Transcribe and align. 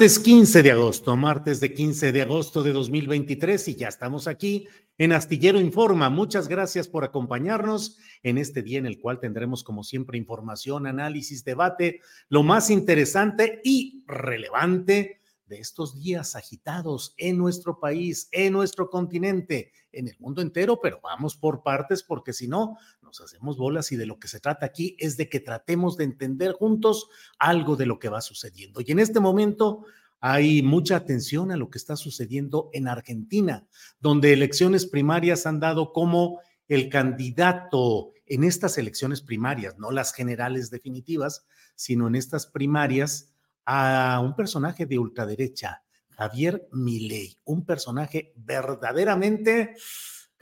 Martes 0.00 0.18
15 0.18 0.62
de 0.62 0.70
agosto, 0.70 1.14
martes 1.14 1.60
de 1.60 1.74
15 1.74 2.10
de 2.12 2.22
agosto 2.22 2.62
de 2.62 2.72
2023 2.72 3.68
y 3.68 3.74
ya 3.74 3.88
estamos 3.88 4.28
aquí 4.28 4.66
en 4.96 5.12
Astillero 5.12 5.60
Informa. 5.60 6.08
Muchas 6.08 6.48
gracias 6.48 6.88
por 6.88 7.04
acompañarnos 7.04 7.98
en 8.22 8.38
este 8.38 8.62
día 8.62 8.78
en 8.78 8.86
el 8.86 8.98
cual 8.98 9.20
tendremos 9.20 9.62
como 9.62 9.84
siempre 9.84 10.16
información, 10.16 10.86
análisis, 10.86 11.44
debate, 11.44 12.00
lo 12.30 12.42
más 12.42 12.70
interesante 12.70 13.60
y 13.62 14.02
relevante 14.06 15.19
de 15.50 15.58
estos 15.58 15.94
días 16.00 16.36
agitados 16.36 17.12
en 17.18 17.36
nuestro 17.36 17.80
país, 17.80 18.28
en 18.30 18.52
nuestro 18.52 18.88
continente, 18.88 19.72
en 19.92 20.06
el 20.06 20.16
mundo 20.20 20.40
entero, 20.40 20.80
pero 20.80 21.00
vamos 21.02 21.36
por 21.36 21.64
partes 21.64 22.04
porque 22.04 22.32
si 22.32 22.46
no, 22.46 22.78
nos 23.02 23.20
hacemos 23.20 23.58
bolas 23.58 23.90
y 23.90 23.96
de 23.96 24.06
lo 24.06 24.20
que 24.20 24.28
se 24.28 24.38
trata 24.38 24.64
aquí 24.64 24.96
es 24.98 25.16
de 25.16 25.28
que 25.28 25.40
tratemos 25.40 25.96
de 25.96 26.04
entender 26.04 26.52
juntos 26.52 27.08
algo 27.38 27.74
de 27.74 27.86
lo 27.86 27.98
que 27.98 28.08
va 28.08 28.20
sucediendo. 28.20 28.80
Y 28.80 28.92
en 28.92 29.00
este 29.00 29.18
momento 29.18 29.84
hay 30.20 30.62
mucha 30.62 30.94
atención 30.94 31.50
a 31.50 31.56
lo 31.56 31.68
que 31.68 31.78
está 31.78 31.96
sucediendo 31.96 32.70
en 32.72 32.86
Argentina, 32.86 33.66
donde 33.98 34.32
elecciones 34.32 34.86
primarias 34.86 35.46
han 35.46 35.58
dado 35.58 35.92
como 35.92 36.40
el 36.68 36.88
candidato 36.88 38.12
en 38.26 38.44
estas 38.44 38.78
elecciones 38.78 39.20
primarias, 39.20 39.76
no 39.78 39.90
las 39.90 40.14
generales 40.14 40.70
definitivas, 40.70 41.44
sino 41.74 42.06
en 42.06 42.14
estas 42.14 42.46
primarias, 42.46 43.29
a 43.72 44.18
un 44.18 44.34
personaje 44.34 44.84
de 44.84 44.98
ultraderecha, 44.98 45.84
Javier 46.10 46.66
Milei, 46.72 47.36
un 47.44 47.64
personaje 47.64 48.32
verdaderamente 48.34 49.76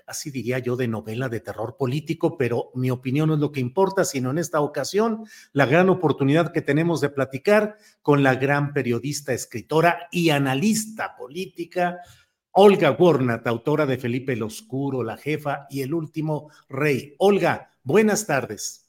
así 0.06 0.30
diría 0.30 0.58
yo, 0.58 0.74
de 0.74 0.88
novela 0.88 1.28
de 1.28 1.40
terror 1.40 1.76
político, 1.76 2.38
pero 2.38 2.70
mi 2.74 2.90
opinión 2.90 3.28
no 3.28 3.34
es 3.34 3.40
lo 3.40 3.52
que 3.52 3.60
importa, 3.60 4.06
sino 4.06 4.30
en 4.30 4.38
esta 4.38 4.62
ocasión 4.62 5.26
la 5.52 5.66
gran 5.66 5.90
oportunidad 5.90 6.50
que 6.50 6.62
tenemos 6.62 7.02
de 7.02 7.10
platicar 7.10 7.76
con 8.00 8.22
la 8.22 8.34
gran 8.36 8.72
periodista, 8.72 9.34
escritora 9.34 10.08
y 10.10 10.30
analista 10.30 11.14
política, 11.14 11.98
Olga 12.52 12.92
Warnat, 12.92 13.46
autora 13.46 13.84
de 13.84 13.98
Felipe 13.98 14.32
el 14.32 14.42
Oscuro, 14.42 15.02
La 15.04 15.18
Jefa 15.18 15.66
y 15.68 15.82
El 15.82 15.92
Último 15.92 16.50
Rey. 16.70 17.14
Olga, 17.18 17.76
buenas 17.82 18.26
tardes. 18.26 18.88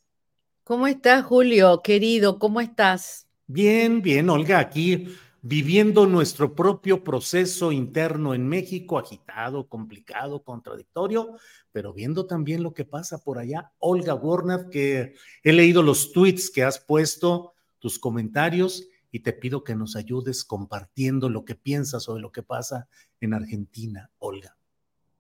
¿Cómo 0.64 0.88
estás, 0.88 1.26
Julio? 1.26 1.82
Querido, 1.84 2.40
¿cómo 2.40 2.62
estás? 2.62 3.29
Bien, 3.52 4.04
bien, 4.04 4.30
Olga, 4.30 4.60
aquí 4.60 5.08
viviendo 5.42 6.06
nuestro 6.06 6.54
propio 6.54 7.04
proceso 7.04 7.72
interno 7.72 8.36
en 8.36 8.48
México, 8.48 9.00
agitado, 9.00 9.68
complicado, 9.68 10.44
contradictorio, 10.44 11.36
pero 11.72 11.92
viendo 11.92 12.28
también 12.28 12.62
lo 12.62 12.76
que 12.76 12.86
pasa 12.86 13.18
por 13.18 13.40
allá. 13.40 13.72
Olga 13.80 14.14
Warnat, 14.14 14.70
que 14.70 15.16
he 15.42 15.52
leído 15.52 15.82
los 15.82 16.12
tweets 16.12 16.52
que 16.52 16.62
has 16.62 16.80
puesto, 16.80 17.54
tus 17.80 17.98
comentarios, 17.98 18.88
y 19.12 19.22
te 19.22 19.34
pido 19.34 19.64
que 19.64 19.74
nos 19.74 19.96
ayudes 19.96 20.44
compartiendo 20.44 21.28
lo 21.28 21.44
que 21.44 21.56
piensas 21.56 22.04
sobre 22.04 22.22
lo 22.22 22.32
que 22.32 22.44
pasa 22.44 22.88
en 23.20 23.34
Argentina, 23.34 24.12
Olga. 24.20 24.56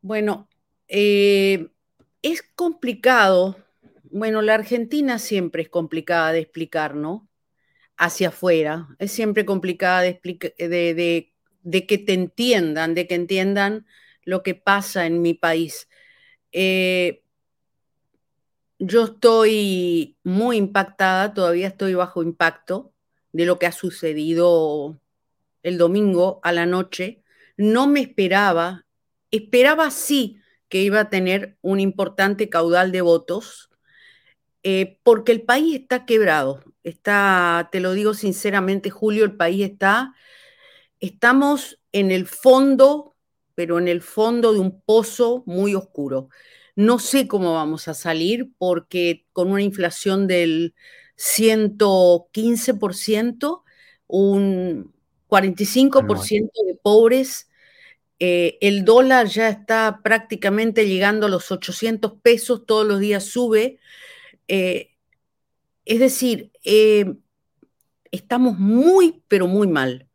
Bueno, 0.03 0.47
eh, 0.87 1.71
es 2.21 2.43
complicado. 2.55 3.57
Bueno, 4.11 4.43
la 4.43 4.53
Argentina 4.53 5.17
siempre 5.17 5.63
es 5.63 5.69
complicada 5.69 6.31
de 6.31 6.41
explicar, 6.41 6.93
¿no? 6.93 7.28
Hacia 7.99 8.29
afuera. 8.29 8.87
Es 8.97 9.11
siempre 9.11 9.45
complicada 9.45 10.01
de, 10.01 10.19
que 10.19 11.97
te 11.97 12.13
entiendan, 12.13 12.95
de 12.95 13.07
que 13.07 13.15
entiendan 13.15 13.85
lo 14.23 14.41
que 14.41 14.55
pasa 14.55 15.05
en 15.05 15.21
mi 15.21 15.33
país. 15.33 15.89
Eh, 16.53 17.21
yo 18.79 19.03
estoy 19.03 20.17
muy 20.23 20.55
impactada, 20.57 21.33
todavía 21.33 21.67
estoy 21.67 21.93
bajo 21.93 22.23
impacto 22.23 22.93
de 23.33 23.45
lo 23.45 23.59
que 23.59 23.67
ha 23.67 23.73
sucedido 23.73 24.99
el 25.61 25.77
domingo 25.77 26.39
a 26.41 26.53
la 26.53 26.65
noche. 26.65 27.21
No 27.57 27.85
me 27.85 27.99
esperaba, 27.99 28.85
esperaba 29.29 29.91
sí 29.91 30.39
que 30.69 30.81
iba 30.81 31.01
a 31.01 31.09
tener 31.09 31.57
un 31.61 31.81
importante 31.81 32.47
caudal 32.47 32.93
de 32.93 33.01
votos, 33.01 33.68
eh, 34.63 34.99
porque 35.03 35.31
el 35.31 35.43
país 35.43 35.81
está 35.81 36.05
quebrado. 36.05 36.63
Está, 36.83 37.69
te 37.71 37.79
lo 37.79 37.93
digo 37.93 38.13
sinceramente, 38.13 38.89
Julio, 38.89 39.23
el 39.25 39.35
país 39.35 39.69
está, 39.69 40.13
estamos 40.99 41.79
en 41.91 42.11
el 42.11 42.27
fondo, 42.27 43.15
pero 43.55 43.79
en 43.79 43.87
el 43.87 44.01
fondo 44.01 44.53
de 44.53 44.59
un 44.59 44.81
pozo 44.81 45.43
muy 45.45 45.75
oscuro. 45.75 46.29
No 46.75 46.99
sé 46.99 47.27
cómo 47.27 47.53
vamos 47.53 47.87
a 47.87 47.93
salir 47.93 48.51
porque 48.57 49.25
con 49.33 49.51
una 49.51 49.61
inflación 49.61 50.27
del 50.27 50.75
115%, 51.17 53.63
un 54.07 54.93
45% 55.27 56.51
de 56.65 56.75
pobres, 56.75 57.49
eh, 58.19 58.57
el 58.61 58.83
dólar 58.83 59.27
ya 59.27 59.49
está 59.49 60.01
prácticamente 60.03 60.87
llegando 60.87 61.25
a 61.25 61.29
los 61.29 61.51
800 61.51 62.13
pesos, 62.21 62.65
todos 62.65 62.85
los 62.85 62.99
días 62.99 63.25
sube. 63.25 63.79
Eh, 64.49 64.97
es 65.85 65.99
decir, 65.99 66.51
eh, 66.65 67.15
estamos 68.11 68.57
muy, 68.57 69.23
pero 69.27 69.47
muy 69.47 69.67
mal. 69.67 70.09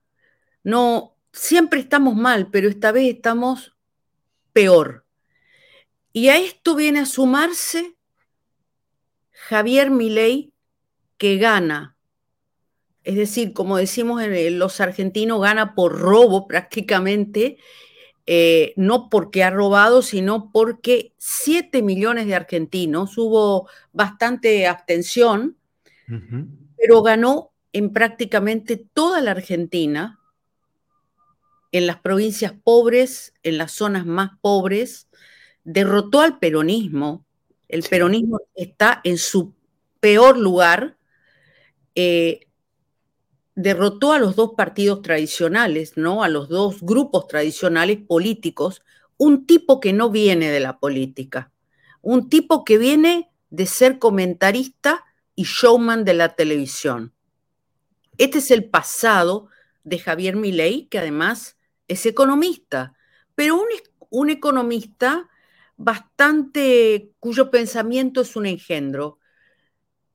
No, 0.63 1.17
siempre 1.33 1.81
estamos 1.81 2.17
mal, 2.17 2.51
pero 2.51 2.69
esta 2.69 2.93
vez 2.93 3.15
estamos 3.15 3.77
peor. 4.53 5.07
Y 6.13 6.29
a 6.29 6.37
esto 6.37 6.75
viene 6.75 7.01
a 7.01 7.07
sumarse 7.07 7.97
Javier 9.31 9.91
Milei, 9.91 10.53
que 11.17 11.39
gana. 11.39 11.97
Es 13.05 13.17
decir, 13.17 13.53
como 13.53 13.77
decimos 13.77 14.23
los 14.27 14.81
argentinos, 14.81 15.41
gana 15.41 15.75
por 15.75 15.99
robo 15.99 16.49
prácticamente, 16.49 17.59
eh, 18.26 18.73
no 18.76 19.11
porque 19.11 19.44
ha 19.44 19.50
robado, 19.50 20.03
sino 20.03 20.50
porque 20.50 21.12
7 21.19 21.82
millones 21.82 22.26
de 22.26 22.35
argentinos, 22.35 23.19
hubo 23.19 23.69
bastante 23.93 24.67
abstención, 24.67 25.56
pero 26.76 27.03
ganó 27.03 27.50
en 27.73 27.93
prácticamente 27.93 28.76
toda 28.76 29.21
la 29.21 29.32
Argentina 29.32 30.21
en 31.75 31.88
las 31.88 31.99
provincias 31.99 32.53
pobres, 32.53 33.35
en 33.43 33.59
las 33.59 33.73
zonas 33.73 34.06
más 34.06 34.31
pobres, 34.41 35.09
derrotó 35.65 36.21
al 36.21 36.38
peronismo. 36.38 37.26
El 37.69 37.82
peronismo 37.82 38.41
está 38.55 39.00
en 39.03 39.19
su 39.19 39.55
peor 39.99 40.38
lugar. 40.38 40.97
Eh, 41.97 42.47
derrotó 43.55 44.12
a 44.12 44.19
los 44.19 44.37
dos 44.37 44.53
partidos 44.56 45.03
tradicionales, 45.03 45.97
¿no? 45.97 46.23
A 46.23 46.29
los 46.29 46.49
dos 46.49 46.81
grupos 46.81 47.29
tradicionales 47.29 47.99
políticos, 47.99 48.83
un 49.17 49.47
tipo 49.47 49.81
que 49.81 49.93
no 49.93 50.11
viene 50.11 50.51
de 50.51 50.61
la 50.61 50.79
política, 50.79 51.53
un 52.03 52.29
tipo 52.29 52.65
que 52.65 52.79
viene 52.79 53.31
de 53.51 53.67
ser 53.67 53.99
comentarista 53.99 55.05
y 55.37 55.45
showman 55.45 56.05
de 56.05 56.15
la 56.15 56.35
televisión. 56.35 57.12
Este 58.19 58.39
es 58.39 58.51
el 58.51 58.65
pasado 58.65 59.49
de 59.85 59.99
Javier 59.99 60.37
Milei, 60.37 60.87
que 60.87 60.99
además 60.99 61.57
es 61.89 62.07
economista, 62.07 62.95
pero 63.35 63.57
un, 63.57 63.67
un 64.11 64.31
economista 64.31 65.29
bastante 65.77 67.12
cuyo 67.19 67.50
pensamiento 67.50 68.21
es 68.21 68.37
un 68.37 68.47
engendro. 68.47 69.19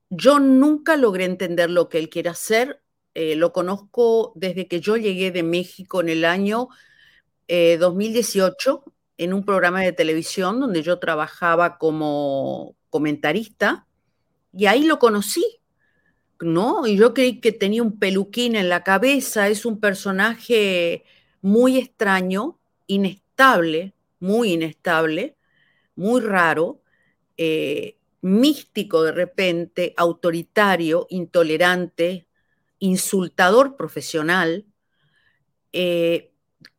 Yo 0.10 0.40
nunca 0.40 0.98
logré 0.98 1.26
entender 1.26 1.70
lo 1.70 1.90
que 1.90 2.00
él 2.00 2.10
quiere 2.10 2.30
hacer. 2.30 2.82
Eh, 3.22 3.36
lo 3.36 3.52
conozco 3.52 4.32
desde 4.38 4.70
que 4.70 4.80
yo 4.80 4.96
llegué 4.96 5.30
de 5.32 5.44
México 5.44 6.00
en 6.00 6.08
el 6.08 6.24
año 6.24 6.70
2018 7.50 8.84
eh, 8.88 8.92
en 9.18 9.34
un 9.34 9.44
programa 9.44 9.82
de 9.82 9.92
televisión 9.92 10.62
donde 10.62 10.84
yo 10.84 11.00
trabajaba 11.00 11.78
como 11.78 12.78
comentarista 12.90 13.86
y 14.54 14.68
ahí 14.68 14.86
lo 14.86 15.00
conocí, 15.00 15.44
¿no? 16.40 16.88
Y 16.88 16.96
yo 16.96 17.14
creí 17.14 17.42
que 17.42 17.52
tenía 17.52 17.84
un 17.84 18.00
peluquín 18.00 18.56
en 18.56 18.70
la 18.70 18.86
cabeza, 18.86 19.50
es 19.50 19.66
un 19.66 19.82
personaje 19.82 21.04
muy 21.42 21.78
extraño, 21.78 22.58
inestable, 22.88 23.96
muy 24.22 24.54
inestable, 24.54 25.36
muy 25.94 26.22
raro, 26.22 26.82
eh, 27.36 27.98
místico 28.22 29.04
de 29.04 29.12
repente, 29.12 29.94
autoritario, 29.98 31.06
intolerante, 31.10 32.29
insultador 32.80 33.76
profesional, 33.76 34.66
eh, 35.74 36.32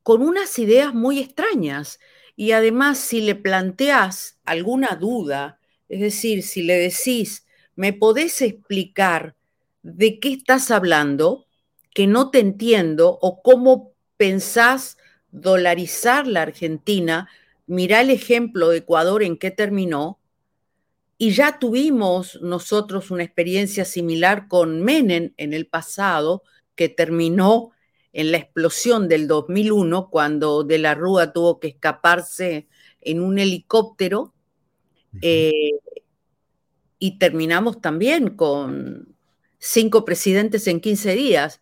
con 0.03 0.23
unas 0.23 0.59
ideas 0.59 0.95
muy 0.95 1.19
extrañas. 1.19 2.01
Y 2.37 2.53
además, 2.53 2.99
si 2.99 3.21
le 3.21 3.35
planteas 3.35 4.39
alguna 4.45 4.97
duda, 4.97 5.61
es 5.89 6.01
decir, 6.01 6.43
si 6.43 6.63
le 6.63 6.75
decís, 6.75 7.47
¿me 7.77 7.93
podés 7.93 8.41
explicar 8.43 9.37
de 9.83 10.19
qué 10.21 10.33
estás 10.33 10.71
hablando? 10.71 11.47
Que 11.95 12.07
no 12.07 12.31
te 12.31 12.39
entiendo, 12.39 13.19
o 13.21 13.43
cómo 13.43 13.93
pensás 14.17 14.97
dolarizar 15.33 16.27
la 16.27 16.43
Argentina, 16.43 17.29
mirá 17.67 18.01
el 18.01 18.11
ejemplo 18.11 18.69
de 18.69 18.79
Ecuador 18.79 19.23
en 19.23 19.37
qué 19.37 19.51
terminó, 19.51 20.20
y 21.23 21.33
ya 21.33 21.59
tuvimos 21.59 22.41
nosotros 22.41 23.11
una 23.11 23.23
experiencia 23.23 23.85
similar 23.85 24.49
con 24.49 24.81
Menem 24.81 25.35
en 25.37 25.53
el 25.53 25.67
pasado, 25.67 26.45
que 26.75 26.89
terminó 26.89 27.73
en 28.15 28.33
la 28.33 28.39
explosión 28.39 29.07
del 29.07 29.29
2001, 29.29 30.09
cuando 30.09 30.65
De 30.65 30.79
la 30.79 30.95
Rúa 30.95 31.35
tuvo 31.35 31.61
que 31.61 31.69
escaparse 31.69 32.69
en 33.03 33.21
un 33.21 33.39
helicóptero. 33.39 34.33
Eh, 35.21 35.73
y 36.99 37.19
terminamos 37.19 37.83
también 37.83 38.31
con 38.35 39.15
cinco 39.59 40.07
presidentes 40.07 40.67
en 40.69 40.81
15 40.81 41.17
días. 41.17 41.61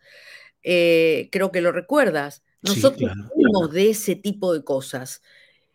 Eh, 0.62 1.30
creo 1.32 1.50
que 1.50 1.62
lo 1.62 1.72
recuerdas. 1.72 2.44
Nosotros 2.62 3.10
fuimos 3.34 3.72
de 3.72 3.90
ese 3.90 4.14
tipo 4.14 4.54
de 4.54 4.62
cosas. 4.62 5.20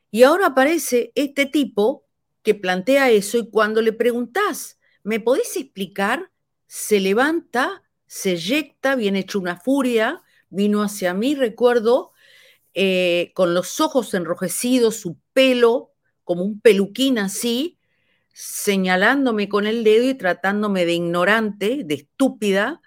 Y 0.09 0.23
ahora 0.23 0.47
aparece 0.47 1.11
este 1.15 1.45
tipo 1.45 2.02
que 2.43 2.53
plantea 2.53 3.09
eso 3.09 3.37
y 3.37 3.49
cuando 3.49 3.81
le 3.81 3.93
preguntás, 3.93 4.79
¿me 5.03 5.19
podés 5.19 5.55
explicar? 5.57 6.31
Se 6.67 6.99
levanta, 6.99 7.83
se 8.05 8.33
eyecta, 8.33 8.95
viene 8.95 9.19
hecho 9.19 9.39
una 9.39 9.59
furia, 9.59 10.21
vino 10.49 10.83
hacia 10.83 11.13
mí, 11.13 11.35
recuerdo, 11.35 12.11
eh, 12.73 13.31
con 13.33 13.53
los 13.53 13.79
ojos 13.79 14.13
enrojecidos, 14.13 14.97
su 14.97 15.17
pelo 15.33 15.91
como 16.23 16.43
un 16.43 16.59
peluquín 16.59 17.17
así, 17.17 17.77
señalándome 18.33 19.47
con 19.49 19.67
el 19.67 19.83
dedo 19.83 20.09
y 20.09 20.15
tratándome 20.15 20.85
de 20.85 20.93
ignorante, 20.93 21.83
de 21.83 21.95
estúpida, 21.95 22.81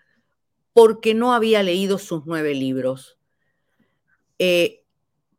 porque 0.73 1.15
no 1.15 1.33
había 1.33 1.63
leído 1.63 1.99
sus 1.99 2.27
nueve 2.27 2.55
libros. 2.55 3.19
Eh, 4.39 4.85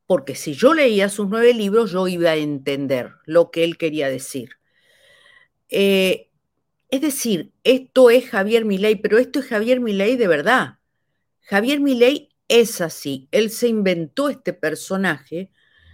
porque 0.07 0.35
si 0.35 0.53
yo 0.53 0.73
leía 0.73 1.09
sus 1.09 1.27
nueve 1.27 1.53
libros, 1.53 1.91
yo 1.91 2.07
iba 2.07 2.31
a 2.31 2.35
entender 2.37 3.11
lo 3.25 3.51
que 3.51 3.65
él 3.65 3.77
quería 3.77 4.09
decir. 4.09 4.51
Eh, 5.69 6.29
es 6.89 7.01
decir, 7.01 7.51
esto 7.65 8.09
es 8.09 8.29
Javier 8.29 8.63
Milei, 8.63 8.95
pero 8.95 9.17
esto 9.17 9.39
es 9.39 9.45
Javier 9.47 9.81
Milei 9.81 10.15
de 10.15 10.27
verdad. 10.27 10.79
Javier 11.41 11.81
Milei 11.81 12.29
es 12.47 12.79
así. 12.79 13.27
Él 13.31 13.49
se 13.49 13.67
inventó 13.67 14.29
este 14.29 14.53
personaje. 14.53 15.51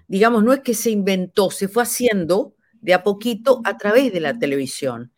Digamos, 0.08 0.44
no 0.44 0.54
es 0.54 0.60
que 0.60 0.76
se 0.76 0.92
inventó, 0.92 1.50
se 1.50 1.68
fue 1.68 1.82
haciendo 1.82 2.56
de 2.82 2.94
a 2.94 3.02
poquito 3.02 3.62
a 3.64 3.78
través 3.78 4.14
de 4.14 4.20
la 4.20 4.38
televisión. 4.38 5.12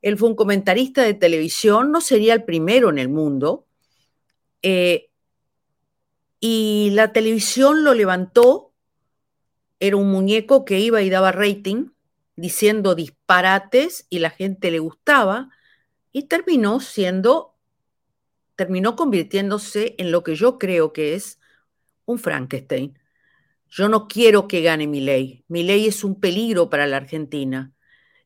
Él 0.00 0.18
fue 0.18 0.28
un 0.28 0.34
comentarista 0.34 1.02
de 1.04 1.14
televisión, 1.14 1.92
no 1.92 2.00
sería 2.00 2.34
el 2.34 2.42
primero 2.42 2.90
en 2.90 2.98
el 2.98 3.08
mundo. 3.08 3.68
Eh, 4.62 5.11
y 6.44 6.90
la 6.90 7.12
televisión 7.12 7.84
lo 7.84 7.94
levantó, 7.94 8.74
era 9.78 9.96
un 9.96 10.10
muñeco 10.10 10.64
que 10.64 10.80
iba 10.80 11.00
y 11.00 11.08
daba 11.08 11.30
rating, 11.30 11.90
diciendo 12.34 12.96
disparates 12.96 14.08
y 14.10 14.18
la 14.18 14.30
gente 14.30 14.72
le 14.72 14.80
gustaba, 14.80 15.50
y 16.10 16.24
terminó 16.24 16.80
siendo, 16.80 17.54
terminó 18.56 18.96
convirtiéndose 18.96 19.94
en 19.98 20.10
lo 20.10 20.24
que 20.24 20.34
yo 20.34 20.58
creo 20.58 20.92
que 20.92 21.14
es 21.14 21.38
un 22.06 22.18
Frankenstein. 22.18 22.98
Yo 23.68 23.88
no 23.88 24.08
quiero 24.08 24.48
que 24.48 24.62
gane 24.62 24.88
mi 24.88 25.00
ley. 25.00 25.44
Mi 25.46 25.62
ley 25.62 25.86
es 25.86 26.02
un 26.02 26.18
peligro 26.18 26.70
para 26.70 26.88
la 26.88 26.96
Argentina. 26.96 27.72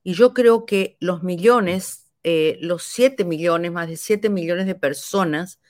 Y 0.02 0.14
yo 0.14 0.32
creo 0.32 0.64
que 0.64 0.96
los 1.00 1.22
millones, 1.22 2.10
eh, 2.24 2.56
los 2.62 2.82
siete 2.82 3.26
millones, 3.26 3.72
más 3.72 3.88
de 3.88 3.98
siete 3.98 4.30
millones 4.30 4.64
de 4.64 4.74
personas 4.74 5.60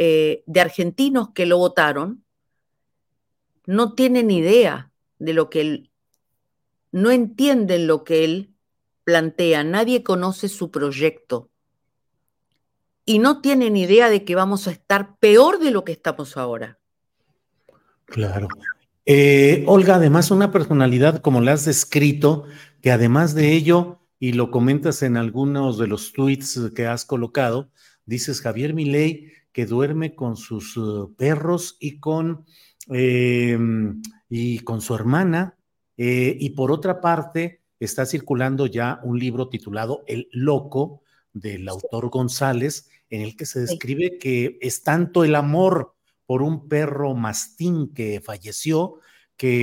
eh, 0.00 0.44
de 0.46 0.60
argentinos 0.60 1.30
que 1.34 1.44
lo 1.44 1.58
votaron 1.58 2.22
no 3.66 3.94
tienen 3.94 4.30
idea 4.30 4.92
de 5.18 5.32
lo 5.32 5.50
que 5.50 5.60
él, 5.60 5.90
no 6.92 7.10
entienden 7.10 7.88
lo 7.88 8.04
que 8.04 8.24
él 8.24 8.54
plantea, 9.02 9.64
nadie 9.64 10.04
conoce 10.04 10.48
su 10.48 10.70
proyecto 10.70 11.50
y 13.04 13.18
no 13.18 13.40
tienen 13.40 13.76
idea 13.76 14.08
de 14.08 14.24
que 14.24 14.36
vamos 14.36 14.68
a 14.68 14.70
estar 14.70 15.18
peor 15.18 15.58
de 15.58 15.72
lo 15.72 15.84
que 15.84 15.90
estamos 15.90 16.36
ahora. 16.36 16.78
Claro. 18.04 18.46
Eh, 19.04 19.64
Olga, 19.66 19.96
además 19.96 20.30
una 20.30 20.52
personalidad 20.52 21.20
como 21.22 21.40
la 21.40 21.54
has 21.54 21.64
descrito, 21.64 22.44
que 22.82 22.92
además 22.92 23.34
de 23.34 23.52
ello, 23.52 23.98
y 24.20 24.34
lo 24.34 24.52
comentas 24.52 25.02
en 25.02 25.16
algunos 25.16 25.76
de 25.76 25.88
los 25.88 26.12
tweets 26.12 26.70
que 26.76 26.86
has 26.86 27.04
colocado, 27.04 27.72
dices 28.06 28.40
Javier 28.40 28.74
Milei 28.74 29.32
que 29.58 29.66
duerme 29.66 30.14
con 30.14 30.36
sus 30.36 30.76
uh, 30.76 31.12
perros 31.16 31.78
y 31.80 31.98
con, 31.98 32.46
em, 32.86 34.00
y 34.28 34.60
con 34.60 34.80
su 34.80 34.94
hermana. 34.94 35.58
Eh, 35.96 36.36
y 36.38 36.50
por 36.50 36.70
otra 36.70 37.00
parte, 37.00 37.64
está 37.80 38.06
circulando 38.06 38.66
ya 38.66 39.00
un 39.02 39.18
libro 39.18 39.48
titulado 39.48 40.04
El 40.06 40.28
Loco 40.30 41.02
del 41.32 41.68
autor 41.68 42.08
González, 42.08 42.88
en 43.10 43.22
el 43.22 43.34
que 43.34 43.46
se 43.46 43.58
describe 43.58 44.18
que 44.18 44.58
es 44.60 44.84
tanto 44.84 45.24
el 45.24 45.34
amor 45.34 45.96
por 46.24 46.42
un 46.42 46.68
perro 46.68 47.16
mastín 47.16 47.92
que 47.92 48.20
falleció, 48.20 49.00
que 49.36 49.60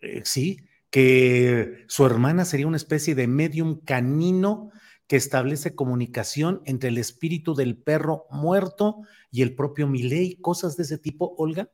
eh, 0.00 0.22
sí, 0.24 0.58
que 0.90 1.84
su 1.86 2.04
hermana 2.04 2.44
sería 2.44 2.66
una 2.66 2.78
especie 2.78 3.14
de 3.14 3.28
medium 3.28 3.78
canino 3.84 4.72
que 5.12 5.18
establece 5.18 5.74
comunicación 5.74 6.62
entre 6.64 6.88
el 6.88 6.96
espíritu 6.96 7.54
del 7.54 7.76
perro 7.76 8.24
muerto 8.30 9.02
y 9.30 9.42
el 9.42 9.54
propio 9.54 9.86
Milei, 9.86 10.36
cosas 10.36 10.78
de 10.78 10.84
ese 10.84 10.96
tipo, 10.96 11.34
Olga. 11.36 11.70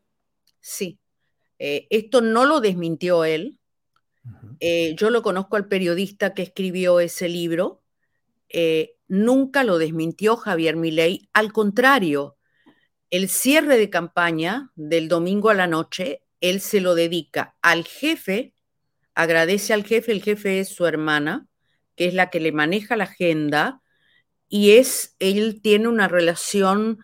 Sí, 0.60 0.98
eh, 1.60 1.86
esto 1.90 2.20
no 2.20 2.46
lo 2.46 2.60
desmintió 2.60 3.24
él. 3.24 3.60
Eh, 4.58 4.96
yo 4.96 5.10
lo 5.10 5.22
conozco 5.22 5.54
al 5.54 5.68
periodista 5.68 6.34
que 6.34 6.42
escribió 6.42 6.98
ese 6.98 7.28
libro. 7.28 7.80
Eh, 8.48 8.96
nunca 9.06 9.62
lo 9.62 9.78
desmintió 9.78 10.36
Javier 10.36 10.74
Milei. 10.74 11.30
Al 11.32 11.52
contrario, 11.52 12.38
el 13.08 13.28
cierre 13.28 13.78
de 13.78 13.88
campaña 13.88 14.72
del 14.74 15.06
domingo 15.06 15.50
a 15.50 15.54
la 15.54 15.68
noche, 15.68 16.24
él 16.40 16.60
se 16.60 16.80
lo 16.80 16.96
dedica 16.96 17.56
al 17.62 17.84
jefe, 17.84 18.52
agradece 19.14 19.74
al 19.74 19.84
jefe, 19.84 20.10
el 20.10 20.24
jefe 20.24 20.58
es 20.58 20.70
su 20.70 20.86
hermana, 20.86 21.48
que 21.98 22.06
es 22.08 22.14
la 22.14 22.30
que 22.30 22.40
le 22.40 22.52
maneja 22.52 22.96
la 22.96 23.04
agenda, 23.04 23.82
y 24.48 24.72
es, 24.78 25.16
él 25.18 25.60
tiene 25.62 25.88
una 25.88 26.08
relación 26.08 27.00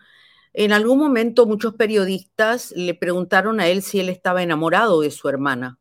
En 0.53 0.71
algún 0.73 0.99
momento 0.99 1.45
muchos 1.45 1.75
periodistas 1.75 2.71
le 2.75 2.95
preguntaron 2.95 3.59
a 3.59 3.67
él 3.67 3.81
si 3.83 3.99
él 3.99 4.09
estaba 4.09 4.41
enamorado 4.43 5.01
de 5.01 5.11
su 5.11 5.29
hermana, 5.29 5.79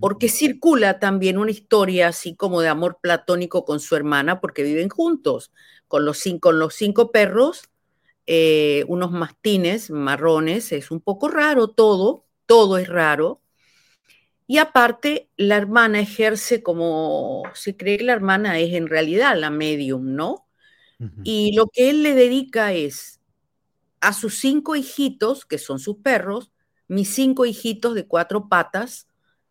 porque 0.00 0.28
circula 0.28 0.98
también 1.00 1.38
una 1.38 1.50
historia 1.52 2.08
así 2.08 2.36
como 2.36 2.60
de 2.60 2.68
amor 2.68 2.98
platónico 3.02 3.64
con 3.64 3.80
su 3.80 3.96
hermana, 3.96 4.40
porque 4.40 4.62
viven 4.64 4.88
juntos, 4.90 5.52
con 5.88 6.04
los 6.04 6.18
cinco, 6.18 6.52
los 6.52 6.74
cinco 6.74 7.10
perros, 7.12 7.64
eh, 8.26 8.84
unos 8.88 9.12
mastines 9.12 9.90
marrones, 9.90 10.72
es 10.72 10.90
un 10.90 11.00
poco 11.00 11.28
raro 11.28 11.68
todo, 11.68 12.26
todo 12.46 12.78
es 12.78 12.88
raro. 12.88 13.40
Y 14.46 14.58
aparte, 14.58 15.28
la 15.36 15.56
hermana 15.56 16.00
ejerce 16.00 16.62
como, 16.62 17.42
se 17.54 17.76
cree 17.76 17.98
que 17.98 18.04
la 18.04 18.12
hermana 18.12 18.58
es 18.58 18.74
en 18.74 18.86
realidad 18.86 19.36
la 19.36 19.50
medium, 19.50 20.14
¿no? 20.14 20.46
Y 21.24 21.54
lo 21.54 21.66
que 21.66 21.90
él 21.90 22.02
le 22.02 22.14
dedica 22.14 22.72
es 22.72 23.20
a 24.00 24.14
sus 24.14 24.38
cinco 24.38 24.76
hijitos, 24.76 25.44
que 25.44 25.58
son 25.58 25.78
sus 25.78 25.96
perros, 25.98 26.52
mis 26.88 27.12
cinco 27.12 27.44
hijitos 27.44 27.94
de 27.94 28.06
cuatro 28.06 28.48
patas, 28.48 29.08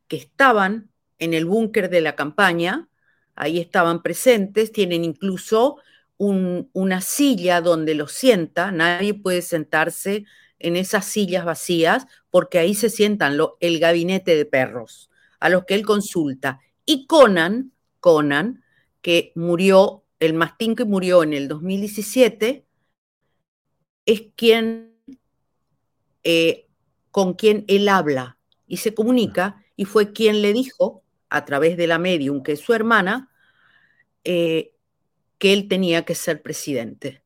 que 0.07 0.15
estaban 0.15 0.89
en 1.19 1.33
el 1.33 1.45
búnker 1.45 1.89
de 1.89 2.01
la 2.01 2.15
campaña, 2.15 2.87
ahí 3.35 3.59
estaban 3.59 4.01
presentes, 4.01 4.71
tienen 4.71 5.03
incluso 5.03 5.77
una 6.17 7.01
silla 7.01 7.59
donde 7.59 7.93
los 7.93 8.13
sienta, 8.13 8.71
nadie 8.71 9.13
puede 9.13 9.41
sentarse 9.41 10.25
en 10.65 10.75
esas 10.75 11.05
sillas 11.05 11.45
vacías 11.45 12.07
porque 12.31 12.57
ahí 12.57 12.73
se 12.73 12.89
sientan 12.89 13.37
el 13.59 13.79
gabinete 13.79 14.35
de 14.35 14.45
perros 14.45 15.11
a 15.39 15.49
los 15.49 15.65
que 15.65 15.75
él 15.75 15.85
consulta. 15.85 16.59
Y 16.85 17.05
Conan, 17.05 17.71
Conan, 17.99 18.63
que 19.01 19.31
murió, 19.35 20.03
el 20.19 20.33
mastín 20.33 20.75
que 20.75 20.83
murió 20.83 21.21
en 21.21 21.33
el 21.33 21.47
2017, 21.47 22.65
es 24.07 24.23
quien, 24.35 24.95
eh, 26.23 26.67
con 27.11 27.35
quien 27.35 27.63
él 27.67 27.87
habla 27.87 28.39
y 28.65 28.77
se 28.77 28.95
comunica, 28.95 29.63
y 29.75 29.85
fue 29.85 30.13
quien 30.13 30.41
le 30.41 30.51
dijo, 30.51 31.03
a 31.29 31.45
través 31.45 31.77
de 31.77 31.85
la 31.85 31.99
medium, 31.99 32.41
que 32.41 32.53
es 32.53 32.59
su 32.59 32.73
hermana, 32.73 33.29
eh, 34.23 34.73
que 35.37 35.53
él 35.53 35.67
tenía 35.67 36.05
que 36.05 36.15
ser 36.15 36.41
presidente. 36.41 37.24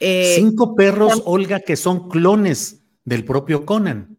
Eh, 0.00 0.32
Cinco 0.36 0.74
perros, 0.74 1.22
Olga, 1.26 1.60
que 1.60 1.76
son 1.76 2.08
clones 2.08 2.82
del 3.04 3.24
propio 3.26 3.66
Conan. 3.66 4.18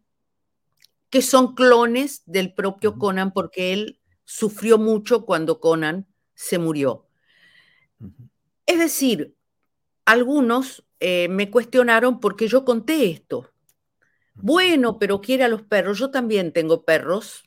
Que 1.10 1.22
son 1.22 1.54
clones 1.54 2.22
del 2.24 2.54
propio 2.54 2.96
Conan 2.98 3.32
porque 3.32 3.72
él 3.72 3.98
sufrió 4.24 4.78
mucho 4.78 5.26
cuando 5.26 5.58
Conan 5.58 6.06
se 6.34 6.58
murió. 6.58 7.08
Es 8.64 8.78
decir, 8.78 9.34
algunos 10.04 10.84
eh, 11.00 11.26
me 11.28 11.50
cuestionaron 11.50 12.20
porque 12.20 12.46
yo 12.46 12.64
conté 12.64 13.10
esto. 13.10 13.50
Bueno, 14.34 15.00
pero 15.00 15.20
quiere 15.20 15.42
a 15.42 15.48
los 15.48 15.62
perros. 15.62 15.98
Yo 15.98 16.12
también 16.12 16.52
tengo 16.52 16.84
perros. 16.84 17.42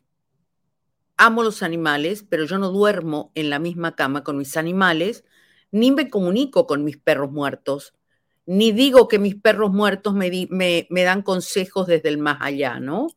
Amo 1.15 1.41
los 1.41 1.63
animales, 1.63 2.25
pero 2.27 2.43
yo 2.43 2.57
no 2.57 2.69
duermo 2.69 3.31
en 3.33 3.49
la 3.49 3.59
misma 3.59 3.95
cama 3.95 4.25
con 4.25 4.37
mis 4.37 4.57
animales, 4.57 5.23
ni 5.71 5.91
me 5.91 6.09
comunico 6.09 6.67
con 6.67 6.83
mis 6.83 6.97
perros 6.97 7.31
muertos 7.31 7.93
ni 8.45 8.71
digo 8.71 9.07
que 9.07 9.19
mis 9.19 9.35
perros 9.35 9.71
muertos 9.71 10.13
me, 10.13 10.47
me, 10.49 11.03
dan 11.03 11.21
consejos 11.21 11.87
desde 11.87 12.09
el 12.09 12.17
más 12.17 12.37
allá, 12.41 12.79
¿no? 12.79 13.07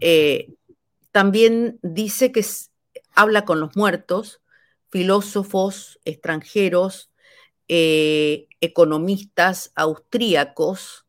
Eh, 0.00 0.54
también 1.12 1.78
dice 1.82 2.32
que 2.32 2.44
habla 3.14 3.44
con 3.44 3.60
los 3.60 3.76
muertos, 3.76 4.40
filósofos 4.90 5.98
extranjeros, 6.04 7.10
eh, 7.68 8.48
economistas 8.60 9.72
austríacos, 9.74 11.06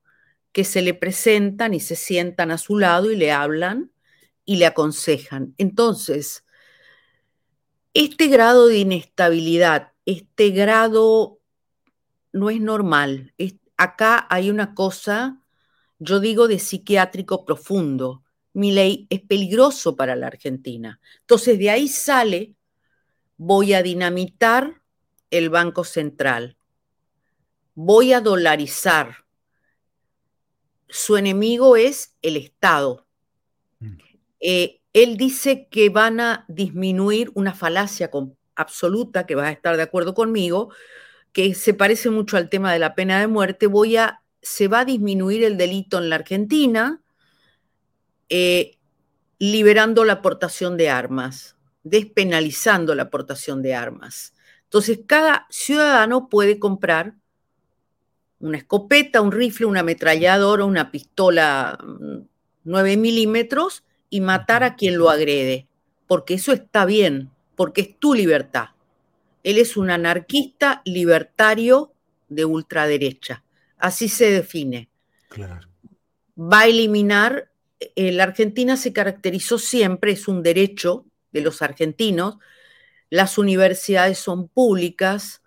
que 0.52 0.64
se 0.64 0.82
le 0.82 0.94
presentan 0.94 1.74
y 1.74 1.80
se 1.80 1.96
sientan 1.96 2.52
a 2.52 2.58
su 2.58 2.78
lado 2.78 3.12
y 3.12 3.16
le 3.16 3.32
hablan 3.32 3.92
y 4.46 4.58
le 4.58 4.66
aconsejan. 4.66 5.56
Entonces, 5.58 6.44
este 7.94 8.28
grado 8.28 8.68
de 8.68 8.80
inestabilidad, 8.80 9.94
este 10.06 10.50
grado 10.52 11.41
no 12.34 12.50
es 12.50 12.60
normal. 12.60 13.34
acá 13.78 14.28
hay 14.30 14.50
una 14.50 14.74
cosa, 14.74 15.42
yo 16.00 16.20
digo, 16.20 16.48
de 16.48 16.60
psiquiátrico 16.60 17.46
profundo. 17.46 18.24
Mi 18.54 18.72
ley 18.72 19.08
es 19.10 19.22
peligroso 19.22 19.96
para 19.96 20.16
la 20.16 20.28
Argentina. 20.28 21.00
Entonces, 21.22 21.58
de 21.58 21.70
ahí 21.70 21.88
sale, 21.88 22.56
voy 23.38 23.74
a 23.74 23.82
dinamitar 23.82 24.82
el 25.32 25.50
Banco 25.50 25.84
Central, 25.84 26.58
voy 27.74 28.14
a 28.14 28.22
dolarizar. 28.22 29.26
Su 30.88 31.16
enemigo 31.16 31.78
es 31.78 32.18
el 32.22 32.36
Estado. 32.36 33.08
Mm. 33.80 33.98
Eh, 34.42 34.82
él 34.94 35.16
dice 35.16 35.68
que 35.70 35.90
van 35.90 36.20
a 36.20 36.46
disminuir 36.50 37.32
una 37.34 37.54
falacia 37.54 38.12
absoluta, 38.56 39.26
que 39.26 39.36
vas 39.36 39.48
a 39.48 39.52
estar 39.52 39.78
de 39.78 39.84
acuerdo 39.84 40.14
conmigo, 40.14 40.74
que 41.34 41.54
se 41.54 41.74
parece 41.74 42.10
mucho 42.10 42.38
al 42.38 42.50
tema 42.50 42.74
de 42.74 42.80
la 42.80 42.96
pena 42.96 43.20
de 43.20 43.28
muerte, 43.28 43.68
voy 43.68 43.98
a, 43.98 44.22
se 44.42 44.68
va 44.68 44.82
a 44.82 44.86
disminuir 44.86 45.44
el 45.44 45.58
delito 45.58 45.98
en 45.98 46.10
la 46.10 46.16
Argentina, 46.16 47.02
eh, 48.30 48.78
liberando 49.40 50.06
la 50.06 50.14
aportación 50.14 50.78
de 50.78 50.90
armas, 50.90 51.56
despenalizando 51.84 52.94
la 52.96 53.04
aportación 53.04 53.62
de 53.62 53.76
armas. 53.76 54.34
Entonces, 54.64 55.00
cada 55.06 55.48
ciudadano 55.50 56.30
puede 56.30 56.60
comprar 56.60 57.16
una 58.40 58.58
escopeta, 58.58 59.22
un 59.22 59.32
rifle, 59.32 59.66
una 59.66 59.82
ametralladora, 59.82 60.66
una 60.66 60.92
pistola 60.92 61.78
9 62.64 62.98
mm, 62.98 63.02
milímetros 63.02 63.84
y 64.10 64.22
matar 64.22 64.64
a 64.64 64.76
quien 64.76 64.98
lo 64.98 65.10
agrede, 65.10 65.68
porque 66.08 66.36
eso 66.36 66.52
está 66.52 66.86
bien, 66.86 67.32
porque 67.56 67.82
es 67.82 68.00
tu 68.00 68.14
libertad. 68.14 68.70
Él 69.44 69.58
es 69.58 69.78
un 69.78 69.90
anarquista 69.90 70.82
libertario 70.86 71.94
de 72.30 72.46
ultraderecha. 72.46 73.44
Así 73.78 74.10
se 74.10 74.32
define. 74.32 74.90
Va 76.38 76.62
a 76.62 76.68
eliminar, 76.68 77.52
eh, 77.80 78.12
la 78.12 78.24
Argentina 78.24 78.78
se 78.78 78.94
caracterizó 78.94 79.58
siempre, 79.58 80.14
es 80.14 80.28
un 80.28 80.44
derecho 80.44 81.06
de 81.32 81.42
los 81.42 81.62
argentinos, 81.62 82.38
las 83.10 83.38
universidades 83.38 84.20
son 84.20 84.48
públicas, 84.48 85.42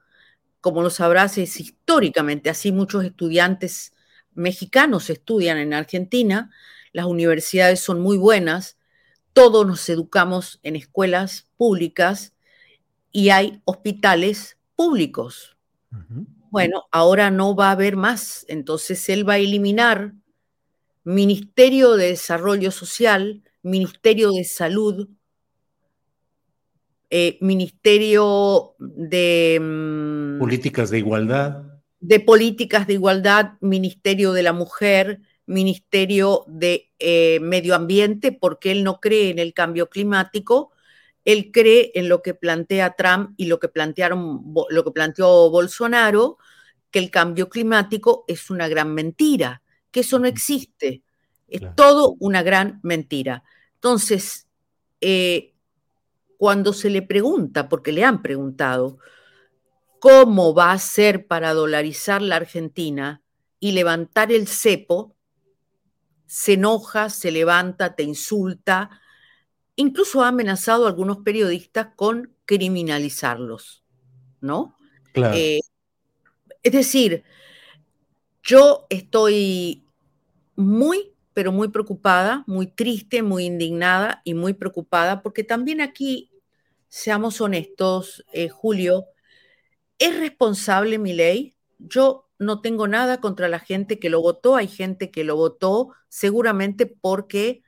como 0.60 0.82
lo 0.82 0.90
sabrás, 0.90 1.38
es 1.38 1.58
históricamente 1.60 2.50
así 2.50 2.72
muchos 2.72 3.04
estudiantes 3.04 3.92
mexicanos 4.34 5.10
estudian 5.10 5.58
en 5.58 5.72
Argentina, 5.72 6.50
las 6.92 7.06
universidades 7.06 7.80
son 7.80 8.00
muy 8.00 8.16
buenas, 8.16 8.76
todos 9.32 9.66
nos 9.66 9.88
educamos 9.88 10.60
en 10.62 10.76
escuelas 10.76 11.48
públicas, 11.56 12.33
y 13.14 13.30
hay 13.30 13.62
hospitales 13.64 14.58
públicos. 14.74 15.56
Bueno, 16.50 16.84
ahora 16.90 17.30
no 17.30 17.54
va 17.54 17.68
a 17.68 17.72
haber 17.72 17.96
más, 17.96 18.44
entonces 18.48 19.08
él 19.08 19.26
va 19.26 19.34
a 19.34 19.38
eliminar 19.38 20.14
Ministerio 21.04 21.94
de 21.94 22.08
Desarrollo 22.08 22.72
Social, 22.72 23.44
Ministerio 23.62 24.32
de 24.32 24.42
Salud, 24.42 25.08
eh, 27.08 27.38
Ministerio 27.40 28.74
de... 28.80 29.60
Mm, 29.62 30.40
políticas 30.40 30.90
de 30.90 30.98
Igualdad. 30.98 31.62
De 32.00 32.18
Políticas 32.18 32.88
de 32.88 32.94
Igualdad, 32.94 33.52
Ministerio 33.60 34.32
de 34.32 34.42
la 34.42 34.52
Mujer, 34.52 35.20
Ministerio 35.46 36.44
de 36.48 36.90
eh, 36.98 37.38
Medio 37.40 37.76
Ambiente, 37.76 38.32
porque 38.32 38.72
él 38.72 38.82
no 38.82 38.98
cree 38.98 39.30
en 39.30 39.38
el 39.38 39.54
cambio 39.54 39.88
climático, 39.88 40.73
él 41.24 41.50
cree 41.52 41.90
en 41.94 42.08
lo 42.08 42.22
que 42.22 42.34
plantea 42.34 42.94
Trump 42.94 43.34
y 43.36 43.46
lo 43.46 43.58
que, 43.58 43.68
plantearon, 43.68 44.54
lo 44.68 44.84
que 44.84 44.90
planteó 44.90 45.50
Bolsonaro, 45.50 46.38
que 46.90 46.98
el 46.98 47.10
cambio 47.10 47.48
climático 47.48 48.24
es 48.28 48.50
una 48.50 48.68
gran 48.68 48.94
mentira, 48.94 49.62
que 49.90 50.00
eso 50.00 50.18
no 50.18 50.26
existe. 50.26 51.02
Es 51.48 51.62
todo 51.76 52.16
una 52.18 52.42
gran 52.42 52.80
mentira. 52.82 53.44
Entonces, 53.74 54.48
eh, 55.00 55.54
cuando 56.36 56.72
se 56.72 56.90
le 56.90 57.02
pregunta, 57.02 57.68
porque 57.68 57.92
le 57.92 58.04
han 58.04 58.22
preguntado, 58.22 58.98
cómo 60.00 60.54
va 60.54 60.72
a 60.72 60.78
ser 60.78 61.26
para 61.26 61.54
dolarizar 61.54 62.20
la 62.20 62.36
Argentina 62.36 63.22
y 63.60 63.72
levantar 63.72 64.32
el 64.32 64.46
cepo, 64.46 65.16
se 66.26 66.54
enoja, 66.54 67.08
se 67.08 67.30
levanta, 67.30 67.94
te 67.94 68.02
insulta, 68.02 69.00
incluso 69.76 70.22
ha 70.22 70.28
amenazado 70.28 70.84
a 70.84 70.88
algunos 70.88 71.18
periodistas 71.18 71.88
con 71.96 72.34
criminalizarlos, 72.44 73.84
¿no? 74.40 74.76
Claro. 75.12 75.36
Eh, 75.36 75.60
es 76.62 76.72
decir, 76.72 77.24
yo 78.42 78.86
estoy 78.90 79.86
muy, 80.56 81.12
pero 81.32 81.52
muy 81.52 81.68
preocupada, 81.68 82.44
muy 82.46 82.66
triste, 82.66 83.22
muy 83.22 83.44
indignada 83.44 84.22
y 84.24 84.34
muy 84.34 84.54
preocupada, 84.54 85.22
porque 85.22 85.44
también 85.44 85.80
aquí, 85.80 86.30
seamos 86.88 87.40
honestos, 87.40 88.24
eh, 88.32 88.48
Julio, 88.48 89.06
¿es 89.98 90.18
responsable 90.18 90.98
mi 90.98 91.12
ley 91.12 91.54
yo 91.78 92.28
no 92.38 92.60
tengo 92.60 92.88
nada 92.88 93.20
contra 93.20 93.48
la 93.48 93.58
gente 93.58 93.98
que 93.98 94.10
lo 94.10 94.20
votó. 94.20 94.56
Hay 94.56 94.68
gente 94.68 95.10
que 95.10 95.24
lo 95.24 95.36
votó 95.36 95.92
seguramente 96.08 96.86
porque 96.86 97.62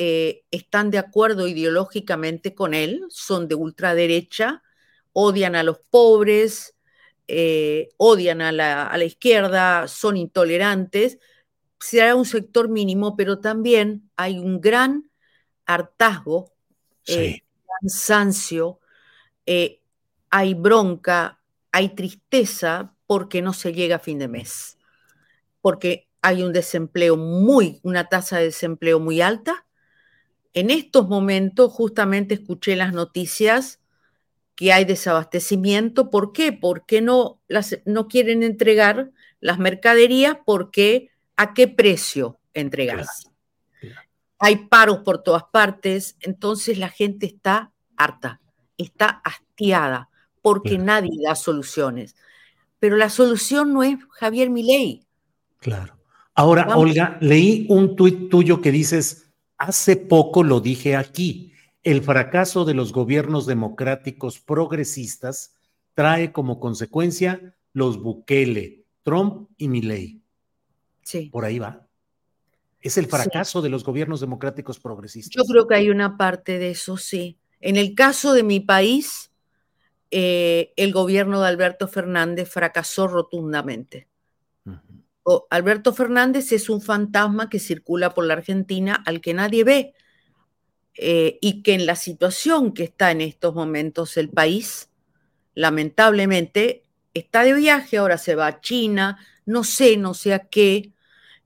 eh, 0.00 0.44
están 0.52 0.92
de 0.92 0.98
acuerdo 0.98 1.48
ideológicamente 1.48 2.54
con 2.54 2.72
él, 2.72 3.04
son 3.08 3.48
de 3.48 3.56
ultraderecha, 3.56 4.62
odian 5.12 5.56
a 5.56 5.64
los 5.64 5.80
pobres, 5.90 6.76
eh, 7.26 7.88
odian 7.96 8.40
a 8.40 8.52
la, 8.52 9.04
izquierda, 9.04 9.88
son 9.88 10.16
intolerantes. 10.16 11.18
Será 11.80 12.14
un 12.14 12.26
sector 12.26 12.68
mínimo, 12.68 13.16
pero 13.16 13.40
también 13.40 14.08
hay 14.16 14.38
un 14.38 14.60
gran 14.60 15.10
hartazgo, 15.66 16.52
eh, 17.08 17.40
cansancio, 17.80 18.78
hay 20.30 20.54
bronca, 20.54 21.40
hay 21.72 21.88
tristeza 21.96 22.94
porque 23.08 23.42
no 23.42 23.52
se 23.52 23.72
llega 23.72 23.96
a 23.96 24.00
fin 24.00 24.20
de 24.20 24.28
mes, 24.28 24.78
porque 25.60 26.08
hay 26.22 26.44
un 26.44 26.52
desempleo 26.52 27.16
muy, 27.16 27.80
una 27.82 28.08
tasa 28.08 28.38
de 28.38 28.44
desempleo 28.44 29.00
muy 29.00 29.20
alta. 29.20 29.64
En 30.52 30.70
estos 30.70 31.08
momentos 31.08 31.72
justamente 31.72 32.34
escuché 32.34 32.76
las 32.76 32.92
noticias 32.92 33.80
que 34.54 34.72
hay 34.72 34.84
desabastecimiento. 34.84 36.10
¿Por 36.10 36.32
qué? 36.32 36.52
Porque 36.52 37.00
no, 37.00 37.40
las, 37.48 37.78
no 37.84 38.08
quieren 38.08 38.42
entregar 38.42 39.10
las 39.40 39.58
mercaderías 39.58 40.38
porque 40.44 41.10
a 41.36 41.54
qué 41.54 41.68
precio 41.68 42.38
entregas. 42.54 43.30
Hay 44.40 44.66
paros 44.66 44.98
por 44.98 45.22
todas 45.22 45.44
partes, 45.52 46.16
entonces 46.20 46.78
la 46.78 46.88
gente 46.88 47.26
está 47.26 47.72
harta, 47.96 48.40
está 48.76 49.20
hastiada 49.24 50.08
porque 50.42 50.78
nadie 50.78 51.10
da 51.24 51.34
soluciones 51.34 52.14
pero 52.78 52.96
la 52.96 53.10
solución 53.10 53.72
no 53.72 53.82
es 53.82 53.96
Javier 54.10 54.50
Milei. 54.50 55.02
Claro. 55.58 55.96
Ahora, 56.34 56.76
Olga, 56.76 57.18
leí 57.20 57.66
un 57.68 57.96
tuit 57.96 58.30
tuyo 58.30 58.60
que 58.60 58.70
dices, 58.70 59.27
hace 59.58 59.96
poco 59.96 60.42
lo 60.42 60.60
dije 60.60 60.96
aquí, 60.96 61.52
el 61.82 62.02
fracaso 62.02 62.64
de 62.64 62.74
los 62.74 62.92
gobiernos 62.92 63.46
democráticos 63.46 64.38
progresistas 64.38 65.54
trae 65.94 66.32
como 66.32 66.60
consecuencia 66.60 67.54
los 67.72 68.00
Bukele, 68.00 68.84
Trump 69.02 69.50
y 69.58 69.68
Milei. 69.68 70.22
Sí. 71.02 71.28
Por 71.30 71.44
ahí 71.44 71.58
va. 71.58 71.86
Es 72.80 72.96
el 72.96 73.06
fracaso 73.06 73.60
de 73.60 73.68
los 73.68 73.84
gobiernos 73.84 74.20
democráticos 74.20 74.78
progresistas. 74.78 75.34
Yo 75.34 75.44
creo 75.44 75.66
que 75.66 75.74
hay 75.74 75.90
una 75.90 76.16
parte 76.16 76.58
de 76.58 76.70
eso, 76.70 76.96
sí. 76.96 77.38
En 77.60 77.76
el 77.76 77.94
caso 77.94 78.32
de 78.34 78.44
mi 78.44 78.60
país, 78.60 79.32
eh, 80.10 80.72
el 80.76 80.92
gobierno 80.92 81.40
de 81.40 81.48
Alberto 81.48 81.88
Fernández 81.88 82.48
fracasó 82.48 83.08
rotundamente. 83.08 84.07
Alberto 85.50 85.92
Fernández 85.92 86.52
es 86.52 86.68
un 86.68 86.80
fantasma 86.80 87.48
que 87.48 87.58
circula 87.58 88.14
por 88.14 88.24
la 88.24 88.34
Argentina 88.34 89.02
al 89.06 89.20
que 89.20 89.34
nadie 89.34 89.64
ve 89.64 89.94
eh, 90.94 91.38
y 91.40 91.62
que 91.62 91.74
en 91.74 91.86
la 91.86 91.96
situación 91.96 92.72
que 92.72 92.84
está 92.84 93.10
en 93.10 93.20
estos 93.20 93.54
momentos 93.54 94.16
el 94.16 94.30
país, 94.30 94.90
lamentablemente, 95.54 96.82
está 97.14 97.44
de 97.44 97.54
viaje, 97.54 97.98
ahora 97.98 98.18
se 98.18 98.34
va 98.34 98.46
a 98.46 98.60
China, 98.60 99.18
no 99.46 99.64
sé, 99.64 99.96
no 99.96 100.14
sé 100.14 100.34
a 100.34 100.40
qué. 100.40 100.92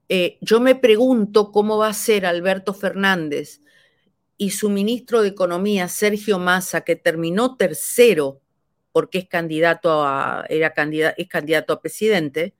Eh, 0.09 0.39
yo 0.41 0.61
me 0.61 0.75
pregunto 0.75 1.53
cómo 1.53 1.79
va 1.79 1.89
a 1.89 1.95
ser 1.95 2.27
Alberto 2.27 2.75
Fernández 2.75 3.61
y 4.37 4.51
su 4.51 4.71
ministro 4.71 5.23
de 5.23 5.29
Economía, 5.29 5.89
Sergio 5.89 6.39
Massa, 6.39 6.83
que 6.83 6.97
terminó 6.97 7.57
tercero 7.57 8.41
porque 8.93 9.19
es 9.19 9.29
candidato 9.29 10.05
a, 10.05 10.45
era 10.49 10.75
es 11.17 11.29
candidato 11.29 11.73
a 11.73 11.81
presidente, 11.81 12.55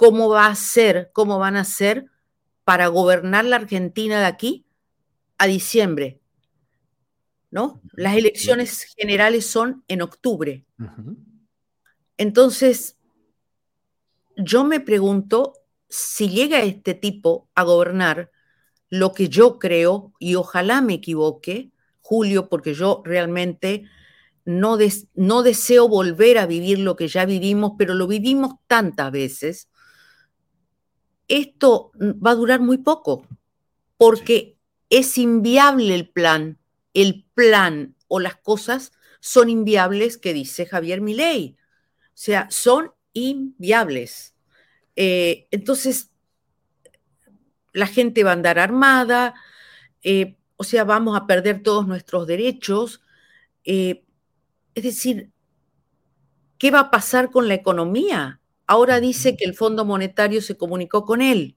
¿cómo 0.00 0.30
va 0.30 0.46
a 0.46 0.54
ser, 0.54 1.10
cómo 1.12 1.38
van 1.38 1.56
a 1.56 1.64
ser 1.64 2.06
para 2.64 2.86
gobernar 2.86 3.44
la 3.44 3.56
Argentina 3.56 4.18
de 4.18 4.24
aquí 4.24 4.64
a 5.36 5.46
diciembre? 5.46 6.22
¿No? 7.50 7.82
Las 7.92 8.16
elecciones 8.16 8.94
generales 8.96 9.44
son 9.44 9.84
en 9.88 10.00
octubre. 10.00 10.64
Entonces, 12.16 12.96
yo 14.38 14.64
me 14.64 14.80
pregunto 14.80 15.52
si 15.90 16.30
llega 16.30 16.62
este 16.62 16.94
tipo 16.94 17.50
a 17.54 17.64
gobernar 17.64 18.30
lo 18.88 19.12
que 19.12 19.28
yo 19.28 19.58
creo, 19.58 20.14
y 20.18 20.34
ojalá 20.36 20.80
me 20.80 20.94
equivoque, 20.94 21.72
Julio, 22.00 22.48
porque 22.48 22.72
yo 22.72 23.02
realmente 23.04 23.84
no, 24.46 24.78
no 25.12 25.42
deseo 25.42 25.88
volver 25.88 26.38
a 26.38 26.46
vivir 26.46 26.78
lo 26.78 26.96
que 26.96 27.06
ya 27.06 27.26
vivimos, 27.26 27.72
pero 27.76 27.92
lo 27.92 28.06
vivimos 28.06 28.54
tantas 28.66 29.12
veces, 29.12 29.69
esto 31.30 31.92
va 31.96 32.32
a 32.32 32.34
durar 32.34 32.60
muy 32.60 32.78
poco, 32.78 33.24
porque 33.96 34.56
es 34.90 35.16
inviable 35.16 35.94
el 35.94 36.08
plan, 36.08 36.58
el 36.92 37.24
plan 37.34 37.94
o 38.08 38.18
las 38.18 38.36
cosas 38.36 38.92
son 39.20 39.48
inviables 39.48 40.18
que 40.18 40.34
dice 40.34 40.66
Javier 40.66 41.00
Milei. 41.00 41.56
O 42.06 42.22
sea, 42.22 42.48
son 42.50 42.92
inviables. 43.12 44.34
Eh, 44.96 45.46
entonces, 45.52 46.10
la 47.72 47.86
gente 47.86 48.24
va 48.24 48.30
a 48.30 48.34
andar 48.34 48.58
armada, 48.58 49.34
eh, 50.02 50.36
o 50.56 50.64
sea, 50.64 50.84
vamos 50.84 51.16
a 51.16 51.26
perder 51.26 51.62
todos 51.62 51.86
nuestros 51.86 52.26
derechos. 52.26 53.02
Eh, 53.64 54.02
es 54.74 54.82
decir, 54.82 55.30
¿qué 56.58 56.72
va 56.72 56.80
a 56.80 56.90
pasar 56.90 57.30
con 57.30 57.46
la 57.46 57.54
economía? 57.54 58.39
Ahora 58.70 59.00
dice 59.00 59.36
que 59.36 59.44
el 59.44 59.54
Fondo 59.54 59.84
Monetario 59.84 60.40
se 60.40 60.56
comunicó 60.56 61.04
con 61.04 61.22
él. 61.22 61.56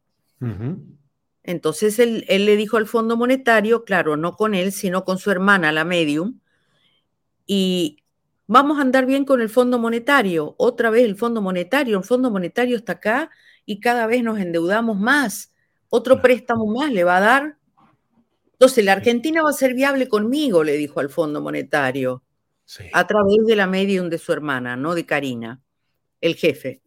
Entonces 1.44 2.00
él, 2.00 2.26
le 2.28 2.58
dijo 2.58 2.78
al 2.78 2.88
Fondo 2.88 3.16
Monetario, 3.16 3.84
claro, 3.84 4.18
no 4.18 4.36
con 4.36 4.56
él, 4.56 4.72
sino 4.72 5.06
con 5.06 5.20
su 5.20 5.30
hermana, 5.30 5.72
la 5.72 5.86
medium, 5.86 6.40
y 7.46 7.98
vamos 8.48 8.80
a 8.80 8.82
andar 8.82 9.06
bien 9.06 9.26
con 9.26 9.42
el 9.42 9.50
Fondo 9.50 9.78
Monetario. 9.78 10.56
Otra 10.58 10.90
vez 10.90 11.04
el 11.04 11.16
Fondo 11.16 11.40
Monetario, 11.40 12.00
el 12.00 12.04
Fondo 12.04 12.32
Monetario 12.32 12.76
está 12.76 12.94
acá 12.94 13.30
y 13.64 13.80
cada 13.80 14.08
vez 14.08 14.24
nos 14.24 14.40
endeudamos 14.40 14.98
más. 14.98 15.54
Otro 15.90 16.20
préstamo 16.20 16.66
más 16.66 16.92
le 16.92 17.04
va 17.04 17.18
a 17.18 17.22
dar. 17.22 17.58
Entonces, 18.54 18.84
la 18.84 18.94
Argentina 18.94 19.44
va 19.44 19.52
a 19.52 19.54
ser 19.54 19.76
viable 19.76 20.10
conmigo, 20.10 20.64
le 20.64 20.78
dijo 20.78 21.00
al 21.00 21.12
Fondo 21.12 21.42
Monetario 21.42 22.24
a 22.92 23.06
través 23.06 23.46
de 23.46 23.56
la 23.56 23.68
medium 23.68 24.10
de 24.10 24.18
su 24.18 24.34
hermana, 24.34 24.76
¿no? 24.76 24.96
De 24.96 25.06
Karina, 25.06 25.62
el 26.20 26.34
jefe. 26.34 26.83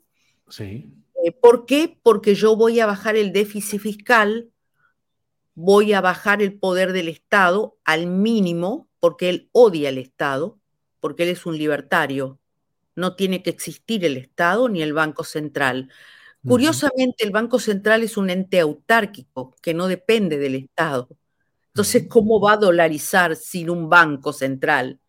Sí. 0.48 0.92
Eh, 1.24 1.32
¿Por 1.32 1.66
qué? 1.66 1.98
Porque 2.02 2.34
yo 2.34 2.56
voy 2.56 2.80
a 2.80 2.86
bajar 2.86 3.16
el 3.16 3.32
déficit 3.32 3.80
fiscal, 3.80 4.50
voy 5.54 5.92
a 5.92 6.00
bajar 6.00 6.42
el 6.42 6.58
poder 6.58 6.92
del 6.92 7.08
Estado 7.08 7.78
al 7.84 8.06
mínimo, 8.06 8.88
porque 9.00 9.28
él 9.28 9.48
odia 9.52 9.88
el 9.88 9.98
Estado, 9.98 10.58
porque 11.00 11.24
él 11.24 11.30
es 11.30 11.46
un 11.46 11.58
libertario. 11.58 12.38
No 12.94 13.16
tiene 13.16 13.42
que 13.42 13.50
existir 13.50 14.04
el 14.04 14.16
Estado 14.16 14.68
ni 14.68 14.82
el 14.82 14.92
Banco 14.92 15.24
Central. 15.24 15.90
Curiosamente, 16.46 17.24
el 17.24 17.32
Banco 17.32 17.58
Central 17.58 18.04
es 18.04 18.16
un 18.16 18.30
ente 18.30 18.60
autárquico 18.60 19.56
que 19.60 19.74
no 19.74 19.88
depende 19.88 20.38
del 20.38 20.54
Estado. 20.54 21.08
Entonces, 21.68 22.06
¿cómo 22.08 22.40
va 22.40 22.52
a 22.52 22.56
dolarizar 22.56 23.36
sin 23.36 23.68
un 23.68 23.90
banco 23.90 24.32
central? 24.32 25.00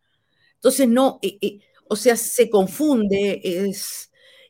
Entonces, 0.56 0.88
no, 0.88 1.18
eh, 1.22 1.38
eh, 1.40 1.60
o 1.88 1.96
sea, 1.96 2.16
se 2.16 2.50
confunde, 2.50 3.40
es, 3.42 4.07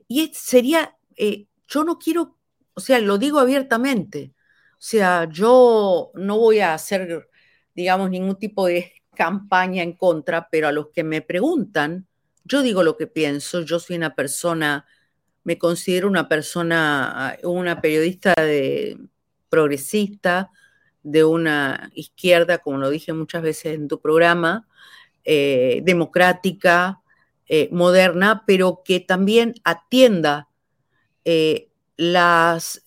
y 0.08 0.32
sería, 0.34 0.96
eh, 1.16 1.46
yo 1.68 1.84
no 1.84 1.98
quiero, 1.98 2.36
o 2.74 2.80
sea, 2.80 2.98
lo 2.98 3.18
digo 3.18 3.38
abiertamente, 3.38 4.32
o 4.72 4.80
sea, 4.80 5.28
yo 5.30 6.10
no 6.14 6.38
voy 6.38 6.60
a 6.60 6.74
hacer, 6.74 7.28
digamos, 7.74 8.10
ningún 8.10 8.36
tipo 8.36 8.66
de 8.66 8.92
campaña 9.14 9.82
en 9.82 9.92
contra, 9.92 10.48
pero 10.50 10.68
a 10.68 10.72
los 10.72 10.88
que 10.88 11.04
me 11.04 11.22
preguntan, 11.22 12.06
yo 12.44 12.62
digo 12.62 12.82
lo 12.82 12.96
que 12.96 13.06
pienso, 13.06 13.60
yo 13.62 13.78
soy 13.78 13.96
una 13.96 14.14
persona, 14.14 14.86
me 15.44 15.58
considero 15.58 16.08
una 16.08 16.28
persona, 16.28 17.36
una 17.42 17.80
periodista 17.80 18.34
de, 18.34 18.98
progresista, 19.48 20.50
de 21.02 21.24
una 21.24 21.90
izquierda, 21.94 22.58
como 22.58 22.78
lo 22.78 22.90
dije 22.90 23.12
muchas 23.12 23.42
veces 23.42 23.74
en 23.74 23.88
tu 23.88 24.00
programa, 24.00 24.68
eh, 25.24 25.80
democrática, 25.84 27.00
eh, 27.48 27.68
moderna, 27.72 28.44
pero 28.46 28.82
que 28.84 29.00
también 29.00 29.54
atienda 29.64 30.48
eh, 31.24 31.70
las 31.96 32.82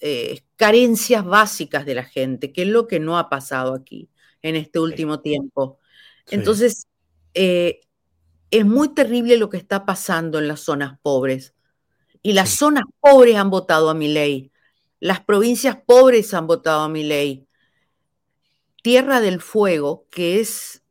carencias 0.56 1.26
básicas 1.26 1.86
de 1.86 1.96
la 1.96 2.04
gente, 2.04 2.54
que 2.54 2.62
es 2.62 2.68
lo 2.68 2.88
que 2.88 3.00
no 3.00 3.18
ha 3.18 3.30
pasado 3.30 3.74
aquí 3.74 4.10
en 4.42 4.56
este 4.56 4.80
último 4.80 5.20
tiempo. 5.22 5.80
Entonces, 6.30 6.88
es 8.52 8.66
muy 8.66 8.90
terrible 8.94 9.38
lo 9.38 9.50
que 9.50 9.58
está 9.58 9.86
pasando 9.86 10.40
en 10.40 10.48
las 10.48 10.62
zonas 10.62 11.00
pobres. 11.02 11.56
Y 12.22 12.34
las 12.34 12.50
zonas 12.50 12.84
pobres 13.00 13.38
han 13.38 13.50
votado 13.50 13.90
a 13.90 13.94
mi 13.94 14.08
ley. 14.08 14.52
Las 15.00 15.22
provincias 15.22 15.78
pobres 15.86 16.34
han 16.34 16.48
votado 16.48 16.82
a 16.82 16.90
mi 16.90 17.04
ley. 17.04 17.48
Tierra 18.84 19.22
del 19.22 19.42
Fuego, 19.42 20.08
que 20.12 20.40
es 20.40 20.84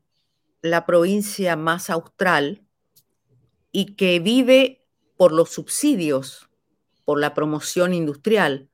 la 0.62 0.86
provincia 0.86 1.56
más 1.56 1.90
austral 1.90 2.64
y 3.72 3.94
que 3.94 4.20
vive 4.20 4.84
por 5.16 5.32
los 5.32 5.50
subsidios 5.50 6.50
por 7.10 7.18
la 7.18 7.34
promoción 7.34 7.92
industrial, 7.92 8.68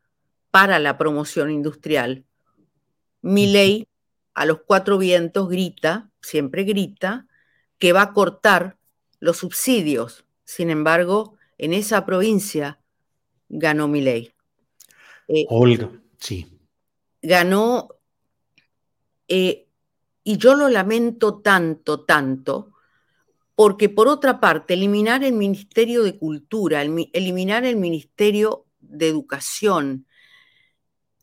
para 0.51 0.79
la 0.79 0.99
promoción 0.99 1.51
industrial. 1.51 2.27
Mi 3.23 3.47
ley 3.47 3.89
a 4.35 4.45
los 4.45 4.61
cuatro 4.67 4.99
vientos 4.99 5.49
grita, 5.49 6.11
siempre 6.21 6.65
grita, 6.65 7.27
que 7.79 7.95
va 7.95 8.03
a 8.03 8.13
cortar 8.13 8.77
los 9.21 9.39
subsidios. 9.39 10.27
Sin 10.45 10.69
embargo, 10.69 11.39
en 11.57 11.73
esa 11.73 12.05
provincia 12.05 12.79
ganó 13.49 13.89
mi 13.89 14.03
ley. 14.03 14.31
Eh, 15.29 15.47
Olga, 15.49 15.91
sí. 16.19 16.59
Ganó, 17.23 17.89
eh, 19.29 19.67
y 20.25 20.37
yo 20.37 20.55
lo 20.55 20.69
lamento 20.69 21.39
tanto, 21.39 22.05
tanto, 22.05 22.75
porque 23.57 23.89
por 23.89 24.07
otra 24.07 24.39
parte, 24.39 24.75
eliminar 24.75 25.25
el 25.25 25.33
Ministerio 25.33 26.03
de 26.03 26.19
Cultura, 26.19 26.83
eliminar 26.83 27.65
el 27.65 27.77
Ministerio 27.77 28.67
de 28.81 29.09
Educación, 29.09 30.07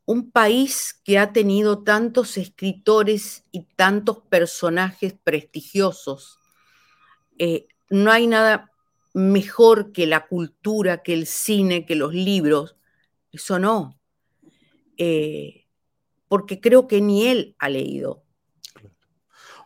un 0.06 0.32
país 0.32 1.00
que 1.06 1.20
ha 1.20 1.32
tenido 1.32 1.84
tantos 1.84 2.38
escritores 2.38 3.46
y 3.52 3.68
tantos 3.76 4.18
personajes 4.30 5.14
prestigiosos, 5.24 6.40
eh, 7.38 7.68
no 7.92 8.12
hay 8.12 8.26
nada 8.26 8.72
mejor 9.14 9.92
que 9.92 10.08
la 10.08 10.26
cultura, 10.26 11.04
que 11.04 11.14
el 11.14 11.28
cine, 11.28 11.86
que 11.86 11.96
los 11.96 12.16
libros. 12.16 12.76
Eso 13.32 13.60
no. 13.60 14.00
Eh, 14.98 15.68
porque 16.28 16.60
creo 16.60 16.88
que 16.88 17.00
ni 17.00 17.28
él 17.28 17.56
ha 17.60 17.70
leído. 17.70 18.24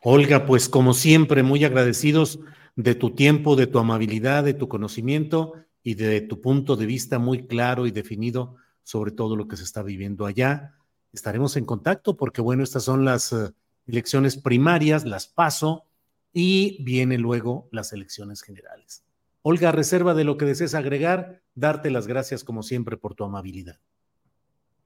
Olga, 0.01 0.45
pues 0.45 0.67
como 0.67 0.93
siempre, 0.93 1.43
muy 1.43 1.63
agradecidos 1.63 2.39
de 2.77 2.95
tu 2.95 3.15
tiempo, 3.15 3.55
de 3.55 3.67
tu 3.67 3.79
amabilidad, 3.79 4.43
de 4.43 4.53
tu 4.53 4.69
conocimiento 4.69 5.53
y 5.83 5.95
de 5.95 6.21
tu 6.21 6.39
punto 6.39 6.75
de 6.75 6.85
vista 6.85 7.17
muy 7.17 7.47
claro 7.47 7.87
y 7.87 7.91
definido 7.91 8.55
sobre 8.83 9.11
todo 9.11 9.35
lo 9.35 9.47
que 9.47 9.57
se 9.57 9.63
está 9.63 9.81
viviendo 9.81 10.25
allá. 10.25 10.75
Estaremos 11.11 11.57
en 11.57 11.65
contacto 11.65 12.15
porque, 12.15 12.39
bueno, 12.39 12.63
estas 12.63 12.83
son 12.83 13.03
las 13.03 13.33
eh, 13.33 13.51
elecciones 13.87 14.37
primarias, 14.37 15.05
las 15.05 15.27
paso 15.27 15.85
y 16.31 16.81
vienen 16.83 17.21
luego 17.21 17.67
las 17.71 17.93
elecciones 17.93 18.43
generales. 18.43 19.03
Olga, 19.41 19.71
reserva 19.71 20.13
de 20.13 20.23
lo 20.23 20.37
que 20.37 20.45
desees 20.45 20.75
agregar, 20.75 21.41
darte 21.55 21.89
las 21.89 22.05
gracias 22.05 22.43
como 22.43 22.61
siempre 22.61 22.95
por 22.95 23.15
tu 23.15 23.23
amabilidad. 23.23 23.79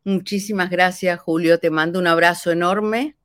Muchísimas 0.06 0.69
gracias, 0.69 1.19
Julio. 1.19 1.60
Te 1.60 1.69
mando 1.69 1.99
un 1.99 2.08
abrazo 2.08 2.51
enorme 2.51 3.17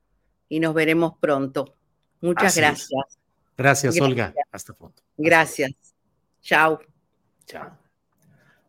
y 0.48 0.58
nos 0.58 0.74
veremos 0.74 1.12
pronto. 1.20 1.76
Muchas 2.20 2.56
gracias. 2.56 3.18
Gracias, 3.56 4.00
Olga. 4.00 4.34
Hasta 4.52 4.74
pronto. 4.74 5.02
Gracias. 5.16 5.72
Chao. 6.42 6.78
Chao. 7.46 7.78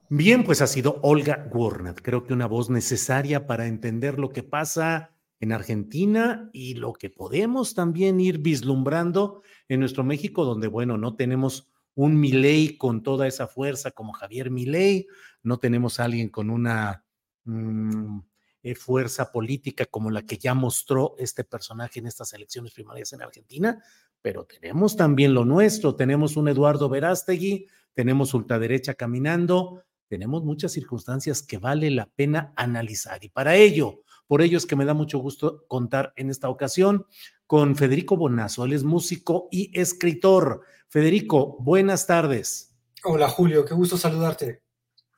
Bien, 0.09 0.43
pues 0.43 0.61
ha 0.61 0.67
sido 0.67 0.99
Olga 1.03 1.47
Gurnat. 1.51 1.99
Creo 2.01 2.23
que 2.23 2.33
una 2.33 2.47
voz 2.47 2.69
necesaria 2.69 3.45
para 3.45 3.67
entender 3.67 4.19
lo 4.19 4.29
que 4.29 4.43
pasa 4.43 5.13
en 5.39 5.51
Argentina 5.51 6.49
y 6.53 6.75
lo 6.75 6.93
que 6.93 7.09
podemos 7.09 7.75
también 7.75 8.19
ir 8.21 8.39
vislumbrando 8.39 9.43
en 9.67 9.81
nuestro 9.81 10.03
México, 10.03 10.45
donde, 10.45 10.67
bueno, 10.67 10.97
no 10.97 11.15
tenemos 11.15 11.69
un 11.93 12.19
Milei 12.19 12.77
con 12.77 13.03
toda 13.03 13.27
esa 13.27 13.47
fuerza 13.47 13.91
como 13.91 14.13
Javier 14.13 14.49
Milei, 14.49 15.07
no 15.43 15.59
tenemos 15.59 15.99
a 15.99 16.05
alguien 16.05 16.29
con 16.29 16.49
una 16.49 17.03
mm, 17.43 18.19
eh, 18.63 18.75
fuerza 18.75 19.31
política 19.31 19.85
como 19.85 20.09
la 20.09 20.23
que 20.23 20.37
ya 20.37 20.53
mostró 20.53 21.15
este 21.17 21.43
personaje 21.43 21.99
en 21.99 22.07
estas 22.07 22.33
elecciones 22.33 22.73
primarias 22.73 23.13
en 23.13 23.21
Argentina, 23.21 23.83
pero 24.21 24.45
tenemos 24.45 24.95
también 24.95 25.33
lo 25.33 25.45
nuestro, 25.45 25.95
tenemos 25.95 26.37
un 26.37 26.47
Eduardo 26.47 26.89
Verástegui, 26.89 27.67
tenemos 27.93 28.33
ultraderecha 28.33 28.93
caminando, 28.93 29.83
tenemos 30.07 30.43
muchas 30.43 30.71
circunstancias 30.71 31.41
que 31.41 31.57
vale 31.57 31.91
la 31.91 32.07
pena 32.07 32.53
analizar 32.55 33.23
y 33.23 33.29
para 33.29 33.55
ello, 33.55 34.01
por 34.27 34.41
ello 34.41 34.57
es 34.57 34.65
que 34.65 34.75
me 34.75 34.85
da 34.85 34.93
mucho 34.93 35.19
gusto 35.19 35.65
contar 35.67 36.13
en 36.17 36.29
esta 36.29 36.49
ocasión 36.49 37.05
con 37.47 37.77
Federico 37.77 38.17
Bonazo. 38.17 38.65
Él 38.65 38.73
es 38.73 38.83
músico 38.83 39.47
y 39.51 39.71
escritor. 39.79 40.61
Federico, 40.89 41.57
buenas 41.61 42.05
tardes. 42.05 42.75
Hola 43.03 43.29
Julio, 43.29 43.63
qué 43.63 43.73
gusto 43.73 43.97
saludarte. 43.97 44.61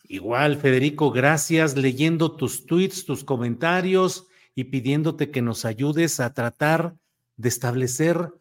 Igual, 0.04 0.58
Federico, 0.58 1.12
gracias 1.12 1.76
leyendo 1.76 2.36
tus 2.36 2.66
tweets, 2.66 3.06
tus 3.06 3.24
comentarios 3.24 4.28
y 4.56 4.66
pidiéndote 4.66 5.32
que 5.32 5.42
nos 5.42 5.66
ayudes 5.66 6.20
a 6.20 6.34
tratar 6.34 6.96
de 7.38 7.50
establecer 7.50 8.32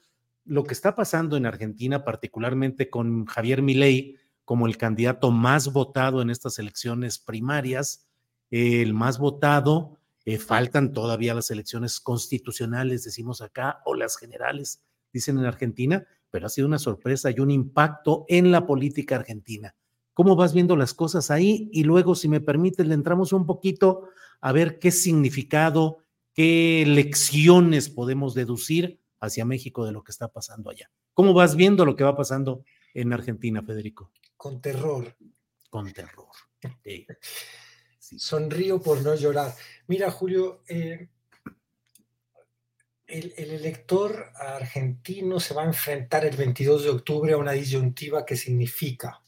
lo 0.49 0.65
que 0.65 0.75
está 0.75 0.95
pasando 0.95 1.37
en 1.37 1.47
Argentina, 1.47 2.05
particularmente 2.05 2.89
con 2.89 3.27
Javier 3.27 3.63
Milei 3.63 4.17
como 4.45 4.67
el 4.67 4.79
candidato 4.79 5.31
más 5.31 5.73
votado 5.73 6.23
en 6.23 6.31
estas 6.31 6.59
elecciones 6.59 7.19
primarias, 7.19 8.09
el 8.51 8.95
más 8.95 9.19
votado 9.19 9.99
eh, 10.25 10.39
faltan 10.39 10.93
todavía 10.95 11.35
las 11.35 11.51
elecciones 11.51 12.01
constitucionales, 12.01 13.05
decimos 13.05 13.43
acá, 13.43 13.83
o 13.85 13.95
las 13.95 14.17
generales, 14.17 14.83
dicen 15.13 15.39
en 15.39 15.45
Argentina, 15.45 16.07
pero 16.31 16.47
ha 16.47 16.51
sido 16.51 16.67
una 16.67 16.79
sorpresa 16.79 17.31
y 17.31 17.41
un 17.41 17.51
impacto 17.51 18.25
en 18.29 18.51
la 18.51 18.67
política 18.67 19.17
argentina. 19.17 19.75
¿Cómo 20.15 20.35
vas 20.35 20.55
viendo 20.55 20.77
las 20.77 20.95
cosas 20.95 21.31
ahí? 21.31 21.69
Y 21.73 21.85
luego, 21.85 22.15
si 22.15 22.29
me 22.29 22.41
permites, 22.41 22.87
le 22.87 22.95
entramos 22.95 23.35
un 23.35 23.45
poquito 23.45 24.09
a 24.41 24.53
ver 24.53 24.79
qué 24.79 24.91
significado, 24.91 25.99
qué 26.33 26.85
lecciones 26.87 27.91
podemos 27.91 28.35
deducir 28.35 28.99
hacia 29.21 29.45
México 29.45 29.85
de 29.85 29.93
lo 29.93 30.03
que 30.03 30.13
está 30.13 30.29
pasando 30.29 30.71
allá. 30.71 30.91
¿Cómo 31.15 31.35
vas 31.35 31.57
viendo 31.57 31.85
lo 31.85 31.97
que 31.97 32.05
va 32.05 32.17
pasando 32.17 32.65
en 32.95 33.13
Argentina, 33.13 33.63
Federico? 33.63 34.13
Con 34.37 34.61
terror. 34.61 35.17
Con 35.71 35.93
terror. 35.93 36.29
Sonrío 37.99 38.81
por 38.81 39.03
no 39.03 39.15
llorar. 39.15 39.55
Mira, 39.87 40.11
Julio, 40.11 40.63
eh, 40.69 41.09
el, 43.07 43.33
elector 43.37 44.31
argentino 44.35 45.41
se 45.41 45.55
va 45.55 45.63
a 45.63 45.67
enfrentar 45.67 46.25
el 46.25 46.37
22 46.37 46.85
de 46.85 46.91
octubre 46.91 47.33
a 47.33 47.39
una 47.39 47.53
disyuntiva 47.53 48.25
que 48.25 48.37
significa 48.37 49.23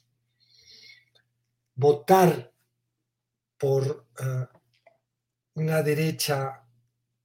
votar 1.74 2.53
por 3.57 4.07
eh, 4.18 4.46
una 5.55 5.83
derecha 5.83 6.66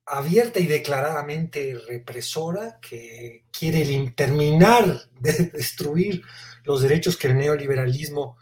abierta 0.05 0.59
y 0.59 0.67
declaradamente 0.67 1.77
represora 1.87 2.79
que 2.79 3.45
quiere 3.51 4.13
terminar 4.15 5.09
de 5.19 5.31
destruir 5.53 6.21
los 6.63 6.81
derechos 6.81 7.17
que 7.17 7.27
el 7.27 7.37
neoliberalismo 7.37 8.37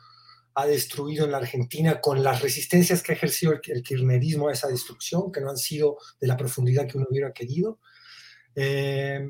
ha 0.55 0.65
destruido 0.67 1.25
en 1.25 1.31
la 1.31 1.37
Argentina 1.37 1.99
con 1.99 2.21
las 2.21 2.41
resistencias 2.41 3.01
que 3.01 3.13
ha 3.13 3.15
ejercido 3.15 3.53
el, 3.53 3.81
kirchnerismo 3.81 4.49
a 4.49 4.53
esa 4.53 4.67
destrucción, 4.67 5.31
que 5.31 5.41
no 5.41 5.49
han 5.49 5.57
sido 5.57 5.97
de 6.19 6.27
la 6.27 6.37
profundidad 6.37 6.87
que 6.87 6.97
uno 6.97 7.07
hubiera 7.09 7.33
querido. 7.33 7.79
Eh, 8.55 9.27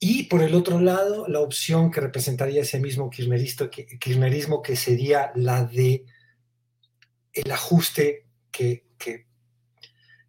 y 0.00 0.24
por 0.24 0.42
el 0.42 0.54
otro 0.54 0.78
lado, 0.80 1.26
la 1.26 1.40
opción 1.40 1.90
que 1.90 2.00
representaría 2.00 2.62
ese 2.62 2.78
mismo 2.78 3.10
kirchnerismo 3.10 4.62
que 4.62 4.76
sería 4.76 5.32
la 5.34 5.64
de 5.64 6.04
el 7.32 7.50
ajuste 7.50 8.26
que, 8.50 8.84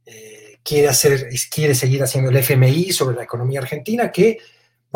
eh, 0.10 0.60
quiere 0.64 0.88
hacer, 0.88 1.30
quiere 1.52 1.76
seguir 1.76 2.02
haciendo 2.02 2.32
el 2.32 2.38
FMI 2.38 2.92
sobre 2.92 3.16
la 3.16 3.24
economía 3.24 3.60
argentina, 3.60 4.12
que 4.12 4.40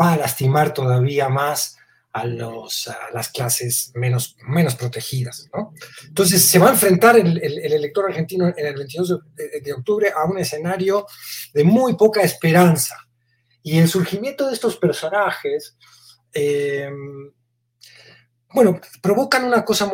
va 0.00 0.12
a 0.12 0.16
lastimar 0.16 0.74
todavía 0.74 1.28
más 1.28 1.76
a, 2.12 2.24
los, 2.24 2.88
a 2.88 3.10
las 3.12 3.28
clases 3.28 3.92
menos, 3.94 4.36
menos 4.46 4.76
protegidas. 4.76 5.48
¿no? 5.52 5.74
Entonces 6.06 6.44
se 6.44 6.58
va 6.58 6.68
a 6.68 6.72
enfrentar 6.72 7.16
el, 7.16 7.38
elector 7.38 8.06
argentino 8.06 8.48
en 8.48 8.66
el 8.66 8.74
22 8.74 9.20
de, 9.34 9.72
octubre 9.72 10.12
a 10.14 10.24
un 10.24 10.38
escenario 10.38 11.06
de 11.52 11.64
muy 11.64 11.96
poca 11.96 12.22
esperanza. 12.22 12.96
Y 13.62 13.78
el 13.78 13.88
surgimiento 13.88 14.46
de 14.46 14.54
estos 14.54 14.76
personajes, 14.76 15.76
eh, 16.32 16.88
bueno, 18.52 18.80
provocan 19.02 19.44
una 19.44 19.64
cosa, 19.64 19.90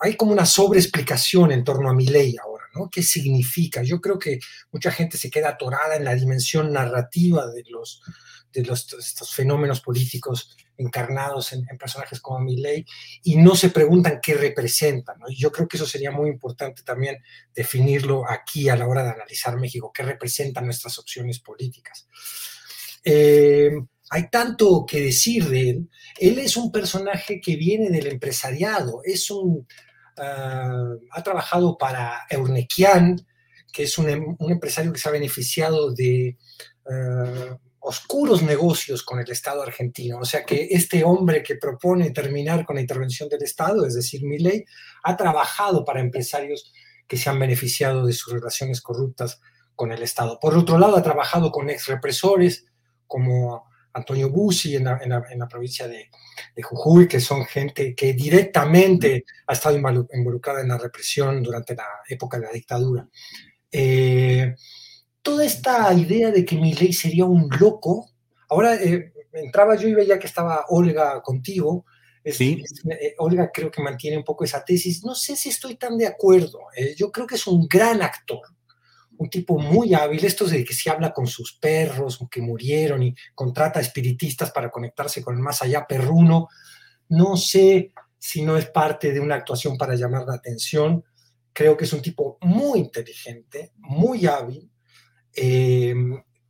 hay 0.00 0.16
como 0.16 0.32
una 0.32 0.46
sobreexplicación 0.46 1.52
en 1.52 1.64
torno 1.64 1.90
a 1.90 1.94
mi 1.94 2.06
ley 2.06 2.36
ahora, 2.42 2.57
¿no? 2.74 2.88
¿Qué 2.90 3.02
significa? 3.02 3.82
Yo 3.82 4.00
creo 4.00 4.18
que 4.18 4.38
mucha 4.72 4.90
gente 4.90 5.16
se 5.16 5.30
queda 5.30 5.50
atorada 5.50 5.96
en 5.96 6.04
la 6.04 6.14
dimensión 6.14 6.72
narrativa 6.72 7.46
de 7.46 7.64
los, 7.68 8.02
de 8.52 8.64
los, 8.64 8.92
estos 8.92 9.34
fenómenos 9.34 9.80
políticos 9.80 10.56
encarnados 10.78 11.52
en, 11.52 11.66
personajes 11.76 12.20
como 12.20 12.38
Milley 12.38 12.86
y 13.24 13.36
no 13.36 13.56
se 13.56 13.70
preguntan 13.70 14.20
qué 14.22 14.34
representan. 14.34 15.16
yo 15.36 15.50
creo 15.50 15.66
que 15.66 15.76
eso 15.76 15.86
sería 15.86 16.12
muy 16.12 16.30
importante 16.30 16.82
también 16.82 17.18
definirlo 17.54 18.28
aquí 18.30 18.68
a 18.68 18.76
la 18.76 18.86
hora 18.86 19.02
de 19.02 19.10
analizar 19.10 19.58
México, 19.58 19.92
qué 19.92 20.04
representan 20.04 20.64
nuestras 20.64 20.98
opciones 20.98 21.40
políticas. 21.40 22.06
Eh, 23.04 23.72
hay 24.10 24.30
tanto 24.30 24.86
que 24.86 25.00
decir 25.00 25.48
de 25.48 25.70
él. 25.70 25.90
Él 26.18 26.38
es 26.38 26.56
un 26.56 26.72
personaje 26.72 27.40
que 27.40 27.56
viene 27.56 27.90
del 27.90 28.06
empresariado, 28.06 29.02
es 29.04 29.30
un, 29.30 29.66
ah, 30.18 30.94
ha 31.12 31.22
trabajado 31.22 31.76
para 31.78 32.26
Eurnequian, 32.30 33.16
que 33.72 33.84
es 33.84 33.98
un, 33.98 34.08
em, 34.08 34.36
empresario 34.40 34.92
que 34.92 34.98
se 34.98 35.08
ha 35.08 35.12
beneficiado 35.12 35.92
de... 35.92 36.38
Ah, 36.90 37.58
oscuros 37.80 38.42
negocios 38.42 39.02
con 39.02 39.18
el 39.18 39.30
Estado 39.30 39.62
argentino. 39.62 40.18
O 40.18 40.24
sea 40.24 40.44
que 40.44 40.68
este 40.70 41.04
hombre 41.04 41.42
que 41.42 41.56
propone 41.56 42.10
terminar 42.10 42.66
con 42.66 42.76
la 42.76 42.82
intervención 42.82 43.28
del 43.28 43.42
Estado, 43.42 43.86
es 43.86 43.94
decir, 43.94 44.24
Milley, 44.24 44.64
ha 45.04 45.16
trabajado 45.16 45.84
para 45.84 46.00
empresarios 46.00 46.70
que 47.06 47.16
se 47.16 47.30
han 47.30 47.38
beneficiado 47.38 48.04
de 48.04 48.12
sus 48.12 48.32
relaciones 48.32 48.82
corruptas 48.82 49.40
con 49.74 49.92
el 49.92 50.02
Estado. 50.02 50.38
Por 50.40 50.56
otro 50.56 50.78
lado, 50.78 50.96
ha 50.96 51.02
trabajado 51.02 51.50
con 51.50 51.70
ex 51.70 51.86
represores 51.86 52.66
como 53.06 53.67
Antonio 53.92 54.30
Bussi 54.30 54.76
en 54.76 54.84
la, 54.84 55.48
provincia 55.48 55.88
de, 55.88 56.08
Jujuy, 56.62 57.08
que 57.08 57.20
son 57.20 57.44
gente 57.44 57.94
que 57.94 58.12
directamente 58.12 59.24
ha 59.46 59.52
estado 59.52 59.76
involucrada 59.76 60.60
en 60.60 60.68
la 60.68 60.78
represión 60.78 61.42
durante 61.42 61.74
la 61.74 61.86
época 62.08 62.38
de 62.38 62.46
la 62.46 62.52
dictadura. 62.52 63.08
Eh, 63.70 64.54
toda 65.22 65.44
esta 65.44 65.92
idea 65.94 66.30
de 66.30 66.44
que 66.44 66.56
mi 66.56 66.74
ley 66.74 66.92
sería 66.92 67.24
un 67.24 67.48
loco, 67.58 68.10
ahora 68.48 68.74
eh, 68.76 69.12
entraba 69.32 69.76
yo 69.76 69.88
y 69.88 69.94
veía 69.94 70.18
que 70.18 70.26
estaba 70.26 70.66
Olga 70.68 71.20
contigo, 71.22 71.84
sí. 72.24 72.62
Eh, 72.90 73.14
Olga 73.18 73.50
creo 73.52 73.70
que 73.70 73.82
mantiene 73.82 74.16
un 74.16 74.24
poco 74.24 74.44
esa 74.44 74.64
tesis, 74.64 75.04
no 75.04 75.14
sé 75.14 75.36
si 75.36 75.48
estoy 75.48 75.76
tan 75.76 75.96
de 75.96 76.06
acuerdo, 76.06 76.60
yo 76.96 77.10
creo 77.10 77.26
que 77.26 77.36
es 77.36 77.46
un 77.46 77.66
gran 77.68 78.02
actor, 78.02 78.42
un 79.18 79.28
tipo 79.28 79.58
muy 79.58 79.94
hábil, 79.94 80.24
esto 80.24 80.46
de 80.46 80.64
que 80.64 80.72
se 80.72 80.90
habla 80.90 81.12
con 81.12 81.26
sus 81.26 81.58
perros 81.58 82.20
que 82.30 82.40
murieron 82.40 83.02
y 83.02 83.14
contrata 83.34 83.80
espiritistas 83.80 84.50
para 84.52 84.70
conectarse 84.70 85.22
con 85.22 85.34
el 85.34 85.42
más 85.42 85.60
allá 85.60 85.86
perruno, 85.86 86.48
no 87.08 87.36
sé 87.36 87.92
si 88.18 88.42
no 88.42 88.56
es 88.56 88.66
parte 88.70 89.12
de 89.12 89.20
una 89.20 89.36
actuación 89.36 89.76
para 89.76 89.94
llamar 89.94 90.24
la 90.26 90.34
atención, 90.34 91.04
creo 91.52 91.76
que 91.76 91.84
es 91.84 91.92
un 91.92 92.02
tipo 92.02 92.38
muy 92.42 92.78
inteligente, 92.80 93.72
muy 93.78 94.26
hábil, 94.26 94.70
eh, 95.34 95.94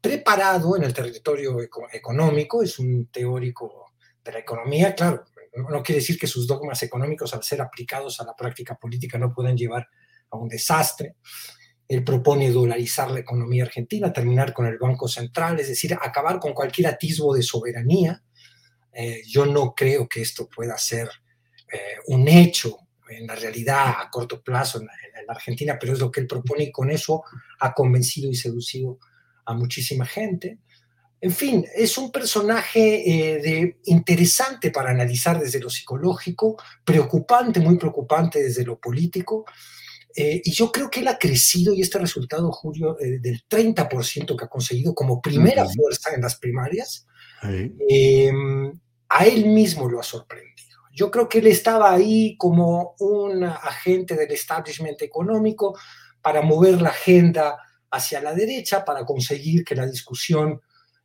preparado 0.01 0.77
en 0.77 0.85
el 0.85 0.93
territorio 0.93 1.57
económico, 1.93 2.63
es 2.63 2.79
un 2.79 3.07
teórico 3.07 3.93
de 4.23 4.33
la 4.33 4.39
economía, 4.41 4.95
claro, 4.95 5.25
no 5.71 5.83
quiere 5.83 6.01
decir 6.01 6.19
que 6.19 6.27
sus 6.27 6.47
dogmas 6.47 6.83
económicos 6.83 7.33
al 7.33 7.43
ser 7.43 7.63
aplicados 7.63 8.21
a 8.21 8.25
la 8.25 8.37
práctica 8.37 8.75
política 8.77 9.19
no 9.19 9.33
puedan 9.33 9.57
llevar 9.57 9.89
a 10.31 10.37
un 10.37 10.49
desastre, 10.49 11.17
él 11.89 12.05
propone 12.05 12.51
dolarizar 12.51 13.11
la 13.11 13.21
economía 13.21 13.65
argentina, 13.65 14.13
terminar 14.13 14.53
con 14.53 14.67
el 14.67 14.77
Banco 14.77 15.09
Central, 15.09 15.59
es 15.59 15.69
decir, 15.69 15.95
acabar 15.95 16.39
con 16.39 16.53
cualquier 16.53 16.89
atisbo 16.89 17.35
de 17.35 17.43
soberanía. 17.43 18.23
Eh, 18.93 19.23
yo 19.27 19.47
no 19.47 19.75
creo 19.75 20.07
que 20.07 20.21
esto 20.21 20.49
pueda 20.49 20.77
ser 20.77 21.09
eh, 21.73 21.97
un 22.09 22.29
hecho 22.29 22.77
en 23.09 23.27
la 23.27 23.35
realidad 23.35 23.95
a 24.01 24.11
corto 24.11 24.43
plazo 24.43 24.81
en 24.81 24.87
la, 24.87 24.93
Argentina, 25.29 25.77
pero 25.79 25.93
es 25.93 25.99
lo 25.99 26.11
que 26.11 26.21
él 26.21 26.27
propone 26.27 26.65
y 26.65 26.73
con 26.73 26.91
eso 26.91 27.23
ha 27.61 27.75
convencido 27.75 28.31
y 28.31 28.35
seducido 28.35 28.99
a 29.45 29.53
muchísima 29.53 30.07
gente. 30.07 30.59
En 31.21 31.33
fin, 31.33 31.67
es 31.75 31.99
un 31.99 32.11
personaje 32.11 33.37
eh, 33.37 33.43
de, 33.43 33.79
interesante 33.85 34.71
para 34.71 34.91
analizar 34.91 35.39
desde 35.39 35.61
lo 35.61 35.69
psicológico, 35.69 36.57
preocupante, 36.83 37.61
muy 37.61 37.77
preocupante 37.77 38.43
desde 38.43 38.65
lo 38.65 38.79
político. 38.79 39.45
Eh, 40.21 40.43
y 40.45 40.51
yo 40.51 40.73
creo 40.73 40.91
que 40.91 40.99
él 40.99 41.07
ha 41.07 41.17
crecido 41.17 41.73
y 41.73 41.81
este 41.81 41.97
resultado, 41.97 42.51
Julio, 42.51 42.99
eh, 42.99 43.21
del 43.21 43.45
30% 43.49 44.37
que 44.37 44.45
ha 44.47 44.49
conseguido 44.49 44.93
como 44.93 45.23
primera 45.23 45.65
fuerza 45.65 46.13
en 46.13 46.23
las 46.23 46.35
primarias, 46.35 47.07
em, 47.41 48.73
a 49.09 49.27
él 49.27 49.47
mismo 49.47 49.89
lo 49.89 50.01
ha 50.01 50.03
sorprendido. 50.03 50.77
Yo 50.93 51.09
creo 51.09 51.29
que 51.29 51.39
él 51.39 51.47
estaba 51.47 51.93
ahí 51.93 52.37
como 52.37 52.97
un 52.99 53.45
agente 53.45 54.17
del 54.17 54.33
establishment 54.33 55.01
económico 55.03 55.79
para 56.21 56.43
mover 56.43 56.83
la 56.83 56.89
agenda 56.89 57.57
hacia 57.89 58.21
la 58.21 58.35
derecha, 58.35 58.85
para 58.85 59.05
conseguir 59.05 59.65
que 59.65 59.77
la 59.77 59.87
discusión 59.87 60.61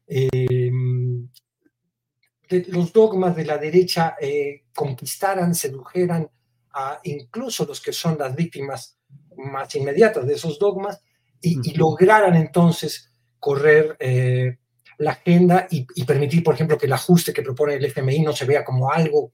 em, 0.08 1.30
de 2.50 2.66
los 2.70 2.92
dogmas 2.92 3.36
de 3.36 3.46
la 3.46 3.60
derecha 3.60 4.16
eh, 4.20 4.64
conquistaran, 4.74 5.54
sedujeran 5.54 6.28
a 6.74 7.00
incluso 7.04 7.64
los 7.66 7.80
que 7.80 7.94
son 7.94 8.18
las 8.18 8.36
víctimas 8.36 8.98
más 9.52 9.74
inmediatas 9.76 10.26
de 10.26 10.34
esos 10.34 10.60
dogmas 10.60 11.02
y, 11.42 11.74
lograran 11.76 12.36
entonces 12.36 13.12
correr 13.40 13.98
eh, 14.00 14.58
la 14.98 15.12
agenda 15.12 15.68
y, 15.70 15.86
permitir, 16.06 16.44
por 16.44 16.56
ejemplo, 16.56 16.78
que 16.78 16.86
el 16.86 16.94
ajuste 16.94 17.34
que 17.34 17.42
propone 17.42 17.76
el 17.76 17.86
FMI 17.86 18.22
no 18.22 18.34
se 18.34 18.46
vea 18.46 18.64
como 18.64 18.92
algo 18.92 19.34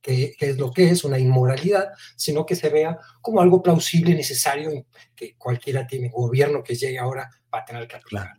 que, 0.00 0.34
es 0.38 0.56
lo 0.56 0.70
que 0.70 0.90
es, 0.90 1.04
una 1.04 1.18
inmoralidad, 1.18 1.90
sino 2.16 2.46
que 2.46 2.56
se 2.56 2.68
vea 2.68 2.98
como 3.20 3.40
algo 3.40 3.62
plausible 3.62 4.12
y 4.12 4.16
necesario 4.16 4.86
que 5.14 5.34
cualquiera 5.36 5.86
tiene, 5.86 6.08
gobierno 6.08 6.62
que 6.62 6.74
llegue 6.74 6.98
ahora 6.98 7.28
va 7.52 7.60
a 7.60 7.64
tener 7.64 7.86
que 7.86 7.96
aplicar. 7.96 8.34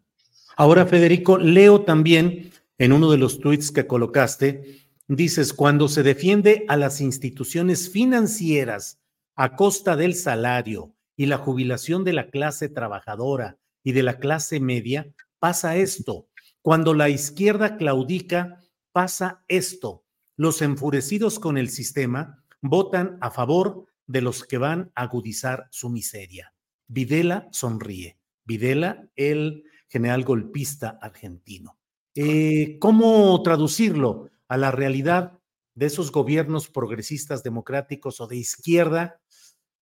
Ahora, 0.56 0.86
Federico, 0.86 1.38
leo 1.38 1.82
también 1.82 2.52
en 2.78 2.94
uno 2.94 3.12
de 3.12 3.18
los 3.18 3.40
tweets 3.40 3.72
que 3.72 3.88
colocaste, 3.88 4.80
dices, 5.08 5.54
cuando 5.54 5.88
se 5.88 6.04
defiende 6.04 6.66
a 6.68 6.78
las 6.78 7.02
instituciones 7.02 7.90
financieras 7.90 9.00
a 9.36 9.56
costa 9.56 9.96
del 9.96 10.16
salario 10.16 10.94
y 11.16 11.26
la 11.26 11.38
jubilación 11.38 12.04
de 12.04 12.14
la 12.14 12.30
clase 12.30 12.70
trabajadora 12.70 13.58
y 13.84 13.92
de 13.92 14.04
la 14.04 14.20
clase 14.20 14.60
media, 14.60 15.14
pasa 15.40 15.76
esto. 15.76 16.28
Cuando 16.62 16.94
la 16.94 17.10
izquierda 17.10 17.78
claudica, 17.78 18.60
pasa 18.92 19.44
esto. 19.48 20.06
Los 20.38 20.62
enfurecidos 20.62 21.40
con 21.40 21.58
el 21.58 21.70
sistema 21.70 22.44
votan 22.62 23.18
a 23.22 23.32
favor 23.32 23.86
de 24.08 24.22
los 24.22 24.44
que 24.44 24.58
van 24.58 24.92
a 24.96 25.04
agudizar 25.04 25.68
su 25.72 25.90
miseria. 25.90 26.54
Videla 26.88 27.48
sonríe. 27.52 28.18
Videla, 28.44 29.08
el 29.16 29.64
general 29.88 30.24
golpista 30.24 30.98
argentino. 31.02 31.78
Eh, 32.16 32.78
¿Cómo 32.80 33.42
traducirlo 33.44 34.30
a 34.48 34.58
la 34.58 34.72
realidad 34.72 35.40
de 35.76 35.86
esos 35.86 36.12
gobiernos 36.12 36.68
progresistas 36.68 37.44
democráticos 37.44 38.20
o 38.20 38.28
de 38.28 38.38
izquierda 38.38 39.22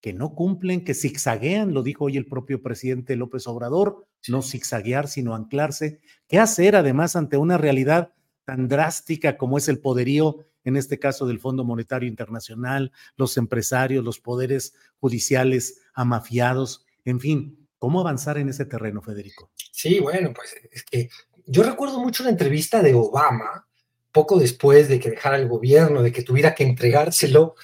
que 0.01 0.13
no 0.13 0.33
cumplen, 0.33 0.83
que 0.83 0.93
zigzaguean, 0.93 1.73
lo 1.73 1.83
dijo 1.83 2.05
hoy 2.05 2.17
el 2.17 2.25
propio 2.25 2.61
presidente 2.61 3.15
López 3.15 3.47
Obrador, 3.47 4.07
no 4.27 4.41
zigzaguear, 4.41 5.07
sino 5.07 5.35
anclarse. 5.35 5.99
¿Qué 6.27 6.39
hacer 6.39 6.75
además 6.75 7.15
ante 7.15 7.37
una 7.37 7.57
realidad 7.57 8.13
tan 8.45 8.67
drástica 8.67 9.37
como 9.37 9.57
es 9.57 9.67
el 9.67 9.79
poderío, 9.79 10.45
en 10.63 10.77
este 10.77 10.99
caso 10.99 11.27
del 11.27 11.39
Fondo 11.39 11.63
Monetario 11.63 12.07
Internacional, 12.07 12.91
los 13.15 13.37
empresarios, 13.37 14.03
los 14.03 14.19
poderes 14.19 14.73
judiciales 14.99 15.81
amafiados, 15.93 16.85
en 17.05 17.19
fin, 17.19 17.67
¿cómo 17.77 17.99
avanzar 17.99 18.37
en 18.37 18.49
ese 18.49 18.65
terreno, 18.65 19.01
Federico? 19.01 19.51
Sí, 19.71 19.99
bueno, 19.99 20.33
pues 20.33 20.55
es 20.71 20.83
que 20.83 21.09
yo 21.45 21.63
recuerdo 21.63 21.99
mucho 21.99 22.23
una 22.23 22.31
entrevista 22.31 22.81
de 22.81 22.93
Obama, 22.93 23.67
poco 24.11 24.39
después 24.39 24.87
de 24.87 24.99
que 24.99 25.11
dejara 25.11 25.37
el 25.37 25.47
gobierno, 25.47 26.01
de 26.01 26.11
que 26.11 26.23
tuviera 26.23 26.55
que 26.55 26.63
entregárselo 26.63 27.55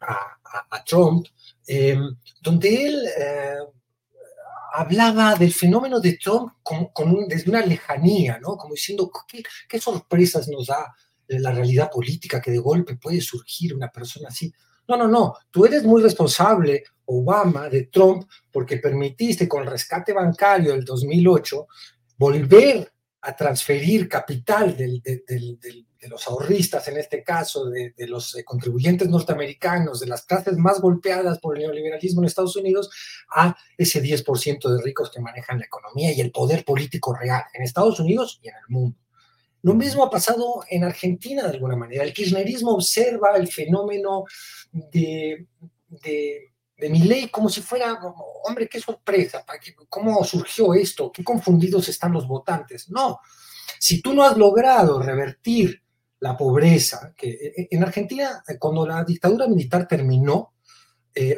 a 0.00 0.84
Trump, 0.84 1.26
eh, 1.66 1.96
donde 2.40 2.86
él 2.86 3.06
eh, 3.18 3.56
hablaba 4.74 5.34
del 5.34 5.52
fenómeno 5.52 6.00
de 6.00 6.16
Trump 6.16 6.52
desde 7.28 7.50
una 7.50 7.64
lejanía, 7.64 8.38
¿no? 8.38 8.56
Como 8.56 8.74
diciendo, 8.74 9.10
¿qué, 9.68 9.80
sorpresas 9.80 10.48
nos 10.48 10.66
da 10.66 10.94
la 11.28 11.52
realidad 11.52 11.90
política 11.90 12.40
que 12.40 12.50
de 12.50 12.58
golpe 12.58 12.96
puede 12.96 13.20
surgir 13.20 13.74
una 13.74 13.88
persona 13.88 14.28
así? 14.28 14.52
No, 14.88 14.96
no, 14.96 15.06
no, 15.06 15.34
tú 15.50 15.64
eres 15.64 15.84
muy 15.84 16.02
responsable, 16.02 16.84
Obama, 17.04 17.68
de 17.68 17.84
Trump, 17.84 18.28
porque 18.50 18.78
permitiste 18.78 19.46
con 19.46 19.62
el 19.62 19.70
rescate 19.70 20.12
bancario 20.12 20.72
del 20.72 20.84
2008 20.84 21.66
volver 22.16 22.92
a 23.22 23.36
transferir 23.36 24.08
capital 24.08 24.76
de 24.76 26.08
los 26.08 26.26
ahorristas 26.26 26.88
en 26.88 26.98
este 26.98 27.22
caso, 27.22 27.70
de, 27.70 27.94
los 28.08 28.34
eh, 28.36 28.44
contribuyentes 28.44 29.08
norteamericanos, 29.08 30.00
de 30.00 30.08
las 30.08 30.22
clases 30.26 30.56
más 30.56 30.80
golpeadas 30.80 31.38
por 31.38 31.56
el 31.56 31.62
neoliberalismo 31.62 32.20
en 32.20 32.26
Estados 32.26 32.56
Unidos, 32.56 32.90
a 33.34 33.56
ese 33.78 34.02
10% 34.02 34.68
de 34.68 34.82
ricos 34.82 35.10
que 35.10 35.20
manejan 35.20 35.60
la 35.60 35.66
economía 35.66 36.12
y 36.12 36.20
el 36.20 36.32
poder 36.32 36.64
político 36.64 37.14
real 37.14 37.44
en 37.54 37.62
Estados 37.62 38.00
Unidos 38.00 38.40
y 38.42 38.48
en 38.48 38.54
el 38.56 38.68
mundo. 38.68 38.98
Lo 39.62 39.74
mismo 39.74 40.02
ha 40.02 40.10
pasado 40.10 40.64
en 40.68 40.82
Argentina 40.82 41.44
de 41.44 41.50
alguna 41.50 41.76
manera. 41.76 42.02
El 42.02 42.12
kirchnerismo 42.12 42.72
observa 42.72 43.36
el 43.36 43.46
fenómeno 43.46 44.24
de, 44.72 45.46
de 46.82 46.90
mi 46.90 46.98
ley 46.98 47.28
como 47.28 47.48
si 47.48 47.62
fuera, 47.62 47.96
hombre, 48.44 48.68
qué 48.68 48.80
sorpresa, 48.80 49.44
¿cómo 49.88 50.24
surgió 50.24 50.74
esto? 50.74 51.12
¿Qué 51.12 51.22
confundidos 51.22 51.88
están 51.88 52.12
los 52.12 52.26
votantes? 52.26 52.90
No, 52.90 53.20
si 53.78 54.02
tú 54.02 54.12
no 54.12 54.24
has 54.24 54.36
logrado 54.36 55.00
revertir 55.00 55.80
la 56.18 56.36
pobreza, 56.36 57.14
que 57.16 57.30
eh, 57.30 57.54
eh, 57.56 57.68
en 57.70 57.84
Argentina, 57.84 58.42
eh, 58.48 58.58
cuando 58.58 58.84
la 58.84 59.04
dictadura 59.04 59.46
militar 59.46 59.86
terminó, 59.86 60.54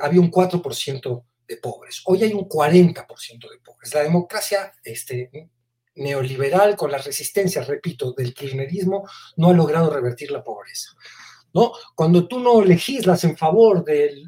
había 0.00 0.20
un 0.20 0.30
4% 0.30 1.24
de 1.46 1.57
pobres. 1.59 2.00
Hoy 2.07 2.22
hay 2.22 2.33
un 2.33 2.48
40% 2.48 3.50
de 3.50 3.59
pobres. 3.62 3.92
La 3.92 4.02
democracia 4.02 4.72
este, 4.83 5.50
neoliberal, 5.96 6.74
con 6.74 6.90
las 6.90 7.04
resistencias, 7.04 7.66
repito, 7.66 8.12
del 8.12 8.33
kirchnerismo, 8.33 9.07
no 9.37 9.50
ha 9.50 9.52
logrado 9.52 9.90
revertir 9.90 10.30
la 10.30 10.44
pobreza. 10.44 10.90
¿No? 11.55 11.73
Cuando 11.95 12.27
tú 12.27 12.40
no 12.40 12.61
legislas 12.62 13.23
en 13.23 13.37
favor 13.37 13.85
de, 13.85 14.25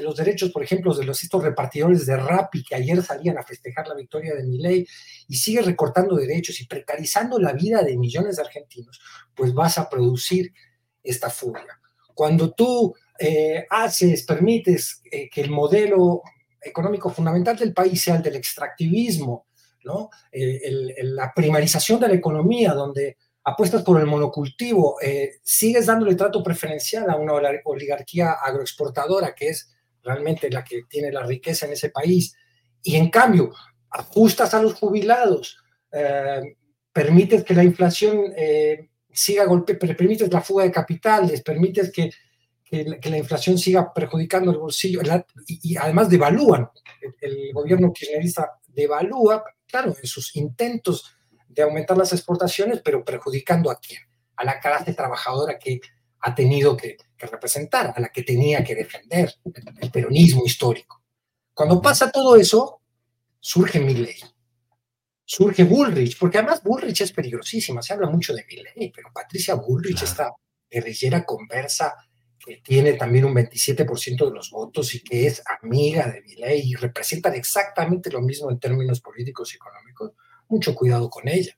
los 0.00 0.16
derechos, 0.16 0.50
por 0.50 0.62
ejemplo, 0.64 0.94
de 0.94 1.04
los, 1.04 1.22
estos 1.22 1.44
repartidores 1.44 2.06
de 2.06 2.16
Rappi 2.16 2.64
que 2.64 2.74
ayer 2.74 3.02
salían 3.02 3.36
a 3.36 3.44
festejar 3.44 3.86
la 3.86 3.94
victoria 3.94 4.34
de 4.34 4.44
Milei 4.44 4.86
y 5.28 5.36
sigues 5.36 5.66
recortando 5.66 6.16
derechos 6.16 6.58
y 6.60 6.66
precarizando 6.66 7.38
la 7.38 7.52
vida 7.52 7.82
de 7.82 7.98
millones 7.98 8.36
de 8.36 8.42
argentinos, 8.42 8.98
pues 9.34 9.52
vas 9.52 9.76
a 9.76 9.90
producir 9.90 10.52
esta 11.02 11.28
furia. 11.28 11.78
Cuando 12.14 12.52
tú 12.52 12.94
eh, 13.18 13.66
haces, 13.68 14.24
permites 14.24 15.02
eh, 15.10 15.28
que 15.28 15.42
el 15.42 15.50
modelo 15.50 16.22
económico 16.62 17.10
fundamental 17.10 17.56
del 17.56 17.74
país 17.74 18.02
sea 18.02 18.16
el 18.16 18.22
del 18.22 18.36
extractivismo, 18.36 19.46
¿no? 19.84 20.08
Eh, 20.32 20.96
la 21.02 21.32
primarización 21.34 22.00
de 22.00 22.08
la 22.08 22.14
economía, 22.14 22.72
donde 22.72 23.16
apuestas 23.44 23.82
por 23.82 23.98
el 23.98 24.06
monocultivo, 24.06 25.00
eh, 25.00 25.38
sigues 25.42 25.86
dándole 25.86 26.14
trato 26.14 26.42
preferencial 26.42 27.08
a 27.08 27.16
una 27.16 27.32
oligarquía 27.64 28.32
agroexportadora 28.32 29.34
que 29.34 29.48
es 29.48 29.74
realmente 30.02 30.50
la 30.50 30.64
que 30.64 30.82
tiene 30.88 31.10
la 31.12 31.24
riqueza 31.24 31.66
en 31.66 31.72
ese 31.72 31.90
país, 31.90 32.34
y 32.82 32.96
en 32.96 33.10
cambio 33.10 33.52
ajustas 33.90 34.54
a 34.54 34.62
los 34.62 34.74
jubilados, 34.74 35.58
eh, 35.92 36.56
permites 36.92 37.44
que 37.44 37.54
la 37.54 37.64
inflación 37.64 38.32
eh, 38.36 38.90
siga 39.12 39.44
golpe, 39.44 39.74
permites 39.74 40.32
la 40.32 40.40
fuga 40.40 40.64
de 40.64 40.70
capitales, 40.70 41.42
permites 41.42 41.92
que, 41.92 42.10
que, 42.64 43.10
la 43.10 43.18
inflación 43.18 43.58
siga 43.58 43.92
perjudicando 43.92 44.50
el 44.52 44.58
bolsillo, 44.58 45.00
y, 45.46 45.76
además 45.76 46.08
devalúan, 46.08 46.68
el, 47.02 47.14
el 47.20 47.52
gobierno 47.52 47.92
kirchnerista 47.92 48.60
devalúa, 48.68 49.44
claro, 49.66 49.94
en 50.00 50.06
sus 50.06 50.34
intentos 50.36 51.16
de 51.50 51.62
aumentar 51.62 51.96
las 51.98 52.12
exportaciones, 52.12 52.80
pero 52.82 53.04
perjudicando 53.04 53.70
a 53.70 53.78
quién? 53.78 54.00
A 54.36 54.44
la 54.44 54.60
clase 54.60 54.94
trabajadora 54.94 55.58
que 55.58 55.80
ha 56.20 56.34
tenido 56.34 56.76
que, 56.76 56.96
representar, 57.18 57.92
a 57.94 58.00
la 58.00 58.08
que 58.08 58.22
tenía 58.22 58.62
que 58.62 58.74
defender, 58.74 59.34
el, 59.80 59.90
peronismo 59.90 60.44
histórico. 60.44 61.02
Cuando 61.52 61.82
pasa 61.82 62.10
todo 62.10 62.36
eso, 62.36 62.80
surge 63.38 63.80
Milley, 63.80 64.16
surge 65.24 65.64
Bullrich, 65.64 66.18
porque 66.18 66.38
además 66.38 66.62
Bullrich 66.62 67.02
es 67.02 67.12
peligrosísima, 67.12 67.82
se 67.82 67.92
habla 67.92 68.08
mucho 68.08 68.32
de 68.32 68.44
Milley, 68.44 68.92
pero 68.94 69.10
Patricia 69.12 69.54
Bullrich, 69.54 70.02
esta 70.02 70.32
guerrillera 70.70 71.24
conversa 71.24 71.94
que 72.38 72.58
tiene 72.58 72.94
también 72.94 73.26
un 73.26 73.34
27% 73.34 74.28
de 74.28 74.34
los 74.34 74.50
votos 74.50 74.94
y 74.94 75.02
que 75.02 75.26
es 75.26 75.42
amiga 75.60 76.08
de 76.08 76.22
Milley 76.22 76.70
y 76.70 76.74
representan 76.74 77.34
exactamente 77.34 78.10
lo 78.10 78.22
mismo 78.22 78.50
en 78.50 78.58
términos 78.58 79.00
políticos 79.00 79.52
y 79.52 79.56
económicos, 79.56 80.12
mucho 80.50 80.74
cuidado 80.74 81.08
con 81.08 81.28
ella. 81.28 81.52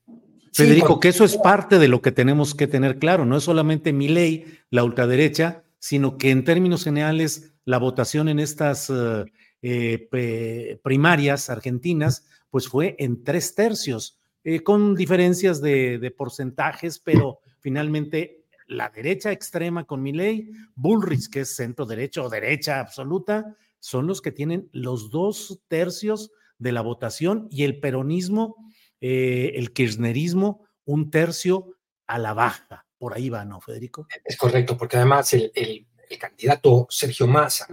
Federico, 0.53 1.01
que 1.01 1.09
eso 1.09 1.25
es 1.25 1.37
parte 1.39 1.79
de 1.79 1.89
lo 1.89 2.03
que 2.03 2.13
tenemos 2.13 2.55
que 2.55 2.67
tener 2.67 2.99
claro, 2.99 3.25
no 3.25 3.39
es 3.39 3.45
solamente 3.45 3.93
mi 3.93 4.09
ley, 4.09 4.59
la 4.71 4.85
ultraderecha, 4.85 5.65
sino 5.79 6.19
que 6.19 6.31
en 6.31 6.45
términos 6.45 6.85
generales 6.85 7.55
la 7.65 7.79
votación 7.79 8.29
en 8.29 8.39
estas 8.39 8.91
eh, 8.91 10.09
eh, 10.13 10.81
primarias 10.83 11.49
argentinas, 11.49 12.27
pues 12.51 12.69
fue 12.69 12.97
en 12.99 13.25
tres 13.25 13.55
tercios, 13.55 14.19
eh, 14.45 14.61
con 14.61 14.95
diferencias 14.95 15.63
de, 15.63 16.15
porcentajes, 16.17 16.99
pero 16.99 17.39
finalmente 17.61 18.45
la 18.67 18.91
derecha 18.91 19.33
extrema 19.33 19.85
con 19.85 20.03
mi 20.03 20.13
ley, 20.13 20.51
Bullrich, 20.75 21.31
que 21.31 21.41
es 21.41 21.57
centro 21.57 21.87
derecha 21.87 22.23
o 22.23 22.29
derecha 22.29 22.81
absoluta, 22.81 23.57
son 23.81 24.07
los 24.07 24.21
que 24.21 24.33
tienen 24.33 24.69
los 24.73 25.11
dos 25.11 25.61
tercios 25.69 26.31
de 26.59 26.73
la 26.73 26.81
votación 26.81 27.49
y 27.51 27.65
el 27.65 27.81
peronismo 27.81 28.57
eh, 29.05 29.55
el 29.57 29.73
kirchnerismo 29.73 30.65
un 30.85 31.11
tercio 31.11 31.77
a 32.07 32.21
la 32.21 32.35
baja. 32.35 32.87
Por 32.99 33.15
ahí 33.15 33.31
va, 33.31 33.45
¿no, 33.45 33.61
Federico? 33.61 34.07
Es 34.25 34.37
correcto, 34.37 34.79
porque 34.79 34.97
además 34.97 35.33
el, 35.33 35.89
candidato 36.21 36.87
Sergio 36.89 37.27
Massa 37.27 37.67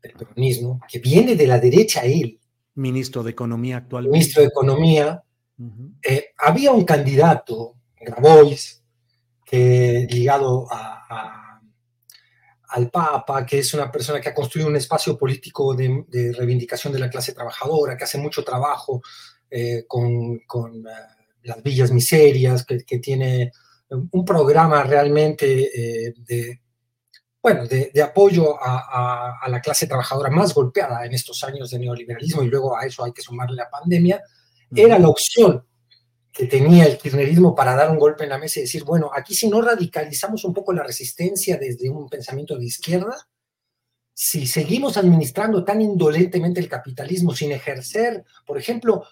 del 0.00 0.12
peronismo, 0.12 0.80
que 0.88 1.00
viene 1.00 1.36
de 1.36 1.46
la 1.46 1.58
derecha 1.58 2.00
él. 2.04 2.40
Ministro 2.76 3.22
de 3.22 3.32
Economía 3.32 3.76
actualmente. 3.76 4.18
Ministro 4.18 4.40
de 4.40 4.48
Economía. 4.48 5.22
Eh, 6.02 6.28
había 6.38 6.72
un 6.72 6.84
candidato, 6.84 7.76
Grabois, 8.00 8.82
que 9.44 10.06
ligado 10.08 10.66
al 12.70 12.90
Papa, 12.90 13.44
que 13.44 13.58
es 13.58 13.74
una 13.74 13.92
persona 13.92 14.18
que 14.18 14.30
ha 14.30 14.34
construido 14.34 14.68
un 14.68 14.76
espacio 14.76 15.18
político 15.18 15.74
de, 15.74 16.04
de, 16.08 16.32
reivindicación 16.32 16.92
de 16.92 17.00
la 17.00 17.10
clase 17.10 17.34
trabajadora, 17.34 17.98
que 17.98 18.04
hace 18.04 18.18
mucho 18.18 18.42
trabajo 18.42 19.02
eh, 19.56 19.84
con, 19.86 20.40
con 20.48 20.84
eh, 20.84 20.90
las 21.44 21.62
villas 21.62 21.92
miserias, 21.92 22.66
que, 22.66 22.78
que, 22.78 22.98
tiene 22.98 23.52
un 23.88 24.24
programa 24.24 24.82
realmente 24.82 25.46
eh, 26.08 26.12
de, 26.16 26.60
bueno, 27.40 27.64
de, 27.64 27.92
de 27.94 28.02
apoyo 28.02 28.60
a, 28.60 29.38
a, 29.40 29.48
la 29.48 29.60
clase 29.60 29.86
trabajadora 29.86 30.28
más 30.28 30.52
golpeada 30.52 31.06
en 31.06 31.12
estos 31.12 31.44
años 31.44 31.70
de 31.70 31.78
neoliberalismo 31.78 32.42
y 32.42 32.48
luego 32.48 32.76
a 32.76 32.84
eso 32.84 33.04
hay 33.04 33.12
que 33.12 33.22
sumarle 33.22 33.54
la 33.54 33.70
pandemia, 33.70 34.20
era 34.74 34.98
la 34.98 35.08
opción 35.08 35.64
que 36.32 36.46
tenía 36.46 36.86
el 36.86 36.98
kirchnerismo 36.98 37.54
para 37.54 37.76
dar 37.76 37.92
un 37.92 37.98
golpe 38.00 38.24
en 38.24 38.30
la 38.30 38.38
mesa 38.38 38.58
y 38.58 38.62
decir, 38.62 38.82
bueno, 38.82 39.12
aquí 39.14 39.36
si 39.36 39.46
no 39.46 39.62
radicalizamos 39.62 40.44
un 40.44 40.52
poco 40.52 40.72
la 40.72 40.82
resistencia 40.82 41.58
desde 41.58 41.88
un 41.88 42.08
pensamiento 42.08 42.58
de 42.58 42.64
izquierda, 42.64 43.28
si 44.12 44.48
seguimos 44.48 44.96
administrando 44.96 45.62
tan 45.62 45.80
indolentemente 45.80 46.58
el 46.58 46.68
capitalismo 46.68 47.32
sin 47.36 47.52
ejercer, 47.52 48.24
por 48.44 48.58
ejemplo, 48.58 49.04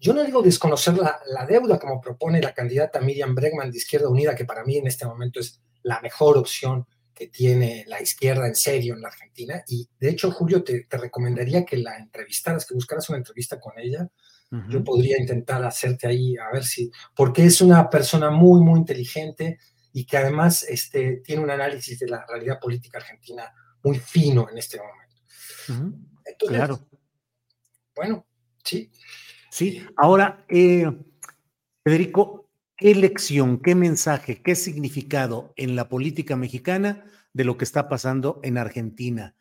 yo 0.00 0.14
no 0.14 0.24
digo 0.24 0.42
desconocer 0.42 0.94
la, 0.96 1.46
deuda 1.46 1.78
como 1.78 2.00
propone 2.00 2.40
la 2.40 2.54
candidata 2.54 3.00
Miriam 3.00 3.34
Bregman 3.34 3.70
de 3.70 3.78
Izquierda 3.78 4.08
Unida, 4.08 4.34
que 4.34 4.44
para 4.44 4.64
mí 4.64 4.76
en 4.76 4.86
este 4.86 5.06
momento 5.06 5.40
es 5.40 5.60
la 5.82 6.00
mejor 6.00 6.38
opción 6.38 6.86
que 7.12 7.26
tiene 7.26 7.84
la 7.88 8.00
izquierda 8.00 8.46
en 8.46 8.54
serio 8.54 8.94
en 8.94 9.02
la 9.02 9.08
Argentina. 9.08 9.64
Y 9.66 9.88
de 9.98 10.10
hecho, 10.10 10.30
Julio, 10.30 10.62
te, 10.62 10.86
recomendaría 10.88 11.64
que 11.64 11.76
la 11.76 11.96
entrevistaras, 11.96 12.64
que 12.64 12.74
buscaras 12.74 13.08
una 13.08 13.18
entrevista 13.18 13.58
con 13.58 13.78
ella. 13.78 14.08
Yo 14.70 14.82
podría 14.82 15.20
intentar 15.20 15.62
hacerte 15.62 16.06
ahí, 16.06 16.34
a 16.38 16.50
ver 16.50 16.64
si, 16.64 16.90
porque 17.14 17.44
es 17.44 17.60
una 17.60 17.90
persona 17.90 18.30
muy, 18.30 18.62
muy 18.62 18.78
inteligente 18.78 19.58
y 19.92 20.06
que 20.06 20.16
además 20.16 20.62
este, 20.62 21.20
tiene 21.24 21.42
un 21.42 21.50
análisis 21.50 21.98
de 21.98 22.06
la 22.06 22.24
realidad 22.26 22.58
política 22.58 22.96
argentina 22.96 23.52
muy 23.82 23.98
fino 23.98 24.48
en 24.48 24.56
este 24.56 24.78
momento. 24.78 25.98
claro. 26.38 26.80
Bueno, 27.94 28.27
sí. 28.68 28.90
Sí, 29.50 29.82
ahora, 29.96 30.44
eh, 30.48 30.90
Federico, 31.82 32.50
¿qué 32.76 32.94
lección, 32.94 33.58
qué 33.58 33.74
mensaje, 33.74 34.42
qué 34.42 34.54
significado 34.54 35.52
en 35.56 35.74
la 35.74 35.88
política 35.88 36.36
mexicana 36.36 37.04
de 37.32 37.44
lo 37.44 37.56
que 37.56 37.64
está 37.64 37.88
pasando 37.88 38.40
en 38.42 38.58
Argentina? 38.58 39.34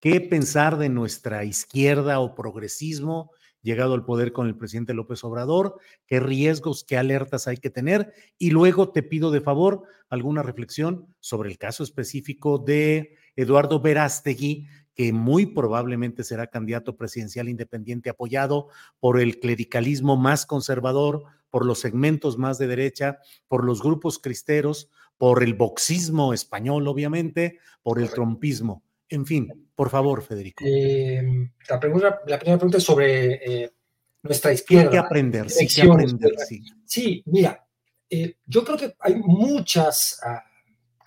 ¿Qué 0.00 0.20
pensar 0.20 0.76
de 0.78 0.90
nuestra 0.90 1.44
izquierda 1.44 2.20
o 2.20 2.34
progresismo 2.34 3.32
llegado 3.62 3.94
al 3.94 4.04
poder 4.04 4.32
con 4.32 4.46
el 4.46 4.56
presidente 4.56 4.94
López 4.94 5.24
Obrador? 5.24 5.80
¿Qué 6.06 6.20
riesgos, 6.20 6.84
qué 6.84 6.96
alertas 6.96 7.48
hay 7.48 7.56
que 7.56 7.70
tener? 7.70 8.12
Y 8.38 8.50
luego 8.50 8.90
te 8.90 9.02
pido 9.02 9.30
de 9.30 9.40
favor 9.40 9.84
alguna 10.08 10.42
reflexión 10.42 11.14
sobre 11.20 11.50
el 11.50 11.58
caso 11.58 11.82
específico 11.82 12.58
de 12.58 13.16
Eduardo 13.34 13.80
Verástegui, 13.80 14.68
que 14.98 15.12
muy 15.12 15.46
probablemente 15.46 16.24
será 16.24 16.48
candidato 16.48 16.96
presidencial 16.96 17.48
independiente 17.48 18.10
apoyado 18.10 18.66
por 18.98 19.20
el 19.20 19.38
clericalismo 19.38 20.16
más 20.16 20.44
conservador, 20.44 21.22
por 21.50 21.64
los 21.64 21.78
segmentos 21.78 22.36
más 22.36 22.58
de 22.58 22.66
derecha, 22.66 23.20
por 23.46 23.64
los 23.64 23.80
grupos 23.80 24.18
cristeros, 24.18 24.90
por 25.16 25.44
el 25.44 25.54
boxismo 25.54 26.34
español, 26.34 26.88
obviamente, 26.88 27.60
por 27.80 28.00
el 28.00 28.10
trompismo. 28.10 28.82
En 29.08 29.24
fin, 29.24 29.68
por 29.76 29.88
favor, 29.88 30.20
Federico. 30.20 30.64
Eh, 30.66 31.48
la, 31.68 31.78
primera 31.78 32.20
pregunta 32.40 32.78
es 32.78 32.82
sobre 32.82 33.34
eh, 33.34 33.72
nuestra 34.24 34.52
izquierda. 34.52 34.90
¿Qué 34.90 34.98
aprender? 34.98 35.48
Sí, 35.48 35.68
¿qué 35.68 35.82
aprender? 35.82 36.32
Sí. 36.84 37.22
mira, 37.26 37.64
eh, 38.10 38.34
yo 38.44 38.64
creo 38.64 38.76
que 38.76 38.96
hay 38.98 39.14
muchas 39.14 40.18
ah, 40.24 40.42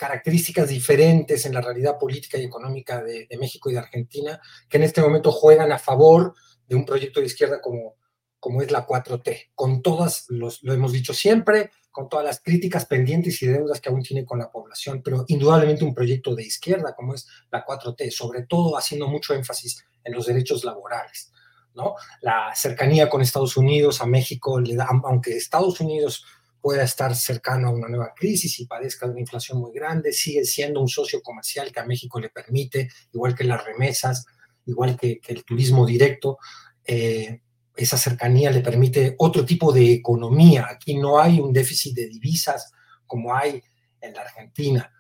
características 0.01 0.67
diferentes 0.67 1.45
en 1.45 1.53
la 1.53 1.61
realidad 1.61 1.99
política 1.99 2.39
y 2.39 2.45
económica 2.45 3.03
de, 3.03 3.27
México 3.39 3.69
y 3.69 3.73
de 3.73 3.79
Argentina, 3.79 4.41
que 4.67 4.77
en 4.77 4.83
este 4.83 4.99
momento 4.99 5.31
juegan 5.31 5.71
a 5.71 5.77
favor 5.77 6.33
de 6.67 6.75
un 6.75 6.87
proyecto 6.87 7.19
de 7.19 7.27
izquierda 7.27 7.61
como, 7.61 7.97
como 8.39 8.63
es 8.63 8.71
la 8.71 8.87
4T, 8.87 9.51
con 9.53 9.83
todas, 9.83 10.25
los, 10.29 10.63
lo 10.63 10.73
hemos 10.73 10.91
dicho 10.91 11.13
siempre, 11.13 11.69
con 11.91 12.09
todas 12.09 12.25
las 12.25 12.41
críticas 12.41 12.87
pendientes 12.87 13.43
y 13.43 13.45
deudas 13.45 13.79
que 13.79 13.89
aún 13.89 14.01
tiene 14.01 14.25
con 14.25 14.39
la 14.39 14.51
población, 14.51 15.03
pero 15.03 15.23
indudablemente 15.27 15.85
un 15.85 15.93
proyecto 15.93 16.34
de 16.34 16.45
izquierda 16.45 16.95
como 16.95 17.13
es 17.13 17.28
la 17.51 17.63
4T, 17.63 18.09
sobre 18.09 18.47
todo 18.47 18.76
haciendo 18.76 19.07
mucho 19.07 19.36
énfasis 19.36 19.86
en 20.03 20.13
los 20.13 20.26
derechos 20.26 20.63
laborales. 20.63 21.32
¿no? 21.76 21.93
La 22.21 22.55
cercanía 22.55 23.07
con 23.07 23.21
Estados 23.21 23.55
Unidos, 23.55 24.01
a 24.01 24.07
México, 24.07 24.59
le 24.59 24.76
da, 24.76 24.88
aunque 25.03 25.38
Estados 25.38 25.80
Unidos 25.80 26.26
pueda 26.62 26.84
estar 26.84 27.16
cercano 27.16 27.70
a 27.70 27.72
una 27.72 27.88
nueva 27.88 28.14
crisis 28.16 28.59
y 28.59 28.66
padezca 28.66 29.05
de 29.05 29.14
una 29.14 29.22
inflación 29.22 29.59
muy 29.59 29.74
grande, 29.74 30.14
sigue 30.14 30.45
siendo 30.45 30.80
un 30.80 30.88
socio 30.88 31.22
comercial 31.22 31.72
que 31.72 31.80
a 31.80 31.86
México 31.86 32.20
le 32.20 32.30
permite, 32.30 32.89
igual 33.14 33.36
que 33.36 33.43
las 33.43 33.64
remesas, 33.66 34.26
igual 34.66 34.97
que, 34.97 35.20
el 35.28 35.43
turismo 35.43 35.86
directo, 35.86 36.38
eh, 36.86 37.41
esa 37.76 37.97
cercanía 37.97 38.51
le 38.51 38.62
permite 38.62 39.16
otro 39.18 39.45
tipo 39.45 39.72
de 39.72 39.93
economía. 39.93 40.68
Aquí 40.70 40.97
no 40.97 41.20
hay 41.20 41.39
un 41.39 41.51
déficit 41.51 41.95
de 41.95 42.07
divisas 42.07 42.72
como 43.07 43.34
hay 43.36 43.62
en 43.99 44.14
la 44.14 44.22
Argentina. 44.22 44.91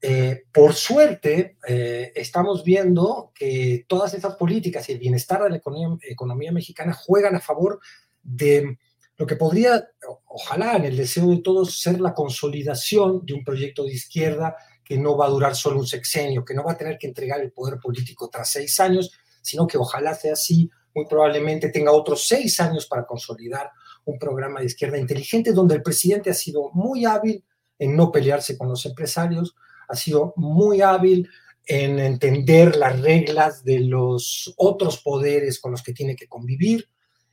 Eh, 0.00 0.44
por 0.52 0.74
suerte, 0.74 1.56
eh, 1.66 2.12
estamos 2.14 2.62
viendo 2.62 3.32
que 3.34 3.84
todas 3.88 4.14
esas 4.14 4.36
políticas 4.36 4.88
y 4.88 4.92
el 4.92 4.98
bienestar 4.98 5.42
de 5.42 5.50
la 5.50 5.56
economía, 5.56 5.96
economía, 6.02 6.52
mexicana 6.52 6.92
juegan 6.92 7.34
a 7.34 7.40
favor 7.40 7.80
de 8.22 8.78
lo 9.18 9.26
que 9.26 9.36
podría, 9.36 9.88
ojalá 10.26 10.76
en 10.76 10.84
el 10.84 10.96
deseo 10.96 11.30
de 11.30 11.38
todos, 11.38 11.80
ser 11.80 12.00
la 12.00 12.14
consolidación 12.14 13.24
de 13.24 13.34
un 13.34 13.44
proyecto 13.44 13.84
de 13.84 13.94
izquierda 13.94 14.56
que 14.84 14.98
no 14.98 15.16
va 15.16 15.26
a 15.26 15.30
durar 15.30 15.56
solo 15.56 15.80
un 15.80 15.86
sexenio, 15.86 16.44
que 16.44 16.54
no 16.54 16.62
va 16.62 16.72
a 16.72 16.76
tener 16.76 16.98
que 16.98 17.06
entregar 17.06 17.40
el 17.40 17.50
poder 17.50 17.80
político 17.80 18.28
tras 18.28 18.50
seis 18.50 18.78
años, 18.78 19.10
sino 19.42 19.66
que 19.66 19.78
ojalá 19.78 20.14
sea 20.14 20.34
así, 20.34 20.70
muy 20.94 21.06
probablemente 21.06 21.70
tenga 21.70 21.92
otros 21.92 22.26
seis 22.26 22.60
años 22.60 22.86
para 22.86 23.06
consolidar 23.06 23.70
un 24.04 24.18
programa 24.18 24.60
de 24.60 24.66
izquierda 24.66 24.98
inteligente 24.98 25.52
donde 25.52 25.74
el 25.74 25.82
presidente 25.82 26.30
ha 26.30 26.34
sido 26.34 26.70
muy 26.72 27.04
hábil 27.04 27.44
en 27.78 27.96
no 27.96 28.12
pelearse 28.12 28.56
con 28.56 28.68
los 28.68 28.84
empresarios, 28.86 29.54
ha 29.88 29.96
sido 29.96 30.34
muy 30.36 30.82
hábil 30.82 31.28
en 31.64 31.98
entender 31.98 32.76
las 32.76 33.00
reglas 33.00 33.64
de 33.64 33.80
los 33.80 34.54
otros 34.56 34.98
poderes 34.98 35.58
con 35.58 35.72
los 35.72 35.82
que 35.82 35.92
tiene 35.92 36.14
que 36.14 36.28
convivir 36.28 36.88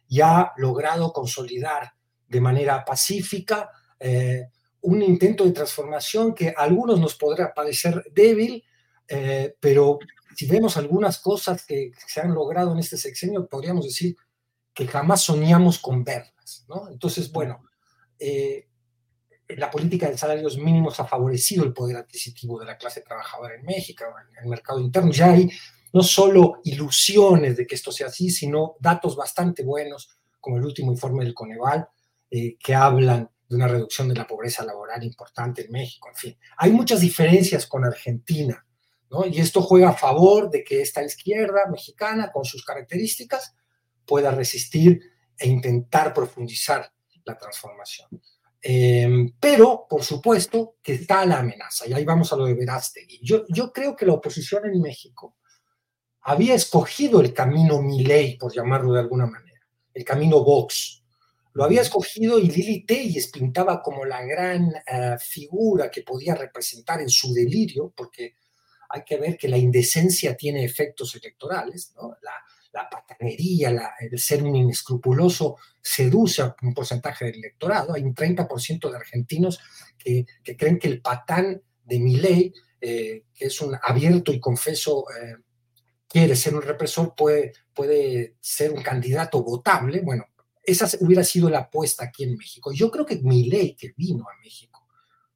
y 0.07 0.21
ha 0.21 0.53
logrado 0.57 1.11
consolidar 1.11 1.93
de 2.27 2.41
manera 2.41 2.83
pacífica 2.83 3.69
eh, 3.99 4.47
un 4.81 5.01
intento 5.01 5.45
de 5.45 5.51
transformación 5.51 6.33
que 6.33 6.49
a 6.49 6.61
algunos 6.63 6.99
nos 6.99 7.15
podrá 7.15 7.53
parecer 7.53 8.03
débil, 8.11 8.63
eh, 9.07 9.55
pero 9.59 9.99
si 10.35 10.45
vemos 10.45 10.75
algunas 10.77 11.19
cosas 11.19 11.65
que 11.65 11.91
se 12.07 12.19
han 12.19 12.33
logrado 12.33 12.73
en 12.73 12.79
este 12.79 12.97
sexenio, 12.97 13.47
podríamos 13.47 13.85
decir 13.85 14.15
que 14.73 14.87
jamás 14.87 15.21
soñamos 15.21 15.79
con 15.79 16.03
verlas. 16.03 16.65
¿no? 16.67 16.89
Entonces, 16.89 17.31
bueno, 17.31 17.63
eh, 18.19 18.67
la 19.49 19.69
política 19.69 20.09
de 20.09 20.17
salarios 20.17 20.57
mínimos 20.57 20.99
ha 20.99 21.05
favorecido 21.05 21.63
el 21.63 21.73
poder 21.73 21.97
adquisitivo 21.97 22.59
de 22.59 22.65
la 22.65 22.77
clase 22.77 23.01
trabajadora 23.01 23.55
en 23.55 23.63
México, 23.63 24.03
en 24.31 24.43
el 24.43 24.49
mercado 24.49 24.79
interno. 24.79 25.11
Ya 25.11 25.31
hay 25.31 25.49
no 25.93 26.01
solo 26.01 26.59
ilusiones 26.63 27.55
de 27.55 27.67
que 27.67 27.75
esto 27.75 27.91
sea 27.91 28.07
así, 28.07 28.31
sino 28.31 28.75
datos 28.79 29.15
bastante 29.15 29.63
buenos, 29.63 30.09
como 30.39 30.57
el 30.57 30.65
último 30.65 30.91
informe 30.91 31.23
del 31.23 31.35
Coneval, 31.35 31.87
eh, 32.29 32.57
que 32.57 32.73
hablan 32.73 33.29
de 33.47 33.55
una 33.55 33.67
reducción 33.67 34.09
de 34.09 34.15
la 34.15 34.25
pobreza 34.25 34.65
laboral 34.65 35.03
importante 35.03 35.63
en 35.63 35.71
México. 35.71 36.09
En 36.09 36.15
fin, 36.15 36.39
hay 36.57 36.71
muchas 36.71 36.99
diferencias 36.99 37.67
con 37.67 37.85
Argentina, 37.85 38.65
¿no? 39.11 39.25
Y 39.27 39.39
esto 39.39 39.61
juega 39.61 39.89
a 39.89 39.93
favor 39.93 40.49
de 40.49 40.63
que 40.63 40.81
esta 40.81 41.03
izquierda 41.03 41.67
mexicana, 41.71 42.31
con 42.31 42.43
sus 42.43 42.65
características, 42.65 43.55
pueda 44.03 44.31
resistir 44.31 44.99
e 45.37 45.47
intentar 45.47 46.11
profundizar 46.11 46.91
la 47.23 47.37
transformación. 47.37 48.09
Em, 48.59 49.31
pero, 49.39 49.85
por 49.87 50.03
supuesto, 50.03 50.77
que 50.81 50.93
está 50.93 51.25
la 51.25 51.39
amenaza, 51.39 51.85
y 51.87 51.93
ahí 51.93 52.03
vamos 52.03 52.33
a 52.33 52.35
lo 52.35 52.45
de 52.45 52.55
Verástegui. 52.55 53.19
Yo, 53.21 53.43
yo 53.49 53.71
creo 53.71 53.95
que 53.95 54.05
la 54.05 54.13
oposición 54.13 54.65
en 54.65 54.81
México 54.81 55.37
había 56.23 56.55
escogido 56.55 57.21
el 57.21 57.33
camino 57.33 57.81
Milei, 57.81 58.37
por 58.37 58.53
llamarlo 58.53 58.93
de 58.93 58.99
alguna 58.99 59.25
manera, 59.25 59.61
el 59.93 60.03
camino 60.03 60.43
Vox. 60.43 61.03
Lo 61.53 61.63
había 61.63 61.81
escogido 61.81 62.39
y 62.39 62.47
Lili 62.49 62.85
Telles 62.85 63.27
pintaba 63.27 63.81
como 63.81 64.05
la 64.05 64.23
gran 64.23 64.73
eh, 64.87 65.17
figura 65.19 65.91
que 65.91 66.01
podía 66.01 66.33
representar 66.33 67.01
en 67.01 67.09
su 67.09 67.31
delirio, 67.33 67.93
porque 67.95 68.35
hay 68.89 69.03
que 69.03 69.17
ver 69.17 69.37
que 69.37 69.47
la 69.47 69.57
indecencia 69.57 70.35
tiene 70.35 70.65
efectos 70.65 71.15
electorales, 71.15 71.93
¿no? 71.95 72.15
La, 72.21 72.33
la 72.73 72.89
patanería, 72.89 73.93
el 73.99 74.19
ser 74.19 74.43
un 74.43 74.55
inescrupuloso 74.55 75.57
seduce 75.79 76.41
a 76.41 76.55
un 76.63 76.73
porcentaje 76.73 77.25
del 77.25 77.35
electorado. 77.35 77.93
Hay 77.93 78.01
un 78.01 78.15
30% 78.15 78.89
de 78.89 78.97
argentinos 78.97 79.59
que, 79.97 80.25
creen 80.57 80.79
que 80.79 80.87
el 80.87 81.01
patán 81.01 81.61
de 81.85 81.99
Milei, 81.99 82.53
eh, 82.81 83.25
que 83.33 83.45
es 83.45 83.61
un 83.61 83.77
abierto 83.81 84.33
y 84.33 84.39
confeso, 84.39 85.05
eh, 85.11 85.35
quiere 86.13 86.35
ser 86.35 86.53
un 86.53 86.61
represor, 86.61 87.15
puede, 87.15 87.53
puede 87.73 88.35
ser 88.39 88.71
un 88.71 88.83
candidato 88.83 89.43
votable. 89.43 90.01
Bueno, 90.01 90.27
esa 90.61 90.87
hubiera 90.99 91.23
sido 91.23 91.49
la 91.49 91.61
apuesta 91.61 92.05
aquí 92.05 92.23
en 92.23 92.37
México. 92.37 92.71
Yo 92.71 92.91
creo 92.91 93.03
que 93.03 93.15
Milei, 93.15 93.75
que 93.75 93.95
vino 93.97 94.23
a 94.29 94.39
México, 94.39 94.87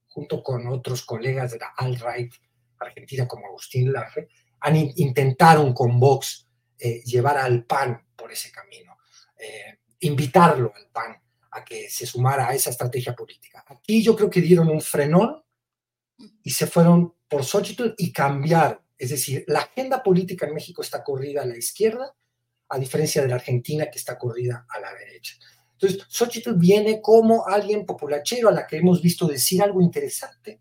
junto 0.05 0.43
con 0.43 0.67
otros 0.67 1.01
colegas 1.01 1.51
de 1.51 1.57
la 1.57 1.73
alt-right 1.75 2.31
argentina 2.77 3.27
como 3.27 3.47
Agustín 3.47 3.91
Laje, 3.91 4.27
han 4.59 4.75
intentaron 4.75 5.73
con 5.73 5.99
Vox 5.99 6.47
eh, 6.77 7.01
llevar 7.03 7.39
al 7.39 7.65
PAN 7.65 8.09
por 8.15 8.31
ese 8.31 8.51
camino, 8.51 8.97
eh, 9.35 9.79
invitarlo 10.01 10.71
al 10.75 10.89
PAN 10.91 11.19
a 11.49 11.65
que 11.65 11.89
se 11.89 12.05
sumara 12.05 12.49
a 12.49 12.53
esa 12.53 12.69
estrategia 12.69 13.15
política. 13.15 13.65
Aquí 13.67 14.03
yo 14.03 14.15
creo 14.15 14.29
que 14.29 14.41
dieron 14.41 14.69
un 14.69 14.81
frenón 14.81 15.43
y 16.43 16.51
se 16.51 16.67
fueron 16.67 17.15
por 17.27 17.43
Xochitl 17.43 17.95
y 17.97 18.13
cambiaron. 18.13 18.86
Es 18.97 19.11
decir, 19.11 19.43
la 19.47 19.59
agenda 19.59 20.01
política 20.01 20.47
en 20.47 20.53
México 20.53 20.81
está 20.81 21.03
corrida 21.03 21.43
a 21.43 21.45
la 21.45 21.57
izquierda, 21.57 22.15
a 22.69 22.79
diferencia 22.79 23.21
de 23.21 23.27
la 23.27 23.35
Argentina 23.35 23.89
que 23.89 23.99
está 23.99 24.17
corrida 24.17 24.65
a 24.69 24.79
la 24.79 24.93
derecha. 24.93 25.35
Entonces, 25.73 26.07
Xochitl 26.09 26.53
viene 26.53 27.01
como 27.01 27.45
alguien 27.45 27.85
populachero 27.85 28.49
a 28.49 28.51
la 28.51 28.65
que 28.65 28.77
hemos 28.77 29.01
visto 29.01 29.27
decir 29.27 29.61
algo 29.61 29.79
interesante, 29.79 30.59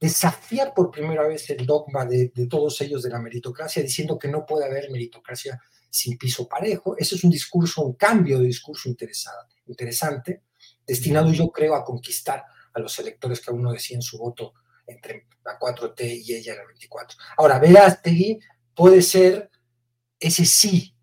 desafiar 0.00 0.74
por 0.74 0.90
primera 0.90 1.26
vez 1.26 1.48
el 1.50 1.64
dogma 1.64 2.04
de, 2.04 2.32
todos 2.50 2.80
ellos 2.80 3.02
de 3.02 3.10
la 3.10 3.20
meritocracia, 3.20 3.82
diciendo 3.82 4.18
que 4.18 4.28
no 4.28 4.44
puede 4.44 4.64
haber 4.64 4.90
meritocracia 4.90 5.60
sin 5.88 6.18
piso 6.18 6.48
parejo. 6.48 6.96
Ese 6.98 7.14
es 7.14 7.24
un 7.24 7.30
discurso, 7.30 7.82
un 7.82 7.94
cambio 7.94 8.40
de 8.40 8.46
discurso 8.46 8.88
interesante, 8.88 10.42
destinado 10.84 11.32
yo 11.32 11.50
creo 11.50 11.76
a 11.76 11.84
conquistar 11.84 12.44
a 12.74 12.80
los 12.80 12.98
electores 12.98 13.40
que 13.40 13.50
aún 13.50 13.62
no 13.62 13.72
decían 13.72 14.02
su 14.02 14.18
voto 14.18 14.54
entre 14.88 15.28
la 15.44 15.58
4T 15.58 16.22
y 16.24 16.34
ella 16.34 16.56
la 16.56 16.66
24. 16.66 17.18
Ahora, 17.36 17.58
Verástegui 17.58 18.38
puede 18.74 19.02
ser 19.02 19.50
ese 20.18 20.44
sí, 20.44 20.94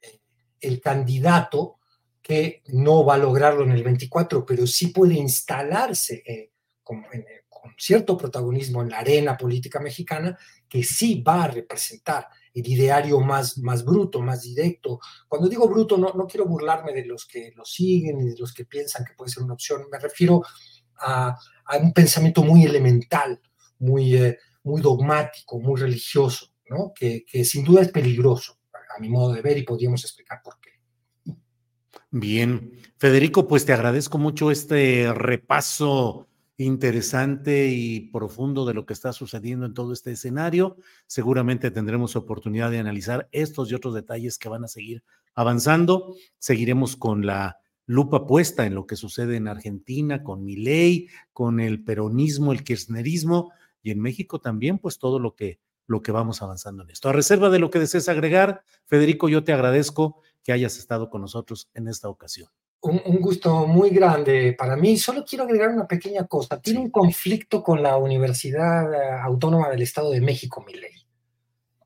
eh, 0.00 0.20
el 0.60 0.80
candidato 0.80 1.78
que 2.22 2.62
no 2.68 3.04
va 3.04 3.14
a 3.14 3.18
lograrlo 3.18 3.64
en 3.64 3.72
el 3.72 3.82
24, 3.82 4.46
pero 4.46 4.66
sí 4.66 4.88
puede 4.88 5.14
instalarse 5.14 6.22
eh, 6.24 6.52
como 6.82 7.06
en, 7.12 7.24
con 7.48 7.74
cierto 7.76 8.16
protagonismo 8.16 8.82
en 8.82 8.90
la 8.90 8.98
arena 8.98 9.36
política 9.36 9.80
mexicana, 9.80 10.36
que 10.68 10.82
sí 10.82 11.22
va 11.22 11.44
a 11.44 11.48
representar 11.48 12.28
el 12.54 12.66
ideario 12.66 13.20
más, 13.20 13.58
más 13.58 13.84
bruto, 13.84 14.20
más 14.20 14.42
directo. 14.42 15.00
Cuando 15.28 15.48
digo 15.48 15.68
bruto, 15.68 15.96
no, 15.96 16.12
no 16.12 16.26
quiero 16.26 16.46
burlarme 16.46 16.92
de 16.92 17.04
los 17.04 17.26
que 17.26 17.52
lo 17.54 17.64
siguen 17.64 18.20
y 18.20 18.30
de 18.30 18.36
los 18.36 18.52
que 18.52 18.64
piensan 18.64 19.04
que 19.04 19.14
puede 19.14 19.30
ser 19.30 19.42
una 19.42 19.54
opción, 19.54 19.86
me 19.90 19.98
refiero 19.98 20.42
a, 20.98 21.36
a 21.66 21.76
un 21.78 21.92
pensamiento 21.92 22.42
muy 22.42 22.64
elemental, 22.64 23.40
muy, 23.78 24.16
eh, 24.16 24.38
muy 24.62 24.80
dogmático, 24.80 25.58
muy 25.60 25.80
religioso, 25.80 26.52
¿no? 26.68 26.92
que, 26.94 27.24
que 27.26 27.44
sin 27.44 27.64
duda 27.64 27.82
es 27.82 27.88
peligroso, 27.88 28.58
a 28.72 29.00
mi 29.00 29.08
modo 29.08 29.32
de 29.32 29.42
ver, 29.42 29.58
y 29.58 29.62
podríamos 29.62 30.04
explicar 30.04 30.40
por 30.42 30.58
qué. 30.60 30.70
Bien, 32.10 32.72
Federico, 32.98 33.48
pues 33.48 33.64
te 33.64 33.72
agradezco 33.72 34.18
mucho 34.18 34.50
este 34.50 35.12
repaso 35.14 36.28
interesante 36.58 37.68
y 37.68 38.10
profundo 38.10 38.64
de 38.66 38.74
lo 38.74 38.86
que 38.86 38.92
está 38.92 39.12
sucediendo 39.12 39.66
en 39.66 39.74
todo 39.74 39.92
este 39.92 40.12
escenario. 40.12 40.76
Seguramente 41.06 41.70
tendremos 41.70 42.16
oportunidad 42.16 42.70
de 42.70 42.78
analizar 42.78 43.28
estos 43.32 43.70
y 43.70 43.74
otros 43.74 43.94
detalles 43.94 44.38
que 44.38 44.48
van 44.48 44.64
a 44.64 44.68
seguir 44.68 45.02
avanzando. 45.34 46.14
Seguiremos 46.38 46.96
con 46.96 47.26
la 47.26 47.61
lupa 47.92 48.26
puesta 48.26 48.66
en 48.66 48.74
lo 48.74 48.86
que 48.86 48.96
sucede 48.96 49.36
en 49.36 49.48
Argentina, 49.48 50.22
con 50.22 50.44
Milei, 50.44 51.08
con 51.32 51.60
el 51.60 51.84
peronismo, 51.84 52.52
el 52.52 52.64
kirchnerismo 52.64 53.52
y 53.82 53.90
en 53.90 54.00
México 54.00 54.40
también, 54.40 54.78
pues 54.78 54.98
todo 54.98 55.18
lo 55.18 55.34
que 55.34 55.60
lo 55.86 56.00
que 56.00 56.12
vamos 56.12 56.40
avanzando 56.42 56.84
en 56.84 56.90
esto. 56.90 57.08
A 57.08 57.12
reserva 57.12 57.50
de 57.50 57.58
lo 57.58 57.70
que 57.70 57.80
desees 57.80 58.08
agregar, 58.08 58.62
Federico, 58.86 59.28
yo 59.28 59.44
te 59.44 59.52
agradezco 59.52 60.22
que 60.42 60.52
hayas 60.52 60.78
estado 60.78 61.10
con 61.10 61.20
nosotros 61.20 61.68
en 61.74 61.88
esta 61.88 62.08
ocasión 62.08 62.48
un, 62.82 63.20
gusto 63.20 63.66
muy 63.66 63.90
grande 63.90 64.54
para 64.58 64.76
mí. 64.76 64.96
Solo 64.96 65.24
quiero 65.24 65.44
agregar 65.44 65.70
una 65.70 65.86
pequeña 65.86 66.26
cosa. 66.26 66.60
Tiene 66.60 66.80
un 66.80 66.90
conflicto 66.90 67.62
con 67.62 67.82
la 67.82 67.96
Universidad 67.96 68.92
eh, 68.92 69.20
Autónoma 69.22 69.68
del 69.70 69.82
Estado 69.82 70.10
de 70.10 70.20
México, 70.20 70.64
mi 70.66 70.74
ley. 70.74 71.06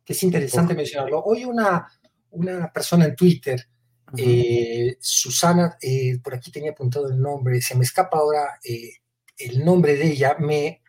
Que 0.04 0.14
es 0.14 0.22
interesante 0.22 0.74
mencionarlo. 0.74 1.22
Hoy 1.22 1.44
una, 1.44 1.86
una 2.30 2.72
persona 2.72 3.04
en 3.04 3.16
Twitter, 3.16 3.68
eh, 4.16 4.96
Susana, 5.00 5.76
eh, 5.80 6.18
por 6.22 6.34
aquí 6.34 6.50
tenía 6.50 6.72
apuntado 6.72 7.08
el 7.08 7.20
nombre, 7.20 7.60
se 7.60 7.74
me 7.74 7.84
escapa 7.84 8.18
ahora 8.18 8.58
el 9.38 9.64
nombre 9.64 9.96
de 9.96 10.12
ella, 10.12 10.36
me, 10.38 10.82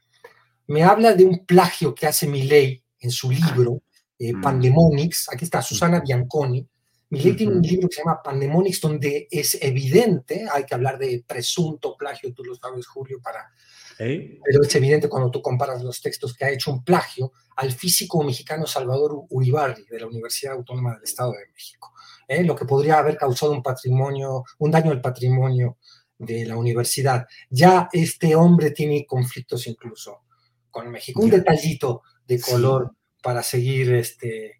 me 0.68 0.84
habla 0.84 1.14
de 1.14 1.26
un 1.26 1.46
plagio 1.46 1.94
que 1.94 2.08
hace 2.08 2.28
mi 2.28 2.44
ley 2.44 2.84
en 3.00 3.12
su 3.12 3.30
libro, 3.32 3.82
mm. 4.20 4.42
Pandemonics. 4.42 5.30
Aquí 5.32 5.46
está 5.46 5.62
Susana 5.62 6.00
Bianconi. 6.00 6.68
Milei 7.10 7.36
tiene 7.36 7.54
un 7.54 7.62
libro 7.62 7.88
que 7.88 7.96
se 7.96 8.02
llama 8.02 8.22
Pandemonics, 8.22 8.82
donde 8.82 9.28
es 9.32 9.58
evidente, 9.62 10.46
hay 10.52 10.66
que 10.66 10.76
hablar 10.76 10.98
de 10.98 11.24
presunto 11.26 11.96
plagio, 11.96 12.34
tú 12.34 12.44
lo 12.44 12.56
sabes, 12.56 12.86
Julio, 12.86 13.22
para... 13.22 13.50
Pero 13.98 14.62
es 14.62 14.76
evidente 14.76 15.10
cuando 15.10 15.32
tú 15.32 15.42
comparas 15.42 15.82
los 15.82 16.02
textos 16.02 16.36
que 16.36 16.46
ha 16.46 16.52
hecho 16.52 16.72
un 16.72 16.84
plagio 16.84 17.32
al 17.56 17.72
físico 17.72 18.22
mexicano 18.24 18.68
Salvador 18.68 19.24
Uribarri, 19.30 19.86
de 19.86 20.00
la 20.00 20.06
Universidad 20.06 20.54
Autónoma 20.54 20.94
del 20.94 21.04
Estado 21.04 21.32
de 21.32 21.48
México, 21.52 21.94
¿eh? 22.28 22.44
lo 22.44 22.56
que 22.56 22.66
podría 22.66 23.00
haber 23.00 23.18
causado 23.18 23.52
un 23.52 23.64
patrimonio, 23.64 24.44
un 24.60 24.72
daño 24.72 24.92
al 24.92 25.02
patrimonio 25.02 25.78
de 26.18 26.46
la 26.46 26.58
universidad. 26.58 27.26
Ya 27.50 27.90
este 27.92 28.36
hombre 28.36 28.72
tiene 28.72 29.06
conflictos 29.06 29.68
incluso 29.68 30.24
con 30.70 30.90
México. 30.90 31.22
Un 31.22 31.30
detallito 31.30 32.04
de 32.26 32.40
color 32.40 32.92
para 33.22 33.44
seguir 33.44 33.94
este, 33.94 34.60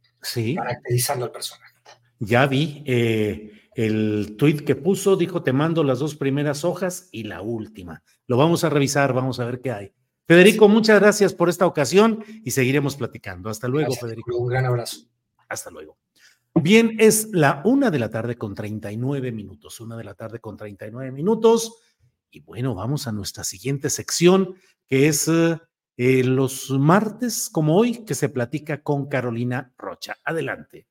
caracterizando 0.56 1.26
al 1.26 1.32
personaje. 1.32 1.74
Ya 2.20 2.48
vi 2.48 2.84
eh, 2.86 3.52
el 3.76 4.36
tuit 4.38 4.62
que 4.62 4.76
puso, 4.76 5.16
dijo, 5.16 5.44
te 5.44 5.54
mando 5.54 5.84
las 5.84 6.00
dos 6.00 6.16
primeras 6.16 6.64
hojas 6.64 7.10
y 7.12 7.24
la 7.24 7.42
última. 7.42 8.04
Lo 8.26 8.38
vamos 8.38 8.64
a 8.64 8.70
revisar, 8.70 9.14
vamos 9.14 9.40
a 9.40 9.46
ver 9.46 9.62
qué 9.62 9.72
hay. 9.72 9.94
Federico, 10.26 10.68
muchas 10.68 11.00
gracias 11.00 11.34
por 11.34 11.48
esta 11.48 11.66
ocasión 11.66 12.24
y 12.44 12.52
seguiremos 12.52 12.98
platicando. 12.98 13.50
Hasta 13.50 13.68
luego, 13.68 13.94
Federico. 13.94 14.36
Un 14.36 14.48
gran 14.48 14.66
abrazo. 14.66 15.08
Hasta 15.48 15.70
luego. 15.70 15.98
Bien, 16.62 16.96
es 17.00 17.30
la 17.34 17.62
una 17.66 17.92
de 17.92 18.00
la 18.00 18.10
tarde 18.10 18.38
con 18.38 18.56
39 18.56 19.32
minutos, 19.32 19.80
una 19.80 19.96
de 19.96 20.04
la 20.04 20.16
tarde 20.16 20.40
con 20.40 20.58
39 20.58 21.12
minutos. 21.12 21.82
Y 22.32 22.42
bueno, 22.42 22.76
vamos 22.76 23.08
a 23.08 23.12
nuestra 23.12 23.44
siguiente 23.44 23.90
sección, 23.90 24.56
que 24.86 25.08
es 25.08 25.28
eh, 25.28 26.24
los 26.24 26.70
martes, 26.72 27.50
como 27.50 27.76
hoy, 27.76 28.06
que 28.06 28.16
se 28.16 28.30
platica 28.30 28.82
con 28.82 29.08
Carolina 29.08 29.74
Rocha. 29.78 30.18
Adelante. 30.24 30.88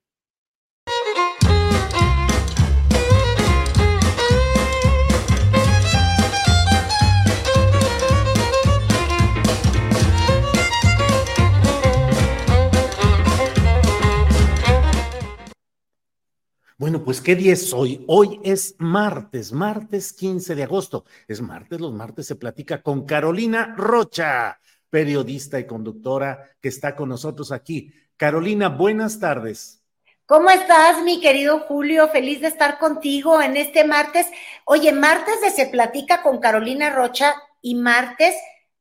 Pues 17.07 17.21
¿qué 17.21 17.37
día 17.37 17.53
es 17.53 17.73
hoy? 17.73 18.05
Hoy 18.09 18.41
es 18.43 18.75
martes, 18.79 19.53
martes 19.53 20.13
15 20.13 20.57
de 20.57 20.65
agosto. 20.65 21.05
Es 21.29 21.41
martes, 21.41 21.81
los 21.81 21.93
martes 21.93 22.27
se 22.27 22.35
platica 22.35 22.83
con 22.83 23.07
Carolina 23.07 23.77
Rocha, 23.77 24.59
periodista 24.91 25.61
y 25.61 25.69
conductora 25.69 26.51
que 26.61 26.69
está 26.69 26.97
con 26.97 27.09
nosotros 27.09 27.53
aquí. 27.53 27.93
Carolina, 28.17 28.71
buenas 28.71 29.21
tardes. 29.21 29.85
¿Cómo 30.27 30.51
estás, 30.51 31.01
mi 31.05 31.21
querido 31.21 31.61
Julio? 31.61 32.09
Feliz 32.09 32.41
de 32.41 32.49
estar 32.49 32.77
contigo 32.81 33.41
en 33.41 33.57
este 33.57 33.85
martes. 33.85 34.27
Oye, 34.65 34.91
martes 34.91 35.41
de 35.43 35.51
Se 35.51 35.67
Platica 35.67 36.23
con 36.23 36.41
Carolina 36.41 36.91
Rocha 36.91 37.37
y 37.63 37.77
martes 37.77 38.35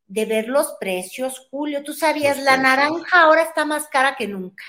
de 0.07 0.25
ver 0.25 0.47
los 0.47 0.73
precios, 0.79 1.47
Julio. 1.51 1.83
Tú 1.83 1.93
sabías, 1.93 2.39
la 2.39 2.57
naranja 2.57 3.21
ahora 3.21 3.43
está 3.43 3.65
más 3.65 3.87
cara 3.87 4.15
que 4.15 4.27
nunca. 4.27 4.63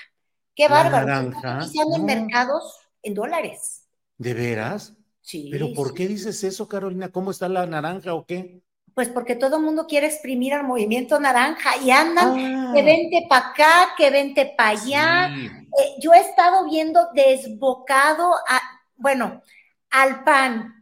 Qué 0.53 0.67
bárbaro. 0.67 1.07
Naranja. 1.07 1.65
en 1.95 2.05
mercados 2.05 2.86
en 3.07 3.13
dólares. 3.13 3.87
¿De 4.17 4.33
veras? 4.33 4.93
Sí. 5.21 5.49
¿Pero 5.51 5.73
por 5.73 5.93
qué 5.93 6.07
dices 6.07 6.43
eso, 6.43 6.67
Carolina? 6.67 7.09
¿Cómo 7.09 7.31
está 7.31 7.49
la 7.49 7.65
naranja 7.65 8.13
o 8.13 8.25
qué? 8.25 8.61
Pues 8.93 9.09
porque 9.09 9.35
todo 9.35 9.57
el 9.57 9.63
mundo 9.63 9.85
quiere 9.87 10.07
exprimir 10.07 10.53
al 10.53 10.63
movimiento 10.63 11.19
naranja 11.19 11.77
y 11.77 11.91
andan 11.91 12.73
que 12.73 12.81
ah. 12.81 12.83
vente 12.83 13.25
para 13.29 13.49
acá, 13.49 13.89
que 13.97 14.09
vente 14.09 14.53
para 14.57 14.69
allá. 14.69 15.29
Eh, 15.37 15.95
yo 15.99 16.13
he 16.13 16.19
estado 16.19 16.65
viendo 16.65 17.07
desbocado 17.13 18.33
a, 18.47 18.59
bueno, 18.95 19.43
al 19.91 20.23
PAN 20.23 20.73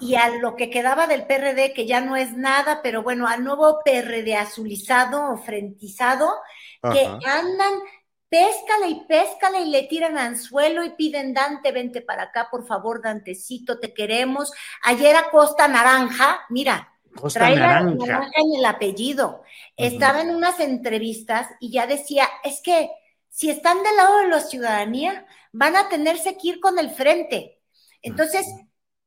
y 0.00 0.14
a 0.14 0.28
lo 0.38 0.56
que 0.56 0.70
quedaba 0.70 1.06
del 1.06 1.26
PRD, 1.26 1.72
que 1.72 1.86
ya 1.86 2.00
no 2.00 2.16
es 2.16 2.36
nada, 2.36 2.80
pero 2.82 3.02
bueno, 3.02 3.26
al 3.26 3.44
nuevo 3.44 3.80
PRD 3.84 4.36
azulizado 4.36 5.32
o 5.32 5.36
frentizado, 5.36 6.30
que 6.92 7.04
andan 7.04 7.72
Péscale 8.28 8.88
y 8.88 9.04
péscale 9.06 9.60
y 9.60 9.70
le 9.70 9.84
tiran 9.84 10.18
anzuelo 10.18 10.84
y 10.84 10.90
piden 10.90 11.32
Dante, 11.32 11.70
vente 11.70 12.00
para 12.00 12.24
acá, 12.24 12.48
por 12.50 12.66
favor, 12.66 13.00
Dantecito, 13.00 13.78
te 13.78 13.94
queremos. 13.94 14.52
Ayer 14.82 15.14
a 15.14 15.30
Costa 15.30 15.68
Naranja, 15.68 16.40
mira, 16.50 16.92
Costa 17.14 17.48
Naranja. 17.50 17.94
naranja 17.94 18.30
en 18.34 18.58
el 18.58 18.64
apellido. 18.64 19.42
Estaba 19.76 20.22
en 20.22 20.34
unas 20.34 20.58
entrevistas 20.60 21.48
y 21.60 21.70
ya 21.70 21.86
decía, 21.86 22.28
es 22.42 22.60
que 22.62 22.90
si 23.28 23.50
están 23.50 23.82
del 23.82 23.96
lado 23.96 24.18
de 24.18 24.28
la 24.28 24.40
ciudadanía, 24.40 25.26
van 25.52 25.76
a 25.76 25.88
tenerse 25.88 26.36
que 26.36 26.48
ir 26.48 26.60
con 26.60 26.78
el 26.78 26.90
frente. 26.90 27.60
Entonces, 28.02 28.46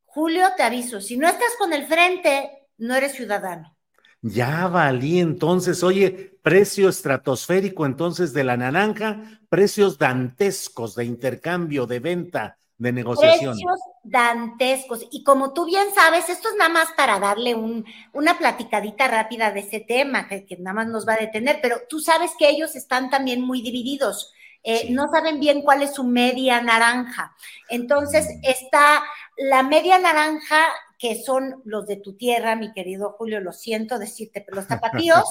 Julio, 0.05 0.47
te 0.55 0.63
aviso, 0.63 1.01
si 1.01 1.17
no 1.17 1.27
estás 1.27 1.55
con 1.57 1.73
el 1.73 1.85
frente, 1.87 2.67
no 2.77 2.95
eres 2.95 3.13
ciudadano. 3.13 3.75
Ya 4.21 4.67
valí 4.67 5.19
entonces, 5.19 5.81
oye, 5.83 6.37
precio 6.41 6.89
estratosférico 6.89 7.85
entonces 7.85 8.33
de 8.33 8.43
la 8.43 8.57
naranja, 8.57 9.39
precios 9.47 9.97
dantescos 9.97 10.95
de 10.95 11.05
intercambio, 11.05 11.85
de 11.85 11.99
venta, 11.99 12.57
de 12.77 12.91
negociación. 12.91 13.53
Precios 13.53 13.79
dantescos. 14.03 15.05
Y 15.11 15.23
como 15.23 15.53
tú 15.53 15.65
bien 15.65 15.87
sabes, 15.95 16.27
esto 16.27 16.49
es 16.49 16.55
nada 16.55 16.69
más 16.69 16.89
para 16.97 17.19
darle 17.19 17.55
un, 17.55 17.85
una 18.11 18.37
platicadita 18.37 19.07
rápida 19.07 19.51
de 19.51 19.61
ese 19.61 19.79
tema, 19.79 20.27
que, 20.27 20.45
nada 20.59 20.73
más 20.73 20.87
nos 20.87 21.07
va 21.07 21.13
a 21.13 21.17
detener, 21.17 21.59
pero 21.61 21.77
tú 21.87 21.99
sabes 21.99 22.31
que 22.37 22.49
ellos 22.49 22.75
están 22.75 23.09
también 23.09 23.41
muy 23.41 23.61
divididos. 23.61 24.33
Eh, 24.63 24.87
no 24.91 25.09
saben 25.09 25.39
bien 25.39 25.61
cuál 25.61 25.81
es 25.81 25.95
su 25.95 26.03
media 26.03 26.61
naranja. 26.61 27.33
Entonces 27.69 28.25
mm. 28.25 28.39
está 28.43 29.03
la 29.37 29.63
media 29.63 29.97
naranja 29.97 30.57
que 30.99 31.23
son 31.23 31.61
los 31.63 31.87
de 31.87 31.95
tu 31.95 32.17
tierra, 32.17 32.57
mi 32.57 32.73
querido 32.73 33.15
Julio, 33.17 33.39
lo 33.39 33.53
siento 33.53 33.97
decirte, 33.97 34.41
pero 34.41 34.57
los 34.57 34.67
tapatíos, 34.67 35.23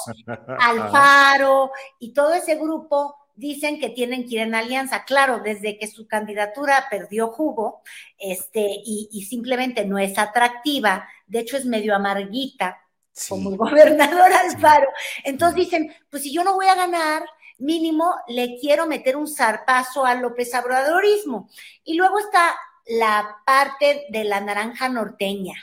Alfaro 0.58 1.70
y 2.00 2.12
todo 2.14 2.32
ese 2.32 2.56
grupo 2.56 3.14
dicen 3.36 3.78
que 3.78 3.90
tienen 3.90 4.26
que 4.26 4.36
ir 4.36 4.40
en 4.40 4.54
alianza. 4.54 5.04
Claro, 5.04 5.40
desde 5.44 5.78
que 5.78 5.86
su 5.86 6.08
candidatura 6.08 6.86
perdió 6.90 7.28
jugo 7.28 7.82
este, 8.18 8.66
y, 8.84 9.24
simplemente 9.28 9.84
no 9.84 9.98
es 9.98 10.18
atractiva, 10.18 11.06
de 11.26 11.40
hecho 11.40 11.56
es 11.56 11.66
medio 11.66 11.94
amarguita 11.94 12.82
como 13.28 13.50
el 13.50 13.56
gobernador 13.56 14.32
Alfaro. 14.32 14.88
Entonces 15.22 15.56
dicen, 15.56 15.92
pues 16.10 16.22
si 16.22 16.32
yo 16.32 16.44
no 16.44 16.54
voy 16.54 16.66
a 16.66 16.74
ganar, 16.74 17.24
mínimo 17.58 18.14
le 18.28 18.56
quiero 18.58 18.86
meter 18.86 19.16
un 19.16 19.28
zarpazo 19.28 20.04
al 20.04 20.20
López 20.22 20.54
Obradorismo. 20.54 21.48
Y 21.84 21.94
luego 21.94 22.18
está 22.18 22.56
la 22.88 23.36
parte 23.44 24.06
de 24.10 24.24
la 24.24 24.40
naranja 24.40 24.88
norteña. 24.88 25.54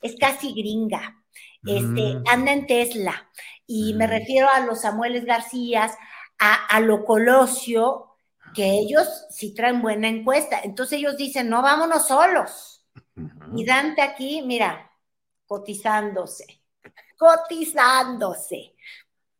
Es 0.00 0.16
casi 0.16 0.52
gringa. 0.52 1.22
Este, 1.64 2.14
mm. 2.14 2.24
anda 2.28 2.52
en 2.52 2.66
Tesla. 2.66 3.30
Y 3.66 3.94
me 3.94 4.06
mm. 4.06 4.10
refiero 4.10 4.48
a 4.52 4.60
los 4.60 4.80
Samueles 4.80 5.24
García, 5.24 5.90
a, 6.38 6.80
lo 6.80 7.04
Colosio, 7.04 8.16
que 8.54 8.72
ellos 8.72 9.06
sí 9.30 9.54
traen 9.54 9.80
buena 9.80 10.08
encuesta. 10.08 10.60
Entonces 10.64 10.98
ellos 10.98 11.16
dicen, 11.16 11.48
no, 11.48 11.62
vámonos 11.62 12.08
solos. 12.08 12.84
Y 13.54 13.64
Dante 13.64 14.02
aquí, 14.02 14.42
mira, 14.42 14.90
cotizándose, 15.46 16.62
cotizándose. 17.16 18.74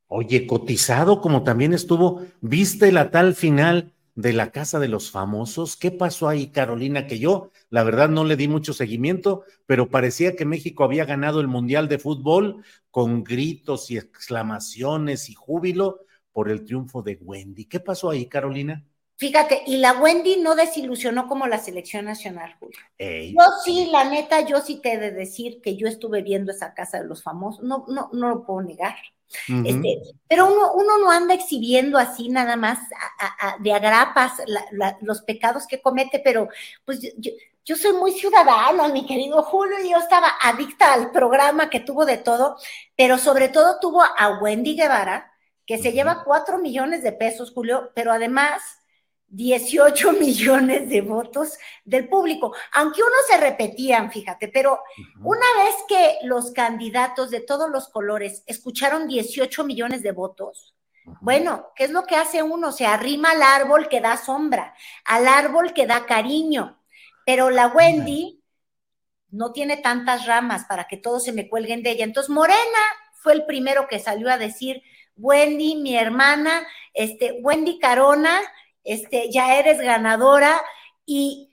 Oye, 0.07 0.47
cotizado 0.47 1.20
como 1.20 1.43
también 1.43 1.72
estuvo, 1.72 2.24
¿viste 2.41 2.93
la 2.93 3.11
tal 3.11 3.35
final 3.35 3.93
de 4.15 4.33
la 4.33 4.51
Casa 4.51 4.79
de 4.79 4.89
los 4.89 5.11
Famosos. 5.11 5.77
¿Qué 5.77 5.91
pasó 5.91 6.29
ahí, 6.29 6.49
Carolina? 6.49 7.07
Que 7.07 7.19
yo, 7.19 7.51
la 7.71 7.83
verdad, 7.83 8.09
no 8.09 8.25
le 8.25 8.37
di 8.37 8.49
mucho 8.49 8.73
seguimiento, 8.73 9.45
pero 9.67 9.89
parecía 9.89 10.37
que 10.37 10.45
México 10.45 10.85
había 10.85 11.05
ganado 11.05 11.41
el 11.41 11.49
Mundial 11.49 11.89
de 11.89 11.99
Fútbol 11.99 12.65
con 12.91 13.25
gritos 13.25 13.91
y 13.91 13.97
exclamaciones 13.97 15.31
y 15.31 15.35
júbilo 15.35 16.01
por 16.33 16.51
el 16.51 16.65
triunfo 16.65 17.03
de 17.03 17.19
Wendy. 17.21 17.67
¿Qué 17.67 17.81
pasó 17.81 18.11
ahí, 18.11 18.27
Carolina? 18.27 18.85
Fíjate, 19.17 19.63
y 19.67 19.77
la 19.77 20.01
Wendy 20.01 20.39
no 20.39 20.57
desilusionó 20.57 21.29
como 21.29 21.47
la 21.47 21.59
selección 21.59 22.07
nacional, 22.07 22.57
Julio. 22.59 22.79
Yo 22.99 23.45
sí, 23.65 23.89
la 23.93 24.11
neta, 24.11 24.45
yo 24.47 24.61
sí 24.61 24.81
te 24.83 24.95
he 24.95 24.99
de 24.99 25.13
decir 25.13 25.61
que 25.63 25.77
yo 25.77 25.87
estuve 25.87 26.23
viendo 26.23 26.51
esa 26.51 26.75
casa 26.75 27.01
de 27.01 27.07
los 27.07 27.23
famosos, 27.23 27.63
no, 27.63 27.85
no, 27.89 28.11
no 28.13 28.29
lo 28.29 28.45
puedo 28.45 28.63
negar. 28.63 28.97
Este, 29.64 29.99
pero 30.28 30.47
uno, 30.47 30.72
uno 30.74 30.99
no 30.99 31.11
anda 31.11 31.35
exhibiendo 31.35 31.99
así 31.99 32.28
nada 32.28 32.57
más 32.57 32.78
de 33.61 33.72
agrapas 33.72 34.33
los 35.01 35.22
pecados 35.22 35.66
que 35.66 35.80
comete, 35.80 36.20
pero 36.22 36.49
pues 36.85 37.01
yo, 37.64 37.76
soy 37.76 37.93
muy 37.93 38.12
ciudadana, 38.12 38.89
mi 38.89 39.07
querido 39.07 39.43
Julio, 39.43 39.76
y 39.83 39.91
yo 39.91 39.99
estaba 39.99 40.28
adicta 40.41 40.93
al 40.93 41.11
programa 41.11 41.70
que 41.70 41.80
tuvo 41.80 42.05
de 42.05 42.18
todo, 42.18 42.57
pero 42.97 43.18
sobre 43.18 43.49
todo 43.49 43.78
tuvo 43.80 44.03
a 44.03 44.39
Wendy 44.41 44.76
Guevara, 44.76 45.33
que 45.64 45.78
se 45.78 45.93
lleva 45.93 46.24
cuatro 46.24 46.59
millones 46.59 47.03
de 47.03 47.12
pesos, 47.12 47.53
Julio, 47.53 47.93
pero 47.95 48.12
además 48.12 48.82
18 49.33 50.12
millones 50.20 50.89
de 50.89 51.01
votos 51.01 51.59
del 51.85 52.09
público, 52.09 52.55
aunque 52.72 53.03
unos 53.03 53.26
se 53.28 53.39
repetían, 53.39 54.12
fíjate, 54.12 54.49
pero 54.49 54.80
una 55.22 55.47
vez 55.64 55.74
que 55.89 56.18
los 56.26 56.53
candidatos 56.53 57.30
de 57.30 57.41
todos 57.41 57.70
los 57.70 57.89
colores 57.89 58.45
escucharon 58.47 59.09
18 59.09 59.64
millones 59.64 60.03
de 60.03 60.12
votos, 60.12 60.74
bueno, 61.20 61.72
¿qué 61.74 61.85
es 61.85 61.91
lo 61.91 62.05
que 62.05 62.14
hace 62.14 62.43
uno? 62.43 62.70
Se 62.70 62.87
arrima 62.87 63.33
al 63.33 63.43
árbol 63.43 63.89
que 63.89 64.01
da 64.01 64.16
sombra, 64.16 64.74
al 65.05 65.26
árbol 65.26 65.72
que 65.72 65.87
da 65.87 66.07
cariño, 66.07 66.80
pero 67.26 67.51
la 67.51 67.66
Wendy 67.68 68.41
no 69.30 69.51
tiene 69.53 69.78
tantas 69.78 70.26
ramas 70.26 70.66
para 70.66 70.87
que 70.87 70.99
todos 70.99 71.24
se 71.24 71.33
me 71.33 71.49
cuelguen 71.49 71.83
de 71.83 71.91
ella. 71.91 72.05
Entonces, 72.05 72.30
Morena 72.30 72.55
fue 73.14 73.33
el 73.33 73.47
primero 73.47 73.89
que 73.89 73.99
salió 73.99 74.30
a 74.30 74.39
decir, 74.39 74.83
Wendy, 75.16 75.76
mi 75.76 75.97
hermana, 75.97 76.66
este, 76.95 77.41
Wendy 77.43 77.78
Carona, 77.78 78.41
este, 78.85 79.30
ya 79.30 79.59
eres 79.59 79.78
ganadora 79.78 80.61
y 81.07 81.51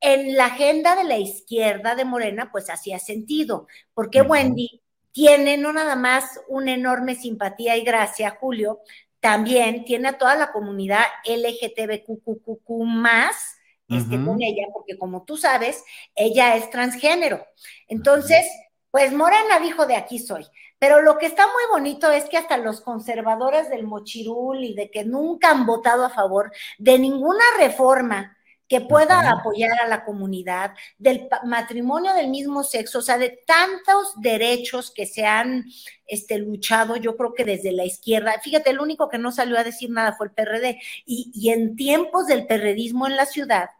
en 0.00 0.36
la 0.36 0.46
agenda 0.46 0.96
de 0.96 1.04
la 1.04 1.18
izquierda 1.18 1.94
de 1.94 2.04
Morena, 2.04 2.50
pues 2.50 2.70
hacía 2.70 2.98
sentido, 2.98 3.66
porque 3.92 4.22
Wendy 4.22 4.82
tiene 5.12 5.58
no 5.58 5.72
nada 5.72 5.96
más 5.96 6.40
una 6.48 6.72
enorme 6.72 7.14
simpatía 7.14 7.76
y 7.76 7.84
gracia, 7.84 8.36
Julio, 8.40 8.80
también 9.20 9.84
tiene 9.84 10.08
a 10.08 10.18
toda 10.18 10.34
la 10.36 10.52
comunidad 10.52 11.02
LGTBQQQ 11.26 12.70
más 12.84 13.56
este, 13.88 14.24
con 14.24 14.40
ella, 14.40 14.68
porque 14.72 14.96
como 14.96 15.24
tú 15.24 15.36
sabes, 15.36 15.82
ella 16.14 16.56
es 16.56 16.70
transgénero. 16.70 17.44
Entonces, 17.88 18.46
pues 18.90 19.12
Morena 19.12 19.58
dijo 19.60 19.84
de 19.84 19.96
aquí 19.96 20.20
soy. 20.20 20.46
Pero 20.80 21.02
lo 21.02 21.18
que 21.18 21.26
está 21.26 21.46
muy 21.46 21.62
bonito 21.70 22.10
es 22.10 22.24
que 22.24 22.38
hasta 22.38 22.56
los 22.56 22.80
conservadores 22.80 23.68
del 23.68 23.86
mochirul 23.86 24.64
y 24.64 24.74
de 24.74 24.90
que 24.90 25.04
nunca 25.04 25.50
han 25.50 25.66
votado 25.66 26.06
a 26.06 26.10
favor 26.10 26.50
de 26.78 26.98
ninguna 26.98 27.44
reforma 27.58 28.36
que 28.66 28.80
pueda 28.80 29.28
apoyar 29.28 29.80
a 29.82 29.88
la 29.88 30.04
comunidad, 30.04 30.74
del 30.96 31.28
matrimonio 31.44 32.14
del 32.14 32.28
mismo 32.28 32.62
sexo, 32.62 33.00
o 33.00 33.02
sea, 33.02 33.18
de 33.18 33.42
tantos 33.44 34.14
derechos 34.22 34.92
que 34.94 35.06
se 35.06 35.26
han 35.26 35.64
este, 36.06 36.38
luchado, 36.38 36.96
yo 36.96 37.16
creo 37.16 37.34
que 37.34 37.44
desde 37.44 37.72
la 37.72 37.84
izquierda. 37.84 38.40
Fíjate, 38.40 38.70
el 38.70 38.80
único 38.80 39.08
que 39.08 39.18
no 39.18 39.32
salió 39.32 39.58
a 39.58 39.64
decir 39.64 39.90
nada 39.90 40.12
fue 40.12 40.28
el 40.28 40.32
PRD. 40.32 40.78
Y, 41.04 41.32
y 41.34 41.50
en 41.50 41.74
tiempos 41.74 42.28
del 42.28 42.46
perredismo 42.46 43.08
en 43.08 43.16
la 43.16 43.26
ciudad, 43.26 43.70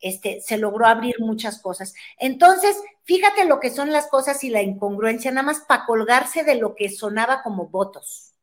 este, 0.00 0.40
se 0.40 0.56
logró 0.56 0.86
abrir 0.86 1.16
muchas 1.20 1.60
cosas. 1.60 1.94
Entonces, 2.18 2.76
fíjate 3.04 3.44
lo 3.44 3.60
que 3.60 3.70
son 3.70 3.92
las 3.92 4.08
cosas 4.08 4.42
y 4.44 4.50
la 4.50 4.62
incongruencia, 4.62 5.30
nada 5.30 5.46
más 5.46 5.60
para 5.60 5.86
colgarse 5.86 6.44
de 6.44 6.56
lo 6.56 6.74
que 6.74 6.88
sonaba 6.88 7.42
como 7.42 7.68
votos. 7.68 8.34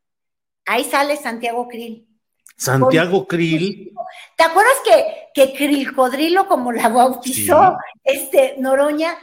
Ahí 0.65 0.83
sale 0.83 1.17
Santiago 1.17 1.67
Krill. 1.67 2.07
Santiago 2.55 3.27
Krill. 3.27 3.93
¿Te 4.35 4.43
acuerdas 4.43 4.73
que, 4.83 5.29
que 5.33 5.53
Krill 5.53 5.93
Codrilo, 5.95 6.47
como 6.47 6.71
la 6.71 6.89
bautizó 6.89 7.77
este 8.03 8.55
Noroña, 8.57 9.17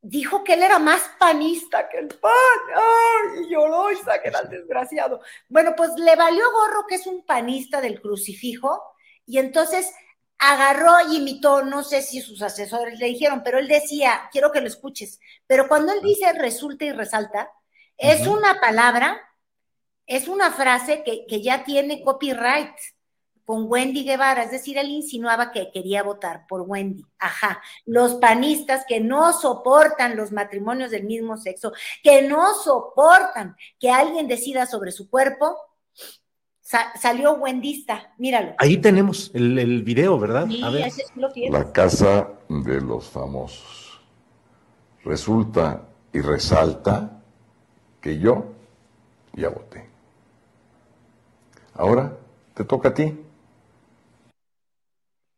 dijo 0.00 0.44
que 0.44 0.54
él 0.54 0.62
era 0.62 0.78
más 0.78 1.02
panista 1.18 1.88
que 1.88 1.98
el 1.98 2.08
pan? 2.08 2.32
¡Ay! 2.74 3.44
Y 3.44 3.50
lloró 3.50 3.90
y 3.92 3.96
que 3.96 4.28
era 4.28 4.40
el 4.40 4.48
desgraciado. 4.48 5.20
Bueno, 5.48 5.74
pues 5.76 5.90
le 5.96 6.14
valió 6.16 6.44
gorro 6.52 6.86
que 6.88 6.94
es 6.94 7.06
un 7.06 7.24
panista 7.24 7.80
del 7.80 8.00
crucifijo, 8.00 8.82
y 9.26 9.38
entonces 9.38 9.92
agarró 10.38 10.92
y 11.10 11.16
imitó, 11.16 11.62
no 11.62 11.82
sé 11.82 12.02
si 12.02 12.20
sus 12.20 12.42
asesores 12.42 12.98
le 12.98 13.06
dijeron, 13.06 13.42
pero 13.44 13.58
él 13.58 13.68
decía, 13.68 14.28
quiero 14.30 14.52
que 14.52 14.60
lo 14.60 14.68
escuches, 14.68 15.20
pero 15.46 15.68
cuando 15.68 15.92
él 15.92 16.00
dice 16.02 16.32
resulta 16.32 16.84
y 16.84 16.92
resalta, 16.92 17.50
es 17.96 18.26
una 18.26 18.60
palabra, 18.60 19.20
es 20.06 20.28
una 20.28 20.52
frase 20.52 21.02
que, 21.02 21.26
que, 21.26 21.42
ya 21.42 21.64
tiene 21.64 22.02
copyright 22.02 22.74
con 23.44 23.64
Wendy 23.66 24.04
Guevara, 24.04 24.44
es 24.44 24.50
decir, 24.50 24.78
él 24.78 24.88
insinuaba 24.88 25.50
que 25.50 25.70
quería 25.72 26.02
votar 26.02 26.46
por 26.46 26.60
Wendy. 26.62 27.02
Ajá, 27.18 27.62
los 27.86 28.16
panistas 28.16 28.84
que 28.86 29.00
no 29.00 29.32
soportan 29.32 30.16
los 30.16 30.32
matrimonios 30.32 30.90
del 30.90 31.04
mismo 31.04 31.36
sexo, 31.38 31.72
que 32.02 32.22
no 32.22 32.54
soportan 32.54 33.56
que 33.80 33.90
alguien 33.90 34.28
decida 34.28 34.66
sobre 34.66 34.92
su 34.92 35.08
cuerpo, 35.08 35.56
salió 37.00 37.34
Wendista, 37.34 38.12
míralo. 38.18 38.54
Ahí 38.58 38.76
tenemos 38.76 39.30
el, 39.34 39.58
el 39.58 39.82
video, 39.82 40.18
¿verdad? 40.18 40.48
A 40.62 40.70
ver. 40.70 40.92
La 41.50 41.72
casa 41.72 42.28
de 42.48 42.80
los 42.80 43.08
famosos. 43.08 44.00
Resulta 45.04 45.88
y 46.12 46.20
resalta 46.20 47.22
que 48.00 48.18
yo 48.18 48.52
ya 49.32 49.48
voté. 49.48 49.88
Ahora 51.74 52.16
te 52.54 52.64
toca 52.64 52.90
a 52.90 52.94
ti. 52.94 53.18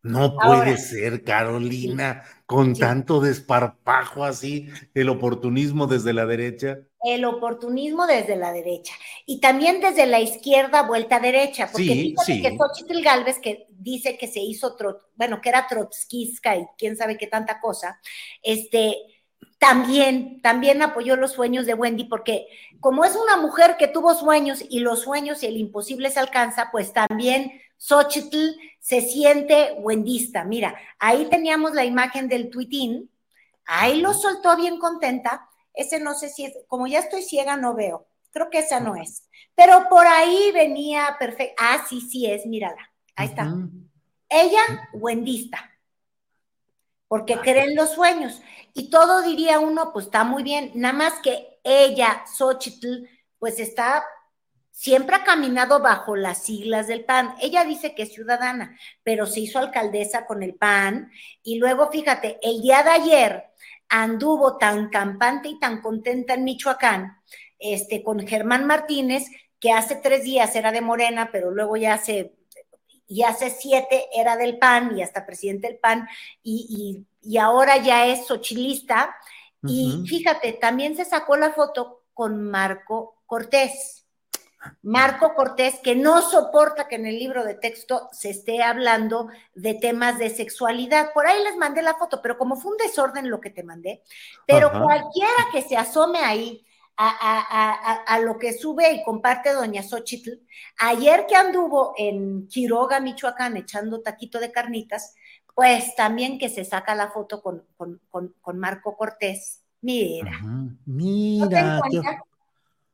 No 0.03 0.35
puede 0.35 0.79
ser, 0.79 1.25
Carolina, 1.25 2.23
con 2.47 2.75
tanto 2.75 3.21
desparpajo 3.21 4.25
así, 4.25 4.69
el 4.95 5.11
oportunismo 5.11 5.87
desde 5.87 6.15
la 6.15 6.25
derecha. 6.25 6.79
El 7.03 7.25
oportunismo 7.25 8.07
desde 8.07 8.37
la 8.37 8.53
derecha. 8.53 8.95
Y 9.27 9.41
también 9.41 9.81
desde 9.81 10.07
la 10.07 10.21
izquierda, 10.21 10.83
vuelta 10.83 11.17
a 11.17 11.21
derecha. 11.21 11.69
Porque 11.73 11.85
sí, 11.85 12.15
sí. 12.25 12.43
que 12.43 12.57
Xochitl 12.57 13.03
Galvez, 13.03 13.39
que 13.39 13.67
dice 13.71 14.19
que 14.19 14.29
se 14.29 14.41
hizo, 14.41 14.77
bueno, 15.17 15.41
que 15.41 15.49
era 15.49 15.67
trotskista 15.67 16.57
y 16.57 16.67
quién 16.77 16.97
sabe 16.97 17.17
qué 17.17 17.27
tanta 17.27 17.61
cosa, 17.61 18.01
este, 18.43 18.97
también, 19.61 20.41
también 20.41 20.81
apoyó 20.83 21.17
los 21.17 21.33
sueños 21.33 21.67
de 21.67 21.75
Wendy, 21.75 22.05
porque 22.05 22.49
como 22.81 23.05
es 23.05 23.15
una 23.15 23.37
mujer 23.37 23.77
que 23.79 23.89
tuvo 23.89 24.15
sueños 24.15 24.65
y 24.69 24.81
los 24.81 25.03
sueños 25.03 25.43
y 25.43 25.47
el 25.47 25.59
imposible 25.59 26.11
se 26.11 26.19
alcanza, 26.19 26.71
pues 26.73 26.95
también 26.95 27.61
Xochitl 27.77 28.57
se 28.79 29.03
siente 29.03 29.75
wendista. 29.79 30.45
Mira, 30.45 30.75
ahí 30.99 31.27
teníamos 31.27 31.75
la 31.75 31.85
imagen 31.85 32.27
del 32.27 32.49
tuitín, 32.49 33.11
ahí 33.67 34.01
lo 34.01 34.15
soltó 34.15 34.57
bien 34.57 34.79
contenta. 34.79 35.50
Ese 35.75 36.01
no 36.01 36.15
sé 36.15 36.29
si 36.29 36.45
es, 36.47 36.55
como 36.67 36.87
ya 36.87 36.99
estoy 36.99 37.23
ciega, 37.23 37.57
no 37.57 37.75
veo. 37.75 38.07
Creo 38.33 38.51
que 38.51 38.61
esa 38.61 38.81
no 38.81 38.97
es. 38.97 39.29
Pero 39.55 39.89
por 39.89 40.07
ahí 40.07 40.53
venía 40.53 41.17
perfecto. 41.19 41.55
Ah, 41.59 41.85
sí, 41.89 42.01
sí 42.01 42.31
es, 42.31 42.47
mírala. 42.47 42.91
Ahí 43.17 43.29
está. 43.29 43.53
Ella, 44.29 44.89
wendista. 44.93 45.71
Porque 47.09 47.35
ah, 47.35 47.41
creen 47.43 47.75
los 47.75 47.91
sueños. 47.91 48.41
Y 48.73 48.91
todo 48.91 49.23
diría 49.23 49.59
uno, 49.59 49.93
pues 49.93 50.07
está 50.07 50.25
muy 50.25 50.43
bien. 50.43 50.71
Nada 50.75 50.95
más 50.95 51.15
que 51.23 51.59
ella, 51.65 52.25
Xochitl, 52.27 53.09
pues 53.39 53.59
está 53.59 54.05
siempre 54.81 55.15
ha 55.15 55.25
caminado 55.25 55.81
bajo 55.81 56.17
las 56.17 56.43
siglas 56.43 56.87
del 56.87 57.05
PAN. 57.05 57.35
Ella 57.39 57.67
dice 57.67 57.95
que 57.95 58.05
es 58.05 58.15
ciudadana, 58.15 58.79
pero 59.03 59.27
se 59.27 59.41
hizo 59.41 59.59
alcaldesa 59.59 60.25
con 60.25 60.43
el 60.43 60.55
PAN 60.55 61.11
y 61.43 61.59
luego, 61.59 61.91
fíjate, 61.91 62.39
el 62.43 62.63
día 62.63 62.83
de 62.83 62.91
ayer 62.91 63.50
anduvo 63.91 64.57
tan 64.57 64.89
campante 64.89 65.49
y 65.49 65.59
tan 65.59 65.83
contenta 65.83 66.35
en 66.35 66.45
Michoacán, 66.45 67.19
este, 67.59 68.03
con 68.03 68.27
Germán 68.27 68.67
Martínez, 68.67 69.25
que 69.59 69.73
hace 69.73 69.97
tres 69.97 70.25
días 70.25 70.55
era 70.57 70.73
de 70.73 70.81
Morena, 70.81 71.31
pero 71.31 71.51
luego 71.51 71.77
ya 71.77 71.95
hace, 71.95 72.35
y 73.07 73.23
hace 73.23 73.51
siete 73.51 74.07
era 74.15 74.37
del 74.37 74.59
PAN 74.59 74.97
y 74.97 75.03
hasta 75.03 75.27
presidente 75.27 75.69
del 75.69 75.79
PAN, 75.79 76.09
y, 76.43 77.07
ahora 77.39 77.77
ya 77.77 78.07
es 78.07 78.27
sochilista. 78.27 79.15
Y 79.63 80.05
fíjate, 80.07 80.55
también 80.55 80.97
se 80.97 81.05
sacó 81.05 81.37
la 81.37 81.53
foto 81.53 82.05
con 82.15 82.43
Marco 82.43 83.21
Cortés 83.27 84.00
Marco 84.83 85.35
Cortés, 85.35 85.79
que 85.83 85.97
no 85.97 86.21
soporta 86.23 86.87
que 86.89 86.97
en 86.97 87.07
el 87.07 87.19
libro 87.19 87.45
de 87.45 87.55
texto 87.55 88.09
se 88.13 88.31
esté 88.31 88.63
hablando 88.63 89.29
de 89.55 89.75
temas 89.75 90.19
de 90.19 90.31
sexualidad. 90.31 91.13
Por 91.13 91.27
ahí 91.27 91.43
les 91.43 91.57
mandé 91.57 91.83
la 91.83 91.95
foto, 91.95 92.21
pero 92.23 92.37
como 92.37 92.57
fue 92.57 92.73
un 92.73 92.79
desorden 92.79 93.31
lo 93.31 93.41
que 93.41 93.51
te 93.51 93.63
mandé, 93.63 94.03
pero 94.47 94.71
cualquiera 94.71 95.49
que 95.53 95.63
se 95.63 95.77
asome 95.77 96.19
ahí 96.21 96.65
a, 96.97 98.19
lo 98.23 98.39
que 98.39 98.53
sube 98.53 98.93
y 98.93 99.03
comparte 99.03 99.55
doña 99.55 99.83
Xochitl, 99.83 100.43
ayer 100.79 101.27
que 101.27 101.35
anduvo 101.35 101.95
en 101.97 102.47
Quiroga, 102.49 103.01
Michoacán, 103.01 103.57
echando 103.57 104.03
taquito 104.03 104.39
de 104.39 104.53
carnitas, 104.53 105.15
pues 105.55 105.95
también 105.95 106.39
que 106.39 106.51
se 106.51 106.65
saca 106.65 106.95
la 106.95 107.11
foto 107.11 107.43
con, 107.43 107.65
con, 107.77 108.59
Marco 108.59 108.97
Cortés. 108.97 109.63
Mira. 109.81 110.39
Mira. 110.85 111.81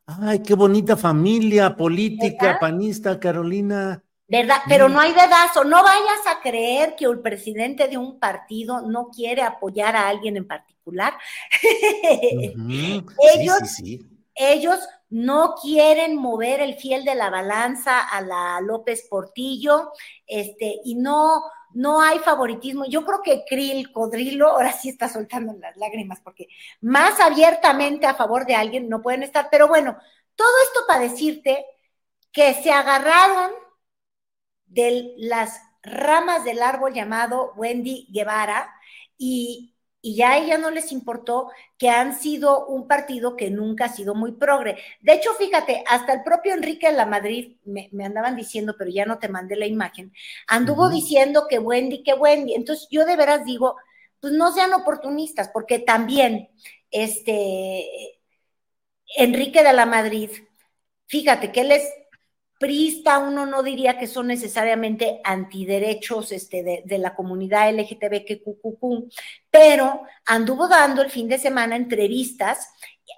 Ay, 0.07 0.41
qué 0.41 0.55
bonita 0.55 0.97
familia 0.97 1.77
política, 1.77 2.59
panista, 2.61 3.19
Carolina. 3.19 4.03
¿Verdad? 4.29 4.59
Pero 4.69 4.89
no 4.89 5.01
hay 5.01 5.13
dedazo. 5.13 5.65
No 5.65 5.83
vayas 5.83 6.27
a 6.29 6.41
creer 6.41 6.95
que 6.97 7.05
el 7.07 7.21
presidente 7.21 7.89
de 7.89 7.97
un 7.97 8.19
partido 8.19 8.83
no 8.83 9.09
quiere 9.11 9.43
apoyar 9.43 9.97
a 9.97 10.09
alguien 10.09 10.37
en 10.37 10.47
particular. 10.47 11.15
ellos, 13.33 13.59
ellos 14.35 14.79
no 15.11 15.55
quieren 15.61 16.17
mover 16.17 16.61
el 16.61 16.75
fiel 16.75 17.05
de 17.05 17.15
la 17.15 17.31
balanza 17.31 18.01
a 18.01 18.21
la 18.21 18.61
López 18.61 19.07
Portillo, 19.09 19.93
este, 20.27 20.81
y 20.85 20.97
no, 20.97 21.43
no 21.77 22.01
hay 22.01 22.19
favoritismo. 22.21 22.87
Yo 22.87 23.05
creo 23.05 23.21
que 23.23 23.45
Krill, 23.47 23.93
Codrilo, 23.93 24.49
ahora 24.49 24.73
sí 24.73 24.89
está 24.89 25.11
soltando 25.11 25.53
las 25.61 25.77
lágrimas, 25.77 26.21
porque 26.23 26.49
más 26.81 27.21
abiertamente 27.21 28.07
a 28.07 28.15
favor 28.15 28.47
de 28.47 28.55
alguien 28.55 28.89
no 28.89 29.03
pueden 29.03 29.23
estar. 29.23 29.49
Pero 29.51 29.69
bueno, 29.69 29.99
todo 30.35 30.49
esto 30.65 30.81
para 30.89 31.01
decirte 31.01 31.67
que 32.33 32.55
se 32.55 32.73
agarraron 32.73 33.53
de 34.65 35.13
las 35.19 35.61
ramas 35.83 36.45
del 36.45 36.63
árbol 36.63 36.95
llamado 36.95 37.53
Wendy 37.57 38.09
Guevara 38.11 38.73
y 39.19 39.76
y 40.07 40.15
ya 40.15 40.31
a 40.31 40.39
ella 40.39 40.57
no 40.57 40.71
les 40.71 40.93
importó 40.93 41.51
que 41.77 41.91
han 41.91 42.17
sido 42.17 42.65
un 42.69 42.87
partido 42.87 43.37
que 43.37 43.51
nunca 43.51 43.87
ha 43.87 43.89
sido 43.89 44.15
muy 44.15 44.31
progre. 44.31 44.77
De 45.01 45.15
hecho, 45.15 45.35
fíjate, 45.35 45.83
hasta 45.89 46.13
el 46.13 46.23
propio 46.23 46.55
Enrique 46.55 46.87
de 46.89 46.97
la 46.97 47.07
Madrid, 47.07 47.57
me, 47.65 47.91
andaban 48.05 48.37
diciendo, 48.37 48.77
pero 48.79 48.89
ya 48.89 49.05
no 49.05 49.19
te 49.19 49.29
mandé 49.29 49.57
la 49.57 49.67
imagen, 49.67 50.13
anduvo 50.47 50.91
diciendo 50.91 51.47
que 51.51 51.59
Wendy, 51.59 52.05
que 52.05 52.15
Wendy. 52.15 52.55
Entonces 52.55 52.87
yo 52.89 53.05
de 53.05 53.17
veras 53.17 53.45
digo, 53.45 53.75
pues 54.21 54.33
no 54.33 54.53
sean 54.53 54.73
oportunistas, 54.75 55.49
porque 55.49 55.81
también, 55.81 56.51
este, 56.93 58.21
Enrique 59.17 59.65
de 59.65 59.73
la 59.73 59.87
Madrid, 59.87 60.31
fíjate 61.09 61.51
que 61.51 61.63
él 61.63 61.73
es 61.73 61.83
prista, 62.59 63.19
uno 63.19 63.47
no 63.47 63.63
diría 63.63 63.99
que 63.99 64.07
son 64.07 64.29
necesariamente 64.29 65.21
antiderechos 65.25 66.33
este, 66.33 66.63
de, 66.63 66.83
de 66.85 66.99
la 66.99 67.15
comunidad 67.15 67.71
LGTBQ, 67.71 69.11
pero 69.51 70.03
anduvo 70.25 70.69
dando 70.69 71.03
el 71.03 71.11
fin 71.11 71.29
de 71.29 71.39
semana 71.39 71.77
entrevistas 71.77 72.71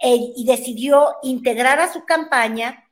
eh, 0.03 0.18
y 0.36 0.45
decidió 0.45 1.16
integrar 1.22 1.80
a 1.80 1.93
su 1.93 2.05
campaña 2.05 2.84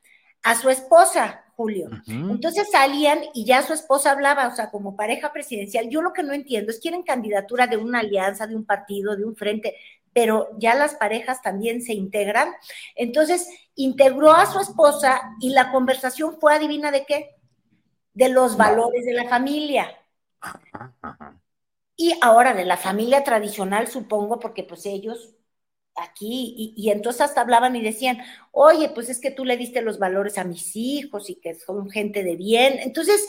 a 0.46 0.54
su 0.54 0.70
esposa, 0.70 1.44
Julio. 1.56 1.90
Entonces 2.06 2.68
salían 2.70 3.18
y 3.34 3.44
ya 3.44 3.62
su 3.62 3.72
esposa 3.72 4.12
hablaba, 4.12 4.46
o 4.46 4.54
sea, 4.54 4.70
como 4.70 4.94
pareja 4.94 5.32
presidencial. 5.32 5.88
Yo 5.88 6.02
lo 6.02 6.12
que 6.12 6.22
no 6.22 6.34
entiendo 6.34 6.70
es 6.70 6.78
quieren 6.78 7.02
candidatura 7.02 7.66
de 7.66 7.76
una 7.76 7.98
alianza, 7.98 8.46
de 8.46 8.54
un 8.54 8.64
partido, 8.64 9.16
de 9.16 9.24
un 9.24 9.34
frente, 9.34 9.74
pero 10.16 10.48
ya 10.56 10.74
las 10.74 10.94
parejas 10.94 11.42
también 11.42 11.82
se 11.82 11.92
integran. 11.92 12.48
Entonces 12.94 13.50
integró 13.74 14.32
a 14.32 14.46
su 14.46 14.58
esposa 14.60 15.20
y 15.40 15.50
la 15.50 15.70
conversación 15.70 16.40
fue, 16.40 16.54
adivina 16.54 16.90
de 16.90 17.04
qué, 17.04 17.36
de 18.14 18.30
los 18.30 18.56
valores 18.56 19.04
de 19.04 19.12
la 19.12 19.28
familia. 19.28 19.94
Y 21.96 22.18
ahora 22.22 22.54
de 22.54 22.64
la 22.64 22.78
familia 22.78 23.24
tradicional, 23.24 23.88
supongo, 23.88 24.38
porque 24.40 24.62
pues 24.62 24.86
ellos 24.86 25.34
aquí, 25.94 26.72
y, 26.74 26.90
entonces 26.90 27.20
hasta 27.20 27.42
hablaban 27.42 27.76
y 27.76 27.82
decían, 27.82 28.16
oye, 28.52 28.88
pues 28.94 29.10
es 29.10 29.20
que 29.20 29.30
tú 29.30 29.44
le 29.44 29.58
diste 29.58 29.82
los 29.82 29.98
valores 29.98 30.38
a 30.38 30.44
mis 30.44 30.74
hijos 30.76 31.28
y 31.28 31.34
que 31.34 31.56
son 31.56 31.90
gente 31.90 32.22
de 32.24 32.36
bien. 32.36 32.78
Entonces, 32.78 33.28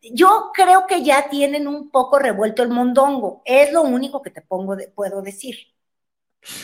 yo 0.00 0.52
creo 0.54 0.86
que 0.86 1.02
ya 1.02 1.28
tienen 1.28 1.68
un 1.68 1.90
poco 1.90 2.18
revuelto 2.18 2.62
el 2.62 2.70
mondongo, 2.70 3.42
es 3.44 3.74
lo 3.74 3.82
único 3.82 4.22
que 4.22 4.30
te 4.30 4.40
pongo 4.40 4.74
puedo 4.94 5.20
decir. 5.20 5.73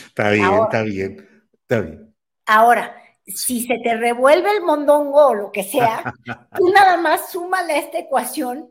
Está 0.07 0.31
bien, 0.31 0.53
está 0.63 0.83
bien, 0.83 1.43
está 1.61 1.81
bien. 1.81 2.15
Ahora, 2.45 2.95
si 3.25 3.65
se 3.65 3.77
te 3.79 3.95
revuelve 3.97 4.51
el 4.51 4.63
mondongo 4.63 5.27
o 5.27 5.33
lo 5.33 5.51
que 5.51 5.63
sea, 5.63 6.13
tú 6.57 6.69
nada 6.69 6.97
más 6.97 7.31
súmale 7.31 7.73
a 7.73 7.79
esta 7.79 7.99
ecuación 7.99 8.69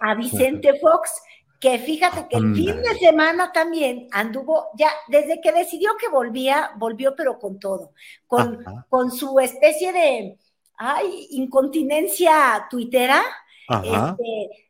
a 0.00 0.14
Vicente 0.14 0.78
Fox 0.80 1.22
que 1.60 1.78
fíjate 1.78 2.28
que 2.28 2.36
el 2.36 2.54
fin 2.54 2.82
de 2.82 2.98
semana 2.98 3.50
también 3.50 4.08
anduvo, 4.12 4.68
ya 4.76 4.90
desde 5.08 5.40
que 5.40 5.52
decidió 5.52 5.96
que 5.98 6.08
volvía, 6.08 6.72
volvió 6.76 7.14
pero 7.16 7.38
con 7.38 7.58
todo, 7.58 7.92
con, 8.26 8.62
con 8.88 9.10
su 9.10 9.40
especie 9.40 9.92
de 9.92 10.38
ay, 10.76 11.28
incontinencia 11.30 12.66
tuitera, 12.70 13.22
este, 13.82 14.65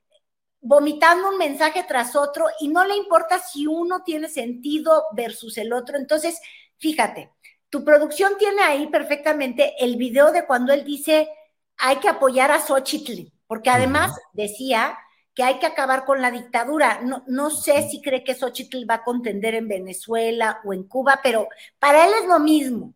vomitando 0.66 1.28
un 1.28 1.38
mensaje 1.38 1.84
tras 1.86 2.16
otro 2.16 2.46
y 2.60 2.68
no 2.68 2.84
le 2.84 2.96
importa 2.96 3.38
si 3.38 3.68
uno 3.68 4.02
tiene 4.02 4.28
sentido 4.28 5.04
versus 5.12 5.58
el 5.58 5.72
otro. 5.72 5.96
Entonces, 5.96 6.40
fíjate, 6.78 7.30
tu 7.70 7.84
producción 7.84 8.36
tiene 8.36 8.62
ahí 8.62 8.88
perfectamente 8.88 9.74
el 9.78 9.96
video 9.96 10.32
de 10.32 10.44
cuando 10.44 10.72
él 10.72 10.84
dice 10.84 11.28
hay 11.78 11.96
que 11.96 12.08
apoyar 12.08 12.50
a 12.50 12.60
Xochitl, 12.60 13.30
porque 13.46 13.70
además 13.70 14.18
decía 14.32 14.98
que 15.34 15.44
hay 15.44 15.58
que 15.58 15.66
acabar 15.66 16.04
con 16.04 16.20
la 16.20 16.30
dictadura. 16.30 17.00
No, 17.02 17.22
no 17.28 17.50
sé 17.50 17.88
si 17.88 18.00
cree 18.00 18.24
que 18.24 18.34
Xochitl 18.34 18.90
va 18.90 18.94
a 18.94 19.04
contender 19.04 19.54
en 19.54 19.68
Venezuela 19.68 20.60
o 20.64 20.72
en 20.72 20.84
Cuba, 20.84 21.20
pero 21.22 21.48
para 21.78 22.06
él 22.06 22.12
es 22.22 22.26
lo 22.26 22.40
mismo. 22.40 22.94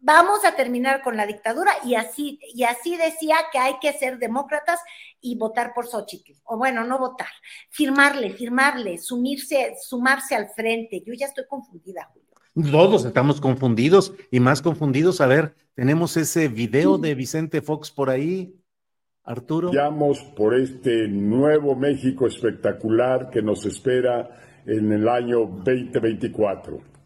Vamos 0.00 0.44
a 0.44 0.54
terminar 0.54 1.02
con 1.02 1.16
la 1.16 1.26
dictadura 1.26 1.72
y 1.84 1.96
así, 1.96 2.38
y 2.54 2.62
así 2.62 2.96
decía 2.96 3.36
que 3.50 3.58
hay 3.58 3.74
que 3.80 3.92
ser 3.92 4.18
demócratas 4.18 4.78
y 5.20 5.36
votar 5.36 5.72
por 5.74 5.86
Xochitl. 5.86 6.32
O 6.44 6.56
bueno, 6.56 6.84
no 6.84 6.98
votar, 6.98 7.28
firmarle, 7.70 8.30
firmarle, 8.30 8.98
sumirse, 8.98 9.74
sumarse 9.82 10.36
al 10.36 10.50
frente. 10.50 11.02
Yo 11.04 11.14
ya 11.14 11.26
estoy 11.26 11.46
confundida, 11.48 12.08
Julio. 12.12 12.28
Todos 12.72 13.04
estamos 13.04 13.40
confundidos 13.40 14.12
y 14.30 14.40
más 14.40 14.62
confundidos. 14.62 15.20
A 15.20 15.26
ver, 15.26 15.54
tenemos 15.74 16.16
ese 16.16 16.48
video 16.48 16.98
de 16.98 17.14
Vicente 17.14 17.60
Fox 17.60 17.90
por 17.90 18.10
ahí. 18.10 18.54
Arturo. 19.24 19.70
Vamos 19.74 20.20
por 20.36 20.58
este 20.58 21.06
nuevo 21.06 21.76
México 21.76 22.26
espectacular 22.26 23.30
que 23.30 23.42
nos 23.42 23.66
espera 23.66 24.30
en 24.64 24.90
el 24.90 25.06
año 25.08 25.40
2024. 25.40 26.97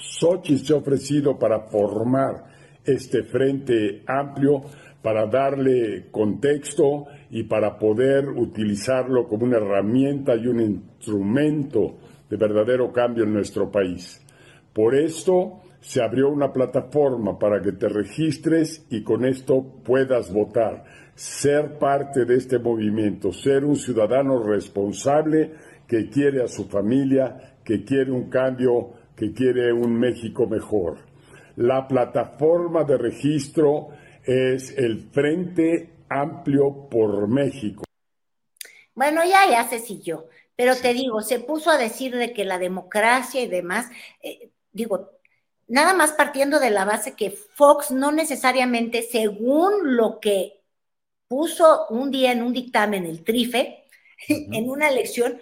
Sochi 0.00 0.58
se 0.58 0.72
ha 0.72 0.76
ofrecido 0.76 1.38
para 1.38 1.60
formar 1.68 2.44
este 2.84 3.22
frente 3.22 4.02
amplio, 4.06 4.62
para 5.02 5.26
darle 5.26 6.08
contexto 6.10 7.06
y 7.30 7.44
para 7.44 7.78
poder 7.78 8.28
utilizarlo 8.28 9.28
como 9.28 9.44
una 9.44 9.58
herramienta 9.58 10.34
y 10.34 10.46
un 10.46 10.60
instrumento 10.60 11.98
de 12.28 12.36
verdadero 12.36 12.92
cambio 12.92 13.24
en 13.24 13.32
nuestro 13.32 13.70
país. 13.70 14.24
Por 14.72 14.94
esto 14.94 15.60
se 15.80 16.02
abrió 16.02 16.28
una 16.28 16.52
plataforma 16.52 17.38
para 17.38 17.60
que 17.60 17.72
te 17.72 17.88
registres 17.88 18.86
y 18.90 19.02
con 19.02 19.24
esto 19.24 19.64
puedas 19.84 20.32
votar 20.32 20.84
ser 21.14 21.78
parte 21.78 22.24
de 22.24 22.36
este 22.36 22.58
movimiento, 22.58 23.32
ser 23.32 23.64
un 23.64 23.76
ciudadano 23.76 24.42
responsable 24.42 25.52
que 25.86 26.08
quiere 26.08 26.42
a 26.42 26.48
su 26.48 26.64
familia, 26.64 27.56
que 27.62 27.84
quiere 27.84 28.10
un 28.10 28.30
cambio, 28.30 28.92
que 29.20 29.34
quiere 29.34 29.70
un 29.70 30.00
México 30.00 30.46
mejor. 30.46 31.04
La 31.56 31.86
plataforma 31.86 32.84
de 32.84 32.96
registro 32.96 33.90
es 34.24 34.70
el 34.78 35.10
Frente 35.10 35.90
Amplio 36.08 36.88
por 36.88 37.28
México. 37.28 37.84
Bueno, 38.94 39.22
ya, 39.24 39.46
ya 39.50 39.68
se 39.68 39.78
siguió, 39.78 40.26
pero 40.56 40.74
te 40.74 40.94
digo, 40.94 41.20
se 41.20 41.38
puso 41.38 41.70
a 41.70 41.76
decir 41.76 42.16
de 42.16 42.32
que 42.32 42.46
la 42.46 42.58
democracia 42.58 43.42
y 43.42 43.46
demás, 43.46 43.90
eh, 44.22 44.52
digo, 44.72 45.10
nada 45.68 45.92
más 45.92 46.12
partiendo 46.12 46.58
de 46.58 46.70
la 46.70 46.86
base 46.86 47.14
que 47.14 47.30
Fox 47.30 47.90
no 47.90 48.12
necesariamente, 48.12 49.02
según 49.02 49.96
lo 49.96 50.18
que 50.18 50.62
puso 51.28 51.86
un 51.90 52.10
día 52.10 52.32
en 52.32 52.42
un 52.42 52.54
dictamen 52.54 53.04
el 53.04 53.22
trife, 53.22 53.84
en 54.28 54.70
una 54.70 54.88
elección, 54.88 55.38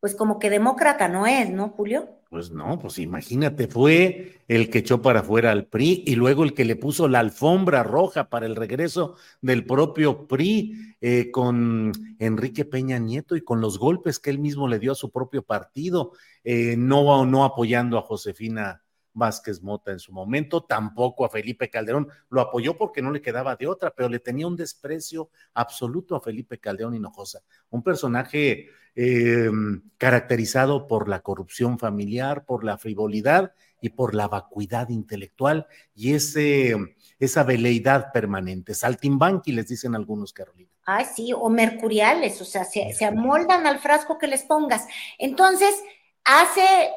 pues 0.00 0.14
como 0.14 0.38
que 0.38 0.48
demócrata 0.48 1.08
no 1.08 1.26
es, 1.26 1.50
¿no, 1.50 1.68
Julio? 1.68 2.17
Pues 2.28 2.50
no, 2.50 2.78
pues 2.78 2.98
imagínate, 2.98 3.68
fue 3.68 4.42
el 4.48 4.68
que 4.68 4.80
echó 4.80 5.00
para 5.00 5.20
afuera 5.20 5.50
al 5.50 5.64
PRI 5.64 6.04
y 6.06 6.14
luego 6.14 6.44
el 6.44 6.52
que 6.52 6.66
le 6.66 6.76
puso 6.76 7.08
la 7.08 7.20
alfombra 7.20 7.82
roja 7.82 8.28
para 8.28 8.44
el 8.44 8.54
regreso 8.54 9.16
del 9.40 9.64
propio 9.64 10.26
PRI 10.26 10.94
eh, 11.00 11.30
con 11.30 11.90
Enrique 12.18 12.66
Peña 12.66 12.98
Nieto 12.98 13.34
y 13.34 13.40
con 13.40 13.62
los 13.62 13.78
golpes 13.78 14.18
que 14.18 14.28
él 14.28 14.40
mismo 14.40 14.68
le 14.68 14.78
dio 14.78 14.92
a 14.92 14.94
su 14.94 15.10
propio 15.10 15.42
partido, 15.42 16.12
eh, 16.44 16.76
no, 16.76 17.24
no 17.24 17.44
apoyando 17.44 17.96
a 17.96 18.02
Josefina 18.02 18.82
Vázquez 19.14 19.62
Mota 19.62 19.90
en 19.92 19.98
su 19.98 20.12
momento, 20.12 20.62
tampoco 20.64 21.24
a 21.24 21.30
Felipe 21.30 21.70
Calderón, 21.70 22.08
lo 22.28 22.42
apoyó 22.42 22.76
porque 22.76 23.00
no 23.00 23.10
le 23.10 23.22
quedaba 23.22 23.56
de 23.56 23.66
otra, 23.66 23.90
pero 23.90 24.10
le 24.10 24.20
tenía 24.20 24.46
un 24.46 24.56
desprecio 24.56 25.30
absoluto 25.54 26.14
a 26.14 26.20
Felipe 26.20 26.58
Calderón 26.58 26.94
Hinojosa, 26.94 27.40
un 27.70 27.82
personaje 27.82 28.68
eh, 29.00 29.48
caracterizado 29.96 30.88
por 30.88 31.08
la 31.08 31.20
corrupción 31.20 31.78
familiar, 31.78 32.44
por 32.44 32.64
la 32.64 32.78
frivolidad 32.78 33.52
y 33.80 33.90
por 33.90 34.12
la 34.12 34.26
vacuidad 34.26 34.88
intelectual 34.88 35.68
y 35.94 36.14
ese, 36.14 36.74
esa 37.20 37.44
veleidad 37.44 38.10
permanente. 38.12 38.74
Saltimbanqui, 38.74 39.52
les 39.52 39.68
dicen 39.68 39.94
algunos, 39.94 40.32
Carolina. 40.32 40.72
Ay, 40.84 41.04
sí, 41.14 41.32
o 41.32 41.48
mercuriales, 41.48 42.40
o 42.40 42.44
sea, 42.44 42.64
se, 42.64 42.92
se 42.92 43.04
amoldan 43.04 43.68
al 43.68 43.78
frasco 43.78 44.18
que 44.18 44.26
les 44.26 44.42
pongas. 44.42 44.88
Entonces, 45.16 45.80
hace 46.24 46.90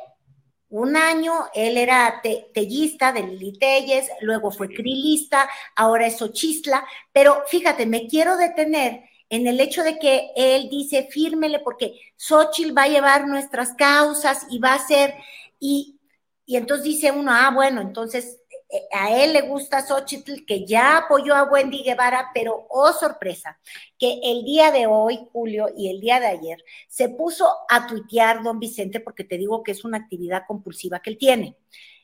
un 0.70 0.98
año 0.98 1.34
él 1.54 1.78
era 1.78 2.20
tellista 2.52 3.14
de 3.14 3.28
Lili 3.28 3.60
Telles, 3.60 4.10
luego 4.22 4.50
fue 4.50 4.70
crilista, 4.70 5.48
ahora 5.76 6.08
es 6.08 6.20
ochistla, 6.20 6.84
pero 7.12 7.44
fíjate, 7.46 7.86
me 7.86 8.08
quiero 8.08 8.38
detener 8.38 9.04
en 9.32 9.48
el 9.48 9.62
hecho 9.62 9.82
de 9.82 9.98
que 9.98 10.32
él 10.36 10.70
dice, 10.70 11.08
fírmele 11.10 11.60
porque 11.60 12.00
Xochitl 12.18 12.78
va 12.78 12.84
a 12.84 12.90
llevar 12.90 13.28
nuestras 13.28 13.74
causas 13.74 14.46
y 14.50 14.60
va 14.60 14.74
a 14.74 14.86
ser, 14.86 15.16
y, 15.58 15.98
y 16.46 16.58
entonces 16.58 16.84
dice 16.84 17.12
uno, 17.14 17.32
ah, 17.34 17.50
bueno, 17.56 17.80
entonces 17.80 18.42
eh, 18.70 18.82
a 18.92 19.16
él 19.24 19.32
le 19.32 19.44
gusta 19.44 19.88
Xochitl, 19.88 20.46
que 20.46 20.66
ya 20.66 20.98
apoyó 20.98 21.34
a 21.34 21.44
Wendy 21.44 21.82
Guevara, 21.82 22.32
pero 22.34 22.68
oh 22.70 22.92
sorpresa, 22.92 23.58
que 23.98 24.20
el 24.22 24.44
día 24.44 24.70
de 24.70 24.86
hoy, 24.86 25.18
Julio, 25.32 25.68
y 25.78 25.90
el 25.90 26.02
día 26.02 26.20
de 26.20 26.28
ayer, 26.28 26.62
se 26.90 27.08
puso 27.08 27.50
a 27.70 27.88
tuitear 27.88 28.44
don 28.44 28.60
Vicente, 28.60 29.00
porque 29.00 29.24
te 29.24 29.38
digo 29.38 29.64
que 29.64 29.72
es 29.72 29.86
una 29.86 29.98
actividad 29.98 30.44
compulsiva 30.46 31.02
que 31.02 31.10
él 31.10 31.18
tiene. 31.18 31.56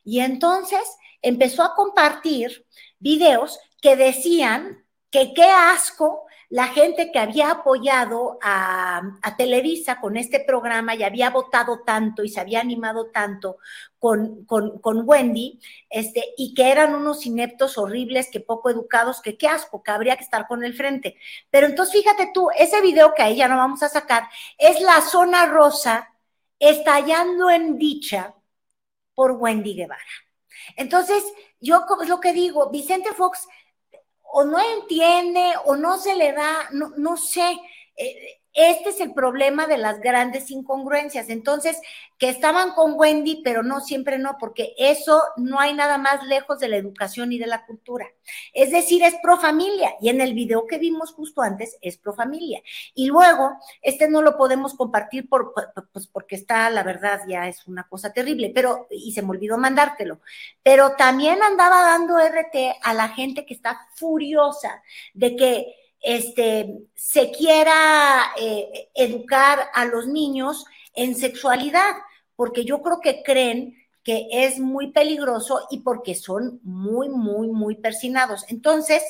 Y 0.06 0.22
entonces 0.22 0.80
empezó 1.22 1.62
a 1.64 1.76
compartir 1.76 2.66
videos 3.00 3.60
que 3.82 3.98
decían 3.98 4.86
que 5.10 5.34
qué 5.34 5.44
asco 5.44 6.27
la 6.50 6.68
gente 6.68 7.12
que 7.12 7.20
había 7.20 7.52
apoyado 7.52 8.40
a, 8.42 9.02
Televisa 9.38 10.00
con 10.00 10.18
este 10.18 10.40
programa 10.40 10.96
y 10.96 11.04
había 11.04 11.30
votado 11.30 11.82
tanto 11.86 12.24
y 12.24 12.30
se 12.30 12.40
había 12.40 12.62
animado 12.62 13.12
tanto 13.12 13.58
con, 14.00 14.46
con, 14.46 15.02
Wendy, 15.06 15.60
este, 15.90 16.24
y 16.38 16.54
que 16.54 16.72
eran 16.72 16.96
unos 16.96 17.26
ineptos 17.26 17.78
horribles, 17.78 18.30
que 18.32 18.40
poco 18.40 18.70
educados, 18.70 19.22
que 19.22 19.38
qué 19.38 19.48
asco, 19.48 19.84
que 19.84 19.92
habría 19.92 20.16
que 20.16 20.24
estar 20.24 20.48
con 20.48 20.64
el 20.64 20.74
frente. 20.74 21.18
Pero 21.52 21.68
entonces 21.68 22.02
fíjate 22.02 22.32
tú, 22.34 22.50
ese 22.58 22.82
video 22.82 23.14
que 23.14 23.22
ahí 23.24 23.36
ya 23.36 23.48
no 23.48 23.58
vamos 23.58 23.84
a 23.84 23.90
sacar 23.90 24.24
es 24.58 24.82
la 24.82 25.02
zona 25.02 25.46
rosa 25.48 26.14
estallando 26.60 27.50
en 27.50 27.78
dicha 27.78 28.34
por 29.14 29.34
Wendy 29.34 29.76
Guevara. 29.76 30.02
Entonces, 30.76 31.24
yo 31.60 31.86
es 32.02 32.10
lo 32.10 32.20
que 32.20 32.34
digo, 32.34 32.70
Vicente 32.70 33.14
Fox 33.14 33.48
o 34.34 34.44
no 34.44 34.60
entiende 34.60 35.54
o 35.66 35.76
no 35.76 35.98
se 35.98 36.16
le 36.16 36.34
da, 36.34 36.70
no, 36.72 36.90
no 36.98 37.18
sé. 37.18 37.60
Eh, 37.96 38.42
Este 38.58 38.90
es 38.90 39.00
el 39.02 39.14
problema 39.14 39.68
de 39.68 39.78
las 39.78 40.00
grandes 40.00 40.50
incongruencias. 40.50 41.30
Entonces, 41.30 41.80
que 42.18 42.28
estaban 42.28 42.72
con 42.72 42.94
Wendy, 42.96 43.44
pero 43.44 43.62
no 43.62 43.82
siempre 43.82 44.18
no, 44.18 44.38
porque 44.40 44.74
eso 44.80 45.22
no 45.38 45.60
hay 45.60 45.76
nada 45.76 46.00
más 46.00 46.26
lejos 46.26 46.58
de 46.58 46.68
la 46.68 46.78
educación 46.78 47.32
y 47.32 47.38
de 47.38 47.46
la 47.46 47.68
cultura. 47.68 48.08
Es 48.54 48.72
decir, 48.72 49.04
es 49.04 49.14
pro 49.22 49.38
familia. 49.38 49.92
Y 50.02 50.10
en 50.10 50.22
el 50.22 50.34
video 50.34 50.66
que 50.66 50.80
vimos 50.80 51.14
justo 51.14 51.44
antes, 51.44 51.78
es 51.82 51.98
pro 51.98 52.16
familia. 52.16 52.64
Y 52.96 53.06
luego, 53.06 53.52
este 53.84 54.10
no 54.10 54.24
lo 54.24 54.36
podemos 54.38 54.74
compartir 54.74 55.30
por, 55.30 55.54
pues 55.94 56.08
porque 56.08 56.36
está, 56.36 56.68
la 56.72 56.82
verdad, 56.82 57.22
ya 57.28 57.48
es 57.48 57.68
una 57.68 57.88
cosa 57.88 58.12
terrible, 58.12 58.52
pero, 58.56 58.88
y 58.90 59.12
se 59.12 59.22
me 59.22 59.30
olvidó 59.30 59.60
mandártelo. 59.60 60.20
Pero 60.64 60.94
también 60.94 61.44
andaba 61.44 61.84
dando 61.84 62.18
RT 62.18 62.80
a 62.82 62.96
la 62.96 63.10
gente 63.10 63.46
que 63.46 63.54
está 63.54 63.88
furiosa 63.94 64.82
de 65.14 65.36
que 65.36 65.76
este, 66.08 66.88
se 66.96 67.32
quiera 67.32 68.32
eh, 68.40 68.90
educar 68.96 69.70
a 69.74 69.84
los 69.84 70.08
niños 70.08 70.66
en 70.94 71.18
sexualidad, 71.18 71.96
porque 72.38 72.64
yo 72.64 72.82
creo 72.82 73.02
que 73.02 73.24
creen 73.24 73.76
que 74.06 74.26
es 74.32 74.58
muy 74.58 74.94
peligroso 74.94 75.68
y 75.70 75.82
porque 75.82 76.16
son 76.16 76.62
muy, 76.64 77.10
muy, 77.10 77.50
muy 77.50 77.76
persinados. 77.76 78.46
Entonces, 78.48 79.04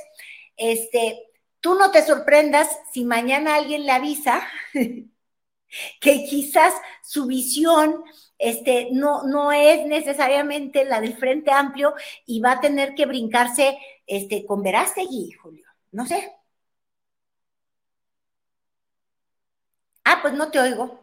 este, 0.56 1.30
tú 1.60 1.76
no 1.76 1.92
te 1.92 2.04
sorprendas 2.04 2.68
si 2.92 3.06
mañana 3.06 3.58
alguien 3.58 3.86
le 3.86 3.92
avisa 3.92 4.42
que 6.02 6.26
quizás 6.26 6.74
su 7.04 7.28
visión 7.28 8.04
este, 8.40 8.90
no, 8.92 9.22
no 9.22 9.52
es 9.52 9.86
necesariamente 9.86 10.84
la 10.84 11.00
del 11.00 11.16
Frente 11.16 11.52
Amplio 11.52 11.94
y 12.26 12.40
va 12.40 12.54
a 12.54 12.60
tener 12.60 12.96
que 12.96 13.06
brincarse 13.06 13.78
este, 14.08 14.48
con 14.48 14.64
Verástegui, 14.64 15.34
Julio. 15.34 15.68
No 15.92 16.08
sé. 16.08 16.38
Ah, 20.10 20.20
pues 20.22 20.34
no 20.34 20.50
te 20.50 20.58
oigo. 20.58 21.02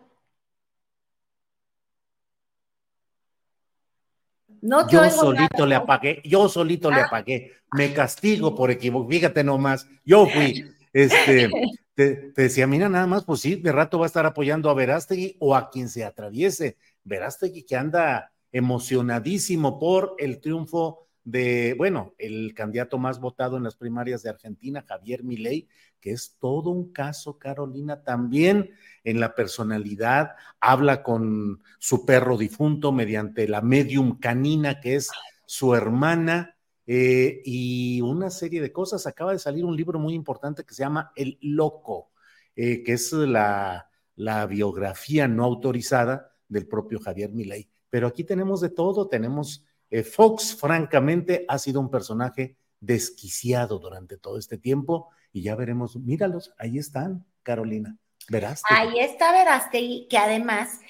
No 4.62 4.86
te 4.86 4.94
yo 4.94 5.10
solito 5.10 5.66
le 5.66 5.74
apagué, 5.74 6.22
yo 6.24 6.48
solito 6.48 6.90
le 6.90 7.02
ah. 7.02 7.04
apagué. 7.04 7.52
Me 7.72 7.92
castigo 7.92 8.54
por 8.54 8.70
equivocar. 8.70 9.10
Fíjate 9.10 9.44
nomás, 9.44 9.86
yo 10.06 10.26
fui. 10.26 10.64
Este, 10.90 11.50
te, 11.94 12.32
decía, 12.34 12.66
mira, 12.66 12.88
nada 12.88 13.06
más, 13.06 13.24
pues 13.24 13.40
sí, 13.42 13.56
de 13.56 13.72
rato 13.72 13.98
va 13.98 14.06
a 14.06 14.12
estar 14.12 14.24
apoyando 14.24 14.70
a 14.70 14.74
Verástegui 14.74 15.36
o 15.38 15.54
a 15.54 15.68
quien 15.68 15.90
se 15.90 16.02
atraviese. 16.02 16.78
Verástegui 17.02 17.64
que 17.64 17.76
anda 17.76 18.32
emocionadísimo 18.52 19.78
por 19.78 20.14
el 20.18 20.40
triunfo 20.40 21.08
de, 21.24 21.74
bueno, 21.76 22.14
el 22.18 22.54
candidato 22.54 22.98
más 22.98 23.18
votado 23.18 23.56
en 23.56 23.64
las 23.64 23.76
primarias 23.76 24.22
de 24.22 24.30
Argentina, 24.30 24.84
Javier 24.86 25.24
Milei, 25.24 25.68
que 26.00 26.12
es 26.12 26.36
todo 26.38 26.70
un 26.70 26.92
caso, 26.92 27.38
Carolina, 27.38 28.02
también 28.02 28.70
en 29.04 29.20
la 29.20 29.34
personalidad, 29.34 30.32
habla 30.60 31.02
con 31.02 31.62
su 31.78 32.04
perro 32.04 32.36
difunto 32.36 32.92
mediante 32.92 33.48
la 33.48 33.62
medium 33.62 34.18
canina, 34.18 34.80
que 34.80 34.96
es 34.96 35.10
su 35.46 35.74
hermana, 35.74 36.54
eh, 36.86 37.40
y 37.44 38.02
una 38.02 38.30
serie 38.30 38.60
de 38.60 38.72
cosas. 38.72 39.06
Acaba 39.06 39.32
de 39.32 39.38
salir 39.38 39.64
un 39.64 39.76
libro 39.76 39.98
muy 39.98 40.14
importante 40.14 40.64
que 40.64 40.74
se 40.74 40.82
llama 40.82 41.12
El 41.16 41.38
Loco, 41.40 42.10
eh, 42.54 42.82
que 42.82 42.92
es 42.92 43.12
la, 43.12 43.88
la 44.16 44.46
biografía 44.46 45.26
no 45.26 45.44
autorizada 45.44 46.32
del 46.48 46.66
propio 46.66 47.00
Javier 47.00 47.32
Milei. 47.32 47.70
Pero 47.88 48.06
aquí 48.06 48.24
tenemos 48.24 48.60
de 48.60 48.70
todo, 48.70 49.08
tenemos 49.08 49.64
Fox, 50.02 50.56
francamente, 50.56 51.44
ha 51.46 51.58
sido 51.58 51.80
un 51.80 51.90
personaje 51.90 52.56
desquiciado 52.80 53.78
durante 53.78 54.16
todo 54.16 54.38
este 54.38 54.58
tiempo 54.58 55.10
y 55.32 55.42
ya 55.42 55.54
veremos, 55.54 55.96
míralos, 55.96 56.52
ahí 56.58 56.78
están, 56.78 57.24
Carolina, 57.42 57.96
Veraste. 58.28 58.66
Ahí 58.70 58.98
está 59.00 59.32
Veraste, 59.32 60.06
que 60.08 60.18
además 60.18 60.80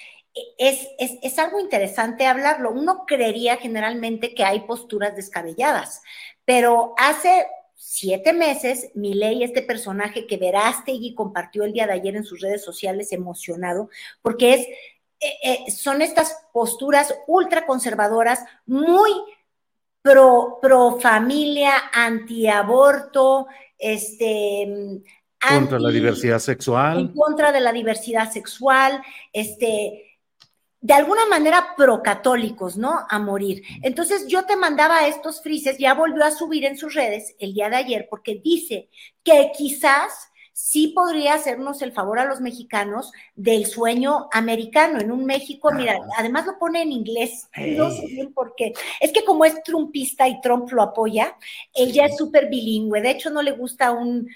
es, 0.57 0.87
es, 0.99 1.11
es, 1.21 1.39
algo 1.39 1.59
interesante 1.59 2.25
hablarlo. 2.25 2.71
Uno 2.71 3.05
creería 3.05 3.57
generalmente 3.57 4.33
que 4.33 4.43
hay 4.43 4.61
posturas 4.61 5.15
descabelladas, 5.15 6.01
pero 6.45 6.93
hace 6.97 7.45
siete 7.75 8.33
meses, 8.33 8.89
Milei, 8.95 9.43
este 9.43 9.61
personaje 9.61 10.27
que 10.27 10.37
Verástegui 10.37 11.13
compartió 11.13 11.63
el 11.63 11.73
día 11.73 11.87
de 11.87 11.93
ayer 11.93 12.15
en 12.15 12.23
sus 12.23 12.41
redes 12.41 12.63
sociales 12.63 13.11
emocionado, 13.11 13.89
porque 14.21 14.53
es 14.53 14.67
eh, 15.25 15.65
eh, 15.67 15.71
son 15.71 16.01
estas 16.01 16.47
posturas 16.53 17.13
ultraconservadoras 17.27 18.43
muy 18.65 19.11
pro, 20.01 20.59
pro 20.61 20.99
familia, 20.99 21.73
antiaborto, 21.93 23.47
este 23.77 25.01
contra 25.47 25.79
la 25.79 25.89
diversidad 25.89 26.39
sexual. 26.39 26.99
En 26.99 27.07
contra 27.09 27.51
de 27.51 27.59
la 27.59 27.71
diversidad 27.71 28.31
sexual, 28.31 29.01
este, 29.31 30.17
de 30.81 30.93
alguna 30.93 31.25
manera 31.27 31.73
procatólicos, 31.75 32.77
¿no? 32.77 33.05
A 33.09 33.19
morir. 33.19 33.63
Entonces 33.81 34.27
yo 34.27 34.45
te 34.45 34.55
mandaba 34.55 35.07
estos 35.07 35.41
frises, 35.41 35.77
ya 35.77 35.93
volvió 35.93 36.23
a 36.23 36.31
subir 36.31 36.65
en 36.65 36.77
sus 36.77 36.93
redes 36.93 37.35
el 37.39 37.53
día 37.53 37.69
de 37.69 37.77
ayer, 37.77 38.07
porque 38.09 38.41
dice 38.43 38.89
que 39.23 39.51
quizás 39.55 40.29
sí 40.55 40.93
podría 40.95 41.33
hacernos 41.33 41.81
el 41.81 41.91
favor 41.91 42.17
a 42.17 42.23
los 42.23 42.39
mexicanos 42.39 43.11
del 43.35 43.65
sueño 43.65 44.29
americano 44.31 45.01
en 45.01 45.11
un 45.11 45.25
México, 45.25 45.69
mira, 45.73 45.99
además 46.17 46.45
lo 46.45 46.57
pone 46.57 46.81
en 46.81 46.93
inglés, 46.93 47.49
no 47.57 47.91
sé 47.91 48.07
bien 48.07 48.33
por 48.33 48.55
qué. 48.55 48.71
Es 49.01 49.11
que 49.11 49.25
como 49.25 49.43
es 49.43 49.61
trumpista 49.63 50.29
y 50.29 50.39
Trump 50.39 50.71
lo 50.71 50.81
apoya, 50.81 51.35
ella 51.73 52.05
es 52.05 52.15
súper 52.15 52.47
bilingüe, 52.47 53.01
de 53.01 53.11
hecho 53.11 53.29
no 53.29 53.41
le 53.41 53.51
gusta 53.51 53.91
un... 53.91 54.29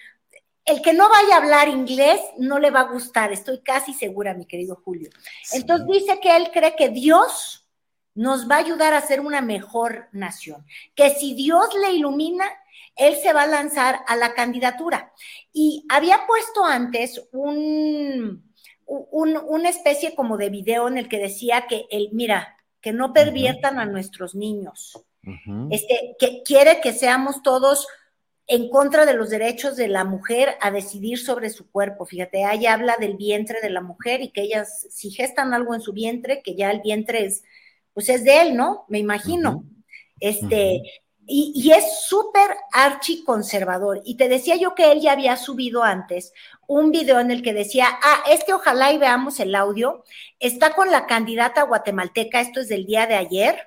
El 0.65 0.81
que 0.81 0.91
no 0.91 1.07
vaya 1.07 1.35
a 1.35 1.37
hablar 1.37 1.69
inglés 1.69 2.19
no 2.37 2.59
le 2.59 2.69
va 2.69 2.81
a 2.81 2.91
gustar, 2.91 3.31
estoy 3.31 3.61
casi 3.61 3.93
segura, 3.93 4.33
mi 4.33 4.45
querido 4.45 4.75
Julio. 4.83 5.09
Entonces 5.53 5.87
dice 5.87 6.19
que 6.19 6.35
él 6.35 6.51
cree 6.51 6.75
que 6.75 6.89
Dios 6.89 7.65
nos 8.13 8.49
va 8.49 8.55
a 8.55 8.59
ayudar 8.59 8.93
a 8.93 8.99
ser 8.99 9.21
una 9.21 9.39
mejor 9.39 10.09
nación, 10.11 10.65
que 10.95 11.11
si 11.11 11.33
Dios 11.33 11.69
le 11.81 11.93
ilumina, 11.93 12.43
él 12.99 13.15
se 13.15 13.33
va 13.33 13.43
a 13.43 13.47
lanzar 13.47 14.01
a 14.07 14.15
la 14.15 14.33
candidatura. 14.33 15.13
Y 15.51 15.85
había 15.89 16.27
puesto 16.27 16.65
antes 16.65 17.27
un, 17.31 18.43
una 18.85 19.69
especie 19.69 20.15
como 20.15 20.37
de 20.37 20.49
video 20.49 20.87
en 20.87 20.97
el 20.97 21.07
que 21.07 21.17
decía 21.17 21.65
que 21.67 21.85
él, 21.89 22.09
mira, 22.11 22.57
que 22.81 22.91
no 22.91 23.13
perviertan 23.13 23.79
a 23.79 23.85
nuestros 23.85 24.35
niños. 24.35 25.05
este, 25.69 26.15
que 26.17 26.43
quiere 26.43 26.81
que 26.81 26.93
seamos 26.93 27.43
todos 27.43 27.87
en 28.47 28.69
contra 28.69 29.05
de 29.05 29.13
los 29.13 29.29
derechos 29.29 29.75
de 29.75 29.87
la 29.87 30.03
mujer 30.05 30.55
a 30.59 30.71
decidir 30.71 31.19
sobre 31.19 31.49
su 31.51 31.69
cuerpo. 31.69 32.05
Fíjate, 32.05 32.45
ahí 32.45 32.65
habla 32.65 32.95
del 32.99 33.15
vientre 33.15 33.59
de 33.61 33.69
la 33.69 33.81
mujer 33.81 34.21
y 34.21 34.31
que 34.31 34.41
ellas, 34.41 34.87
si 34.89 35.11
gestan 35.11 35.53
algo 35.53 35.75
en 35.75 35.81
su 35.81 35.93
vientre, 35.93 36.41
que 36.43 36.55
ya 36.55 36.71
el 36.71 36.81
vientre 36.81 37.25
es, 37.25 37.43
pues 37.93 38.09
es 38.09 38.23
de 38.23 38.41
él, 38.41 38.57
¿no? 38.57 38.85
Me 38.87 38.97
imagino. 38.97 39.63
Este, 40.19 40.81
y, 41.29 41.71
es 41.71 42.07
súper 42.07 42.57
archiconservador. 42.71 44.01
Y 44.03 44.15
te 44.15 44.27
decía 44.27 44.55
yo 44.55 44.73
que 44.73 44.91
él 44.91 44.99
ya 44.99 45.11
había 45.11 45.37
subido 45.37 45.83
antes 45.83 46.33
un 46.67 46.91
video 46.91 47.19
en 47.19 47.31
el 47.31 47.43
que 47.43 47.53
decía, 47.53 47.87
ah, 48.01 48.23
este 48.29 48.53
ojalá 48.53 48.91
y 48.91 48.97
veamos 48.97 49.39
el 49.39 49.55
audio, 49.55 50.03
está 50.39 50.73
con 50.73 50.91
la 50.91 51.05
candidata 51.05 51.63
guatemalteca, 51.63 52.41
esto 52.41 52.59
es 52.59 52.67
del 52.67 52.85
día 52.85 53.05
de 53.05 53.15
ayer, 53.15 53.59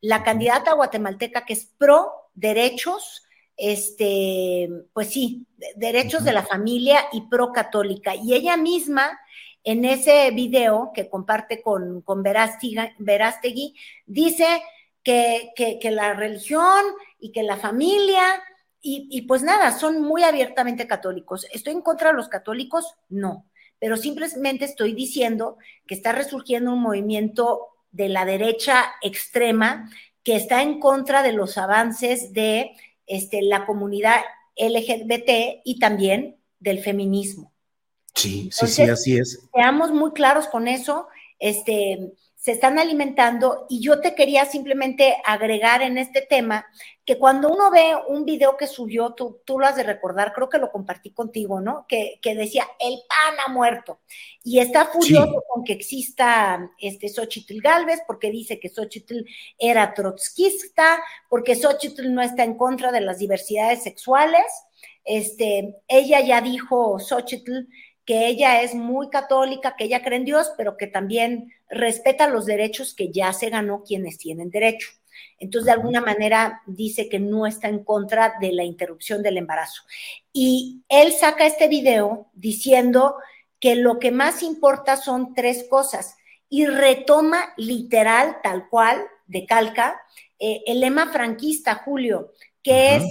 la 0.00 0.24
candidata 0.24 0.72
guatemalteca 0.72 1.44
que 1.44 1.52
es 1.52 1.66
pro 1.78 2.12
derechos, 2.34 3.22
este, 3.56 4.68
pues 4.92 5.08
sí, 5.08 5.46
derechos 5.76 6.24
de 6.24 6.32
la 6.32 6.42
familia 6.42 7.04
y 7.12 7.22
pro 7.28 7.52
católica. 7.52 8.14
Y 8.14 8.34
ella 8.34 8.56
misma, 8.56 9.18
en 9.64 9.84
ese 9.84 10.30
video 10.30 10.92
que 10.94 11.08
comparte 11.08 11.62
con, 11.62 12.00
con 12.00 12.22
Verástegui, 12.22 13.74
dice 14.06 14.62
que, 15.02 15.52
que, 15.56 15.90
la 15.90 16.14
religión 16.14 16.84
y 17.18 17.32
que 17.32 17.42
la 17.42 17.56
familia, 17.56 18.42
y, 18.80 19.08
y, 19.10 19.22
pues 19.22 19.42
nada, 19.42 19.76
son 19.78 20.02
muy 20.02 20.22
abiertamente 20.22 20.86
católicos. 20.86 21.46
¿Estoy 21.52 21.72
en 21.72 21.82
contra 21.82 22.10
de 22.10 22.16
los 22.16 22.28
católicos? 22.28 22.94
No, 23.08 23.46
pero 23.78 23.96
simplemente 23.96 24.64
estoy 24.64 24.92
diciendo 24.94 25.58
que 25.86 25.94
está 25.94 26.12
resurgiendo 26.12 26.72
un 26.72 26.80
movimiento 26.82 27.68
de 27.90 28.08
la 28.08 28.24
derecha 28.24 28.84
extrema 29.02 29.90
que 30.22 30.36
está 30.36 30.62
en 30.62 30.78
contra 30.78 31.22
de 31.22 31.32
los 31.32 31.58
avances 31.58 32.32
de 32.32 32.72
este, 33.06 33.42
la 33.42 33.66
comunidad 33.66 34.20
LGBT 34.56 35.62
y 35.64 35.78
también 35.78 36.36
del 36.60 36.80
feminismo. 36.80 37.52
Sí, 38.14 38.50
sí, 38.52 38.66
sí, 38.66 38.82
así 38.82 39.18
es. 39.18 39.40
Seamos 39.52 39.90
muy 39.90 40.12
claros 40.12 40.46
con 40.46 40.68
eso. 40.68 41.08
Este, 41.38 42.12
se 42.42 42.50
están 42.50 42.80
alimentando 42.80 43.66
y 43.68 43.80
yo 43.80 44.00
te 44.00 44.16
quería 44.16 44.44
simplemente 44.46 45.16
agregar 45.24 45.80
en 45.80 45.96
este 45.96 46.22
tema 46.22 46.66
que 47.04 47.16
cuando 47.16 47.48
uno 47.48 47.70
ve 47.70 47.94
un 48.08 48.24
video 48.24 48.56
que 48.56 48.66
subió, 48.66 49.14
tú, 49.14 49.40
tú 49.44 49.60
lo 49.60 49.66
has 49.66 49.76
de 49.76 49.84
recordar, 49.84 50.32
creo 50.32 50.48
que 50.48 50.58
lo 50.58 50.72
compartí 50.72 51.12
contigo, 51.12 51.60
¿no? 51.60 51.86
Que, 51.88 52.18
decía, 52.20 52.66
el 52.80 52.98
pan 53.08 53.36
ha 53.46 53.52
muerto. 53.52 54.00
Y 54.42 54.58
está 54.58 54.86
furioso 54.86 55.44
con 55.46 55.62
que 55.62 55.72
exista 55.72 56.68
este 56.78 57.08
Xochitl 57.08 57.60
Galvez, 57.60 58.00
porque 58.08 58.32
dice 58.32 58.58
que 58.58 58.70
Xochitl 58.70 59.20
era 59.56 59.94
trotskista, 59.94 61.00
porque 61.28 61.54
Xochitl 61.54 62.12
no 62.12 62.22
está 62.22 62.42
en 62.42 62.58
contra 62.58 62.90
de 62.90 63.02
las 63.02 63.18
diversidades 63.18 63.84
sexuales. 63.84 64.46
Este, 65.04 65.76
ella 65.86 66.18
ya 66.18 66.40
dijo, 66.40 66.98
Xochitl, 66.98 67.68
que 68.04 68.26
ella 68.26 68.62
es 68.62 68.74
muy 68.74 69.10
católica, 69.10 69.76
que 69.76 69.84
ella 69.84 70.02
cree 70.02 70.18
en 70.18 70.24
Dios, 70.24 70.52
pero 70.56 70.76
que 70.76 70.86
también 70.86 71.52
respeta 71.68 72.28
los 72.28 72.46
derechos 72.46 72.94
que 72.94 73.12
ya 73.12 73.32
se 73.32 73.50
ganó 73.50 73.84
quienes 73.84 74.18
tienen 74.18 74.50
derecho. 74.50 74.88
Entonces, 75.38 75.66
de 75.66 75.72
alguna 75.72 76.00
manera 76.00 76.62
dice 76.66 77.08
que 77.08 77.20
no 77.20 77.46
está 77.46 77.68
en 77.68 77.84
contra 77.84 78.34
de 78.40 78.52
la 78.52 78.64
interrupción 78.64 79.22
del 79.22 79.36
embarazo. 79.36 79.82
Y 80.32 80.82
él 80.88 81.12
saca 81.12 81.46
este 81.46 81.68
video 81.68 82.30
diciendo 82.32 83.16
que 83.60 83.76
lo 83.76 83.98
que 83.98 84.10
más 84.10 84.42
importa 84.42 84.96
son 84.96 85.34
tres 85.34 85.66
cosas 85.68 86.16
y 86.48 86.66
retoma 86.66 87.52
literal, 87.56 88.38
tal 88.42 88.68
cual, 88.68 89.02
de 89.26 89.46
calca, 89.46 90.00
eh, 90.38 90.62
el 90.66 90.80
lema 90.80 91.10
franquista, 91.12 91.76
Julio, 91.76 92.32
que 92.62 92.96
es 92.96 93.04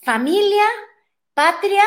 familia, 0.00 0.64
patria 1.34 1.82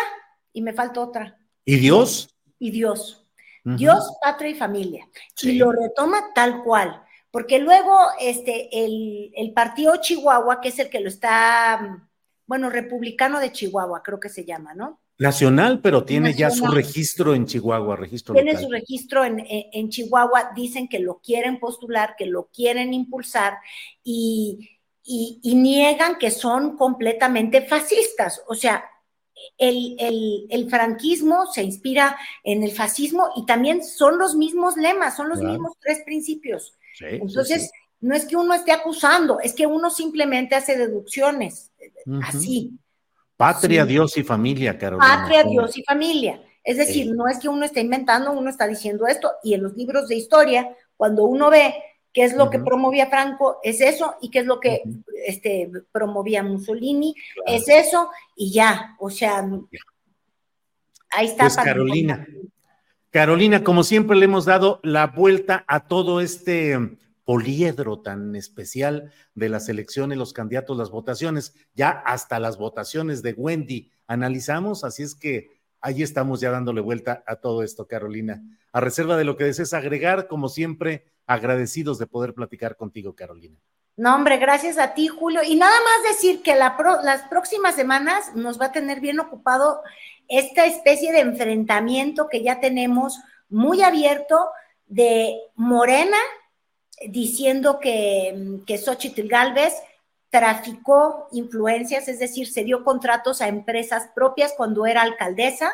y 0.51 0.61
me 0.61 0.73
falta 0.73 1.01
otra. 1.01 1.39
¿Y 1.65 1.77
Dios? 1.77 2.35
Y 2.59 2.71
Dios. 2.71 3.25
Dios, 3.63 4.17
patria 4.21 4.51
y 4.51 4.55
familia. 4.55 5.07
Y 5.41 5.53
lo 5.53 5.71
retoma 5.71 6.33
tal 6.33 6.63
cual. 6.63 7.03
Porque 7.31 7.59
luego 7.59 7.95
este, 8.19 8.69
el, 8.73 9.51
partido 9.53 9.97
Chihuahua, 9.97 10.61
que 10.61 10.69
es 10.69 10.79
el 10.79 10.89
que 10.89 10.99
lo 10.99 11.09
está, 11.09 12.07
bueno, 12.47 12.69
republicano 12.69 13.39
de 13.39 13.51
Chihuahua, 13.51 14.01
creo 14.03 14.19
que 14.19 14.29
se 14.29 14.45
llama, 14.45 14.73
¿no? 14.73 14.99
Nacional, 15.19 15.81
pero 15.81 16.05
tiene 16.05 16.33
ya 16.33 16.49
su 16.49 16.65
registro 16.67 17.35
en 17.35 17.45
Chihuahua, 17.45 17.97
registro 17.97 18.33
Tiene 18.33 18.57
su 18.57 18.69
registro 18.69 19.25
en, 19.25 19.89
Chihuahua, 19.89 20.51
dicen 20.55 20.87
que 20.87 20.99
lo 20.99 21.19
quieren 21.19 21.59
postular, 21.59 22.15
que 22.17 22.25
lo 22.25 22.45
quieren 22.45 22.93
impulsar 22.93 23.57
y, 24.01 24.79
y, 25.03 25.55
niegan 25.55 26.17
que 26.17 26.31
son 26.31 26.77
completamente 26.77 27.63
fascistas. 27.63 28.41
O 28.47 28.55
sea, 28.55 28.85
el, 29.57 30.47
el, 30.49 30.69
franquismo 30.69 31.45
se 31.47 31.63
inspira 31.63 32.17
en 32.43 32.63
el 32.63 32.71
fascismo 32.71 33.29
y 33.35 33.45
también 33.45 33.83
son 33.83 34.17
los 34.17 34.35
mismos 34.35 34.77
lemas, 34.77 35.15
son 35.15 35.29
los 35.29 35.41
mismos 35.41 35.73
tres 35.79 36.01
principios. 36.05 36.77
Entonces, 36.99 37.71
no 38.01 38.15
es 38.15 38.25
que 38.25 38.35
uno 38.35 38.53
esté 38.53 38.71
acusando, 38.71 39.39
es 39.39 39.53
que 39.53 39.65
uno 39.65 39.89
simplemente 39.89 40.55
hace 40.55 40.77
deducciones, 40.77 41.71
así. 42.23 42.71
Patria, 43.35 43.85
Dios 43.85 44.17
y 44.17 44.23
familia, 44.23 44.77
Carolina. 44.77 45.21
Patria, 45.21 45.43
Dios 45.43 45.77
y 45.77 45.83
familia. 45.83 46.41
Es 46.63 46.77
decir, 46.77 47.13
no 47.13 47.27
es 47.27 47.39
que 47.39 47.49
uno 47.49 47.65
esté 47.65 47.81
inventando, 47.81 48.31
uno 48.31 48.49
está 48.49 48.67
diciendo 48.67 49.07
esto, 49.07 49.31
y 49.43 49.53
en 49.53 49.63
los 49.63 49.75
libros 49.75 50.07
de 50.07 50.15
historia, 50.15 50.75
cuando 50.97 51.23
uno 51.23 51.49
ve 51.49 51.73
qué 52.13 52.23
es 52.23 52.35
lo 52.35 52.49
que 52.49 52.59
promovía 52.59 53.07
Franco, 53.07 53.59
es 53.63 53.81
eso, 53.81 54.15
y 54.21 54.29
qué 54.29 54.39
es 54.39 54.45
lo 54.45 54.59
que 54.59 54.81
este, 55.25 55.71
promovía 55.91 56.43
Mussolini, 56.43 57.15
es 57.45 57.67
eso, 57.69 58.09
y 58.35 58.51
ya, 58.51 58.95
o 58.99 59.09
sea, 59.09 59.47
ahí 61.11 61.27
está. 61.27 61.43
Pues 61.43 61.57
Carolina, 61.57 62.27
Carolina, 63.11 63.63
como 63.63 63.83
siempre 63.83 64.17
le 64.17 64.25
hemos 64.25 64.45
dado 64.45 64.79
la 64.83 65.07
vuelta 65.07 65.63
a 65.67 65.87
todo 65.87 66.21
este 66.21 66.77
poliedro 67.25 67.99
tan 67.99 68.35
especial 68.35 69.11
de 69.35 69.49
las 69.49 69.69
elecciones, 69.69 70.17
los 70.17 70.33
candidatos, 70.33 70.77
las 70.77 70.89
votaciones, 70.89 71.53
ya 71.75 71.89
hasta 71.89 72.39
las 72.39 72.57
votaciones 72.57 73.21
de 73.21 73.33
Wendy 73.33 73.91
analizamos, 74.07 74.83
así 74.83 75.03
es 75.03 75.13
que 75.13 75.58
ahí 75.81 76.03
estamos 76.03 76.41
ya 76.41 76.51
dándole 76.51 76.81
vuelta 76.81 77.23
a 77.25 77.37
todo 77.37 77.63
esto, 77.63 77.87
Carolina. 77.87 78.41
A 78.71 78.79
reserva 78.79 79.17
de 79.17 79.23
lo 79.23 79.37
que 79.37 79.45
desees 79.45 79.73
agregar, 79.73 80.27
como 80.27 80.49
siempre, 80.49 81.05
agradecidos 81.25 81.99
de 81.99 82.07
poder 82.07 82.33
platicar 82.33 82.75
contigo, 82.75 83.15
Carolina. 83.15 83.57
No, 83.97 84.15
hombre, 84.15 84.37
gracias 84.37 84.77
a 84.77 84.93
ti, 84.93 85.07
Julio. 85.07 85.41
Y 85.43 85.55
nada 85.55 85.75
más 85.83 86.13
decir 86.13 86.41
que 86.41 86.55
las 86.55 87.21
próximas 87.29 87.75
semanas 87.75 88.33
nos 88.33 88.59
va 88.59 88.67
a 88.67 88.71
tener 88.71 89.01
bien 89.01 89.19
ocupado 89.19 89.81
esta 90.29 90.65
especie 90.65 91.11
de 91.11 91.19
enfrentamiento 91.19 92.29
que 92.29 92.41
ya 92.41 92.59
tenemos 92.59 93.19
muy 93.49 93.81
abierto 93.81 94.49
de 94.87 95.35
Morena 95.55 96.17
diciendo 97.07 97.79
que, 97.79 98.61
que 98.65 98.77
Xochitl 98.77 99.27
Galvez 99.27 99.73
traficó 100.29 101.27
influencias, 101.31 102.07
es 102.07 102.19
decir, 102.19 102.47
se 102.47 102.63
dio 102.63 102.83
contratos 102.83 103.41
a 103.41 103.47
empresas 103.47 104.09
propias 104.13 104.53
cuando 104.55 104.85
era 104.85 105.01
alcaldesa 105.01 105.71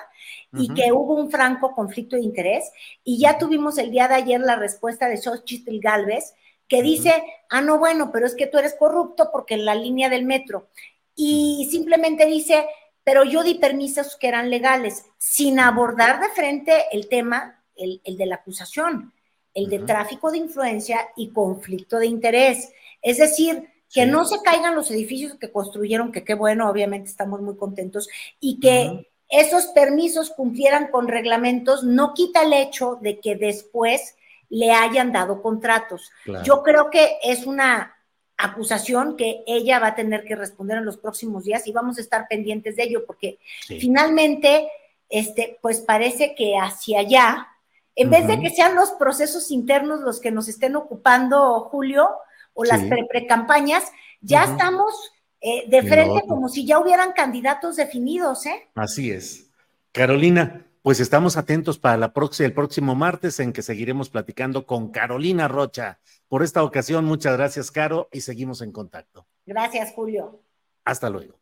y 0.53 0.73
que 0.73 0.93
hubo 0.93 1.15
un 1.15 1.29
franco 1.29 1.73
conflicto 1.73 2.15
de 2.15 2.21
interés. 2.21 2.71
Y 3.03 3.19
ya 3.19 3.37
tuvimos 3.37 3.77
el 3.77 3.91
día 3.91 4.07
de 4.07 4.15
ayer 4.15 4.39
la 4.39 4.55
respuesta 4.55 5.09
de 5.09 5.17
Xochitl 5.17 5.79
Galvez, 5.79 6.33
que 6.67 6.81
dice, 6.81 7.23
ah, 7.49 7.61
no, 7.61 7.77
bueno, 7.77 8.11
pero 8.11 8.25
es 8.25 8.33
que 8.33 8.47
tú 8.47 8.57
eres 8.57 8.75
corrupto 8.75 9.29
porque 9.31 9.55
en 9.55 9.65
la 9.65 9.75
línea 9.75 10.09
del 10.09 10.25
metro. 10.25 10.69
Y 11.15 11.67
simplemente 11.69 12.25
dice, 12.25 12.65
pero 13.03 13.23
yo 13.23 13.43
di 13.43 13.55
permisos 13.55 14.15
que 14.15 14.27
eran 14.27 14.49
legales, 14.49 15.05
sin 15.17 15.59
abordar 15.59 16.21
de 16.21 16.29
frente 16.29 16.85
el 16.91 17.07
tema, 17.07 17.63
el, 17.75 18.01
de 18.03 18.25
la 18.25 18.35
acusación, 18.35 19.13
el 19.53 19.69
de 19.69 19.79
tráfico 19.79 20.31
de 20.31 20.39
influencia 20.39 21.09
y 21.15 21.31
conflicto 21.31 21.99
de 21.99 22.07
interés. 22.07 22.71
Es 23.01 23.17
decir, 23.17 23.69
que 23.95 24.05
no 24.05 24.25
se 24.25 24.41
caigan 24.41 24.75
los 24.75 24.91
edificios 24.91 25.35
que 25.35 25.53
construyeron, 25.53 26.11
que 26.11 26.25
qué 26.25 26.33
bueno, 26.33 26.69
obviamente 26.69 27.09
estamos 27.09 27.39
muy 27.39 27.55
contentos, 27.55 28.09
y 28.41 28.59
que 28.59 29.09
esos 29.29 29.67
permisos 29.67 30.31
cumplieran 30.31 30.87
con 30.91 31.07
reglamentos, 31.07 31.85
no 31.85 32.13
quita 32.13 32.41
el 32.43 32.51
hecho 32.51 32.99
de 33.01 33.21
que 33.21 33.37
después 33.37 34.17
le 34.49 34.73
hayan 34.73 35.13
dado 35.13 35.41
contratos. 35.41 36.11
Yo 36.43 36.61
creo 36.61 36.89
que 36.89 37.19
es 37.23 37.45
una 37.45 37.95
acusación 38.35 39.15
que 39.15 39.45
ella 39.47 39.79
va 39.79 39.87
a 39.87 39.95
tener 39.95 40.25
que 40.25 40.35
responder 40.35 40.77
en 40.77 40.85
los 40.85 40.97
próximos 40.97 41.45
días 41.45 41.65
y 41.65 41.71
vamos 41.71 41.97
a 41.97 42.01
estar 42.01 42.27
pendientes 42.27 42.75
de 42.75 42.83
ello 42.83 43.05
porque 43.05 43.39
finalmente, 43.65 44.67
este, 45.09 45.57
pues 45.61 45.79
parece 45.79 46.35
que 46.35 46.57
hacia 46.57 46.99
allá, 46.99 47.47
en 47.95 48.09
vez 48.09 48.27
de 48.27 48.41
que 48.41 48.49
sean 48.49 48.75
los 48.75 48.91
procesos 48.91 49.51
internos 49.51 50.01
los 50.01 50.19
que 50.19 50.31
nos 50.31 50.49
estén 50.49 50.75
ocupando, 50.75 51.61
Julio, 51.61 52.09
o 52.55 52.63
las 52.63 52.81
pre-campañas, 53.09 53.91
ya 54.21 54.45
estamos 54.45 55.11
eh, 55.41 55.65
de 55.69 55.83
frente 55.83 56.23
como 56.27 56.49
si 56.49 56.65
ya 56.65 56.79
hubieran 56.79 57.11
candidatos 57.11 57.75
definidos, 57.75 58.47
¿eh? 58.47 58.67
Así 58.73 59.11
es. 59.11 59.51
Carolina, 59.91 60.65
pues 60.81 60.99
estamos 60.99 61.37
atentos 61.37 61.77
para 61.77 61.97
la 61.97 62.13
próxima, 62.13 62.47
el 62.47 62.53
próximo 62.53 62.95
martes 62.95 63.39
en 63.39 63.53
que 63.53 63.61
seguiremos 63.61 64.09
platicando 64.09 64.65
con 64.65 64.89
Carolina 64.89 65.47
Rocha 65.47 65.99
por 66.27 66.43
esta 66.43 66.63
ocasión, 66.63 67.05
muchas 67.05 67.37
gracias, 67.37 67.71
Caro, 67.71 68.09
y 68.11 68.21
seguimos 68.21 68.61
en 68.61 68.71
contacto. 68.71 69.27
Gracias, 69.45 69.93
Julio. 69.93 70.41
Hasta 70.83 71.09
luego. 71.09 71.35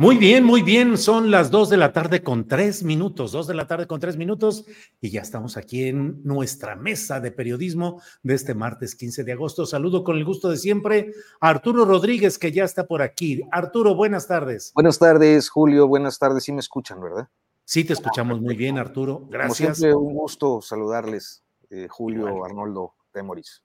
Muy 0.00 0.16
bien, 0.16 0.44
muy 0.44 0.62
bien. 0.62 0.96
Son 0.96 1.32
las 1.32 1.50
dos 1.50 1.68
de 1.70 1.76
la 1.76 1.92
tarde 1.92 2.22
con 2.22 2.46
tres 2.46 2.84
minutos, 2.84 3.32
dos 3.32 3.48
de 3.48 3.54
la 3.54 3.66
tarde 3.66 3.88
con 3.88 3.98
tres 3.98 4.16
minutos, 4.16 4.64
y 5.00 5.10
ya 5.10 5.22
estamos 5.22 5.56
aquí 5.56 5.88
en 5.88 6.22
nuestra 6.22 6.76
mesa 6.76 7.18
de 7.18 7.32
periodismo 7.32 8.00
de 8.22 8.34
este 8.34 8.54
martes 8.54 8.94
15 8.94 9.24
de 9.24 9.32
agosto. 9.32 9.66
Saludo 9.66 10.04
con 10.04 10.16
el 10.16 10.24
gusto 10.24 10.50
de 10.50 10.56
siempre 10.56 11.10
a 11.40 11.48
Arturo 11.48 11.84
Rodríguez, 11.84 12.38
que 12.38 12.52
ya 12.52 12.62
está 12.62 12.86
por 12.86 13.02
aquí. 13.02 13.42
Arturo, 13.50 13.96
buenas 13.96 14.28
tardes. 14.28 14.70
Buenas 14.72 15.00
tardes, 15.00 15.48
Julio. 15.48 15.88
Buenas 15.88 16.16
tardes. 16.20 16.44
Sí 16.44 16.52
me 16.52 16.60
escuchan, 16.60 17.00
¿verdad? 17.02 17.28
Sí, 17.64 17.82
te 17.82 17.94
escuchamos 17.94 18.40
muy 18.40 18.54
bien, 18.54 18.78
Arturo. 18.78 19.26
Gracias. 19.28 19.58
Como 19.58 19.74
siempre, 19.74 19.94
un 19.96 20.14
gusto 20.14 20.62
saludarles, 20.62 21.42
eh, 21.70 21.88
Julio, 21.90 22.44
Arnoldo, 22.44 22.94
Temoris. 23.10 23.64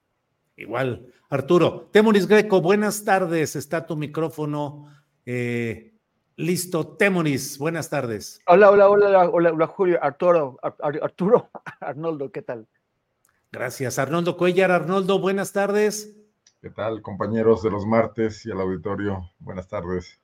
Igual. 0.58 1.06
Arturo, 1.30 1.90
Temoris 1.92 2.26
Greco, 2.26 2.60
buenas 2.60 3.04
tardes. 3.04 3.56
Está 3.56 3.86
tu 3.86 3.96
micrófono. 3.96 4.88
Eh, 5.28 5.93
Listo, 6.36 6.88
Temoris, 6.98 7.60
buenas 7.60 7.92
tardes. 7.92 8.42
Hola, 8.48 8.72
hola, 8.72 8.90
hola, 8.90 9.30
hola, 9.30 9.52
hola, 9.52 9.68
Julio, 9.68 10.00
Arturo, 10.02 10.58
Arturo, 10.62 11.52
Arnoldo, 11.80 12.32
¿qué 12.32 12.42
tal? 12.42 12.68
Gracias, 13.52 14.00
Arnoldo 14.00 14.36
Cuellar. 14.36 14.72
Arnoldo, 14.72 15.20
buenas 15.20 15.54
tardes. 15.54 16.16
¿Qué 16.60 16.72
tal, 16.72 17.04
compañeros 17.04 17.62
de 17.62 17.70
los 17.70 17.86
martes 17.86 18.44
y 18.48 18.52
al 18.52 18.62
auditorio? 18.62 19.30
Buenas 19.38 19.68
tardes. 19.68 20.20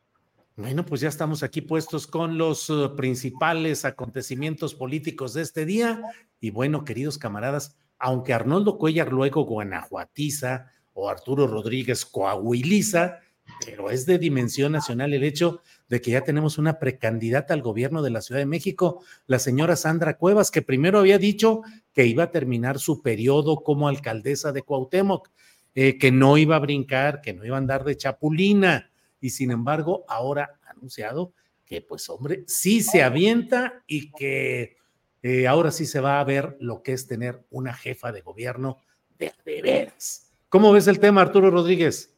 Bueno, 0.56 0.84
pues 0.84 1.02
ya 1.02 1.10
estamos 1.10 1.44
aquí 1.44 1.62
puestos 1.62 2.08
con 2.08 2.40
los 2.40 2.72
uh, 2.72 2.96
principales 2.96 3.86
acontecimientos 3.86 4.74
políticos 4.74 5.36
de 5.36 5.44
este 5.44 5.66
día. 5.66 6.02
Y 6.40 6.50
bueno, 6.50 6.86
queridos 6.86 7.20
camaradas, 7.20 7.78
aunque 8.00 8.34
Arnoldo 8.34 8.80
Cuellar 8.80 9.14
luego 9.14 9.46
guanajuatiza 9.46 10.72
o 10.94 11.08
Arturo 11.08 11.46
Rodríguez 11.46 12.04
coahuiliza, 12.04 13.20
pero 13.66 13.90
es 13.90 14.06
de 14.06 14.18
dimensión 14.18 14.72
nacional 14.72 15.14
el 15.14 15.24
hecho 15.24 15.62
de 15.88 16.02
que 16.02 16.12
ya 16.12 16.24
tenemos 16.24 16.58
una 16.58 16.80
precandidata 16.80 17.54
al 17.54 17.62
gobierno 17.62 18.02
de 18.02 18.10
la 18.10 18.22
Ciudad 18.22 18.40
de 18.40 18.46
México, 18.46 19.04
la 19.28 19.40
señora 19.40 19.76
Sandra 19.76 20.18
Cuevas, 20.18 20.52
que 20.52 20.62
primero 20.62 21.00
había 21.00 21.18
dicho 21.18 21.62
que 21.94 22.06
iba 22.06 22.24
a 22.24 22.32
terminar 22.32 22.80
su 22.80 23.02
periodo 23.02 23.64
como 23.64 23.88
alcaldesa 23.88 24.52
de 24.52 24.62
Cuauhtémoc 24.62 25.30
eh, 25.76 25.98
que 25.98 26.12
no 26.12 26.38
iba 26.38 26.56
a 26.56 26.60
brincar, 26.60 27.22
que 27.22 27.34
no 27.34 27.46
iba 27.46 27.56
a 27.56 27.60
andar 27.60 27.84
de 27.84 27.96
chapulina. 27.96 28.92
Y 29.22 29.30
sin 29.30 29.52
embargo, 29.52 30.04
ahora 30.08 30.60
ha 30.66 30.72
anunciado 30.72 31.34
que, 31.66 31.82
pues, 31.82 32.10
hombre, 32.10 32.44
sí 32.48 32.82
se 32.82 33.04
avienta 33.04 33.84
y 33.88 34.12
que 34.12 34.78
eh, 35.22 35.48
ahora 35.48 35.72
sí 35.72 35.86
se 35.86 36.00
va 36.00 36.20
a 36.20 36.24
ver 36.24 36.58
lo 36.60 36.82
que 36.82 36.94
es 36.94 37.08
tener 37.08 37.46
una 37.50 37.74
jefa 37.74 38.12
de 38.12 38.22
gobierno 38.22 38.80
de, 39.18 39.32
veras. 39.46 40.32
¿Cómo 40.50 40.72
ves 40.72 40.88
el 40.88 41.00
tema, 41.00 41.22
Arturo 41.22 41.52
Rodríguez? 41.52 42.16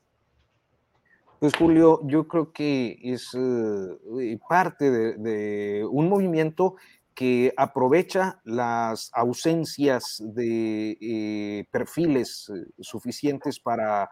Pues 1.42 1.56
Julio, 1.58 2.02
yo 2.04 2.28
creo 2.28 2.52
que 2.52 3.00
es 3.02 3.32
eh, 3.34 4.38
parte 4.48 4.92
de, 4.92 5.84
un 5.90 6.08
movimiento 6.08 6.76
que 7.16 7.52
aprovecha 7.58 8.40
las 8.44 9.10
ausencias 9.12 10.22
de 10.24 11.00
eh, 11.02 11.66
perfiles 11.72 12.52
eh, 12.54 12.70
suficientes 12.80 13.60
para 13.60 14.08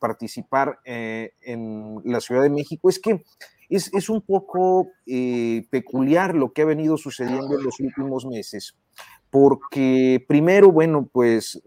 participar 0.00 0.78
en 0.84 2.00
la 2.04 2.20
Ciudad 2.20 2.42
de 2.42 2.50
México, 2.50 2.88
es 2.88 3.00
que 3.00 3.24
es, 3.68 4.08
un 4.08 4.22
poco 4.22 4.86
peculiar 5.70 6.36
lo 6.36 6.52
que 6.52 6.62
ha 6.62 6.66
venido 6.66 6.96
sucediendo 6.96 7.58
en 7.58 7.64
los 7.64 7.80
últimos 7.80 8.24
meses, 8.24 8.76
porque 9.28 10.24
primero, 10.28 10.70
bueno, 10.70 11.10
pues 11.12 11.60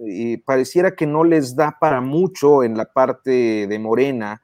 pareciera 0.45 0.95
que 0.95 1.05
no 1.05 1.25
les 1.25 1.57
da 1.57 1.77
para 1.77 1.99
mucho 1.99 2.63
en 2.63 2.77
la 2.77 2.85
parte 2.85 3.67
de 3.67 3.79
Morena, 3.79 4.41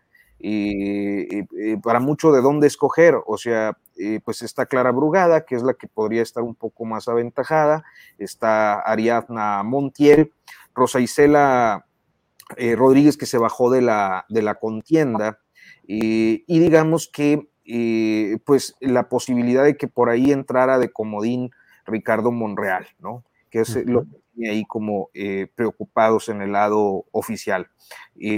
para 1.81 1.99
mucho 1.99 2.31
de 2.31 2.41
dónde 2.41 2.67
escoger, 2.67 3.15
o 3.25 3.37
sea, 3.37 3.77
pues 4.23 4.41
está 4.41 4.65
Clara 4.65 4.91
Brugada, 4.91 5.45
que 5.45 5.55
es 5.55 5.63
la 5.63 5.73
que 5.73 5.87
podría 5.87 6.21
estar 6.21 6.43
un 6.43 6.55
poco 6.55 6.85
más 6.85 7.07
aventajada, 7.07 7.83
está 8.17 8.79
Ariadna 8.79 9.63
Montiel, 9.63 10.31
Rosa 10.73 10.99
Isela 10.99 11.85
eh, 12.57 12.75
Rodríguez, 12.75 13.17
que 13.17 13.25
se 13.25 13.37
bajó 13.37 13.71
de 13.71 13.81
la, 13.81 14.25
de 14.29 14.41
la 14.41 14.55
contienda, 14.55 15.39
y 15.87 16.43
digamos 16.47 17.07
que 17.07 17.49
pues 18.45 18.75
la 18.79 19.09
posibilidad 19.09 19.63
de 19.63 19.77
que 19.77 19.87
por 19.87 20.09
ahí 20.09 20.31
entrara 20.31 20.77
de 20.77 20.91
comodín 20.91 21.51
Ricardo 21.87 22.31
Monreal, 22.31 22.87
¿no? 22.99 23.23
Que 23.49 23.61
es 23.61 23.75
lo 23.85 24.03
que 24.03 24.24
ahí 24.43 24.65
como 24.65 25.09
preocupados 25.55 26.29
en 26.29 26.41
el 26.41 26.51
lado 26.51 27.05
oficial, 27.11 27.69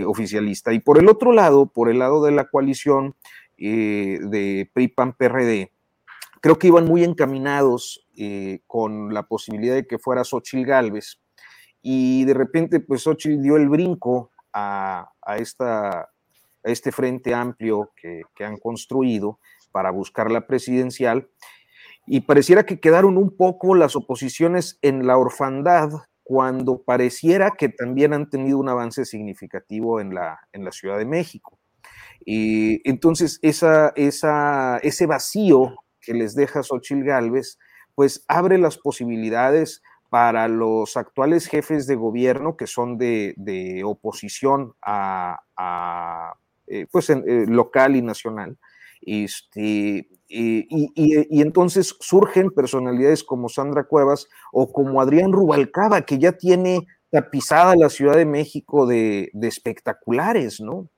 oficialista. 0.06 0.74
Y 0.74 0.80
por 0.80 1.00
el 1.00 1.10
otro 1.10 1.32
lado, 1.32 1.68
por 1.68 1.90
el 1.90 2.00
lado 2.00 2.24
de 2.24 2.32
la 2.32 2.46
coalición, 2.50 3.16
eh, 3.60 4.20
de 4.22 4.70
PRI-PAN-PRD, 4.72 5.72
creo 6.42 6.60
que 6.60 6.68
iban 6.68 6.86
muy 6.86 7.04
encaminados 7.04 8.06
eh, 8.16 8.60
con 8.68 9.16
la 9.16 9.24
posibilidad 9.24 9.74
de 9.74 9.88
que 9.88 9.98
fuera 9.98 10.24
Xochitl 10.24 10.64
Galvez. 10.64 11.20
Y 11.82 12.24
de 12.26 12.36
repente, 12.36 12.80
pues 12.80 13.02
Xochitl 13.02 13.42
dio 13.42 13.58
el 13.58 13.68
brinco 13.68 14.30
a, 14.54 15.10
esta, 15.38 16.02
a 16.02 16.08
este 16.64 16.92
frente 16.92 17.34
amplio 17.34 17.92
que, 17.96 18.22
que 18.36 18.46
han 18.46 18.58
construido 18.58 19.40
para 19.72 19.90
buscar 19.90 20.30
la 20.30 20.46
presidencial. 20.46 21.28
Y 22.08 22.22
pareciera 22.22 22.66
que 22.66 22.80
quedaron 22.80 23.18
un 23.18 23.36
poco 23.36 23.76
las 23.76 23.96
oposiciones 23.96 24.80
en 24.82 25.06
la 25.06 25.18
orfandad 25.18 25.90
cuando 26.24 26.82
pareciera 26.82 27.52
que 27.52 27.70
también 27.70 28.14
han 28.14 28.30
tenido 28.30 28.58
un 28.58 28.70
avance 28.70 29.06
significativo 29.06 30.02
en 30.02 30.16
la, 30.16 30.40
en 30.54 30.66
la 30.66 30.72
Ciudad 30.72 30.98
de 30.98 31.06
México. 31.06 31.60
Y 32.26 32.82
entonces, 32.90 33.40
esa, 33.42 33.94
esa, 33.96 34.80
ese 34.80 35.06
vacío 35.06 35.76
que 36.02 36.14
les 36.14 36.36
deja 36.36 36.64
Xochitl 36.64 37.04
Galvez, 37.04 37.60
pues 37.96 38.24
abre 38.28 38.58
las 38.58 38.78
posibilidades 38.78 39.82
para 40.10 40.48
los 40.48 40.98
actuales 40.98 41.48
jefes 41.48 41.88
de 41.88 41.96
gobierno 41.96 42.56
que 42.56 42.68
son 42.68 42.98
de, 42.98 43.34
de 43.38 43.84
oposición 43.84 44.74
a, 44.82 45.40
a 45.58 46.34
eh, 46.68 46.88
pues 46.92 47.10
eh, 47.10 47.46
local 47.48 47.96
y 47.96 48.02
nacional. 48.02 48.58
Este, 49.02 50.10
y, 50.28 50.68
y, 50.96 51.42
entonces 51.42 51.96
surgen 52.00 52.52
personalidades 52.52 53.24
como 53.24 53.50
Sandra 53.50 53.86
Cuevas 53.86 54.28
o 54.52 54.72
como 54.72 55.02
Adrián 55.02 55.32
Rubalcaba, 55.32 56.02
que 56.02 56.20
ya 56.20 56.34
tiene 56.34 56.86
tapizada 57.10 57.76
la 57.76 57.90
Ciudad 57.90 58.16
de 58.16 58.26
México 58.26 58.86
de, 58.86 59.30
de 59.34 59.48
espectaculares, 59.48 60.60
¿no? 60.60 60.90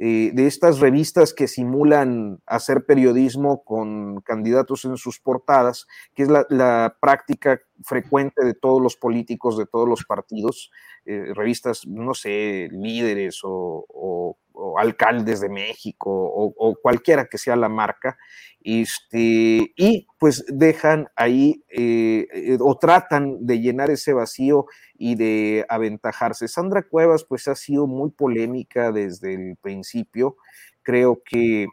Eh, 0.00 0.30
de 0.32 0.46
estas 0.46 0.78
revistas 0.78 1.34
que 1.34 1.48
simulan 1.48 2.38
hacer 2.46 2.86
periodismo 2.86 3.64
con 3.64 4.20
candidatos 4.20 4.84
en 4.84 4.96
sus 4.96 5.18
portadas, 5.18 5.88
que 6.14 6.22
es 6.22 6.28
la, 6.28 6.96
práctica 7.00 7.60
frecuente 7.82 8.44
de 8.44 8.54
todos 8.54 8.80
los 8.80 8.96
políticos 8.96 9.58
de 9.58 9.66
todos 9.66 9.88
los 9.88 10.04
partidos, 10.04 10.70
eh, 11.04 11.32
revistas, 11.34 11.84
no 11.84 12.14
sé, 12.14 12.68
líderes 12.70 13.40
o, 13.42 14.38
alcaldes 14.78 15.40
de 15.40 15.48
México 15.48 16.10
o, 16.10 16.74
cualquiera 16.80 17.26
que 17.26 17.38
sea 17.38 17.56
la 17.56 17.68
marca, 17.68 18.18
este, 18.60 19.72
y 19.76 20.06
pues 20.18 20.44
dejan 20.48 21.08
ahí 21.16 21.64
eh, 21.68 22.58
o 22.60 22.76
tratan 22.76 23.46
de 23.46 23.60
llenar 23.60 23.90
ese 23.90 24.12
vacío 24.12 24.66
y 24.96 25.14
de 25.14 25.64
aventajarse. 25.68 26.48
Sandra 26.48 26.82
Cuevas 26.82 27.24
pues 27.24 27.48
ha 27.48 27.54
sido 27.54 27.86
muy 27.86 28.10
polémica 28.10 28.92
desde 28.92 29.34
el 29.34 29.56
principio. 29.56 30.36
Creo 30.82 31.22
que 31.24 31.66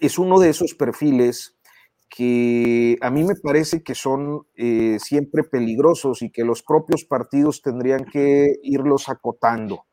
es 0.00 0.18
uno 0.18 0.38
de 0.38 0.50
esos 0.50 0.74
perfiles 0.74 1.56
que 2.14 2.98
a 3.00 3.10
mí 3.10 3.24
me 3.24 3.34
parece 3.36 3.82
que 3.82 3.94
son 3.94 4.46
eh, 4.54 4.98
siempre 5.00 5.44
peligrosos 5.44 6.20
y 6.20 6.30
que 6.30 6.44
los 6.44 6.62
propios 6.62 7.04
partidos 7.04 7.62
tendrían 7.62 8.04
que 8.04 8.56
irlos 8.62 9.08
acotando, 9.08 9.86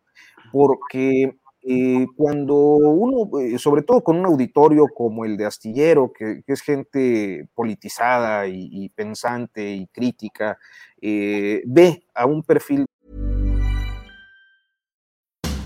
porque 0.51 1.38
eh, 1.61 2.05
cuando 2.15 2.55
uno, 2.55 3.39
eh, 3.39 3.59
sobre 3.59 3.81
todo 3.81 4.01
con 4.01 4.17
un 4.17 4.25
auditorio 4.25 4.87
como 4.87 5.25
el 5.25 5.35
de 5.35 5.45
Astillero, 5.45 6.11
que, 6.17 6.43
es 6.47 6.61
gente 6.61 7.47
politizada 7.53 8.47
y, 8.47 8.89
pensante 8.89 9.75
y 9.75 9.87
crítica, 9.87 10.57
eh, 11.01 11.61
ve 11.65 12.03
a 12.13 12.25
un 12.25 12.43
perfil. 12.43 12.85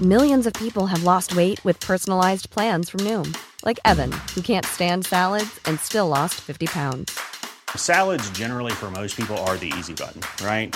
Millions 0.02 0.46
of 0.48 0.54
people 0.54 0.88
have 0.88 1.04
lost 1.04 1.36
weight 1.36 1.64
with 1.64 1.80
personalized 1.80 2.50
plans 2.50 2.90
from 2.90 3.02
Noom, 3.02 3.36
like 3.64 3.80
Evan, 3.86 4.12
who 4.36 4.42
can't 4.42 4.66
stand 4.66 5.06
salads 5.06 5.60
and 5.66 5.80
still 5.80 6.08
lost 6.10 6.42
50 6.42 6.68
pounds. 6.68 7.18
Salads, 7.76 8.30
generally, 8.32 8.74
for 8.74 8.92
most 8.92 9.16
people, 9.16 9.38
are 9.46 9.58
the 9.58 9.72
easy 9.78 9.94
button, 9.94 10.22
right? 10.46 10.76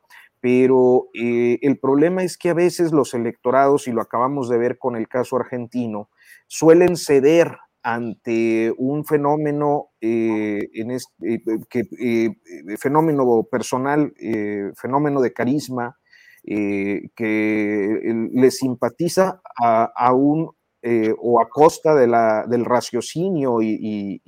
Pero 0.41 1.09
eh, 1.13 1.59
el 1.61 1.79
problema 1.79 2.23
es 2.23 2.37
que 2.37 2.49
a 2.49 2.53
veces 2.55 2.91
los 2.91 3.13
electorados, 3.13 3.87
y 3.87 3.91
lo 3.91 4.01
acabamos 4.01 4.49
de 4.49 4.57
ver 4.57 4.77
con 4.77 4.95
el 4.95 5.07
caso 5.07 5.37
argentino, 5.37 6.09
suelen 6.47 6.97
ceder 6.97 7.57
ante 7.83 8.73
un 8.77 9.05
fenómeno 9.05 9.89
eh, 10.01 10.59
este, 10.73 11.43
que, 11.69 12.33
fenómeno 12.77 13.43
personal, 13.49 14.13
fenómeno 14.75 15.21
de 15.21 15.33
carisma, 15.33 15.97
que 16.43 18.01
le 18.33 18.51
simpatiza 18.51 19.41
a, 19.59 19.83
a 19.95 20.13
un 20.13 20.51
eh, 20.83 21.13
o 21.19 21.39
a 21.39 21.47
costa 21.47 21.95
del 21.95 22.65
raciocinio 22.65 23.61
y, 23.61 24.19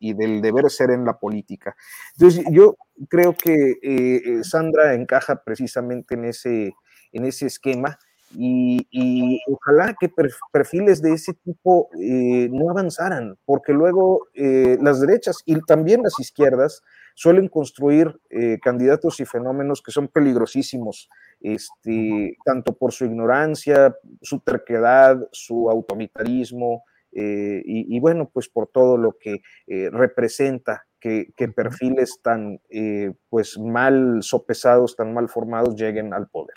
del 0.00 0.40
deber 0.42 0.68
ser 0.68 0.90
en 0.90 1.04
la 1.04 1.16
política. 1.16 1.76
Entonces, 2.16 2.44
yo 2.50 2.76
creo 3.08 3.36
que 3.36 3.78
eh, 3.80 4.42
Sandra 4.42 4.94
encaja 4.94 5.42
precisamente 5.44 6.14
en 6.14 6.24
ese, 6.24 6.72
en 7.12 7.24
ese 7.24 7.46
esquema 7.46 7.98
y, 8.34 9.40
ojalá 9.46 9.94
que 10.00 10.10
perfiles 10.52 11.02
de 11.02 11.12
ese 11.12 11.34
tipo 11.34 11.88
eh, 12.00 12.48
no 12.50 12.70
avanzaran, 12.70 13.36
porque 13.44 13.72
luego 13.72 14.26
las 14.34 15.00
derechas 15.00 15.38
y 15.46 15.60
también 15.60 16.02
las 16.02 16.18
izquierdas 16.18 16.82
suelen 17.14 17.48
construir 17.48 18.20
candidatos 18.62 19.20
y 19.20 19.24
fenómenos 19.24 19.82
que 19.82 19.92
son 19.92 20.08
peligrosísimos 20.08 21.08
este, 21.40 22.36
tanto 22.44 22.76
por 22.76 22.92
su 22.92 23.04
ignorancia, 23.04 23.94
su 24.20 24.40
terquedad, 24.40 25.16
su 25.32 25.68
autoritarismo, 25.70 26.84
eh, 27.14 27.62
y, 27.64 28.00
bueno, 28.00 28.30
pues 28.32 28.48
por 28.48 28.68
todo 28.68 28.96
lo 28.96 29.18
que 29.18 29.42
eh, 29.66 29.90
representa 29.90 30.86
que, 30.98 31.34
perfiles 31.54 32.20
tan 32.22 32.60
eh, 32.70 33.12
pues 33.28 33.58
mal 33.58 34.22
sopesados, 34.22 34.96
tan 34.96 35.12
mal 35.12 35.28
formados 35.28 35.74
lleguen 35.74 36.14
al 36.14 36.28
poder. 36.28 36.56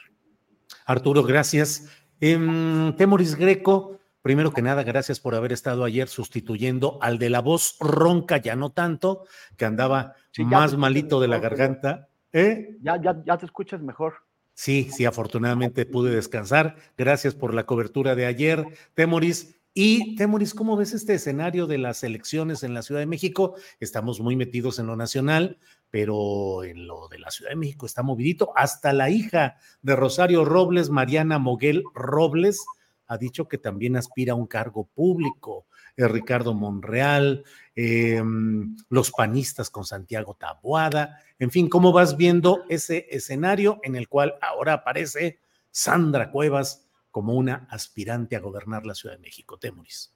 Arturo, 0.86 1.24
gracias. 1.24 1.90
Em, 2.22 2.96
Temoris 2.96 3.36
Greco, 3.36 4.00
primero 4.26 4.52
que 4.52 4.64
nada, 4.64 4.82
gracias 4.82 5.20
por 5.20 5.36
haber 5.36 5.54
estado 5.54 5.84
ayer 5.84 6.08
sustituyendo 6.08 6.98
al 7.00 7.20
de 7.20 7.30
la 7.30 7.42
voz 7.42 7.78
ronca, 7.80 8.38
ya 8.38 8.56
no 8.56 8.72
tanto, 8.72 9.26
que 9.56 9.66
andaba 9.66 10.16
más 10.40 10.76
malito 10.78 11.20
de 11.20 11.28
la 11.28 11.38
garganta. 11.38 12.10
Ya, 12.34 13.00
ya, 13.00 13.22
ya 13.24 13.38
te 13.38 13.46
escuchas 13.46 13.84
mejor. 13.84 14.16
Sí, 14.56 14.90
sí, 14.92 15.06
afortunadamente 15.06 15.86
pude 15.86 16.10
descansar. 16.10 16.76
Gracias 16.98 17.36
por 17.36 17.54
la 17.54 17.68
cobertura 17.68 18.16
de 18.16 18.26
ayer, 18.26 18.66
Temoris. 18.96 19.60
Y 19.76 20.16
Temoris, 20.16 20.56
¿cómo 20.56 20.76
ves 20.76 20.94
este 20.94 21.14
escenario 21.14 21.68
de 21.68 21.78
las 21.78 22.04
elecciones 22.04 22.64
en 22.64 22.74
la 22.74 22.82
Ciudad 22.82 23.02
de 23.02 23.06
México? 23.06 23.54
Estamos 23.80 24.22
muy 24.22 24.36
metidos 24.36 24.80
en 24.80 24.88
lo 24.88 24.96
nacional, 24.96 25.60
pero 25.92 26.64
en 26.64 26.88
lo 26.88 27.10
de 27.10 27.20
la 27.20 27.30
Ciudad 27.30 27.52
de 27.52 27.58
México 27.58 27.86
está 27.86 28.02
movidito. 28.02 28.54
Hasta 28.56 28.92
la 28.92 29.12
hija 29.12 29.58
de 29.84 29.96
Rosario 29.96 30.46
Robles, 30.46 30.90
Mariana 30.90 31.38
Moguel 31.38 31.84
Robles, 31.94 32.66
ha 33.08 33.18
dicho 33.18 33.48
que 33.48 33.58
también 33.58 33.96
aspira 33.96 34.34
a 34.34 34.36
un 34.36 34.48
cargo 34.48 34.86
público. 34.86 35.66
Ricardo 35.98 36.54
Monreal, 36.54 37.44
em, 37.76 38.76
los 38.90 39.12
panistas 39.12 39.70
con 39.70 39.86
Santiago 39.86 40.36
Taboada, 40.36 41.20
en 41.40 41.52
fin, 41.52 41.70
¿cómo 41.70 41.92
vas 41.92 42.18
viendo 42.18 42.66
ese 42.70 43.08
escenario 43.10 43.80
en 43.84 43.96
el 43.96 44.10
cual 44.10 44.36
ahora 44.42 44.74
aparece 44.74 45.40
Sandra 45.72 46.32
Cuevas 46.32 46.88
como 47.12 47.34
una 47.34 47.68
aspirante 47.70 48.36
a 48.36 48.42
gobernar 48.42 48.86
la 48.86 48.96
Ciudad 48.96 49.16
de 49.16 49.22
México? 49.22 49.58
Temoris. 49.58 50.14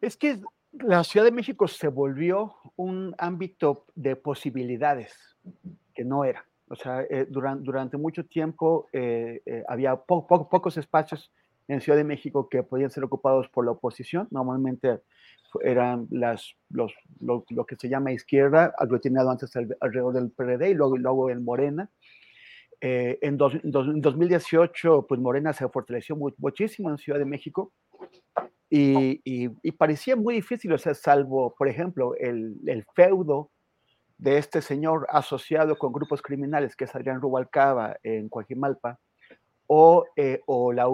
Es 0.00 0.16
que 0.16 0.40
la 0.72 1.02
Ciudad 1.04 1.24
de 1.24 1.32
México 1.32 1.66
se 1.66 1.88
volvió 1.88 2.56
un 2.76 3.14
ámbito 3.18 3.86
de 3.94 4.14
posibilidades 4.16 5.12
que 5.94 6.04
no 6.04 6.24
era. 6.24 6.44
O 6.68 6.74
sea, 6.74 7.02
eh, 7.02 7.26
durante, 7.28 7.64
durante, 7.64 7.96
mucho 7.96 8.24
tiempo 8.26 8.88
eh, 8.92 9.40
eh, 9.46 9.62
había 9.68 9.96
pocos 9.96 10.76
espacios 10.76 11.30
en 11.68 11.80
Ciudad 11.80 11.98
de 11.98 12.04
México 12.04 12.48
que 12.48 12.62
podían 12.62 12.90
ser 12.90 13.04
ocupados 13.04 13.48
por 13.48 13.64
la 13.64 13.72
oposición. 13.72 14.28
Normalmente 14.30 15.00
eran 15.62 16.06
las, 16.10 16.54
los, 16.70 16.92
lo, 17.20 17.66
que 17.66 17.76
se 17.76 17.88
llama 17.88 18.12
izquierda, 18.12 18.74
aglutinado 18.78 19.30
antes 19.30 19.54
alrededor 19.80 20.14
del 20.14 20.30
PRD 20.30 20.70
y 20.70 20.74
luego, 20.74 20.96
luego 20.96 21.30
en 21.30 21.44
Morena. 21.44 21.90
Eh, 22.80 23.18
en, 23.22 23.36
2018, 23.36 25.06
pues 25.08 25.20
Morena 25.20 25.52
se 25.52 25.68
fortaleció 25.68 26.16
muchísimo 26.38 26.90
en 26.90 26.98
Ciudad 26.98 27.18
de 27.18 27.24
México 27.24 27.72
y, 28.68 29.20
y, 29.24 29.72
parecía 29.72 30.16
muy 30.16 30.34
difícil, 30.34 30.72
o 30.72 30.78
sea, 30.78 30.94
salvo, 30.94 31.54
por 31.56 31.68
ejemplo, 31.68 32.14
el, 32.16 32.56
el, 32.66 32.84
feudo 32.94 33.50
de 34.18 34.38
este 34.38 34.60
señor 34.60 35.06
asociado 35.08 35.78
con 35.78 35.92
grupos 35.92 36.20
criminales, 36.20 36.74
que 36.74 36.84
es 36.84 36.94
Adrián 36.94 37.20
Rubalcaba 37.20 37.96
en 38.02 38.28
Coajimalpa, 38.28 38.98
o, 39.66 40.04
eh, 40.16 40.40
o 40.46 40.72
la 40.72 40.86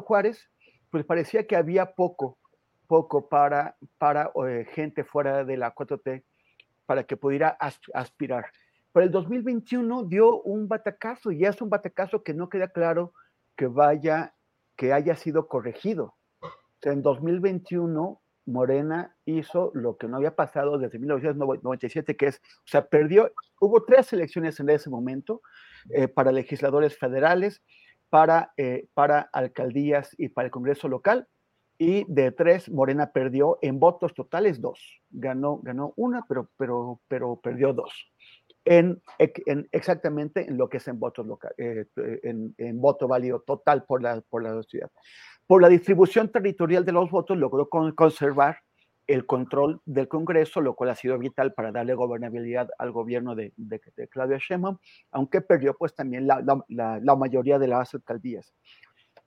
Juárez, 0.00 0.50
pues 0.90 1.04
parecía 1.04 1.46
que 1.46 1.56
había 1.56 1.94
poco, 1.94 2.38
poco 2.86 3.28
para, 3.28 3.76
para 3.98 4.32
eh, 4.46 4.66
gente 4.72 5.04
fuera 5.04 5.44
de 5.44 5.56
la 5.56 5.74
4T 5.74 6.24
para 6.86 7.04
que 7.04 7.16
pudiera 7.16 7.56
aspirar. 7.94 8.46
Pero 8.92 9.06
el 9.06 9.12
2021 9.12 10.04
dio 10.04 10.42
un 10.42 10.68
batacazo 10.68 11.32
y 11.32 11.44
es 11.44 11.62
un 11.62 11.70
batacazo 11.70 12.22
que 12.22 12.34
no 12.34 12.48
queda 12.48 12.68
claro 12.68 13.14
que 13.56 13.66
vaya, 13.66 14.34
que 14.76 14.92
haya 14.92 15.16
sido 15.16 15.48
corregido. 15.48 16.16
en 16.82 17.02
2021 17.02 18.22
Morena 18.44 19.16
hizo 19.24 19.70
lo 19.74 19.96
que 19.96 20.08
no 20.08 20.16
había 20.16 20.34
pasado 20.34 20.78
desde 20.78 20.98
1997, 20.98 22.16
que 22.16 22.26
es, 22.26 22.42
o 22.58 22.66
sea, 22.66 22.86
perdió, 22.86 23.32
hubo 23.60 23.84
tres 23.84 24.12
elecciones 24.12 24.58
en 24.60 24.68
ese 24.68 24.90
momento 24.90 25.42
eh, 25.90 26.08
para 26.08 26.32
legisladores 26.32 26.96
federales, 26.98 27.62
para, 28.12 28.52
eh, 28.58 28.88
para 28.92 29.30
alcaldías 29.32 30.14
y 30.18 30.28
para 30.28 30.44
el 30.44 30.50
Congreso 30.50 30.86
local. 30.86 31.26
Y 31.78 32.04
de 32.12 32.30
tres, 32.30 32.70
Morena 32.70 33.10
perdió 33.10 33.58
en 33.62 33.80
votos 33.80 34.12
totales 34.12 34.60
dos. 34.60 35.00
Ganó, 35.08 35.60
ganó 35.62 35.94
una, 35.96 36.22
pero, 36.28 36.50
pero, 36.58 37.00
pero 37.08 37.40
perdió 37.42 37.72
dos. 37.72 38.12
En, 38.66 39.00
en 39.18 39.66
exactamente 39.72 40.46
en 40.46 40.58
lo 40.58 40.68
que 40.68 40.76
es 40.76 40.86
en 40.88 41.00
votos 41.00 41.26
local, 41.26 41.54
eh, 41.56 41.86
en, 42.22 42.54
en, 42.58 42.80
voto 42.82 43.08
válido 43.08 43.40
total 43.40 43.84
por 43.84 44.02
la, 44.02 44.20
por 44.28 44.42
la 44.42 44.62
ciudad. 44.64 44.90
Por 45.46 45.62
la 45.62 45.70
distribución 45.70 46.30
territorial 46.30 46.84
de 46.84 46.92
los 46.92 47.10
votos 47.10 47.38
logró 47.38 47.70
conservar 47.70 48.58
el 49.06 49.26
control 49.26 49.80
del 49.84 50.08
Congreso, 50.08 50.60
lo 50.60 50.74
cual 50.74 50.90
ha 50.90 50.94
sido 50.94 51.18
vital 51.18 51.52
para 51.54 51.72
darle 51.72 51.94
gobernabilidad 51.94 52.68
al 52.78 52.92
gobierno 52.92 53.34
de, 53.34 53.52
de, 53.56 53.80
Claudia 54.08 54.38
Sheinbaum, 54.38 54.78
aunque 55.10 55.40
perdió 55.40 55.74
pues 55.76 55.94
también 55.94 56.26
la, 56.26 56.42
la, 56.68 57.16
mayoría 57.16 57.58
de 57.58 57.68
las 57.68 57.94
alcaldías. 57.94 58.52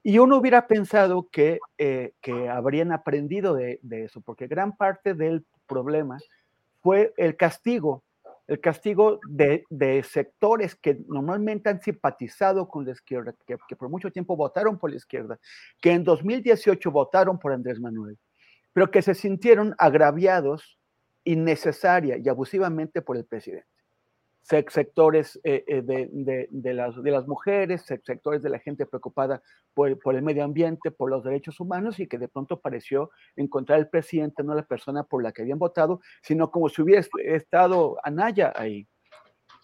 Y 0.02 0.19
uno 0.19 0.38
hubiera 0.38 0.68
pensado 0.68 1.27
que, 1.31 1.60
eh, 1.77 2.14
habrían 2.49 2.91
aprendido 2.91 3.56
de, 3.56 3.80
eso, 3.89 4.22
porque 4.22 4.47
gran 4.47 4.76
parte 4.77 5.14
del 5.14 5.45
problema 5.68 6.18
fue 6.81 7.14
el 7.18 7.35
castigo, 7.35 8.03
el 8.47 8.61
castigo 8.61 9.19
de, 9.27 9.65
sectores 10.07 10.76
que 10.76 10.99
normalmente 11.07 11.69
han 11.69 11.81
simpatizado 11.81 12.68
con 12.68 12.85
la 12.85 12.91
izquierda, 12.91 13.34
que 13.45 13.76
por 13.76 13.89
mucho 13.89 14.11
tiempo 14.11 14.38
votaron 14.38 14.77
por 14.77 14.91
la 14.91 14.97
izquierda, 14.97 15.39
que 15.81 15.91
en 15.91 16.03
2018 16.03 16.91
votaron 16.91 17.39
por 17.39 17.52
Andrés 17.52 17.80
Manuel 17.80 18.18
pero 18.76 18.91
que 18.91 19.02
se 19.02 19.14
sintieron 19.14 19.73
agraviados 19.77 20.77
innecesaria 21.23 22.18
y 22.18 22.27
abusivamente 22.27 23.02
por 23.02 23.15
el 23.15 23.23
presidente. 23.23 23.69
Sectores 24.43 25.39
eh, 25.45 25.64
eh, 25.65 25.81
de, 25.81 26.49
de, 26.52 26.73
las, 26.73 27.26
mujeres, 27.26 27.84
sectores 27.85 28.43
de 28.43 28.49
la 28.49 28.60
gente 28.60 28.85
preocupada 28.85 29.41
por, 29.73 29.97
el 30.14 30.22
medio 30.22 30.43
ambiente, 30.43 30.91
por 30.91 31.10
los 31.10 31.23
derechos 31.23 31.61
humanos 31.61 32.02
y 32.02 32.07
que 32.07 32.18
de 32.18 32.27
pronto 32.27 32.60
pareció 32.60 33.11
encontrar 33.38 33.80
el 33.80 33.88
presidente 33.88 34.43
no 34.43 34.53
la 34.53 34.64
persona 34.64 35.03
por 35.06 35.23
la 35.23 35.31
que 35.31 35.43
habían 35.43 35.57
votado, 35.57 36.02
sino 36.22 36.52
como 36.52 36.68
si 36.68 36.81
hubiera 36.81 37.02
estado 37.23 37.95
Anaya 38.03 38.52
ahí. 38.57 38.85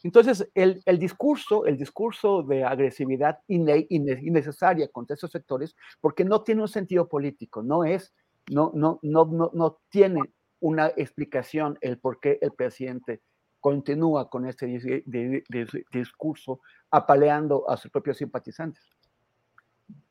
Entonces, 0.03 0.49
el, 0.55 0.81
el, 0.85 0.97
discurso, 0.97 1.65
el 1.65 1.77
discurso 1.77 2.43
de 2.43 2.63
agresividad 2.63 3.39
innecesaria 3.49 4.87
contra 4.87 5.15
esos 5.15 5.31
sectores, 5.31 5.75
porque 5.99 6.23
no 6.23 6.43
tiene 6.43 6.61
un 6.61 6.69
sentido 6.69 7.09
político, 7.09 7.61
no 7.61 7.83
es 7.83 8.13
no, 8.49 8.71
no, 8.73 8.99
no, 9.01 9.25
no, 9.25 9.51
no 9.53 9.79
tiene 9.89 10.21
una 10.59 10.87
explicación 10.87 11.77
el 11.81 11.97
por 11.97 12.19
qué 12.19 12.39
el 12.41 12.51
presidente 12.51 13.21
continúa 13.59 14.29
con 14.29 14.45
este 14.47 14.65
discurso 15.91 16.61
apaleando 16.89 17.69
a 17.69 17.77
sus 17.77 17.91
propios 17.91 18.17
simpatizantes. 18.17 18.83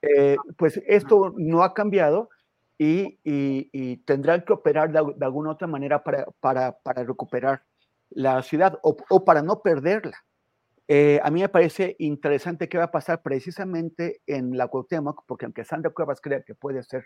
Eh, 0.03 0.37
pues 0.57 0.81
esto 0.87 1.35
no 1.37 1.63
ha 1.63 1.75
cambiado 1.75 2.31
y, 2.79 3.19
y, 3.25 3.97
tendrán 3.99 4.43
que 4.43 4.55
operar 4.55 4.91
de, 4.91 4.99
alguna 4.99 5.51
otra 5.51 5.67
manera 5.67 6.03
para, 6.03 6.25
para, 6.41 6.79
para 6.79 7.05
recuperar 7.05 7.63
la 8.09 8.43
ciudad 8.43 8.79
o, 8.83 8.97
o 9.11 9.25
para 9.25 9.43
no 9.43 9.61
perderla. 9.61 10.17
Eh, 10.89 11.21
a 11.23 11.31
mí 11.31 11.41
me 11.41 11.49
parece 11.49 11.95
interesante 11.99 12.69
qué 12.69 12.79
va 12.79 12.85
a 12.85 12.91
pasar 12.91 13.23
precisamente 13.23 14.23
en 14.27 14.57
la 14.57 14.67
Cuauhtémoc, 14.67 15.25
porque 15.27 15.45
aunque 15.45 15.65
Sandra 15.65 15.93
Cuevas 15.93 16.21
crea 16.21 16.43
que 16.43 16.55
puede 16.55 16.83
ser 16.83 17.05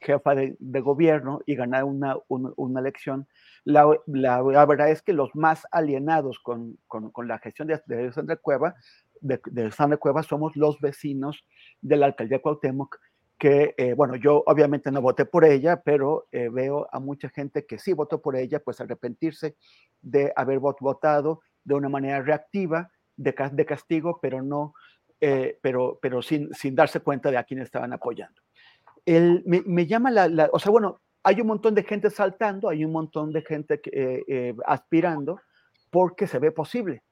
jefa 0.00 0.34
de, 0.34 0.80
gobierno 0.80 1.40
y 1.46 1.54
ganar 1.54 1.84
una, 1.84 2.16
una, 2.28 2.80
elección. 2.80 3.26
La, 3.64 3.86
la, 4.06 4.42
verdad 4.66 4.90
es 4.90 5.02
que 5.02 5.12
los 5.12 5.34
más 5.34 5.66
alienados 5.70 6.38
con, 6.38 6.78
con, 6.86 7.28
la 7.28 7.38
gestión 7.38 7.68
de, 7.68 7.80
de 7.86 8.12
Sandra 8.12 8.36
Cueva, 8.36 8.74
de, 9.20 9.40
de 9.46 9.70
Sandra 9.70 9.98
Cueva 9.98 10.22
somos 10.22 10.56
los 10.56 10.80
vecinos 10.80 11.44
de 11.80 11.96
la 11.96 12.06
alcaldía 12.06 12.40
Cuauhtémoc, 12.40 12.98
que, 13.38 13.74
eh, 13.78 13.94
bueno, 13.94 14.16
yo 14.16 14.42
obviamente 14.46 14.90
no 14.90 15.00
voté 15.00 15.24
por 15.24 15.44
ella, 15.44 15.80
pero 15.82 16.26
eh, 16.32 16.48
veo 16.48 16.88
a 16.90 16.98
mucha 16.98 17.28
gente 17.28 17.66
que 17.66 17.78
sí 17.78 17.92
votó 17.92 18.20
por 18.20 18.36
ella, 18.36 18.58
pues 18.58 18.80
arrepentirse 18.80 19.56
de 20.02 20.32
haber 20.34 20.58
votado 20.58 21.40
de 21.64 21.74
una 21.74 21.88
manera 21.88 22.20
reactiva, 22.20 22.90
de, 23.16 23.34
de 23.52 23.66
castigo, 23.66 24.18
pero 24.20 24.42
no, 24.42 24.74
eh, 25.20 25.58
pero, 25.62 25.98
pero 26.02 26.20
sin, 26.20 26.52
sin 26.52 26.74
darse 26.74 27.00
cuenta 27.00 27.30
de 27.30 27.36
a 27.36 27.44
quién 27.44 27.60
estaban 27.60 27.92
apoyando. 27.92 28.40
El, 29.16 29.42
me, 29.46 29.86
llama 29.86 30.10
la, 30.10 30.50
o 30.52 30.58
sea, 30.58 30.70
bueno, 30.70 31.00
hay 31.22 31.40
un 31.40 31.46
montón 31.46 31.74
de 31.74 31.82
gente 31.82 32.10
saltando, 32.10 32.68
hay 32.68 32.84
un 32.84 32.92
montón 32.92 33.32
de 33.32 33.42
gente 33.42 33.80
que, 33.80 34.54
aspirando, 34.66 35.40
porque 35.90 36.26
se 36.26 36.38
ve 36.38 36.52
posible. 36.52 37.02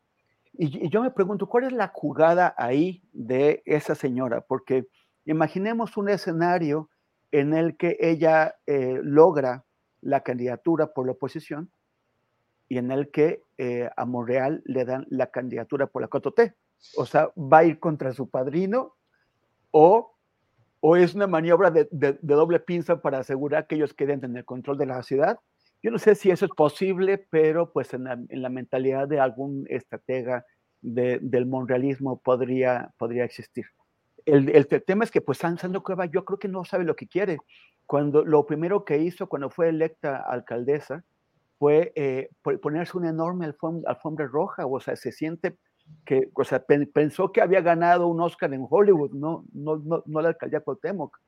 Y, 0.53 0.89
yo 0.91 1.03
me 1.03 1.11
pregunto, 1.11 1.49
¿cuál 1.49 1.65
es 1.65 1.73
la 1.73 1.89
jugada 1.89 2.55
ahí 2.59 3.03
de 3.13 3.63
esa 3.65 3.95
señora? 3.95 4.43
Porque 4.43 4.87
Imaginemos 5.27 5.97
un 5.97 6.09
escenario 6.09 6.89
en 7.33 7.53
el 7.53 7.77
que 7.77 7.97
ella 8.01 8.55
eh, 8.67 9.01
logra 9.03 9.65
la 10.01 10.21
candidatura 10.21 10.93
por 10.95 11.05
la 11.07 11.13
oposición 11.13 11.71
y 12.69 12.79
en 12.79 12.93
el 12.93 13.11
que 13.11 13.43
eh, 13.59 13.91
a 13.97 14.05
Monreal 14.05 14.63
le 14.65 14.85
dan 14.85 15.05
la 15.11 15.33
candidatura 15.33 15.89
por 15.89 16.03
la 16.03 16.09
T. 16.09 16.55
O 16.97 17.07
sea, 17.07 17.31
va 17.37 17.59
a 17.59 17.65
ir 17.65 17.81
contra 17.81 18.13
su 18.13 18.31
padrino 18.31 18.95
o, 19.73 20.16
o 20.81 20.97
es 20.97 21.15
una 21.15 21.27
maniobra 21.27 21.71
de, 21.71 22.19
doble 22.23 22.61
pinza 22.61 23.01
para 23.01 23.19
asegurar 23.19 23.67
que 23.67 23.77
ellos 23.77 23.95
queden 23.95 24.25
en 24.25 24.37
el 24.37 24.45
control 24.45 24.79
de 24.79 24.87
la 24.87 25.03
ciudad. 25.03 25.39
Yo 25.83 25.91
no 25.91 25.99
sé 25.99 26.15
si 26.15 26.31
eso 26.31 26.47
es 26.47 26.53
posible, 26.53 27.19
pero 27.31 27.73
pues 27.73 27.95
en 27.95 28.05
la, 28.05 28.49
mentalidad 28.49 29.09
de 29.09 29.21
algún 29.21 29.67
estratega 29.69 30.45
del 30.81 31.47
monrealismo 31.47 32.21
podría, 32.21 32.93
podría 32.99 33.25
existir 33.25 33.67
el, 34.27 34.67
tema 34.85 35.05
es 35.05 35.11
que 35.11 35.21
pues 35.21 35.39
Sandro 35.39 35.83
Cueva 35.83 36.07
yo 36.07 36.25
creo 36.25 36.39
que 36.39 36.49
no 36.49 36.65
sabe 36.65 36.85
lo 36.85 36.97
que 36.97 37.07
quiere. 37.07 37.39
Cuando 37.87 38.25
lo 38.25 38.45
primero 38.45 38.85
que 38.85 38.99
hizo 38.99 39.29
cuando 39.29 39.51
fue 39.51 39.69
electa 39.69 40.17
alcaldesa 40.17 41.05
fue 41.59 41.93
eh, 41.95 42.29
ponerse 42.61 42.99
una 42.99 43.11
enorme 43.11 43.47
alfombra, 43.87 44.27
roja, 44.27 44.67
o 44.67 44.81
sea, 44.81 44.97
se 44.97 45.13
siente 45.13 45.57
que, 46.05 46.31
o 46.35 46.45
sea, 46.45 46.65
pensó 46.93 47.33
que 47.33 47.41
había 47.41 47.61
ganado 47.61 48.07
un 48.07 48.21
Oscar 48.21 48.53
en 48.55 48.67
Hollywood, 48.69 49.13
no, 49.13 49.45
no, 49.53 49.77
no, 49.77 50.03
no 50.07 50.21
la 50.21 50.29
alcaldía 50.29 50.61
Cuauhtémoc. 50.61 51.19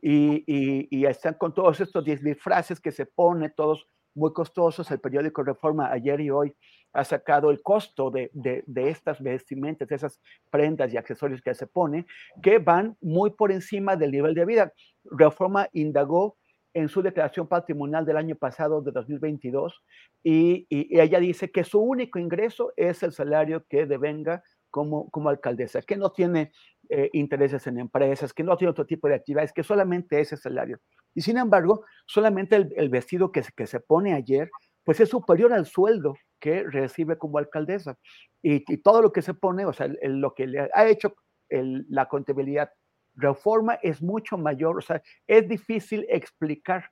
Y, 0.00 0.44
y, 0.46 0.88
y, 0.90 1.06
están 1.06 1.34
con 1.34 1.52
todos 1.52 1.80
estos 1.80 2.04
disfraces 2.04 2.80
que 2.80 2.92
se 2.92 3.04
pone, 3.06 3.50
todos 3.50 3.88
muy 4.14 4.32
costosos. 4.32 4.90
El 4.90 5.00
periódico 5.00 5.42
Reforma 5.42 5.90
ayer 5.90 6.20
y 6.20 6.30
hoy 6.30 6.54
ha 6.92 7.04
sacado 7.04 7.50
el 7.50 7.62
costo 7.62 8.10
de, 8.10 8.30
de, 8.32 8.90
estas 8.90 9.20
vestimentas, 9.22 9.88
de 9.88 9.96
esas 9.96 10.20
prendas 10.50 10.92
y 10.92 10.96
accesorios 10.96 11.42
que 11.42 11.54
se 11.54 11.66
pone, 11.66 12.06
que 12.42 12.58
van 12.58 12.96
muy 13.00 13.30
por 13.30 13.52
encima 13.52 13.96
del 13.96 14.12
nivel 14.12 14.34
de 14.34 14.44
vida. 14.44 14.72
Reforma 15.04 15.68
indagó 15.72 16.36
en 16.78 16.88
su 16.88 17.02
declaración 17.02 17.48
patrimonial 17.48 18.04
del 18.04 18.16
año 18.16 18.36
pasado, 18.36 18.80
de 18.82 18.92
2022, 18.92 19.82
y, 20.22 20.66
y, 20.68 21.00
ella 21.00 21.18
dice 21.18 21.50
que 21.50 21.64
su 21.64 21.80
único 21.80 22.18
ingreso 22.18 22.72
es 22.76 23.02
el 23.02 23.12
salario 23.12 23.64
que 23.68 23.86
devenga 23.86 24.42
como, 24.70 25.10
como 25.10 25.28
alcaldesa, 25.28 25.82
que 25.82 25.96
no 25.96 26.12
tiene 26.12 26.52
eh, 26.88 27.10
intereses 27.12 27.66
en 27.66 27.78
empresas, 27.78 28.32
que 28.32 28.44
no 28.44 28.56
tiene 28.56 28.70
otro 28.70 28.86
tipo 28.86 29.08
de 29.08 29.14
actividades, 29.14 29.52
que 29.52 29.62
solamente 29.62 30.20
ese 30.20 30.36
salario. 30.36 30.78
Y 31.14 31.22
sin 31.22 31.38
embargo, 31.38 31.84
solamente 32.06 32.56
el, 32.56 32.88
vestido 32.88 33.32
que, 33.32 33.42
que 33.56 33.66
se 33.66 33.80
pone 33.80 34.14
ayer, 34.14 34.50
pues 34.84 35.00
es 35.00 35.08
superior 35.08 35.52
al 35.52 35.66
sueldo 35.66 36.14
que 36.40 36.62
recibe 36.64 37.18
como 37.18 37.38
alcaldesa. 37.38 37.98
Y, 38.42 38.60
todo 38.82 39.02
lo 39.02 39.12
que 39.12 39.22
se 39.22 39.34
pone, 39.34 39.66
o 39.66 39.72
sea, 39.72 39.88
lo 40.02 40.34
que 40.34 40.46
le 40.46 40.68
ha 40.72 40.86
hecho 40.86 41.14
la 41.50 42.06
contabilidad 42.06 42.70
reforma 43.18 43.74
es 43.82 44.00
mucho 44.00 44.38
mayor, 44.38 44.78
o 44.78 44.80
sea, 44.80 45.02
es 45.26 45.48
difícil 45.48 46.06
explicar 46.08 46.90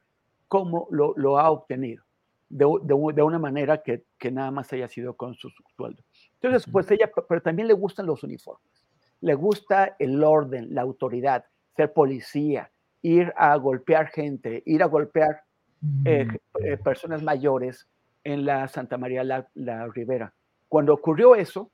cómo 0.49 0.89
lo, 0.91 1.15
lo 1.17 1.39
ha 1.39 1.51
obtenido 1.51 2.05
de, 2.49 2.65
de, 2.83 3.13
de, 3.15 3.23
una 3.23 3.39
manera 3.39 3.83
que, 3.83 4.05
que 4.19 4.31
nada 4.31 4.51
más 4.51 4.73
haya 4.73 4.89
sido 4.89 5.17
con 5.17 5.35
su 5.35 5.51
sueldo. 5.77 6.03
Entonces, 6.41 6.71
pues 6.71 6.91
ella, 6.91 7.11
pero 7.29 7.43
también 7.43 7.69
le 7.69 7.75
gustan 7.75 8.07
los 8.07 8.23
uniformes, 8.23 8.87
le 9.21 9.35
gusta 9.35 9.97
el 9.99 10.23
orden, 10.23 10.75
la 10.75 10.83
autoridad, 10.83 11.45
ser 11.75 11.93
policía, 11.93 12.71
ir 13.03 13.33
a 13.37 13.57
golpear 13.57 14.09
gente, 14.09 14.63
ir 14.67 14.83
a 14.83 14.87
golpear 14.87 15.43
eh, 16.05 16.25
mm. 16.25 16.65
eh, 16.65 16.77
personas 16.77 17.23
mayores 17.23 17.89
en 18.25 18.45
la 18.45 18.67
Santa 18.69 18.99
María 18.99 19.23
la, 19.25 19.89
Ribera. 19.89 20.33
Cuando 20.69 20.95
ocurrió 20.95 21.35
eso, 21.35 21.71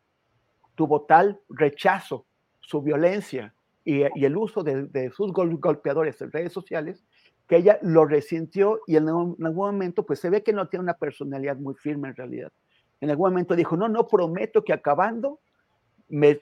tuvo 0.74 1.02
tal 1.02 1.40
rechazo, 1.48 2.26
su 2.60 2.82
violencia 2.82 3.54
y, 3.84 4.02
el 4.02 4.36
uso 4.36 4.62
de, 4.62 5.10
sus 5.10 5.32
golpeadores 5.32 6.20
en 6.20 6.32
redes 6.32 6.52
sociales, 6.52 7.04
que 7.48 7.56
ella 7.56 7.78
lo 7.82 8.04
resintió 8.04 8.80
y 8.86 8.96
en 8.96 9.08
algún, 9.08 9.36
momento 9.38 10.06
pues 10.06 10.20
se 10.20 10.30
ve 10.30 10.42
que 10.42 10.52
no 10.52 10.68
tiene 10.68 10.84
una 10.84 10.94
personalidad 10.94 11.56
muy 11.56 11.74
firme 11.74 12.08
en 12.08 12.16
realidad. 12.16 12.52
En 13.00 13.10
algún 13.10 13.30
momento 13.30 13.56
dijo, 13.56 13.76
no, 13.76 13.88
no 13.88 14.06
prometo 14.06 14.62
que 14.62 14.72
acabando, 14.72 15.40
me, 16.08 16.38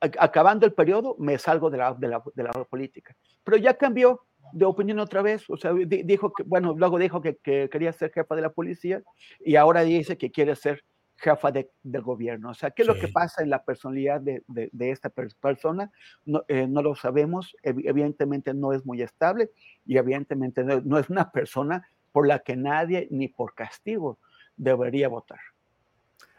acabando 0.00 0.66
el 0.66 0.74
periodo, 0.74 1.16
me 1.18 1.38
salgo 1.38 1.70
de 1.70 1.78
la, 1.78 1.94
de 1.94 2.08
la, 2.08 2.22
de 2.34 2.42
la 2.42 2.52
política. 2.52 3.16
Pero 3.42 3.56
ya 3.56 3.74
cambió, 3.74 4.20
de 4.52 4.64
opinión 4.64 4.98
otra 5.00 5.22
vez, 5.22 5.48
o 5.48 5.56
sea, 5.56 5.72
dijo 5.72 6.32
que, 6.32 6.42
bueno, 6.44 6.74
luego 6.76 6.98
dijo 6.98 7.20
que, 7.20 7.36
quería 7.42 7.92
ser 7.92 8.12
jefa 8.12 8.36
de 8.36 8.42
la 8.42 8.50
policía 8.50 9.02
y 9.40 9.56
ahora 9.56 9.82
dice 9.82 10.16
que 10.18 10.30
quiere 10.30 10.54
ser 10.54 10.84
jefa 11.24 11.50
de, 11.50 11.70
del 11.82 12.02
gobierno. 12.02 12.50
O 12.50 12.54
sea, 12.54 12.70
¿qué 12.70 12.82
es 12.82 12.88
lo 12.88 12.94
que 12.94 13.08
pasa 13.08 13.42
en 13.42 13.48
la 13.48 13.64
personalidad 13.64 14.20
de, 14.20 14.42
de, 14.46 14.90
esta 14.90 15.08
persona? 15.08 15.90
No, 16.26 16.44
eh, 16.48 16.66
no, 16.68 16.82
lo 16.82 16.94
sabemos, 16.94 17.56
evidentemente 17.62 18.52
no 18.52 18.72
es 18.74 18.84
muy 18.84 19.00
estable 19.00 19.50
y 19.86 19.96
evidentemente 19.96 20.62
no, 20.62 20.98
es 20.98 21.08
una 21.08 21.32
persona 21.32 21.88
por 22.12 22.28
la 22.28 22.40
que 22.40 22.56
nadie, 22.56 23.08
ni 23.10 23.28
por 23.28 23.54
castigo, 23.54 24.18
debería 24.56 25.08
votar. 25.08 25.40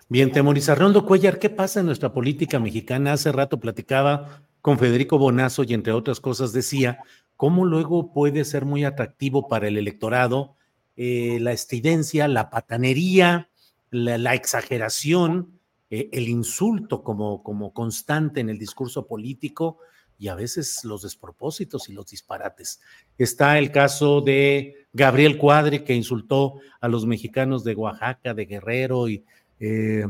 Bien, 0.07 0.31
Temoris 0.31 0.69
Arnoldo 0.69 1.05
Cuellar, 1.05 1.39
¿qué 1.39 1.49
pasa 1.49 1.79
en 1.79 1.87
nuestra 1.87 2.13
política 2.13 2.59
mexicana? 2.59 3.13
Hace 3.13 3.31
rato 3.31 3.59
platicaba 3.59 4.43
con 4.61 4.77
Federico 4.77 5.17
Bonazo 5.17 5.63
y 5.63 5.73
entre 5.73 5.93
otras 5.93 6.19
cosas 6.19 6.53
decía 6.53 6.99
cómo 7.35 7.65
luego 7.65 8.13
puede 8.13 8.45
ser 8.45 8.65
muy 8.65 8.85
atractivo 8.85 9.47
para 9.47 9.67
el 9.67 9.77
electorado 9.77 10.55
eh, 10.97 11.39
la 11.41 11.51
estidencia, 11.51 12.29
la 12.29 12.49
patanería, 12.49 13.49
la, 13.91 14.33
exageración, 14.33 15.59
eh, 15.89 16.09
el 16.11 16.27
insulto 16.27 17.03
como, 17.03 17.43
como 17.43 17.73
constante 17.73 18.39
en 18.39 18.49
el 18.49 18.57
discurso 18.57 19.07
político 19.07 19.79
y 20.17 20.29
a 20.29 20.35
veces 20.35 20.83
los 20.83 21.01
despropósitos 21.01 21.89
y 21.89 21.93
los 21.93 22.07
disparates. 22.07 22.81
Está 23.17 23.57
el 23.57 23.71
caso 23.71 24.21
de 24.21 24.87
Gabriel 24.93 25.37
Cuadre, 25.37 25.83
que 25.83 25.93
insultó 25.93 26.59
a 26.79 26.87
los 26.87 27.05
mexicanos 27.05 27.63
de 27.63 27.75
Oaxaca, 27.75 28.33
de 28.33 28.45
Guerrero 28.45 29.09
y 29.09 29.25
eh, 29.59 30.05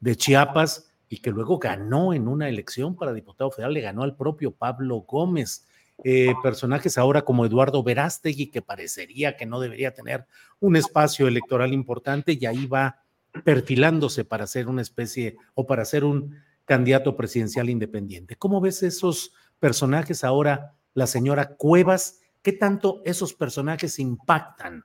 de 0.00 0.16
Chiapas, 0.16 0.90
y 1.08 1.18
que 1.18 1.30
luego 1.30 1.58
ganó 1.58 2.12
en 2.12 2.26
una 2.26 2.48
elección 2.48 2.96
para 2.96 3.12
diputado 3.12 3.50
federal, 3.50 3.74
le 3.74 3.80
ganó 3.80 4.02
al 4.02 4.16
propio 4.16 4.50
Pablo 4.50 5.04
Gómez. 5.06 5.66
Eh, 6.02 6.34
personajes 6.42 6.98
ahora 6.98 7.22
como 7.22 7.46
Eduardo 7.46 7.84
Verástegui, 7.84 8.48
que 8.48 8.62
parecería 8.62 9.36
que 9.36 9.46
no 9.46 9.60
debería 9.60 9.94
tener 9.94 10.26
un 10.58 10.74
espacio 10.74 11.28
electoral 11.28 11.72
importante 11.72 12.32
y 12.32 12.44
ahí 12.46 12.66
va 12.66 13.03
perfilándose 13.42 14.24
para 14.24 14.46
ser 14.46 14.68
una 14.68 14.82
especie 14.82 15.36
o 15.54 15.66
para 15.66 15.84
ser 15.84 16.04
un 16.04 16.36
candidato 16.64 17.16
presidencial 17.16 17.68
independiente. 17.68 18.36
¿Cómo 18.36 18.60
ves 18.60 18.82
esos 18.82 19.32
personajes 19.58 20.24
ahora, 20.24 20.74
la 20.94 21.06
señora 21.06 21.56
Cuevas? 21.56 22.20
¿Qué 22.42 22.52
tanto 22.52 23.02
esos 23.04 23.34
personajes 23.34 23.98
impactan 23.98 24.84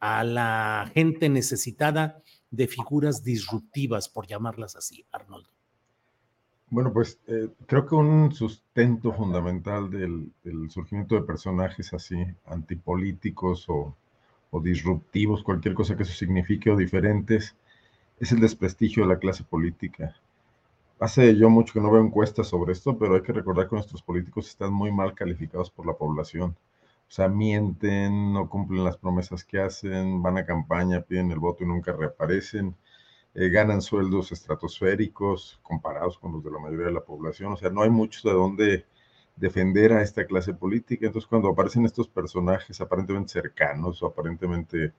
a 0.00 0.22
la 0.24 0.90
gente 0.94 1.28
necesitada 1.28 2.22
de 2.50 2.68
figuras 2.68 3.24
disruptivas, 3.24 4.08
por 4.08 4.26
llamarlas 4.26 4.76
así, 4.76 5.04
Arnoldo? 5.10 5.50
Bueno, 6.70 6.92
pues 6.92 7.18
eh, 7.26 7.48
creo 7.66 7.86
que 7.86 7.94
un 7.94 8.32
sustento 8.32 9.12
fundamental 9.12 9.90
del, 9.90 10.30
surgimiento 10.70 11.14
de 11.14 11.22
personajes 11.22 11.94
así, 11.94 12.16
antipolíticos 12.44 13.66
o, 13.68 13.94
disruptivos, 14.62 15.42
cualquier 15.42 15.74
cosa 15.74 15.96
que 15.96 16.02
eso 16.02 16.12
signifique, 16.12 16.70
o 16.70 16.76
diferentes, 16.76 17.54
es 18.20 18.32
el 18.32 18.40
desprestigio 18.40 19.02
de 19.04 19.10
la 19.10 19.18
clase 19.18 19.44
política. 19.44 20.14
Hace 21.00 21.36
yo 21.36 21.48
mucho 21.50 21.72
que 21.72 21.80
no 21.80 21.90
veo 21.90 22.02
encuestas 22.02 22.48
sobre 22.48 22.72
esto, 22.72 22.98
pero 22.98 23.14
hay 23.14 23.22
que 23.22 23.32
recordar 23.32 23.68
que 23.68 23.76
nuestros 23.76 24.02
políticos 24.02 24.48
están 24.48 24.72
muy 24.72 24.90
mal 24.92 25.14
calificados 25.14 25.70
por 25.70 25.86
la 25.86 25.94
población. 25.94 26.56
O 27.08 27.10
sea, 27.10 27.28
mienten, 27.28 28.32
no 28.32 28.48
cumplen 28.48 28.84
las 28.84 28.96
promesas 28.96 29.44
que 29.44 29.60
hacen, 29.60 30.22
van 30.22 30.38
a 30.38 30.44
campaña, 30.46 31.00
piden 31.00 31.30
el 31.30 31.38
voto 31.38 31.64
y 31.64 31.66
nunca 31.66 31.92
reaparecen 31.92 32.74
eh, 33.34 33.50
ganan 33.50 33.82
sueldos 33.82 34.32
estratosféricos 34.32 35.60
comparados 35.62 36.18
con 36.18 36.32
los 36.32 36.42
de 36.42 36.50
la 36.50 36.58
mayoría 36.58 36.86
de 36.86 36.92
la 36.92 37.04
población. 37.04 37.52
O 37.52 37.56
sea, 37.56 37.70
no 37.70 37.82
hay 37.82 37.90
mucho 37.90 38.28
de 38.28 38.34
dónde, 38.34 38.86
defender 39.36 39.92
a 39.92 40.02
esta 40.02 40.26
clase 40.26 40.54
política. 40.54 41.06
Entonces, 41.06 41.28
cuando 41.28 41.48
aparecen 41.48 41.84
estos 41.84 42.08
personajes 42.08 42.80
aparentemente 42.80 43.32
cercanos 43.32 44.02
o 44.02 44.06
aparentemente 44.06 44.92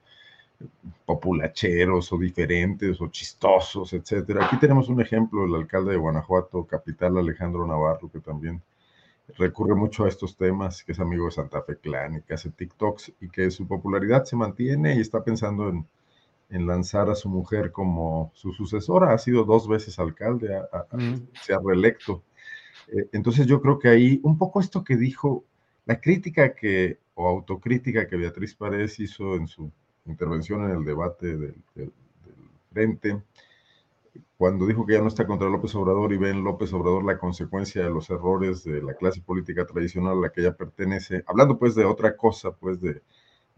populacheros 1.04 2.12
o 2.12 2.18
diferentes 2.18 3.00
o 3.00 3.08
chistosos, 3.08 3.92
etcétera. 3.92 4.46
Aquí 4.46 4.58
tenemos 4.58 4.88
un 4.88 5.00
ejemplo, 5.00 5.44
el 5.44 5.54
alcalde 5.54 5.92
de 5.92 5.96
Guanajuato, 5.96 6.64
capital 6.64 7.18
Alejandro 7.18 7.66
Navarro, 7.66 8.10
que 8.10 8.20
también 8.20 8.62
recurre 9.36 9.74
mucho 9.74 10.04
a 10.04 10.08
estos 10.08 10.36
temas, 10.36 10.82
que 10.82 10.92
es 10.92 11.00
amigo 11.00 11.26
de 11.26 11.32
Santa 11.32 11.62
Fe 11.62 11.76
Clan 11.76 12.16
y 12.16 12.22
que 12.22 12.34
hace 12.34 12.50
TikToks 12.50 13.12
y 13.20 13.28
que 13.28 13.50
su 13.50 13.66
popularidad 13.66 14.24
se 14.24 14.36
mantiene 14.36 14.96
y 14.96 15.00
está 15.00 15.22
pensando 15.22 15.68
en, 15.68 15.86
lanzar 16.66 17.08
a 17.08 17.14
su 17.14 17.28
mujer 17.28 17.70
como 17.70 18.32
su 18.34 18.52
sucesora. 18.52 19.12
Ha 19.12 19.18
sido 19.18 19.44
dos 19.44 19.68
veces 19.68 19.98
alcalde, 20.00 20.48
se 21.42 21.54
ha 21.54 21.60
reelecto. 21.64 22.24
Eh, 22.88 23.08
entonces 23.12 23.46
yo 23.46 23.60
creo 23.60 23.78
que 23.78 23.88
ahí 23.88 24.20
un 24.24 24.36
poco 24.36 24.60
esto 24.60 24.82
que 24.82 24.96
dijo, 24.96 25.44
la 25.86 26.00
crítica 26.00 26.54
que, 26.54 26.98
o 27.14 27.28
autocrítica 27.28 28.08
que 28.08 28.16
Beatriz 28.16 28.54
Paredes 28.56 28.98
hizo 28.98 29.36
en 29.36 29.46
su 29.46 29.70
intervención 30.10 30.64
en 30.64 30.76
el 30.76 30.84
debate 30.84 31.36
del, 31.36 31.54
frente, 32.72 33.22
cuando 34.36 34.66
dijo 34.66 34.86
que 34.86 34.94
ya 34.94 35.00
no 35.00 35.08
está 35.08 35.26
contra 35.26 35.48
López 35.48 35.74
Obrador 35.74 36.12
y 36.12 36.18
ve 36.18 36.30
en 36.30 36.44
López 36.44 36.72
Obrador 36.72 37.04
la 37.04 37.18
consecuencia 37.18 37.82
de 37.82 37.90
los 37.90 38.08
errores 38.10 38.64
de 38.64 38.82
la 38.82 38.94
clase 38.94 39.20
política 39.20 39.66
tradicional 39.66 40.18
a 40.18 40.20
la 40.20 40.32
que 40.32 40.40
ella 40.40 40.56
pertenece, 40.56 41.24
hablando 41.26 41.58
pues 41.58 41.74
de 41.74 41.84
otra 41.84 42.16
cosa, 42.16 42.52
pues 42.52 42.80
de, 42.80 43.02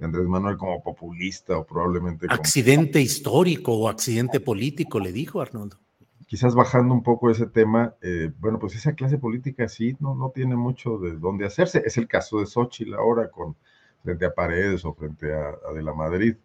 Andrés 0.01 0.27
Manuel 0.27 0.57
como 0.57 0.83
populista 0.83 1.59
o 1.59 1.65
probablemente... 1.65 2.27
Accidente 2.29 3.01
histórico 3.01 3.73
o 3.73 3.89
accidente 3.89 4.41
político, 4.41 4.99
le 5.01 5.13
dijo 5.13 5.41
Arnoldo. 5.41 5.79
Quizás 6.27 6.55
bajando 6.55 6.95
un 6.95 7.03
poco 7.03 7.31
ese 7.31 7.47
tema, 7.47 7.95
eh, 8.01 8.31
bueno, 8.41 8.59
pues 8.59 8.75
esa 8.75 8.95
clase 8.95 9.19
política 9.19 9.69
sí 9.69 9.97
no, 10.01 10.15
no 10.15 10.31
tiene 10.31 10.57
mucho 10.57 10.99
de 10.99 11.13
dónde 11.13 11.45
hacerse. 11.45 11.83
Es 11.85 11.99
el 11.99 12.09
caso 12.09 12.41
de 12.41 12.47
Xochitl 12.47 12.95
ahora 12.95 13.31
con 13.31 13.55
frente 14.03 14.27
a 14.27 14.35
Paredes 14.35 14.85
o 14.85 14.95
frente 14.95 15.33
a, 15.33 15.73
De 15.75 15.83
la 15.83 15.95
Madrid. 15.95 16.37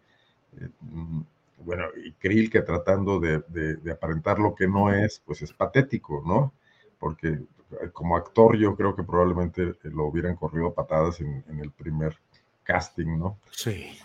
Eh, 0.60 0.70
mm, 0.82 1.22
bueno, 1.60 1.86
y 2.04 2.14
Krill 2.14 2.50
que 2.50 2.62
tratando 2.62 3.20
de, 3.20 3.44
aparentar 3.92 4.40
lo 4.40 4.54
que 4.54 4.68
no 4.68 4.94
es, 4.94 5.22
pues 5.26 5.42
es 5.42 5.54
patético, 5.54 6.24
¿no? 6.26 6.54
Porque 7.00 7.28
eh, 7.28 7.90
como 7.92 8.16
actor 8.16 8.58
yo 8.58 8.76
creo 8.76 8.96
que 8.96 9.04
probablemente 9.04 9.74
lo 9.84 10.06
hubieran 10.06 10.36
corrido 10.36 10.74
patadas 10.74 11.20
en, 11.20 11.44
el 11.60 11.72
primer 11.72 12.16
casting, 12.64 13.18
¿no? 13.18 13.40
Sí. 13.52 13.98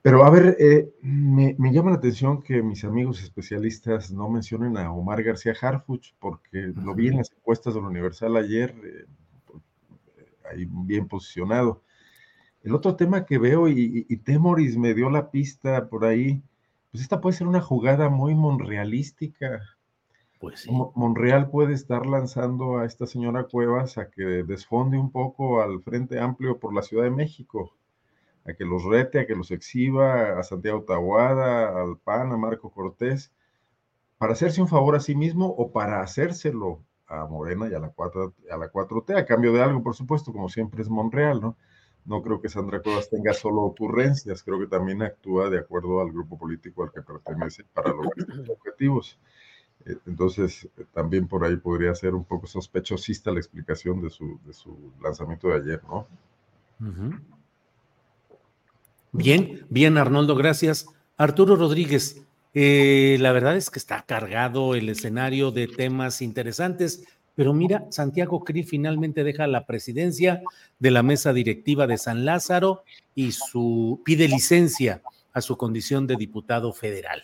Pero 0.00 0.24
a 0.24 0.30
ver, 0.30 0.56
eh, 0.58 0.92
me, 1.02 1.54
llama 1.72 1.90
la 1.90 1.96
atención 1.96 2.42
que 2.42 2.62
mis 2.62 2.84
amigos 2.84 3.22
especialistas 3.22 4.10
no 4.10 4.28
mencionen 4.28 4.76
a 4.76 4.92
Omar 4.92 5.22
García 5.22 5.54
Harfuch, 5.60 6.14
porque 6.18 6.72
lo 6.74 6.94
vi 6.94 7.08
en 7.08 7.18
las 7.18 7.30
encuestas 7.32 7.74
de 7.74 7.80
la 7.80 7.88
Universal 7.88 8.36
ayer, 8.36 8.74
ahí 10.50 10.66
bien 10.68 11.06
posicionado. 11.06 11.82
El 12.62 12.74
otro 12.74 12.94
tema 12.96 13.24
que 13.24 13.38
veo, 13.38 13.68
y, 13.68 14.16
Temoris 14.18 14.76
me 14.76 14.94
dio 14.94 15.10
la 15.10 15.30
pista 15.30 15.88
por 15.88 16.04
ahí, 16.04 16.42
pues 16.90 17.02
esta 17.02 17.20
puede 17.20 17.36
ser 17.36 17.46
una 17.46 17.60
jugada 17.60 18.08
muy 18.08 18.34
monrealística. 18.34 19.62
Pues 20.38 20.60
sí. 20.60 20.70
Monreal 20.94 21.50
puede 21.50 21.74
estar 21.74 22.06
lanzando 22.06 22.78
a 22.78 22.84
esta 22.84 23.06
señora 23.06 23.44
Cuevas 23.44 23.98
a 23.98 24.10
que 24.10 24.22
desfonde 24.22 24.98
un 24.98 25.10
poco 25.10 25.60
al 25.60 25.82
Frente 25.82 26.20
Amplio 26.20 26.58
por 26.58 26.74
la 26.74 26.82
Ciudad 26.82 27.04
de 27.04 27.10
México, 27.10 27.72
a 28.44 28.52
que 28.52 28.64
los 28.64 28.84
rete, 28.84 29.20
a 29.20 29.26
que 29.26 29.36
los 29.36 29.50
exhiba, 29.50 30.38
a 30.38 30.42
Santiago 30.42 30.82
Tahuada, 30.82 31.80
al 31.80 31.96
PAN, 31.98 32.32
a 32.32 32.36
Marco 32.36 32.70
Cortés, 32.70 33.32
para 34.18 34.34
hacerse 34.34 34.60
un 34.60 34.68
favor 34.68 34.94
a 34.94 35.00
sí 35.00 35.14
mismo 35.14 35.46
o 35.46 35.72
para 35.72 36.00
hacérselo 36.00 36.80
a 37.06 37.26
Morena 37.26 37.68
y 37.68 37.74
a 37.74 37.78
la, 37.80 37.90
4, 37.90 38.34
a 38.50 38.56
la 38.56 38.70
4T, 38.70 39.16
a 39.16 39.26
cambio 39.26 39.52
de 39.52 39.62
algo, 39.62 39.82
por 39.82 39.94
supuesto, 39.94 40.32
como 40.32 40.48
siempre 40.48 40.82
es 40.82 40.88
Monreal, 40.88 41.40
¿no? 41.40 41.56
No 42.04 42.22
creo 42.22 42.40
que 42.40 42.48
Sandra 42.48 42.80
Cuevas 42.80 43.08
tenga 43.08 43.32
solo 43.32 43.62
ocurrencias, 43.62 44.42
creo 44.42 44.58
que 44.58 44.66
también 44.66 45.02
actúa 45.02 45.50
de 45.50 45.58
acuerdo 45.58 46.00
al 46.00 46.10
grupo 46.10 46.36
político 46.36 46.82
al 46.82 46.92
que 46.92 47.02
pertenece 47.02 47.64
para 47.72 47.90
lograr 47.90 48.26
sus 48.34 48.48
objetivos. 48.48 49.18
Eh, 49.84 49.96
entonces, 50.06 50.68
también 50.92 51.28
por 51.28 51.44
ahí 51.44 51.56
podría 51.56 51.94
ser 51.94 52.14
un 52.14 52.24
poco 52.24 52.46
sospechosista 52.46 53.30
la 53.30 53.38
explicación 53.38 54.00
de 54.00 54.10
su, 54.10 54.40
de 54.44 54.52
su 54.52 54.92
lanzamiento 55.02 55.48
de 55.48 55.54
ayer, 55.54 55.82
¿no? 55.84 56.06
Bien, 59.12 59.66
bien, 59.68 59.98
Arnoldo, 59.98 60.34
gracias. 60.34 60.86
Arturo 61.16 61.54
Rodríguez, 61.54 62.24
eh, 62.54 63.16
la 63.20 63.32
verdad 63.32 63.56
es 63.56 63.70
que 63.70 63.78
está 63.78 64.02
cargado 64.02 64.74
el 64.74 64.88
escenario 64.88 65.52
de 65.52 65.68
temas 65.68 66.22
interesantes. 66.22 67.04
Pero 67.34 67.54
mira, 67.54 67.86
Santiago 67.90 68.44
Cri 68.44 68.62
finalmente 68.62 69.24
deja 69.24 69.46
la 69.46 69.66
presidencia 69.66 70.42
de 70.78 70.90
la 70.90 71.02
mesa 71.02 71.32
directiva 71.32 71.86
de 71.86 71.98
San 71.98 72.24
Lázaro 72.24 72.84
y 73.14 73.32
su 73.32 74.00
pide 74.04 74.28
licencia 74.28 75.02
a 75.32 75.40
su 75.40 75.56
condición 75.56 76.06
de 76.06 76.16
diputado 76.16 76.72
federal. 76.72 77.22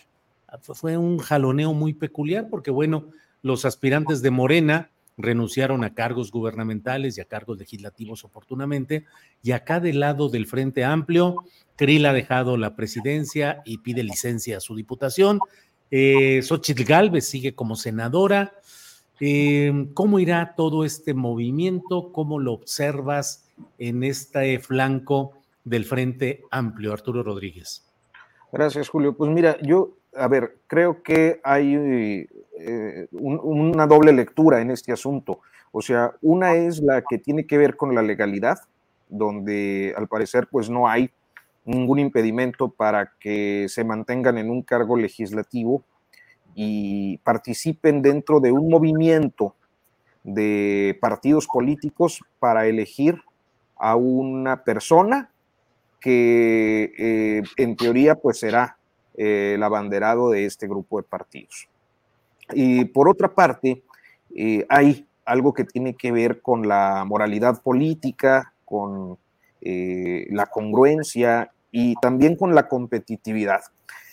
Fue 0.61 0.97
un 0.97 1.19
jaloneo 1.19 1.73
muy 1.73 1.93
peculiar 1.93 2.49
porque, 2.49 2.71
bueno, 2.71 3.09
los 3.43 3.65
aspirantes 3.65 4.21
de 4.21 4.31
Morena 4.31 4.89
renunciaron 5.19 5.83
a 5.83 5.93
cargos 5.93 6.31
gubernamentales 6.31 7.17
y 7.17 7.21
a 7.21 7.25
cargos 7.25 7.59
legislativos 7.59 8.23
oportunamente, 8.23 9.05
y 9.43 9.51
acá 9.51 9.79
del 9.81 9.99
lado 9.99 10.29
del 10.29 10.47
Frente 10.47 10.85
Amplio, 10.85 11.43
Krill 11.75 12.05
ha 12.05 12.13
dejado 12.13 12.57
la 12.57 12.75
presidencia 12.75 13.61
y 13.65 13.79
pide 13.79 14.01
licencia 14.01 14.57
a 14.57 14.61
su 14.61 14.75
diputación. 14.75 15.39
Eh, 15.91 16.41
Xochitl 16.41 16.83
Galvez 16.83 17.25
sigue 17.25 17.53
como 17.53 17.75
senadora. 17.75 18.53
Em, 19.19 19.93
¿Cómo 19.93 20.19
irá 20.19 20.53
todo 20.55 20.85
este 20.85 21.13
movimiento? 21.13 22.11
¿Cómo 22.11 22.39
lo 22.39 22.53
observas 22.53 23.49
en 23.77 24.03
este 24.03 24.59
flanco 24.59 25.33
del 25.65 25.85
Frente 25.85 26.43
Amplio, 26.51 26.93
Arturo 26.93 27.21
Rodríguez? 27.23 27.85
Gracias, 28.51 28.87
Julio. 28.87 29.15
Pues 29.15 29.29
mira, 29.29 29.57
yo, 29.61 29.97
a 30.15 30.27
ver, 30.27 30.59
creo 30.67 31.03
que 31.03 31.41
hay 31.43 32.27
eh, 32.59 33.07
una 33.11 33.87
doble 33.87 34.13
lectura 34.13 34.61
en 34.61 34.71
este 34.71 34.93
asunto. 34.93 35.41
O 35.71 35.81
sea, 35.81 36.15
una 36.21 36.55
es 36.55 36.79
la 36.79 37.03
que 37.07 37.17
tiene 37.17 37.45
que 37.45 37.57
ver 37.57 37.75
con 37.75 37.93
la 37.93 38.01
legalidad, 38.01 38.59
donde 39.09 39.93
al 39.97 40.07
parecer 40.07 40.47
pues 40.49 40.69
no 40.69 40.87
hay 40.87 41.11
ningún 41.65 41.99
impedimento 41.99 42.69
para 42.69 43.13
que 43.19 43.67
se 43.69 43.83
mantengan 43.83 44.37
en 44.37 44.49
un 44.49 44.63
cargo 44.63 44.95
legislativo 44.97 45.83
y 46.55 47.17
participen 47.19 48.01
dentro 48.01 48.39
de 48.39 48.51
un 48.51 48.69
movimiento 48.69 49.55
de 50.23 50.97
partidos 51.01 51.47
políticos 51.47 52.21
para 52.39 52.67
elegir 52.67 53.21
a 53.77 53.95
una 53.95 54.63
persona 54.63 55.31
que 55.99 56.93
eh, 56.97 57.43
en 57.57 57.75
teoría 57.75 58.15
pues 58.15 58.39
será 58.39 58.77
eh, 59.17 59.53
el 59.55 59.63
abanderado 59.63 60.29
de 60.29 60.45
este 60.45 60.67
grupo 60.67 60.97
de 60.97 61.03
partidos. 61.03 61.67
Y 62.53 62.85
por 62.85 63.09
otra 63.09 63.33
parte, 63.33 63.83
eh, 64.35 64.65
hay 64.69 65.05
algo 65.25 65.53
que 65.53 65.63
tiene 65.63 65.93
que 65.95 66.11
ver 66.11 66.41
con 66.41 66.67
la 66.67 67.05
moralidad 67.05 67.61
política, 67.61 68.53
con 68.65 69.17
la 69.61 70.45
congruencia 70.45 71.51
y 71.69 71.95
también 71.95 72.37
con 72.37 72.55
la 72.55 72.69
competitividad. 72.69 73.59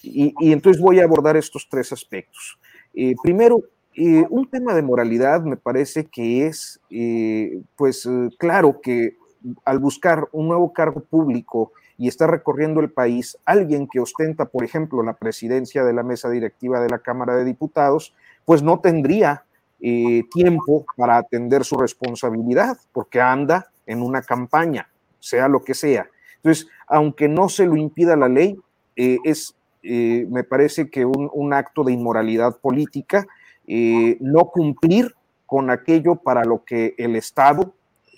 Y, 0.07 0.53
entonces 0.53 0.81
voy 0.81 1.01
a 1.01 1.05
abordar 1.05 1.37
estos 1.37 1.69
tres 1.69 1.93
aspectos. 1.93 2.59
Eh, 2.95 3.15
primero, 3.23 3.63
eh, 3.95 4.25
un 4.31 4.49
tema 4.49 4.75
de 4.75 4.83
moralidad 4.83 5.43
me 5.43 5.57
parece 5.57 6.07
que 6.07 6.47
es, 6.47 6.81
eh, 6.91 7.61
pues 7.77 8.09
claro 8.39 8.81
que 8.81 9.17
al 9.65 9.79
buscar 9.79 10.29
un 10.33 10.49
nuevo 10.49 10.73
cargo 10.73 11.01
público 11.01 11.73
y 11.99 12.09
estar 12.09 12.31
recorriendo 12.31 12.81
el 12.81 12.91
país, 12.91 13.39
alguien 13.45 13.89
que 13.91 14.01
ostenta, 14.01 14.47
por 14.47 14.65
ejemplo, 14.65 15.03
la 15.03 15.15
presidencia 15.15 15.85
de 15.85 15.93
la 15.93 16.03
mesa 16.03 16.29
directiva 16.29 16.81
de 16.81 16.91
la 16.91 16.99
Cámara 16.99 17.37
de 17.37 17.45
Diputados, 17.45 18.15
pues 18.45 18.63
no 18.63 18.81
tendría 18.81 19.45
tiempo 19.79 20.87
para 20.97 21.19
atender 21.19 21.65
su 21.65 21.77
responsabilidad, 21.77 22.79
porque 22.93 23.21
anda 23.21 23.71
en 23.85 24.03
una 24.03 24.23
campaña, 24.23 24.89
sea 25.21 25.49
lo 25.49 25.63
que 25.63 25.75
sea. 25.75 26.09
Entonces, 26.37 26.67
aunque 26.89 27.29
no 27.29 27.49
se 27.49 27.67
lo 27.67 27.77
impida 27.77 28.17
la 28.17 28.29
ley, 28.29 28.59
es 28.97 29.55
eh, 29.89 30.27
me 30.29 30.43
parece 30.43 30.91
que 30.91 31.05
un, 31.05 31.53
acto 31.53 31.85
de 31.85 31.93
inmoralidad 31.93 32.59
política, 32.59 33.25
eh, 33.69 34.17
no 34.21 34.47
cumplir 34.47 35.15
con 35.47 35.71
aquello 35.71 36.17
para 36.17 36.45
lo 36.45 36.65
que 36.65 36.97
el 36.99 37.15
Estado 37.15 37.73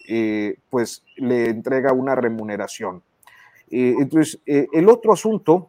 eh, 0.09 0.57
pues 0.71 1.05
le 1.17 1.51
entrega 1.51 1.93
una 1.93 2.15
remuneración. 2.15 3.03
entonces, 3.71 4.41
el 4.47 4.89
otro 4.89 5.13
asunto 5.13 5.69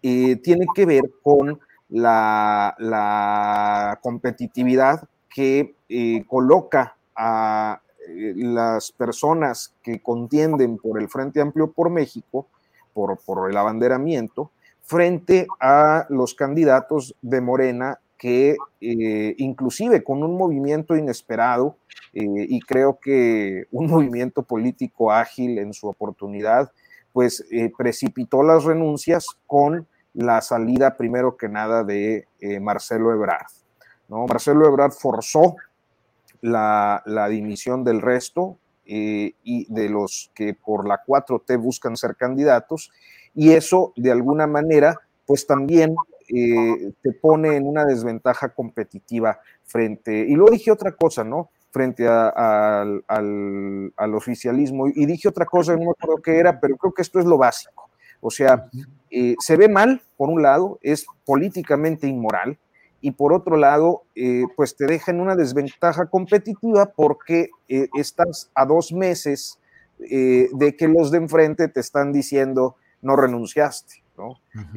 tiene 0.00 0.66
que 0.74 0.86
ver 0.86 1.04
con 1.22 1.60
la, 1.88 2.76
competitividad 4.02 5.08
que 5.32 5.76
coloca 6.26 6.96
a 7.14 7.80
las 8.08 8.90
personas 8.90 9.72
que 9.84 10.02
contienden 10.02 10.78
por 10.78 11.00
el 11.00 11.08
Frente 11.08 11.40
Amplio 11.40 11.70
por 11.70 11.90
México, 11.90 12.48
por 12.92 13.48
el 13.48 13.56
abanderamiento, 13.56 14.50
frente 14.82 15.46
a 15.60 16.06
los 16.10 16.34
candidatos 16.34 17.14
de 17.22 17.40
Morena 17.40 17.98
que 18.22 18.56
eh, 18.80 19.34
inclusive 19.38 20.04
con 20.04 20.22
un 20.22 20.36
movimiento 20.38 20.94
inesperado 20.94 21.76
eh, 22.12 22.22
y 22.22 22.60
creo 22.60 23.00
que 23.02 23.66
un 23.72 23.86
movimiento 23.90 24.44
político 24.44 25.10
ágil 25.10 25.58
en 25.58 25.72
su 25.72 25.88
oportunidad, 25.88 26.70
pues 27.12 27.44
eh, 27.50 27.72
precipitó 27.76 28.44
las 28.44 28.62
renuncias 28.62 29.26
con 29.48 29.88
la 30.14 30.40
salida 30.40 30.96
primero 30.96 31.36
que 31.36 31.48
nada 31.48 31.82
de 31.82 32.28
Marcelo 32.60 33.12
Ebrard. 33.12 33.50
¿no? 34.08 34.26
Marcelo 34.26 34.68
Ebrard 34.68 34.92
forzó 34.92 35.56
la, 36.42 37.02
la 37.06 37.28
dimisión 37.28 37.82
del 37.82 38.00
resto 38.00 38.56
y 38.84 39.72
de 39.72 39.88
los 39.88 40.30
que 40.34 40.54
por 40.54 40.86
la 40.86 41.02
4T 41.04 41.58
buscan 41.58 41.96
ser 41.96 42.14
candidatos 42.14 42.90
y 43.34 43.52
eso 43.52 43.92
de 43.96 44.12
alguna 44.12 44.46
manera 44.46 45.00
pues 45.26 45.46
también 45.46 45.94
eh, 46.28 46.92
te 47.02 47.12
pone 47.12 47.56
en 47.56 47.66
una 47.66 47.84
desventaja 47.84 48.50
competitiva 48.50 49.40
frente, 49.64 50.26
y 50.28 50.34
luego 50.34 50.52
dije 50.52 50.70
otra 50.70 50.92
cosa, 50.92 51.24
¿no? 51.24 51.50
Frente 51.70 52.06
al, 52.06 53.02
oficialismo, 54.14 54.88
y 54.88 55.06
dije 55.06 55.28
otra 55.28 55.46
cosa, 55.46 55.72
no 55.72 55.84
me 55.84 55.90
acuerdo 55.90 56.22
qué 56.22 56.38
era, 56.38 56.60
pero 56.60 56.76
creo 56.76 56.92
que 56.92 57.02
esto 57.02 57.18
es 57.18 57.24
lo 57.24 57.38
básico. 57.38 57.90
O 58.20 58.30
sea, 58.30 58.68
eh, 59.10 59.34
se 59.40 59.56
ve 59.56 59.68
mal, 59.68 60.02
por 60.16 60.28
un 60.28 60.42
lado, 60.42 60.78
es 60.82 61.06
políticamente 61.24 62.06
inmoral, 62.06 62.58
y 63.00 63.12
por 63.12 63.32
otro 63.32 63.56
lado, 63.56 64.02
eh, 64.14 64.44
pues 64.54 64.76
te 64.76 64.86
deja 64.86 65.10
en 65.10 65.20
una 65.20 65.34
desventaja 65.34 66.06
competitiva 66.06 66.92
porque 66.94 67.50
estás 67.68 68.50
a 68.54 68.64
dos 68.64 68.92
meses 68.92 69.58
de 69.98 70.76
que 70.78 70.88
los 70.88 71.10
de 71.10 71.18
enfrente 71.18 71.68
te 71.68 71.80
están 71.80 72.12
diciendo 72.12 72.76
no 73.02 73.16
renunciaste. 73.16 74.02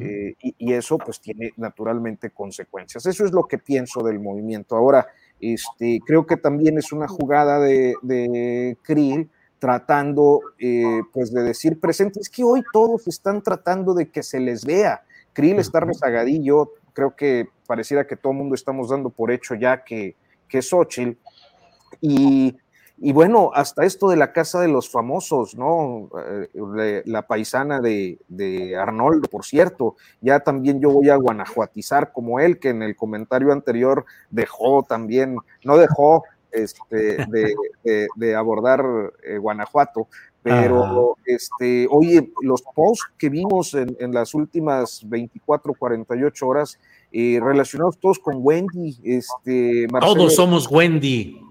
Eh, 0.00 0.34
y, 0.40 0.72
eso 0.72 0.98
pues 0.98 1.20
tiene 1.20 1.52
naturalmente 1.56 2.30
consecuencias. 2.30 3.06
Eso 3.06 3.24
es 3.24 3.32
lo 3.32 3.44
que 3.44 3.58
pienso 3.58 4.02
del 4.02 4.18
movimiento. 4.18 4.76
Ahora, 4.76 5.06
este, 5.40 6.00
creo 6.04 6.26
que 6.26 6.36
también 6.36 6.78
es 6.78 6.90
una 6.90 7.06
jugada 7.06 7.60
de, 7.60 7.94
de 8.02 8.76
Krill 8.82 9.30
tratando 9.58 10.40
eh, 10.58 11.00
pues 11.12 11.32
de 11.32 11.42
decir 11.42 11.80
presente, 11.80 12.20
es 12.20 12.28
que 12.28 12.44
hoy 12.44 12.62
todos 12.72 13.06
están 13.08 13.42
tratando 13.42 13.94
de 13.94 14.10
que 14.10 14.22
se 14.22 14.40
les 14.40 14.64
vea. 14.64 15.02
Krill 15.32 15.58
está 15.58 15.80
rezagadillo, 15.80 16.72
creo 16.92 17.14
que 17.14 17.48
pareciera 17.66 18.06
que 18.06 18.16
todo 18.16 18.32
el 18.32 18.38
mundo 18.38 18.54
estamos 18.54 18.90
dando 18.90 19.10
por 19.10 19.30
hecho 19.30 19.54
ya 19.54 19.82
que, 19.82 20.16
que 20.48 20.58
es 20.58 20.68
Xochitl, 20.68 21.18
y 22.00 22.56
y 22.98 23.12
bueno, 23.12 23.50
hasta 23.52 23.84
esto 23.84 24.08
de 24.08 24.16
la 24.16 24.32
casa 24.32 24.60
de 24.60 24.68
los 24.68 24.88
famosos, 24.88 25.54
¿no? 25.54 26.08
Eh, 26.80 27.02
la 27.04 27.26
paisana 27.26 27.80
de, 27.80 28.18
de, 28.28 28.74
Arnoldo, 28.76 29.28
por 29.28 29.44
cierto. 29.44 29.96
Ya 30.22 30.40
también 30.40 30.80
yo 30.80 30.90
voy 30.90 31.10
a 31.10 31.16
guanajuatizar 31.16 32.12
como 32.12 32.40
él, 32.40 32.58
que 32.58 32.70
en 32.70 32.82
el 32.82 32.96
comentario 32.96 33.52
anterior 33.52 34.06
dejó 34.30 34.82
también, 34.82 35.36
no 35.62 35.76
dejó 35.76 36.24
este, 36.52 37.26
de, 38.16 38.34
abordar 38.34 38.82
eh, 39.24 39.36
Guanajuato, 39.36 40.08
pero 40.42 41.16
este, 41.26 41.86
oye, 41.90 42.32
los 42.40 42.62
posts 42.62 43.12
que 43.18 43.28
vimos 43.28 43.74
en, 43.74 43.94
en 44.00 44.14
las 44.14 44.32
últimas 44.32 45.06
24, 45.06 45.74
48 45.74 46.46
horas, 46.46 46.78
eh, 47.12 47.38
relacionados 47.42 47.98
todos 47.98 48.18
con 48.18 48.36
Wendy, 48.38 48.98
este, 49.04 49.86
Todos 50.00 50.34
somos 50.34 50.70
Wendy 50.70 51.45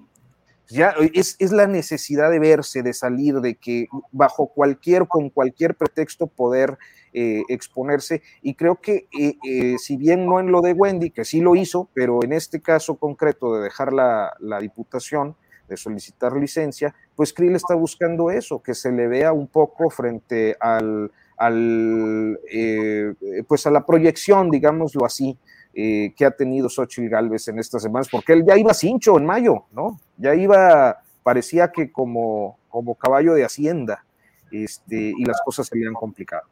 ya 0.70 0.94
es, 1.14 1.38
la 1.52 1.68
necesidad 1.68 2.32
de 2.32 2.40
verse, 2.40 2.82
de 2.82 2.94
salir, 2.94 3.36
de 3.36 3.56
que 3.56 3.88
bajo 4.12 4.48
cualquier, 4.48 5.08
con 5.08 5.30
cualquier 5.30 5.76
pretexto 5.76 6.28
poder 6.28 6.78
eh, 7.14 7.44
exponerse. 7.50 8.22
Y 8.42 8.56
creo 8.56 8.82
que 8.82 9.08
eh, 9.18 9.38
eh, 9.44 9.76
si 9.78 9.98
bien 9.98 10.26
no 10.26 10.40
en 10.40 10.52
lo 10.52 10.62
de 10.62 10.74
Wendy, 10.74 11.12
que 11.12 11.26
sí 11.26 11.42
lo 11.42 11.56
hizo, 11.56 11.90
pero 11.94 12.24
en 12.24 12.34
este 12.34 12.62
caso 12.62 12.96
concreto 12.96 13.56
de 13.56 13.64
dejar 13.64 13.94
la, 13.94 14.34
diputación, 14.60 15.36
de 15.68 15.78
solicitar 15.78 16.36
licencia, 16.36 16.96
pues 17.16 17.34
Krill 17.34 17.56
está 17.56 17.76
buscando 17.76 18.30
eso, 18.30 18.62
que 18.62 18.74
se 18.74 18.92
le 18.92 19.08
vea 19.08 19.34
un 19.34 19.48
poco 19.48 19.90
frente 19.90 20.56
al, 20.60 21.12
al 21.38 22.40
pues 23.48 23.66
a 23.66 23.72
la 23.72 23.86
proyección, 23.86 24.52
digámoslo 24.52 25.06
así, 25.06 25.38
eh, 25.78 26.14
que 26.16 26.24
ha 26.24 26.32
tenido 26.32 26.70
Xochitl 26.70 27.10
Galvez 27.10 27.50
en 27.50 27.60
estas 27.60 27.84
semanas, 27.84 28.08
porque 28.10 28.32
él 28.32 28.46
ya 28.48 28.58
iba 28.58 28.74
cincho 28.74 29.18
en 29.18 29.26
mayo, 29.26 29.66
¿no? 29.74 30.00
Ya 30.16 30.34
iba, 30.34 31.02
parecía 31.22 31.70
que 31.74 31.92
como, 31.92 32.58
como 32.70 32.96
caballo 32.96 33.34
de 33.34 33.44
hacienda, 33.44 34.06
este, 34.52 35.14
y 35.18 35.26
las 35.26 35.42
cosas 35.44 35.68
se 35.68 35.78
le 35.78 35.92
complicado. 35.92 36.44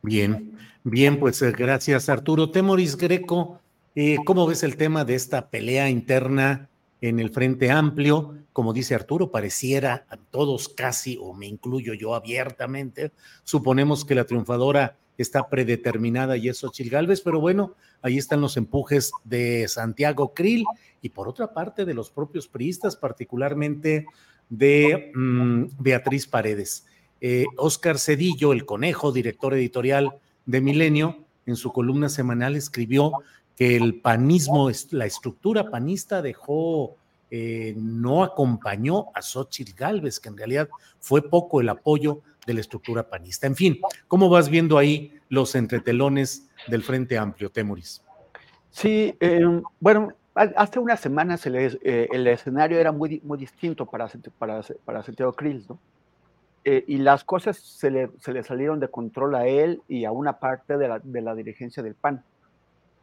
Bien, 0.00 0.56
bien, 0.84 1.20
pues 1.20 1.42
eh, 1.42 1.52
gracias 1.52 2.08
Arturo. 2.08 2.50
Temoris 2.50 2.96
Greco, 2.96 3.60
eh, 3.94 4.16
¿cómo 4.24 4.46
ves 4.46 4.62
el 4.62 4.78
tema 4.78 5.04
de 5.04 5.16
esta 5.16 5.50
pelea 5.50 5.90
interna 5.90 6.70
en 7.02 7.20
el 7.20 7.28
Frente 7.28 7.70
Amplio? 7.70 8.38
Como 8.54 8.72
dice 8.72 8.94
Arturo, 8.94 9.30
pareciera 9.30 10.06
a 10.08 10.16
todos 10.16 10.70
casi, 10.70 11.18
o 11.20 11.34
me 11.34 11.46
incluyo 11.46 11.92
yo 11.92 12.14
abiertamente, 12.14 13.12
suponemos 13.42 14.06
que 14.06 14.14
la 14.14 14.24
triunfadora 14.24 14.96
está 15.18 15.48
predeterminada 15.48 16.36
y 16.36 16.48
es 16.48 16.58
Xochitl 16.58 16.90
Galvez, 16.90 17.20
pero 17.20 17.40
bueno, 17.40 17.74
ahí 18.02 18.18
están 18.18 18.40
los 18.40 18.56
empujes 18.56 19.12
de 19.24 19.68
Santiago 19.68 20.34
Krill 20.34 20.64
y 21.02 21.10
por 21.10 21.28
otra 21.28 21.52
parte 21.52 21.84
de 21.84 21.94
los 21.94 22.10
propios 22.10 22.48
priistas, 22.48 22.96
particularmente 22.96 24.06
de 24.48 25.12
mm, 25.14 25.64
Beatriz 25.78 26.26
Paredes. 26.26 26.86
Eh, 27.20 27.46
Oscar 27.56 27.98
Cedillo, 27.98 28.52
el 28.52 28.66
conejo, 28.66 29.12
director 29.12 29.54
editorial 29.54 30.18
de 30.46 30.60
Milenio, 30.60 31.24
en 31.46 31.56
su 31.56 31.72
columna 31.72 32.08
semanal 32.08 32.56
escribió 32.56 33.12
que 33.56 33.76
el 33.76 34.00
panismo, 34.00 34.70
la 34.90 35.06
estructura 35.06 35.70
panista 35.70 36.22
dejó, 36.22 36.96
eh, 37.30 37.74
no 37.76 38.24
acompañó 38.24 39.06
a 39.14 39.22
Xochitl 39.22 39.74
Galvez, 39.74 40.20
que 40.20 40.28
en 40.28 40.36
realidad 40.36 40.68
fue 41.00 41.28
poco 41.28 41.60
el 41.60 41.68
apoyo 41.68 42.20
de 42.46 42.54
la 42.54 42.60
estructura 42.60 43.08
panista. 43.08 43.46
En 43.46 43.56
fin, 43.56 43.80
¿cómo 44.08 44.28
vas 44.28 44.48
viendo 44.48 44.78
ahí 44.78 45.18
los 45.28 45.54
entretelones 45.54 46.48
del 46.68 46.82
Frente 46.82 47.18
Amplio, 47.18 47.50
Temuris? 47.50 48.02
Sí, 48.70 49.16
em, 49.20 49.62
bueno, 49.80 50.12
hace 50.34 50.78
unas 50.78 51.00
semanas 51.00 51.46
eh, 51.46 52.08
el, 52.10 52.26
escenario 52.26 52.78
era 52.78 52.92
muy, 52.92 53.20
muy 53.24 53.38
distinto 53.38 53.86
para, 53.86 54.10
para, 54.38 54.62
para 54.84 55.02
Santiago 55.02 55.32
Krill, 55.32 55.64
¿no? 55.68 55.78
Eh, 56.66 56.82
y 56.88 56.96
las 56.96 57.24
cosas 57.24 57.58
se 57.58 57.90
le, 57.90 58.10
se 58.20 58.32
le, 58.32 58.42
salieron 58.42 58.80
de 58.80 58.88
control 58.88 59.34
a 59.34 59.46
él 59.46 59.82
y 59.86 60.06
a 60.06 60.12
una 60.12 60.38
parte 60.38 60.78
de 60.78 60.88
la, 60.88 60.98
de 60.98 61.20
la 61.20 61.34
dirigencia 61.34 61.82
del 61.82 61.94
PAN, 61.94 62.24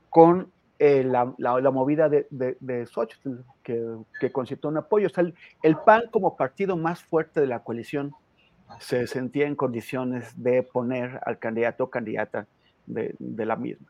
con 0.10 0.52
eh, 0.80 1.04
la, 1.04 1.32
la, 1.38 1.70
movida 1.70 2.10
de, 2.10 2.26
de, 2.32 2.58
de 2.60 2.88
Xochitl, 2.88 3.44
que, 3.62 3.80
que 4.20 4.32
un 4.64 4.78
apoyo. 4.78 5.06
O 5.06 5.10
sea, 5.12 5.24
el, 5.24 5.36
el, 5.62 5.78
PAN 5.78 6.06
como 6.10 6.36
partido 6.36 6.76
más 6.76 7.04
fuerte 7.04 7.40
de 7.40 7.46
la 7.46 7.60
coalición 7.60 8.16
se 8.80 9.08
sentía 9.08 9.48
en 9.48 9.56
condiciones 9.56 10.42
de 10.42 10.64
poner 10.64 11.20
al 11.26 11.40
candidato 11.40 11.86
o 11.86 11.90
candidata 11.90 12.48
de, 12.86 13.16
la 13.20 13.56
misma. 13.56 13.88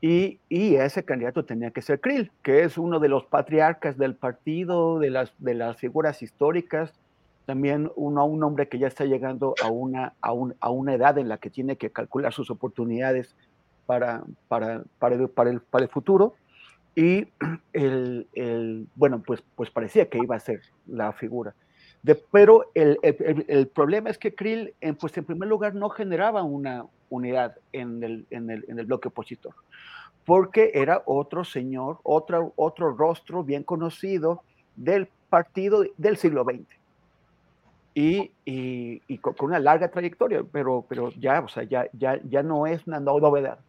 Y, 0.00 0.38
ese 0.50 1.04
candidato 1.04 1.44
tenía 1.44 1.70
que 1.70 1.82
ser 1.82 2.00
Krill, 2.00 2.30
que 2.42 2.62
es 2.64 2.76
uno 2.76 3.00
de 3.00 3.08
los 3.08 3.24
patriarcas 3.24 3.96
del 3.96 4.14
partido, 4.14 4.98
de 4.98 5.10
las, 5.10 5.32
de 5.38 5.54
las 5.54 5.76
figuras 5.76 6.22
históricas, 6.22 6.92
también 7.46 7.90
uno, 7.96 8.24
un 8.24 8.42
hombre 8.42 8.68
que 8.68 8.78
ya 8.78 8.86
está 8.86 9.04
llegando 9.04 9.54
a 9.62 9.68
una, 9.68 10.14
a, 10.20 10.32
una 10.32 10.94
edad 10.94 11.18
en 11.18 11.28
la 11.28 11.38
que 11.38 11.50
tiene 11.50 11.76
que 11.76 11.90
calcular 11.90 12.32
sus 12.32 12.50
oportunidades 12.50 13.34
para, 13.86 14.24
para, 14.48 14.82
para, 14.98 15.14
el, 15.14 15.28
para, 15.28 15.50
el, 15.50 15.90
futuro. 15.90 16.34
Y 16.96 17.28
el, 17.72 18.26
el, 18.32 18.86
bueno, 18.94 19.22
pues, 19.26 19.42
pues 19.56 19.70
parecía 19.70 20.08
que 20.08 20.18
iba 20.18 20.36
a 20.36 20.40
ser 20.40 20.60
la 20.86 21.12
figura 21.12 21.54
pero 22.30 22.70
el, 22.74 22.98
el, 23.02 23.66
problema 23.68 24.10
es 24.10 24.18
que 24.18 24.34
Krill, 24.34 24.74
en, 24.80 24.94
pues 24.96 25.16
en 25.16 25.24
primer 25.24 25.48
lugar, 25.48 25.74
no 25.74 25.88
generaba 25.88 26.42
una 26.42 26.84
unidad 27.08 27.56
en 27.72 28.02
el, 28.02 28.26
en 28.30 28.50
el, 28.50 28.64
en 28.68 28.78
el 28.78 28.86
bloque 28.86 29.08
opositor, 29.08 29.54
porque 30.26 30.72
era 30.74 31.02
otro 31.06 31.44
señor, 31.44 31.98
otro, 32.02 32.52
otro 32.56 32.94
rostro 32.94 33.42
bien 33.42 33.62
conocido 33.62 34.42
del 34.76 35.08
partido 35.30 35.84
del 35.96 36.18
siglo 36.18 36.44
XX. 36.44 36.66
Y, 37.96 38.32
y, 38.44 39.18
con, 39.18 39.34
una 39.40 39.60
larga 39.60 39.88
trayectoria, 39.88 40.42
pero, 40.50 40.84
pero 40.88 41.10
ya, 41.12 41.40
o 41.40 41.48
sea, 41.48 41.62
ya, 41.62 41.88
ya, 41.92 42.20
ya 42.28 42.42
no 42.42 42.66
es 42.66 42.86
una 42.86 43.00
novedad. 43.00 43.60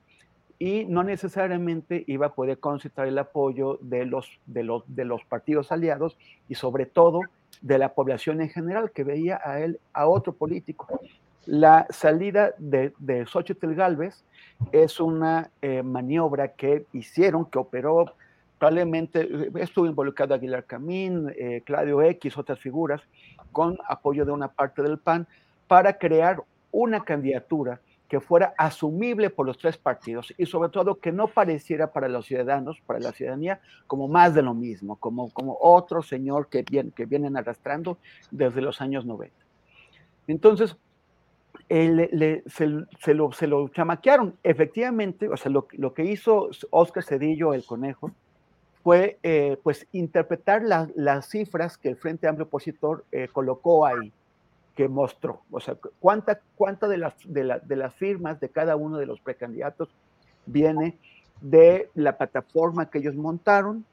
Y 0.58 0.86
no 0.86 1.04
necesariamente 1.04 2.04
iba 2.08 2.28
a 2.28 2.34
poder 2.34 2.60
concentrar 2.60 3.08
el 3.08 3.18
apoyo 3.18 3.78
de 3.82 4.06
los, 4.06 4.28
de 4.46 4.64
los, 4.64 4.84
de 4.88 5.06
los 5.06 5.24
partidos 5.26 5.72
aliados 5.72 6.18
y 6.50 6.56
sobre 6.56 6.86
todo 6.86 7.22
de 7.62 7.78
la 7.78 7.94
población 7.94 8.42
en 8.42 8.50
general 8.50 8.92
que 8.92 9.04
veía 9.04 9.40
a 9.44 9.60
él, 9.60 9.80
a 9.94 10.08
otro 10.08 10.34
político. 10.34 11.02
La 11.46 11.86
salida 11.90 12.54
de, 12.58 12.94
de 12.98 13.26
Xochitl 13.26 13.74
Galvez 13.74 14.24
es 14.72 15.00
una 15.00 15.52
eh, 15.62 15.84
maniobra 15.84 16.50
que 16.50 16.86
hicieron, 16.94 17.46
que 17.46 17.60
operó 17.60 18.14
probablemente, 18.58 19.22
eh, 19.22 19.52
estuvo 19.56 19.86
involucrado 19.86 20.34
Aguilar 20.34 20.66
Camín, 20.66 21.32
eh, 21.38 21.62
Claudio 21.66 22.02
X, 22.02 22.38
otras 22.38 22.60
figuras, 22.60 23.02
con 23.52 23.78
apoyo 23.88 24.26
de 24.26 24.32
una 24.32 24.48
parte 24.48 24.82
del 24.82 24.98
PAN, 24.98 25.28
para 25.68 25.98
crear 25.98 26.42
una 26.72 27.04
candidatura 27.04 27.80
que 28.16 28.22
fuera 28.22 28.54
asumible 28.58 29.30
por 29.30 29.46
los 29.46 29.58
tres 29.58 29.78
partidos 29.78 30.34
y 30.38 30.46
sobre 30.46 30.70
todo 30.70 31.02
que 31.02 31.12
no 31.12 31.28
pareciera 31.28 31.92
para 31.92 32.08
los 32.08 32.26
ciudadanos, 32.26 32.80
para 32.88 33.02
la 33.02 33.12
ciudadanía, 33.12 33.60
como 33.88 34.08
más 34.08 34.34
de 34.34 34.42
lo 34.42 34.54
mismo, 34.54 34.96
como, 34.96 35.30
como 35.32 35.58
otro 35.60 36.02
señor 36.02 36.48
que, 36.48 36.64
que 36.64 37.06
vienen 37.06 37.36
arrastrando 37.36 37.98
desde 38.32 38.62
los 38.62 38.80
años 38.80 39.06
90. 39.06 39.36
Entonces, 40.28 40.78
se, 41.68 43.14
lo, 43.14 43.34
se, 43.34 43.48
lo, 43.48 43.68
chamaquearon. 43.68 44.38
Efectivamente, 44.44 45.28
o 45.28 45.36
sea, 45.36 45.52
lo, 45.52 45.68
lo, 45.74 45.94
que 45.94 46.06
hizo 46.06 46.52
Oscar 46.70 47.04
Cedillo, 47.04 47.54
el 47.54 47.66
conejo, 47.66 48.12
fue 48.82 49.20
eh, 49.24 49.58
pues 49.62 49.88
interpretar 49.92 50.64
las 50.64 51.28
cifras 51.28 51.78
que 51.78 51.90
el 51.90 51.98
Frente 51.98 52.30
Amplio 52.30 52.46
Opositor 52.46 53.04
eh, 53.12 53.28
colocó 53.28 53.86
ahí 53.86 54.14
que 54.76 54.88
mostró. 54.88 55.42
O 55.52 55.60
sea, 55.60 55.78
cuánta, 56.00 56.42
cuánta 56.56 56.88
de, 56.88 56.98
las, 56.98 57.14
de, 57.26 57.76
las 57.76 57.96
firmas 57.96 58.40
de 58.40 58.50
cada 58.50 58.76
uno 58.76 58.98
de 58.98 59.06
los 59.06 59.20
precandidatos 59.22 59.90
viene 60.46 60.98
de 61.42 61.90
la 61.96 62.18
plataforma 62.18 62.90
que 62.90 63.00
ellos 63.00 63.16
montaron, 63.16 63.86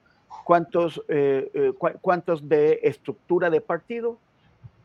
cuántos, 0.44 1.02
eh, 1.08 1.50
eh, 1.54 1.72
cuántos 2.00 2.48
de 2.48 2.80
estructura 2.82 3.48
de 3.48 3.60
partido, 3.60 4.18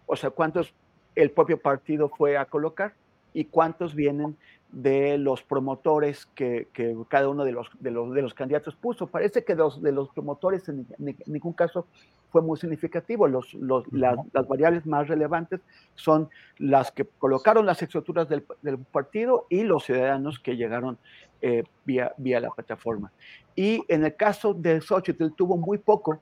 o 0.05 0.15
sea, 0.15 0.29
cuántos 0.29 0.73
el 1.15 1.31
propio 1.31 1.59
partido 1.59 2.09
fue 2.09 2.37
a 2.37 2.45
colocar 2.45 2.93
y 3.33 3.45
cuántos 3.45 3.95
vienen 3.95 4.37
de 4.71 5.17
los 5.17 5.41
promotores 5.43 6.25
que, 6.35 6.67
cada 7.09 7.29
uno 7.29 7.45
de 7.45 7.51
los, 7.51 7.69
de 7.79 7.91
los, 7.91 8.13
de, 8.13 8.21
los, 8.21 8.33
candidatos 8.33 8.75
puso. 8.75 9.07
Parece 9.07 9.43
que 9.43 9.55
los, 9.55 9.81
de 9.81 9.91
los 9.91 10.09
promotores 10.09 10.67
en, 10.69 10.85
ningún 11.25 11.53
caso 11.53 11.87
fue 12.31 12.41
muy 12.41 12.57
significativo. 12.57 13.27
Los, 13.27 13.53
las, 13.53 14.17
variables 14.47 14.85
más 14.85 15.07
relevantes 15.07 15.61
son 15.95 16.29
las 16.57 16.91
que 16.91 17.05
colocaron 17.05 17.65
las 17.65 17.81
estructuras 17.81 18.27
del, 18.29 18.43
partido 18.91 19.45
y 19.49 19.63
los 19.63 19.85
ciudadanos 19.85 20.39
que 20.39 20.55
llegaron 20.55 20.97
eh, 21.41 21.63
vía, 21.85 22.13
vía 22.17 22.39
la 22.39 22.49
plataforma. 22.49 23.11
Y 23.55 23.83
en 23.87 24.05
el 24.05 24.15
caso 24.15 24.53
de 24.53 24.81
Xochitl 24.81 25.29
tuvo 25.35 25.57
muy 25.57 25.77
poco, 25.77 26.19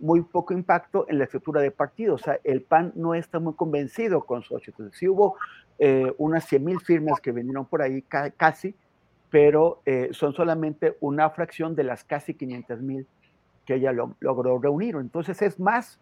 muy 0.00 0.22
poco 0.22 0.52
impacto 0.52 1.06
en 1.08 1.18
la 1.18 1.24
estructura 1.24 1.60
de 1.60 1.70
partido. 1.70 2.14
O 2.14 2.18
sea, 2.18 2.38
el 2.44 2.62
PAN 2.62 2.92
no 2.94 3.14
está 3.14 3.38
muy 3.38 3.54
convencido 3.54 4.24
con 4.24 4.42
Xochitl. 4.42 4.88
Sí 4.92 5.08
hubo 5.08 5.36
eh, 5.78 6.12
unas 6.18 6.44
100 6.44 6.64
mil 6.64 6.80
firmas 6.80 7.20
que 7.20 7.32
vinieron 7.32 7.66
por 7.66 7.82
ahí 7.82 8.02
casi, 8.36 8.74
pero 9.30 9.80
eh, 9.84 10.10
son 10.12 10.32
solamente 10.32 10.96
una 11.00 11.28
fracción 11.30 11.74
de 11.74 11.84
las 11.84 12.04
casi 12.04 12.34
500 12.34 12.80
mil 12.80 13.06
que 13.64 13.74
ella 13.74 13.92
logró 13.92 14.58
reunir. 14.58 14.96
Entonces 14.96 15.40
es 15.42 15.58
más 15.58 15.98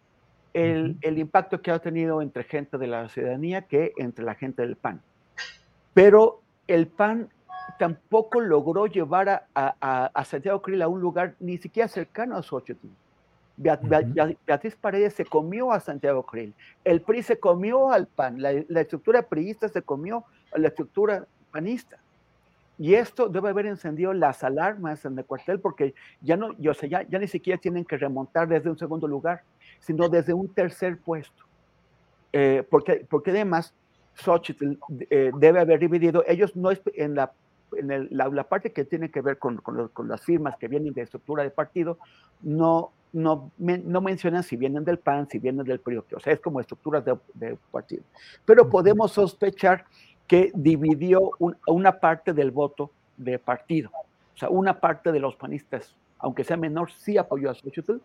el, 0.53 0.97
el, 1.01 1.17
impacto 1.17 1.61
que 1.61 1.71
ha 1.71 1.79
tenido 1.79 2.21
entre 2.21 2.43
gente 2.43 2.77
de 2.77 2.87
la 2.87 3.09
ciudadanía 3.09 3.63
que 3.63 3.93
entre 3.97 4.23
la 4.25 4.35
gente 4.35 4.61
del 4.61 4.75
PAN. 4.75 5.01
Pero 5.93 6.41
el 6.67 6.87
PAN 6.87 7.29
tampoco 7.79 8.39
logró 8.39 8.87
llevar 8.87 9.29
a, 9.29 9.47
a, 9.55 10.11
a 10.13 10.25
Santiago 10.25 10.61
Krill 10.61 10.81
a 10.81 10.87
un 10.87 11.01
lugar 11.01 11.35
ni 11.39 11.57
siquiera 11.57 11.87
cercano 11.87 12.37
a 12.37 12.43
Xochitl. 12.43 12.87
Beatriz 13.55 14.75
Paredes 14.75 15.13
se 15.13 15.25
comió 15.25 15.71
a 15.71 15.79
Santiago 15.79 16.23
Krill, 16.23 16.53
el 16.83 17.01
PRI 17.01 17.21
se 17.21 17.39
comió 17.39 17.91
al 17.91 18.07
PAN, 18.07 18.41
la, 18.41 18.81
estructura 18.81 19.21
priista 19.21 19.67
se 19.67 19.83
comió 19.83 20.25
a 20.51 20.57
la 20.57 20.69
estructura 20.69 21.25
panista. 21.51 21.99
Y 22.79 22.95
esto 22.95 23.29
debe 23.29 23.49
haber 23.49 23.67
encendido 23.67 24.13
las 24.13 24.43
alarmas 24.43 25.05
en 25.05 25.17
el 25.17 25.25
cuartel 25.25 25.59
porque 25.59 25.93
ya, 26.21 26.37
no, 26.37 26.57
yo 26.57 26.73
sé, 26.73 26.89
ya, 26.89 27.03
ya 27.03 27.19
ni 27.19 27.27
siquiera 27.27 27.59
tienen 27.59 27.85
que 27.85 27.97
remontar 27.97 28.47
desde 28.47 28.69
un 28.69 28.77
segundo 28.77 29.07
lugar, 29.07 29.43
sino 29.79 30.09
desde 30.09 30.33
un 30.33 30.47
tercer 30.47 30.97
puesto. 30.97 31.43
Eh, 32.31 32.65
porque, 32.69 33.05
porque 33.07 33.31
además 33.31 33.75
Xochitl 34.15 34.77
eh, 35.09 35.31
debe 35.37 35.59
haber 35.59 35.79
dividido, 35.79 36.23
ellos 36.27 36.55
no 36.55 36.71
en 36.95 37.15
la 37.15 37.31
en 37.75 38.07
la, 38.11 38.43
parte 38.43 38.71
que 38.71 38.85
tiene 38.85 39.09
que 39.09 39.21
ver 39.21 39.37
con, 39.39 39.57
con, 39.57 39.87
con, 39.89 40.07
las 40.07 40.21
firmas 40.21 40.57
que 40.57 40.67
vienen 40.67 40.93
de 40.93 41.01
estructura 41.01 41.41
de 41.41 41.49
partido, 41.49 41.97
no, 42.41 42.91
no, 43.13 43.51
no 43.57 44.01
mencionan 44.01 44.43
si 44.43 44.57
vienen 44.57 44.83
del 44.83 44.99
PAN, 44.99 45.27
si 45.29 45.39
vienen 45.39 45.65
del 45.65 45.79
PRI, 45.79 45.97
o 45.97 46.19
sea, 46.19 46.33
es 46.33 46.39
como 46.39 46.59
estructuras 46.59 47.03
de, 47.05 47.57
partido. 47.71 48.03
Pero 48.45 48.69
podemos 48.69 49.11
sospechar 49.11 49.85
que 50.27 50.51
dividió 50.53 51.31
una 51.67 51.99
parte 51.99 52.33
del 52.33 52.51
voto 52.51 52.91
de 53.17 53.39
partido. 53.39 53.91
O 54.35 54.37
sea, 54.37 54.49
una 54.49 54.79
parte 54.79 55.11
de 55.11 55.19
los 55.19 55.35
panistas, 55.35 55.95
aunque 56.17 56.43
sea 56.43 56.57
menor, 56.57 56.91
sí 56.91 57.17
apoyó 57.17 57.51
a 57.51 57.53
Xochitl 57.53 57.97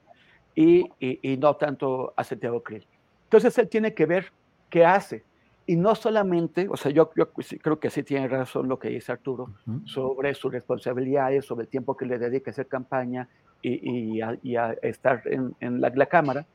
y, 0.54 0.90
y, 1.00 1.36
no 1.36 1.54
tanto 1.56 2.12
a 2.16 2.24
Santiago 2.24 2.62
Krill. 2.62 2.86
Entonces 3.24 3.56
él 3.58 3.68
tiene 3.68 3.94
que 3.94 4.06
ver 4.06 4.32
qué 4.68 4.84
hace. 4.84 5.24
Y 5.66 5.76
no 5.76 5.94
solamente, 5.94 6.66
o 6.68 6.76
sea, 6.76 6.90
yo, 6.90 7.10
yo 7.14 7.30
creo 7.30 7.78
que 7.78 7.90
sí 7.90 8.02
tiene 8.02 8.26
razón 8.26 8.68
lo 8.68 8.78
que 8.78 8.88
dice 8.88 9.12
Arturo 9.12 9.50
sobre 9.84 10.34
sus 10.34 10.50
responsabilidades, 10.50 11.44
sobre 11.44 11.64
el 11.64 11.68
tiempo 11.68 11.94
que 11.94 12.06
le 12.06 12.18
dedica 12.18 12.50
a 12.50 12.52
hacer 12.52 12.66
campaña, 12.66 13.28
y, 13.62 14.20
a, 14.20 14.72
estar 14.82 15.22
en, 15.26 15.80
la, 15.80 16.06
Cámara, 16.06 16.46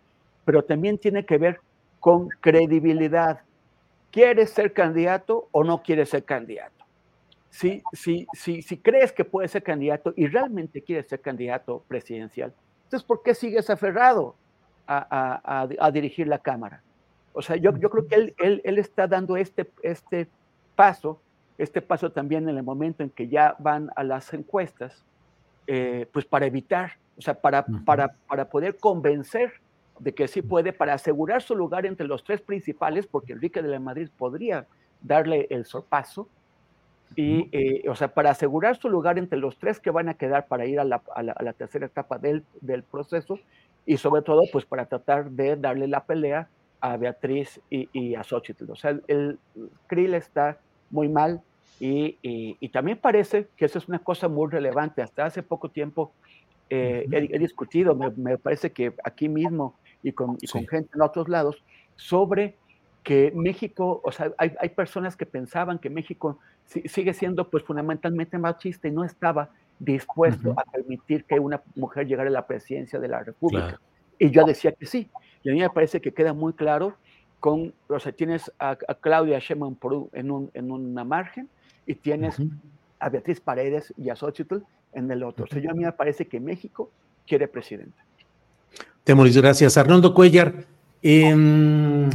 pero 0.46 0.64
también 0.64 0.98
tiene 0.98 1.26
que 1.26 1.38
ver 1.38 1.60
con 2.00 2.30
credibilidad. 2.40 3.42
¿Quieres 4.14 4.52
ser 4.52 4.74
candidato 4.74 5.50
o 5.52 5.64
no 5.64 5.82
quieres 5.82 6.10
ser 6.10 6.24
candidato? 6.24 6.86
Si, 7.50 7.82
si, 7.94 8.28
si, 8.34 8.62
si 8.62 8.78
crees 8.78 9.12
que 9.12 9.26
puedes 9.26 9.50
ser 9.50 9.64
candidato 9.64 10.14
y 10.16 10.28
realmente 10.28 10.84
quieres 10.84 11.08
ser 11.08 11.20
candidato 11.20 11.84
presidencial, 11.88 12.54
entonces 12.84 13.08
¿por 13.08 13.24
qué 13.24 13.34
sigues 13.34 13.72
aferrado 13.72 14.36
a, 14.86 15.66
a, 15.80 15.92
dirigir 15.92 16.28
la 16.28 16.38
Cámara? 16.38 16.84
O 17.34 17.42
sea, 17.42 17.56
yo, 17.56 17.76
yo 17.80 17.90
creo 17.90 18.08
que 18.08 18.14
él, 18.14 18.36
él, 18.38 18.62
él, 18.64 18.78
está 18.78 19.08
dando 19.08 19.36
este, 19.36 19.68
este 19.82 20.28
paso, 20.76 21.20
este 21.58 21.82
paso 21.82 22.12
también 22.12 22.48
en 22.48 22.56
el 22.56 22.64
momento 22.64 23.02
en 23.02 23.10
que 23.10 23.28
ya 23.28 23.56
van 23.58 23.90
a 23.96 24.04
las 24.04 24.32
encuestas, 24.36 25.04
eh, 25.66 26.08
pues 26.14 26.26
para 26.26 26.46
evitar, 26.46 27.00
o 27.18 27.22
sea, 27.22 27.34
para, 27.34 27.66
para, 27.84 28.10
para 28.28 28.48
poder 28.48 28.78
convencer 28.78 29.54
de 30.00 30.14
que 30.14 30.28
sí 30.28 30.42
puede, 30.42 30.74
para 30.74 30.94
asegurar 30.94 31.42
su 31.42 31.56
lugar 31.56 31.86
entre 31.86 32.08
los 32.08 32.24
tres 32.24 32.42
principales, 32.42 33.08
porque 33.08 33.34
Enrique 33.34 33.62
de 33.62 33.70
la 33.70 33.80
Madrid 33.80 34.10
podría 34.18 34.68
darle 35.02 35.48
el 35.50 35.66
sorpaso, 35.66 36.28
y, 37.16 37.48
eh, 37.52 37.88
o 37.88 37.96
sea, 37.96 38.08
para 38.08 38.32
asegurar 38.32 38.76
su 38.76 38.90
lugar 38.90 39.20
entre 39.20 39.38
los 39.38 39.60
tres 39.60 39.80
que 39.80 39.92
van 39.92 40.10
a 40.10 40.16
quedar 40.16 40.48
para 40.48 40.66
ir 40.66 40.80
a 40.80 40.84
la, 40.84 41.02
a 41.16 41.22
la, 41.22 41.54
tercera 41.54 41.86
etapa 41.86 42.18
del, 42.18 42.44
del, 42.62 42.82
proceso, 42.82 43.40
y 43.86 43.98
sobre 43.98 44.24
todo, 44.24 44.42
pues 44.52 44.66
para 44.66 44.88
tratar 44.88 45.30
de 45.30 45.56
darle 45.56 45.88
la 45.88 46.06
pelea 46.06 46.50
a 46.82 46.98
Beatriz 46.98 47.62
y, 47.70 47.88
y 47.94 48.16
a 48.16 48.24
Xochitl. 48.24 48.72
O 48.72 48.76
sea, 48.76 48.92
el, 48.92 49.04
el 49.08 49.40
Krill 49.88 50.16
está 50.16 50.58
muy 50.90 51.08
mal, 51.08 51.44
y, 51.80 52.70
también 52.70 52.98
parece 52.98 53.48
que 53.58 53.66
eso 53.66 53.78
es 53.78 53.88
una 53.88 54.00
cosa 54.00 54.28
muy 54.28 54.50
relevante. 54.50 55.02
Hasta 55.02 55.26
hace 55.26 55.44
poco 55.44 55.70
tiempo 55.70 56.14
eh, 56.70 57.06
he, 57.12 57.40
discutido, 57.40 57.96
me, 57.96 58.38
parece 58.38 58.72
que 58.72 58.94
aquí 59.04 59.28
mismo 59.28 59.76
y 60.04 60.12
con, 60.12 60.38
gente 60.70 60.90
en 60.94 61.02
otros 61.02 61.30
lados, 61.30 61.64
sobre 61.96 62.58
que 63.04 63.32
México, 63.36 64.02
o 64.04 64.12
sea, 64.12 64.32
hay, 64.38 64.70
personas 64.70 65.18
que 65.18 65.26
pensaban 65.26 65.80
que 65.80 65.90
México 65.90 66.40
sigue 66.66 67.14
siendo 67.14 67.50
pues 67.50 67.64
fundamentalmente 67.64 68.38
machista 68.38 68.88
y 68.88 68.92
no 68.92 69.04
estaba 69.04 69.50
dispuesto 69.80 70.52
a 70.58 70.64
permitir 70.64 71.26
que 71.26 71.40
una 71.40 71.62
mujer 71.76 72.08
llegara 72.08 72.30
a 72.30 72.34
la 72.34 72.48
presidencia 72.48 73.00
de 73.00 73.08
la 73.08 73.24
República. 73.24 73.80
Y 74.20 74.30
yo 74.30 74.46
decía 74.46 74.72
que 74.72 74.86
sí. 74.86 75.10
Y 75.44 75.50
a 75.50 75.54
mí 75.54 75.60
me 75.60 75.70
parece 75.70 76.00
que 76.00 76.14
queda 76.14 76.34
muy 76.34 76.54
claro 76.54 76.96
con, 77.42 77.74
o 77.90 78.00
sea, 78.00 78.14
tienes 78.14 78.50
a, 78.58 78.78
Claudia 78.78 79.40
Sheinbaum 79.40 79.76
en, 80.14 80.32
un, 80.32 80.50
en 80.54 80.72
una 80.72 81.04
margen, 81.04 81.50
y 81.86 81.96
tienes 81.96 82.42
a 83.00 83.10
Beatriz 83.10 83.40
Paredes 83.40 83.94
y 83.98 84.10
a 84.10 84.16
Xochitl 84.16 84.58
en 84.94 85.12
el 85.12 85.24
otro. 85.24 85.46
O 85.46 85.48
sea, 85.48 85.62
yo 85.62 85.72
a 85.72 85.74
mí 85.74 85.84
me 85.84 85.92
parece 85.92 86.28
que 86.28 86.40
México 86.40 86.90
quiere 87.28 87.48
presidente. 87.48 87.98
Temoris, 89.04 89.36
gracias. 89.36 89.78
Arnoldo 89.78 90.14
Cuellar, 90.14 90.66
em, 91.02 92.10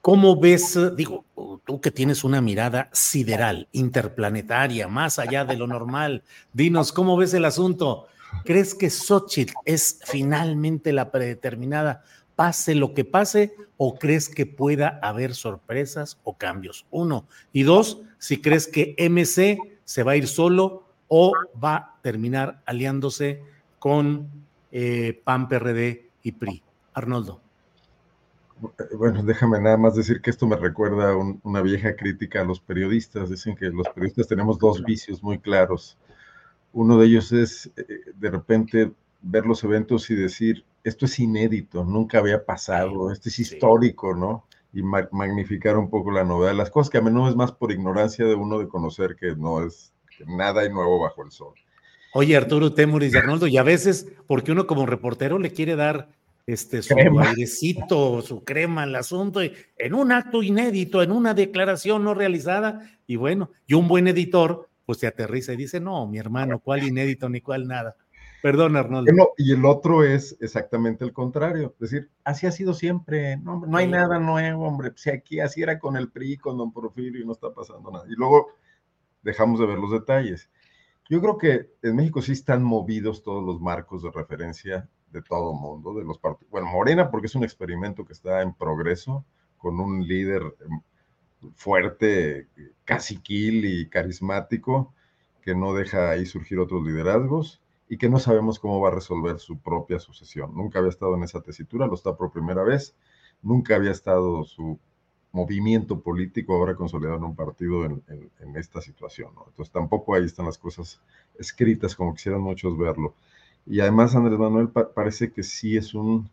¿cómo 0.00 0.38
ves, 0.38 0.78
digo, 0.96 1.24
tú 1.64 1.80
que 1.80 1.90
tienes 1.90 2.22
una 2.22 2.40
mirada 2.40 2.88
sideral, 2.92 3.66
interplanetaria, 3.72 4.86
más 4.86 5.18
allá 5.18 5.44
de 5.44 5.56
lo 5.56 5.66
normal, 5.66 6.22
dinos, 6.52 6.92
¿cómo 6.92 7.16
ves 7.16 7.34
el 7.34 7.44
asunto? 7.44 8.06
¿Crees 8.44 8.76
que 8.76 8.88
Xochitl 8.88 9.54
es 9.64 9.98
finalmente 10.04 10.92
la 10.92 11.10
predeterminada 11.10 12.04
pase 12.36 12.76
lo 12.76 12.94
que 12.94 13.04
pase 13.04 13.56
o 13.76 13.98
crees 13.98 14.28
que 14.28 14.46
pueda 14.46 15.00
haber 15.02 15.34
sorpresas 15.34 16.18
o 16.22 16.36
cambios? 16.36 16.86
Uno. 16.92 17.26
Y 17.52 17.64
dos, 17.64 17.98
si 18.18 18.40
crees 18.40 18.68
que 18.68 18.94
MC 18.96 19.58
se 19.84 20.02
va 20.04 20.12
a 20.12 20.16
ir 20.16 20.28
solo 20.28 20.84
o 21.08 21.32
va 21.62 21.74
a 21.74 21.98
terminar 22.02 22.62
aliándose 22.64 23.42
con 23.80 24.45
eh, 24.78 25.22
PAN, 25.24 25.48
PRD 25.48 26.10
y 26.22 26.32
PRI. 26.32 26.62
Arnoldo. 26.92 27.40
Bueno, 28.98 29.22
déjame 29.22 29.58
nada 29.58 29.78
más 29.78 29.94
decir 29.94 30.20
que 30.20 30.28
esto 30.28 30.46
me 30.46 30.56
recuerda 30.56 31.16
una 31.16 31.62
vieja 31.62 31.96
crítica 31.96 32.42
a 32.42 32.44
los 32.44 32.60
periodistas. 32.60 33.30
Dicen 33.30 33.56
que 33.56 33.70
los 33.70 33.88
periodistas 33.88 34.28
tenemos 34.28 34.58
dos 34.58 34.84
vicios 34.84 35.22
muy 35.22 35.38
claros. 35.38 35.96
Uno 36.74 36.98
de 36.98 37.06
ellos 37.06 37.32
es 37.32 37.70
eh, 37.78 37.86
de 38.14 38.30
repente 38.30 38.92
ver 39.22 39.46
los 39.46 39.64
eventos 39.64 40.10
y 40.10 40.14
decir, 40.14 40.62
esto 40.84 41.06
es 41.06 41.18
inédito, 41.20 41.82
nunca 41.82 42.18
había 42.18 42.44
pasado, 42.44 43.10
esto 43.10 43.30
es 43.30 43.38
histórico, 43.38 44.14
¿no? 44.14 44.44
y 44.74 44.82
magnificar 44.82 45.78
un 45.78 45.88
poco 45.88 46.10
la 46.10 46.22
novedad 46.22 46.54
las 46.54 46.68
cosas, 46.68 46.90
que 46.90 46.98
a 46.98 47.00
menudo 47.00 47.30
es 47.30 47.34
más 47.34 47.50
por 47.50 47.72
ignorancia 47.72 48.26
de 48.26 48.34
uno 48.34 48.58
de 48.58 48.68
conocer 48.68 49.16
que 49.16 49.34
no 49.34 49.64
es 49.64 49.94
que 50.18 50.26
nada 50.26 50.60
hay 50.60 50.70
nuevo 50.70 51.00
bajo 51.00 51.24
el 51.24 51.30
sol. 51.30 51.54
Oye, 52.18 52.34
Arturo 52.34 52.72
Temuris 52.72 53.12
y 53.12 53.18
Arnoldo, 53.18 53.46
y 53.46 53.58
a 53.58 53.62
veces, 53.62 54.10
porque 54.26 54.50
uno 54.50 54.66
como 54.66 54.86
reportero 54.86 55.38
le 55.38 55.52
quiere 55.52 55.76
dar 55.76 56.08
este, 56.46 56.80
su 56.80 56.94
airecito, 56.98 58.22
su 58.22 58.42
crema 58.42 58.84
al 58.84 58.96
asunto, 58.96 59.40
en 59.42 59.94
un 59.94 60.12
acto 60.12 60.42
inédito, 60.42 61.02
en 61.02 61.12
una 61.12 61.34
declaración 61.34 62.04
no 62.04 62.14
realizada, 62.14 62.90
y 63.06 63.16
bueno, 63.16 63.50
y 63.66 63.74
un 63.74 63.86
buen 63.86 64.08
editor, 64.08 64.70
pues 64.86 64.96
se 64.96 65.06
aterriza 65.06 65.52
y 65.52 65.56
dice, 65.56 65.78
no, 65.78 66.06
mi 66.06 66.16
hermano, 66.16 66.58
¿cuál 66.60 66.84
inédito 66.84 67.28
ni 67.28 67.42
cuál 67.42 67.68
nada? 67.68 67.96
Perdón, 68.40 68.76
Arnoldo. 68.76 69.12
y 69.36 69.52
el 69.52 69.66
otro 69.66 70.02
es 70.02 70.38
exactamente 70.40 71.04
el 71.04 71.12
contrario, 71.12 71.74
es 71.74 71.90
decir, 71.90 72.08
así 72.24 72.46
ha 72.46 72.50
sido 72.50 72.72
siempre, 72.72 73.36
no, 73.36 73.62
no 73.66 73.76
hay 73.76 73.88
nada 73.88 74.18
nuevo, 74.18 74.66
hombre, 74.66 74.92
si 74.96 75.10
aquí 75.10 75.40
así 75.40 75.60
era 75.60 75.78
con 75.78 75.98
el 75.98 76.10
PRI, 76.10 76.38
con 76.38 76.56
don 76.56 76.72
Porfirio, 76.72 77.20
y 77.20 77.26
no 77.26 77.32
está 77.32 77.52
pasando 77.52 77.90
nada. 77.90 78.06
Y 78.08 78.14
luego 78.14 78.46
dejamos 79.22 79.60
de 79.60 79.66
ver 79.66 79.76
los 79.76 79.92
detalles. 79.92 80.48
Yo 81.08 81.20
creo 81.20 81.38
que 81.38 81.70
en 81.82 81.96
México 81.96 82.20
sí 82.20 82.32
están 82.32 82.64
movidos 82.64 83.22
todos 83.22 83.44
los 83.44 83.60
marcos 83.60 84.02
de 84.02 84.10
referencia 84.10 84.88
de 85.10 85.22
todo 85.22 85.52
mundo, 85.52 85.94
de 85.94 86.04
los 86.04 86.18
partidos. 86.18 86.50
Bueno, 86.50 86.66
Morena, 86.66 87.10
porque 87.10 87.28
es 87.28 87.34
un 87.34 87.44
experimento 87.44 88.04
que 88.04 88.12
está 88.12 88.42
en 88.42 88.52
progreso, 88.52 89.24
con 89.56 89.78
un 89.78 90.06
líder 90.06 90.42
em, 90.60 90.80
fuerte, 91.54 92.48
casi 92.84 93.18
kill 93.18 93.64
y 93.64 93.88
carismático, 93.88 94.94
que 95.42 95.54
no 95.54 95.74
deja 95.74 96.10
ahí 96.10 96.26
surgir 96.26 96.58
otros 96.58 96.84
liderazgos 96.84 97.62
y 97.88 97.98
que 97.98 98.08
no 98.08 98.18
sabemos 98.18 98.58
cómo 98.58 98.80
va 98.80 98.88
a 98.88 98.94
resolver 98.94 99.38
su 99.38 99.58
propia 99.60 100.00
sucesión. 100.00 100.54
Nunca 100.56 100.80
había 100.80 100.90
estado 100.90 101.14
en 101.14 101.22
esa 101.22 101.40
tesitura, 101.40 101.86
lo 101.86 101.94
está 101.94 102.16
por 102.16 102.32
primera 102.32 102.64
vez, 102.64 102.96
nunca 103.42 103.76
había 103.76 103.92
estado 103.92 104.42
su 104.44 104.80
movimiento 105.36 106.00
político 106.00 106.54
ahora 106.54 106.74
consolidado 106.74 107.18
en 107.18 107.24
un 107.24 107.36
partido 107.36 107.84
en, 107.84 108.02
esta 108.56 108.80
situación. 108.80 109.30
Entonces 109.46 109.70
tampoco 109.70 110.14
ahí 110.14 110.24
están 110.24 110.46
las 110.46 110.56
cosas 110.56 110.98
escritas 111.38 111.94
como 111.94 112.14
quisieran 112.14 112.40
muchos 112.40 112.76
verlo. 112.78 113.14
Y 113.66 113.80
además 113.80 114.14
Andrés 114.14 114.38
Manuel 114.38 114.70
parece 114.70 115.30
que 115.30 115.42
sí 115.42 115.76
es 115.76 115.92
un 115.92 116.30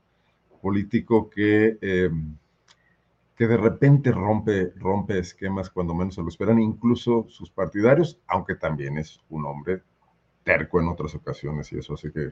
político 0.61 1.29
que, 1.29 1.77
em, 1.81 2.37
que 3.35 3.47
de 3.47 3.57
repente 3.57 4.11
rompe, 4.11 4.71
rompe 4.77 5.19
esquemas 5.19 5.69
cuando 5.69 5.93
menos 5.93 6.15
se 6.15 6.21
lo 6.21 6.29
esperan, 6.29 6.61
incluso 6.61 7.25
sus 7.27 7.49
partidarios, 7.49 8.17
aunque 8.27 8.55
también 8.55 8.97
es 8.97 9.19
un 9.29 9.45
hombre 9.45 9.81
terco 10.43 10.79
en 10.79 10.87
otras 10.87 11.13
ocasiones 11.15 11.71
y 11.73 11.79
eso 11.79 11.95
hace 11.95 12.11
que 12.11 12.31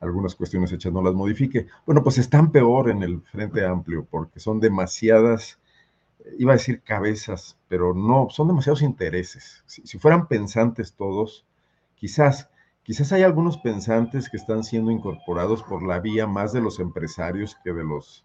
algunas 0.00 0.34
cuestiones 0.34 0.72
hechas 0.72 0.92
no 0.92 1.02
las 1.02 1.14
modifique. 1.14 1.68
Bueno, 1.86 2.02
pues 2.02 2.18
están 2.18 2.50
peor 2.50 2.90
en 2.90 3.02
el 3.02 3.22
Frente 3.22 3.64
Amplio 3.64 4.06
porque 4.10 4.40
son 4.40 4.60
demasiadas, 4.60 5.58
iba 6.38 6.52
a 6.52 6.56
decir 6.56 6.82
cabezas, 6.82 7.58
pero 7.68 7.94
no, 7.94 8.28
son 8.30 8.48
demasiados 8.48 8.82
intereses. 8.82 9.62
si 9.66 9.98
fueran 9.98 10.28
pensantes 10.28 10.94
todos, 10.94 11.46
quizás 11.94 12.48
Quizás 12.84 13.12
hay 13.12 13.22
algunos 13.22 13.58
pensantes 13.58 14.28
que 14.28 14.36
están 14.36 14.64
siendo 14.64 14.90
incorporados 14.90 15.62
por 15.62 15.84
la 15.84 16.00
vía 16.00 16.26
más 16.26 16.52
de 16.52 16.60
los 16.60 16.80
empresarios 16.80 17.56
que 17.62 17.72
de 17.72 17.84
los, 17.84 18.24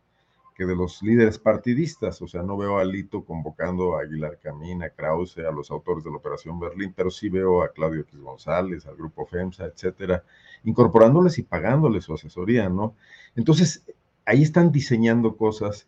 que 0.55 0.65
de 0.65 0.75
los 0.75 1.03
líderes 1.03 1.37
partidistas. 1.37 2.23
O 2.23 2.27
sea, 2.27 2.41
no 2.41 2.57
veo 2.57 2.79
a 2.79 2.83
Lito 2.83 3.23
convocando 3.23 3.95
a 3.95 4.01
Aguilar 4.01 4.39
Camín, 4.41 4.81
a 4.81 4.89
Krause, 4.89 5.37
a 5.47 5.51
los 5.51 5.69
autores 5.69 6.03
de 6.03 6.09
la 6.09 6.17
Operación 6.17 6.59
Berlín, 6.59 6.91
pero 6.95 7.11
sí 7.11 7.29
veo 7.29 7.61
a 7.61 7.71
Claudio 7.71 8.01
X 8.01 8.19
González, 8.19 8.87
al 8.87 8.95
Grupo 8.95 9.27
FEMSA, 9.27 9.65
etcétera, 9.65 10.23
incorporándoles 10.63 11.37
y 11.37 11.43
pagándoles 11.43 12.05
su 12.05 12.15
asesoría, 12.15 12.67
¿no? 12.67 12.95
Entonces, 13.35 13.85
ahí 14.25 14.41
están 14.41 14.71
diseñando 14.71 15.37
cosas, 15.37 15.87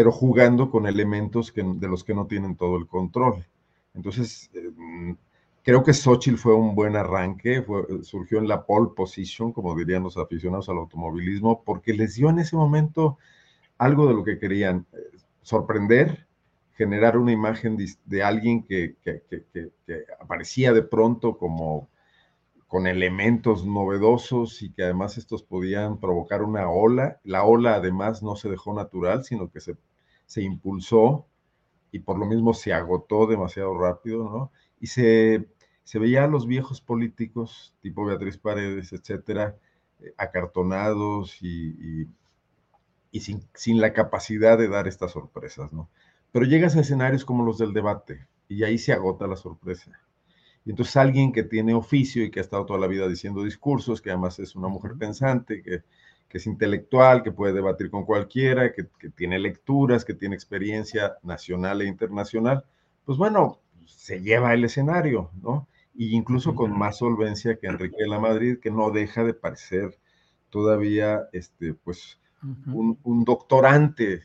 pero 0.00 0.12
jugando 0.12 0.70
con 0.70 0.86
elementos 0.86 1.52
que, 1.52 1.62
de 1.62 1.86
los 1.86 2.04
que 2.04 2.14
no 2.14 2.26
tienen 2.26 2.56
todo 2.56 2.78
el 2.78 2.86
control. 2.86 3.44
Entonces, 3.92 4.48
eh, 4.54 5.14
Creo 5.62 5.84
que 5.84 5.92
Xochitl 5.92 6.38
fue 6.38 6.54
un 6.54 6.74
buen 6.74 6.96
arranque, 6.96 7.62
surgió 8.00 8.38
en 8.38 8.48
la 8.48 8.64
pole 8.64 8.92
position, 8.96 9.52
como 9.52 9.76
dirían 9.76 10.02
los 10.02 10.16
aficionados 10.16 10.70
al 10.70 10.78
automovilismo, 10.78 11.62
porque 11.64 11.92
les 11.92 12.14
dio 12.14 12.30
en 12.30 12.38
ese 12.38 12.56
momento 12.56 13.18
algo 13.76 14.08
de 14.08 14.14
lo 14.14 14.24
que 14.24 14.38
querían, 14.38 14.86
eh, 14.94 15.18
sorprender, 15.42 16.26
generar 16.76 17.18
una 17.18 17.32
imagen 17.32 17.76
de, 18.06 18.22
alguien 18.22 18.62
que, 18.62 18.96
aparecía 20.18 20.72
de 20.72 20.82
pronto 20.82 21.36
como 21.36 21.90
con 22.66 22.86
elementos 22.86 23.66
novedosos 23.66 24.62
y 24.62 24.70
que 24.72 24.84
además 24.84 25.18
estos 25.18 25.42
podían 25.42 25.98
provocar 25.98 26.42
una 26.42 26.70
ola. 26.70 27.20
La 27.22 27.44
ola 27.44 27.74
además 27.74 28.22
no 28.22 28.34
se 28.34 28.48
dejó 28.48 28.72
natural, 28.72 29.24
sino 29.24 29.50
que 29.50 29.60
se, 29.60 29.76
se 30.30 30.42
impulsó 30.42 31.26
y 31.90 31.98
por 31.98 32.16
lo 32.16 32.24
mismo 32.24 32.54
se 32.54 32.72
agotó 32.72 33.26
demasiado 33.26 33.76
rápido, 33.76 34.30
¿no? 34.30 34.52
y 34.78 34.86
se, 34.86 35.48
se 35.82 35.98
veía 35.98 36.22
a 36.22 36.28
los 36.28 36.46
viejos 36.46 36.80
políticos, 36.80 37.74
tipo 37.80 38.04
Beatriz 38.04 38.38
Paredes, 38.38 38.92
etcétera, 38.92 39.56
eh, 39.98 40.14
acartonados 40.16 41.42
y, 41.42 42.06
y, 43.10 43.20
sin, 43.20 43.42
sin, 43.54 43.80
la 43.80 43.92
capacidad 43.92 44.56
de 44.56 44.68
dar 44.68 44.86
estas 44.86 45.10
sorpresas, 45.10 45.72
¿no? 45.72 45.90
Pero 46.30 46.46
llegas 46.46 46.76
a 46.76 46.80
escenarios 46.82 47.24
como 47.24 47.44
los 47.44 47.58
del 47.58 47.72
debate 47.72 48.28
y 48.46 48.62
ahí 48.62 48.78
se 48.78 48.92
agota 48.92 49.26
la 49.26 49.34
sorpresa. 49.34 50.00
Y 50.64 50.70
entonces 50.70 50.96
alguien 50.96 51.32
que 51.32 51.42
tiene 51.42 51.74
oficio 51.74 52.22
y 52.22 52.30
que 52.30 52.38
ha 52.38 52.42
estado 52.42 52.66
toda 52.66 52.78
la 52.78 52.86
vida 52.86 53.08
diciendo 53.08 53.42
discursos, 53.42 54.00
que 54.00 54.10
además 54.10 54.38
es 54.38 54.54
una 54.54 54.68
mujer 54.68 54.92
pensante, 54.96 55.60
que, 55.60 55.82
que 56.30 56.38
es 56.38 56.46
intelectual, 56.46 57.22
que 57.22 57.32
puede 57.32 57.52
debatir 57.52 57.90
con 57.90 58.06
cualquiera, 58.06 58.72
que, 58.72 58.86
que, 58.98 59.10
tiene 59.10 59.38
lecturas, 59.38 60.04
que 60.04 60.14
tiene 60.14 60.36
experiencia 60.36 61.18
nacional 61.22 61.82
e 61.82 61.86
internacional, 61.86 62.64
pues 63.04 63.18
bueno, 63.18 63.58
se 63.84 64.22
lleva 64.22 64.54
el 64.54 64.64
escenario, 64.64 65.30
¿no? 65.42 65.68
Y 65.94 66.14
incluso 66.14 66.54
con 66.54 66.78
más 66.78 66.98
solvencia 66.98 67.58
que 67.58 67.66
Enrique 67.66 67.96
de 67.98 68.08
la 68.08 68.20
Madrid, 68.20 68.58
que 68.62 68.70
no 68.70 68.92
deja 68.92 69.24
de 69.24 69.34
parecer 69.34 69.98
todavía, 70.50 71.28
este, 71.32 71.74
pues, 71.74 72.20
un, 72.66 73.24
doctorante 73.24 74.22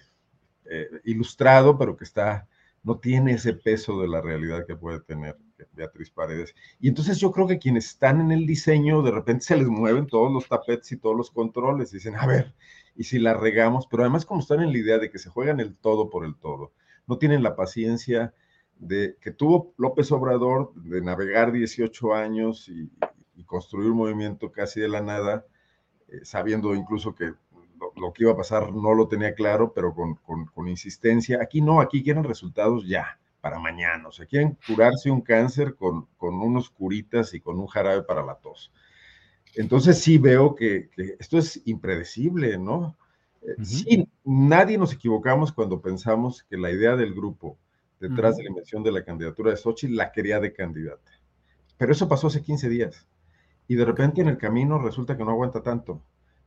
eh, 0.65 0.87
ilustrado, 1.03 1.77
pero 1.77 1.97
que 1.97 2.03
está, 2.03 2.47
no 2.83 2.99
tiene 2.99 3.33
ese 3.33 3.53
peso 3.53 3.99
de 3.99 4.07
la 4.07 4.21
realidad 4.21 4.65
que 4.65 4.75
puede 4.75 4.99
tener 5.01 5.37
Beatriz 5.73 6.09
Paredes. 6.09 6.53
Y 6.79 6.87
entonces 6.89 7.17
yo 7.19 7.31
creo 7.31 7.47
que 7.47 7.59
quienes 7.59 7.87
están 7.87 8.21
en 8.21 8.31
el 8.31 8.45
diseño, 8.45 9.01
de 9.01 9.11
repente 9.11 9.45
se 9.45 9.57
les 9.57 9.67
mueven 9.67 10.07
todos 10.07 10.31
los 10.31 10.47
tapetes 10.47 10.91
y 10.91 10.97
todos 10.97 11.15
los 11.15 11.31
controles, 11.31 11.91
y 11.91 11.97
dicen, 11.97 12.15
a 12.15 12.25
ver, 12.25 12.53
y 12.95 13.03
si 13.03 13.19
la 13.19 13.33
regamos, 13.33 13.87
pero 13.87 14.03
además 14.03 14.25
como 14.25 14.41
están 14.41 14.61
en 14.61 14.71
la 14.71 14.77
idea 14.77 14.97
de 14.97 15.09
que 15.09 15.19
se 15.19 15.29
juegan 15.29 15.59
el 15.59 15.75
todo 15.75 16.09
por 16.09 16.25
el 16.25 16.35
todo, 16.35 16.73
no 17.07 17.17
tienen 17.17 17.43
la 17.43 17.55
paciencia 17.55 18.33
de, 18.77 19.17
que 19.21 19.31
tuvo 19.31 19.73
López 19.77 20.11
Obrador 20.11 20.73
de 20.75 21.01
navegar 21.01 21.51
18 21.51 22.13
años 22.13 22.69
y, 22.69 22.91
construir 23.45 23.91
un 23.91 23.97
movimiento 23.97 24.51
casi 24.51 24.79
de 24.79 24.87
la 24.87 25.01
nada, 25.01 25.45
eh, 26.07 26.21
sabiendo 26.23 26.73
incluso 26.73 27.13
que 27.13 27.33
lo, 27.95 28.11
que 28.11 28.23
iba 28.23 28.31
a 28.31 28.37
pasar 28.37 28.73
no 28.73 28.95
lo 28.95 29.07
tenía 29.07 29.35
claro, 29.35 29.71
pero 29.71 29.93
con, 29.93 30.15
con, 30.15 30.67
insistencia. 30.67 31.39
Aquí 31.41 31.61
no, 31.61 31.79
aquí 31.79 32.01
quieren 32.01 32.23
resultados 32.23 32.87
ya, 32.87 33.19
para 33.45 33.59
mañana. 33.59 34.07
O 34.07 34.11
sea, 34.11 34.25
quieren 34.25 34.57
curarse 34.65 35.11
un 35.11 35.21
cáncer 35.21 35.75
con, 35.75 36.07
con 36.17 36.33
unos 36.41 36.71
curitas 36.71 37.31
y 37.35 37.39
con 37.39 37.59
un 37.59 37.67
jarabe 37.67 38.01
para 38.01 38.25
la 38.25 38.39
tos. 38.39 38.71
Entonces 39.53 39.99
sí 39.99 40.17
veo 40.17 40.55
que, 40.55 40.89
esto 41.19 41.37
es 41.37 41.61
impredecible, 41.65 42.57
¿no? 42.57 42.97
Eh, 43.43 43.63
sí, 43.63 44.09
nadie 44.23 44.79
nos 44.79 44.93
equivocamos 44.93 45.51
cuando 45.51 45.79
pensamos 45.79 46.41
que 46.49 46.57
la 46.57 46.71
idea 46.71 46.95
del 46.95 47.13
grupo 47.13 47.59
detrás 47.99 48.35
de 48.35 48.45
la 48.45 48.49
invención 48.49 48.81
de 48.81 48.91
la 48.91 49.05
candidatura 49.05 49.51
de 49.51 49.57
Sochi, 49.57 49.89
la 49.89 50.11
quería 50.11 50.39
de 50.39 50.51
candidata. 50.51 51.11
Pero 51.77 51.91
eso 51.91 52.09
pasó 52.09 52.25
hace 52.25 52.41
15 52.41 52.67
días. 52.67 53.05
Y 53.67 53.75
de 53.75 53.85
repente 53.85 54.21
en 54.21 54.27
el 54.27 54.39
camino 54.39 54.79
resulta 54.79 55.15
que 55.15 55.23
no 55.23 55.29
aguanta 55.29 55.61
tanto, 55.61 56.01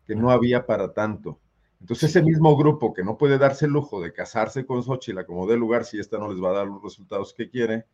que 0.05 0.16
no 0.16 0.33
había 0.33 0.66
para 0.66 0.93
tanto. 0.93 1.39
Entonces 1.80 2.10
ese 2.10 2.22
mismo 2.22 2.56
grupo 2.56 2.92
que 2.92 3.05
no 3.05 3.16
puede 3.16 3.38
darse 3.38 3.66
el 3.66 3.72
lujo 3.72 4.00
de 4.00 4.12
casarse 4.12 4.66
con 4.66 4.82
Xochitl 4.82 5.24
como 5.24 5.46
de 5.46 5.56
lugar 5.56 5.84
si 5.84 5.98
esta 5.98 6.18
no 6.18 6.32
les 6.32 6.42
va 6.42 6.50
a 6.50 6.59
dar 6.59 6.66
los 6.66 6.82
resultados 6.82 7.32
que 7.34 7.48
quiere, 7.48 7.86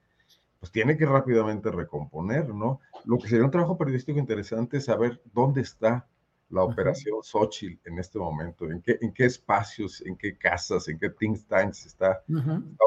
pues 0.59 0.73
tiene 0.73 0.97
que 0.97 1.05
rápidamente 1.05 1.71
recomponer, 1.71 2.49
¿no? 2.49 2.81
Lo 3.05 3.19
que 3.19 3.29
sería 3.29 3.45
un 3.45 3.51
trabajo 3.51 3.77
periodístico 3.77 4.19
interesante 4.19 4.79
es 4.79 4.87
saber 4.87 5.21
dónde 5.33 5.61
está 5.61 6.07
la 6.51 6.63
operación 6.63 7.23
Xochitl 7.23 7.89
en 7.89 7.99
este 7.99 8.19
momento? 8.19 8.71
¿En 8.71 8.81
qué, 8.81 8.99
en 9.01 9.13
qué 9.13 9.27
espacios, 9.27 10.01
en 10.03 10.17
qué 10.17 10.37
casas, 10.37 10.89
en 10.89 10.99
qué 10.99 11.11
think 11.11 11.47
tanks 11.49 11.87
está, 11.87 12.23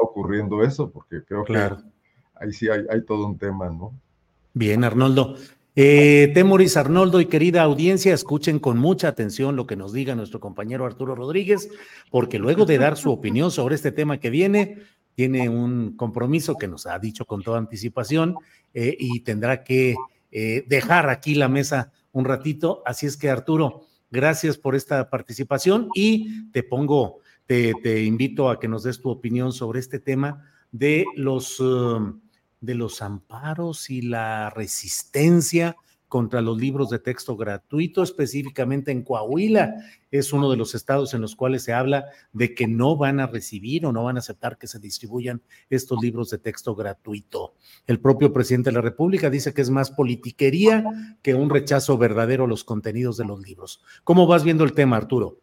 ocurriendo 0.02 0.62
eso? 0.62 0.90
Porque 0.90 1.22
creo 1.24 1.44
que 1.44 1.56
ahí 2.34 2.52
sí 2.52 2.68
hay, 2.68 3.04
todo 3.04 3.26
un 3.26 3.38
tema, 3.38 3.68
¿no? 3.68 3.92
Bien, 4.54 4.84
Arnoldo. 4.84 5.36
Eh, 5.80 6.32
Temoris, 6.34 6.76
Arnoldo 6.76 7.20
y 7.20 7.26
querida 7.26 7.62
audiencia, 7.62 8.12
escuchen 8.12 8.58
con 8.58 8.78
mucha 8.78 9.06
atención 9.06 9.54
lo 9.54 9.68
que 9.68 9.76
nos 9.76 9.92
diga 9.92 10.16
nuestro 10.16 10.40
compañero 10.40 10.84
Arturo 10.84 11.14
Rodríguez, 11.14 11.70
porque 12.10 12.40
luego 12.40 12.64
de 12.64 12.78
dar 12.78 12.96
su 12.96 13.12
opinión 13.12 13.52
sobre 13.52 13.76
este 13.76 13.92
tema 13.92 14.18
que 14.18 14.28
viene, 14.28 14.78
tiene 15.14 15.48
un 15.48 15.96
compromiso 15.96 16.56
que 16.56 16.66
nos 16.66 16.86
ha 16.88 16.98
dicho 16.98 17.26
con 17.26 17.44
toda 17.44 17.58
anticipación 17.58 18.34
eh, 18.74 18.96
y 18.98 19.20
tendrá 19.20 19.62
que 19.62 19.94
eh, 20.32 20.64
dejar 20.66 21.08
aquí 21.10 21.36
la 21.36 21.46
mesa 21.46 21.92
un 22.10 22.24
ratito. 22.24 22.82
Así 22.84 23.06
es 23.06 23.16
que 23.16 23.30
Arturo, 23.30 23.82
gracias 24.10 24.58
por 24.58 24.74
esta 24.74 25.08
participación 25.08 25.90
y 25.94 26.50
te 26.50 26.64
pongo, 26.64 27.20
te, 27.46 28.02
invito 28.02 28.50
a 28.50 28.58
que 28.58 28.66
nos 28.66 28.82
des 28.82 29.00
tu 29.00 29.10
opinión 29.10 29.52
sobre 29.52 29.78
este 29.78 30.00
tema 30.00 30.44
de 30.72 31.04
los, 31.14 31.60
um, 31.60 32.18
de 32.60 32.74
los 32.74 33.02
amparos 33.02 33.90
y 33.90 34.02
la 34.02 34.50
resistencia 34.50 35.76
contra 36.08 36.40
los 36.40 36.58
libros 36.58 36.88
de 36.88 36.98
texto 36.98 37.36
gratuito, 37.36 38.02
específicamente 38.02 38.90
en 38.90 39.02
Coahuila. 39.02 39.74
Es 40.10 40.32
uno 40.32 40.50
de 40.50 40.56
los 40.56 40.74
estados 40.74 41.12
en 41.12 41.20
los 41.20 41.36
cuales 41.36 41.62
se 41.62 41.74
habla 41.74 42.06
de 42.32 42.54
que 42.54 42.66
no 42.66 42.96
van 42.96 43.20
a 43.20 43.26
recibir 43.26 43.84
o 43.84 43.92
no 43.92 44.04
van 44.04 44.16
a 44.16 44.20
aceptar 44.20 44.56
que 44.56 44.66
se 44.66 44.78
distribuyan 44.78 45.42
estos 45.68 46.00
libros 46.02 46.30
de 46.30 46.38
texto 46.38 46.74
gratuito. 46.74 47.54
El 47.86 48.00
propio 48.00 48.32
presidente 48.32 48.70
de 48.70 48.76
la 48.76 48.80
República 48.80 49.28
dice 49.28 49.52
que 49.52 49.60
es 49.60 49.70
más 49.70 49.90
politiquería 49.90 50.84
que 51.22 51.34
un 51.34 51.50
rechazo 51.50 51.98
verdadero 51.98 52.44
a 52.44 52.48
los 52.48 52.64
contenidos 52.64 53.18
de 53.18 53.26
los 53.26 53.40
libros. 53.40 53.82
¿Cómo 54.02 54.26
vas 54.26 54.44
viendo 54.44 54.64
el 54.64 54.72
tema, 54.72 54.96
Arturo? 54.96 55.40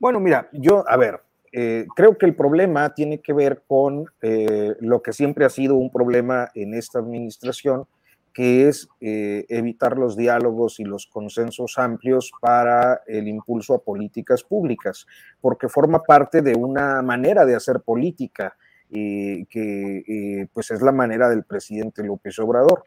Bueno, 0.00 0.18
mira, 0.18 0.50
yo, 0.52 0.84
a 0.88 0.96
ver, 0.96 1.23
eh, 1.56 1.86
creo 1.94 2.18
que 2.18 2.26
el 2.26 2.34
problema 2.34 2.94
tiene 2.94 3.20
que 3.20 3.32
ver 3.32 3.62
con 3.68 4.06
eh, 4.22 4.74
lo 4.80 5.02
que 5.02 5.12
siempre 5.12 5.44
ha 5.44 5.50
sido 5.50 5.76
un 5.76 5.88
problema 5.88 6.50
en 6.52 6.74
esta 6.74 6.98
administración, 6.98 7.86
que 8.32 8.66
es 8.66 8.88
eh, 9.00 9.46
evitar 9.48 9.96
los 9.96 10.16
diálogos 10.16 10.80
y 10.80 10.84
los 10.84 11.06
consensos 11.06 11.78
amplios 11.78 12.32
para 12.40 13.02
el 13.06 13.28
impulso 13.28 13.74
a 13.74 13.84
políticas 13.84 14.42
públicas, 14.42 15.06
porque 15.40 15.68
forma 15.68 16.02
parte 16.02 16.42
de 16.42 16.56
una 16.56 17.00
manera 17.02 17.46
de 17.46 17.54
hacer 17.54 17.82
política, 17.82 18.56
eh, 18.90 19.46
que 19.48 20.48
pues 20.52 20.72
es 20.72 20.82
la 20.82 20.90
manera 20.90 21.28
del 21.28 21.44
presidente 21.44 22.02
López 22.02 22.36
Obrador. 22.40 22.84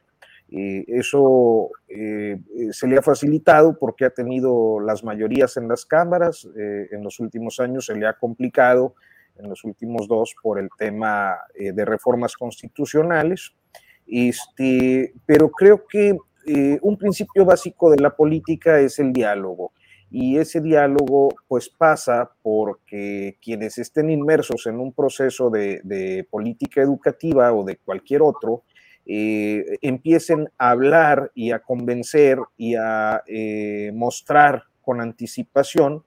Eso 0.49 1.69
se 1.91 2.87
le 2.87 2.97
ha 2.97 3.01
facilitado 3.01 3.77
porque 3.77 4.05
ha 4.05 4.09
tenido 4.09 4.79
las 4.79 5.03
mayorías 5.03 5.57
en 5.57 5.67
las 5.67 5.85
cámaras, 5.85 6.47
en 6.55 7.03
los 7.03 7.19
últimos 7.19 7.59
años 7.59 7.87
se 7.87 7.95
le 7.95 8.07
ha 8.07 8.13
complicado, 8.13 8.95
en 9.37 9.49
los 9.49 9.63
últimos 9.65 10.07
dos, 10.07 10.35
por 10.41 10.57
el 10.57 10.69
tema 10.77 11.37
de 11.53 11.83
reformas 11.83 12.37
constitucionales 12.37 13.53
este, 14.07 15.13
pero 15.25 15.49
creo 15.49 15.85
que 15.85 16.17
eh, 16.47 16.79
un 16.81 16.97
principio 16.97 17.45
básico 17.45 17.91
de 17.91 17.99
la 17.99 18.15
política 18.15 18.79
es 18.79 18.99
el 18.99 19.11
diálogo. 19.11 19.73
Y 20.09 20.37
ese 20.37 20.61
diálogo 20.61 21.29
pues 21.49 21.67
pasa 21.69 22.31
porque 22.41 23.37
quienes 23.41 23.77
estén 23.77 24.09
inmersos 24.09 24.65
en 24.67 24.79
un 24.79 24.93
proceso 24.93 25.49
de, 25.49 26.25
política 26.31 26.81
educativa 26.81 27.51
o 27.51 27.65
de 27.65 27.75
cualquier 27.75 28.21
otro, 28.21 28.63
eh, 29.07 29.77
empiecen 29.81 30.49
a 30.57 30.71
hablar 30.71 31.31
y 31.34 31.51
a 31.51 31.59
convencer 31.59 32.39
y 32.57 32.75
a 32.75 33.23
eh, 33.27 33.91
mostrar 33.93 34.63
con 34.81 35.01
anticipación 35.01 36.03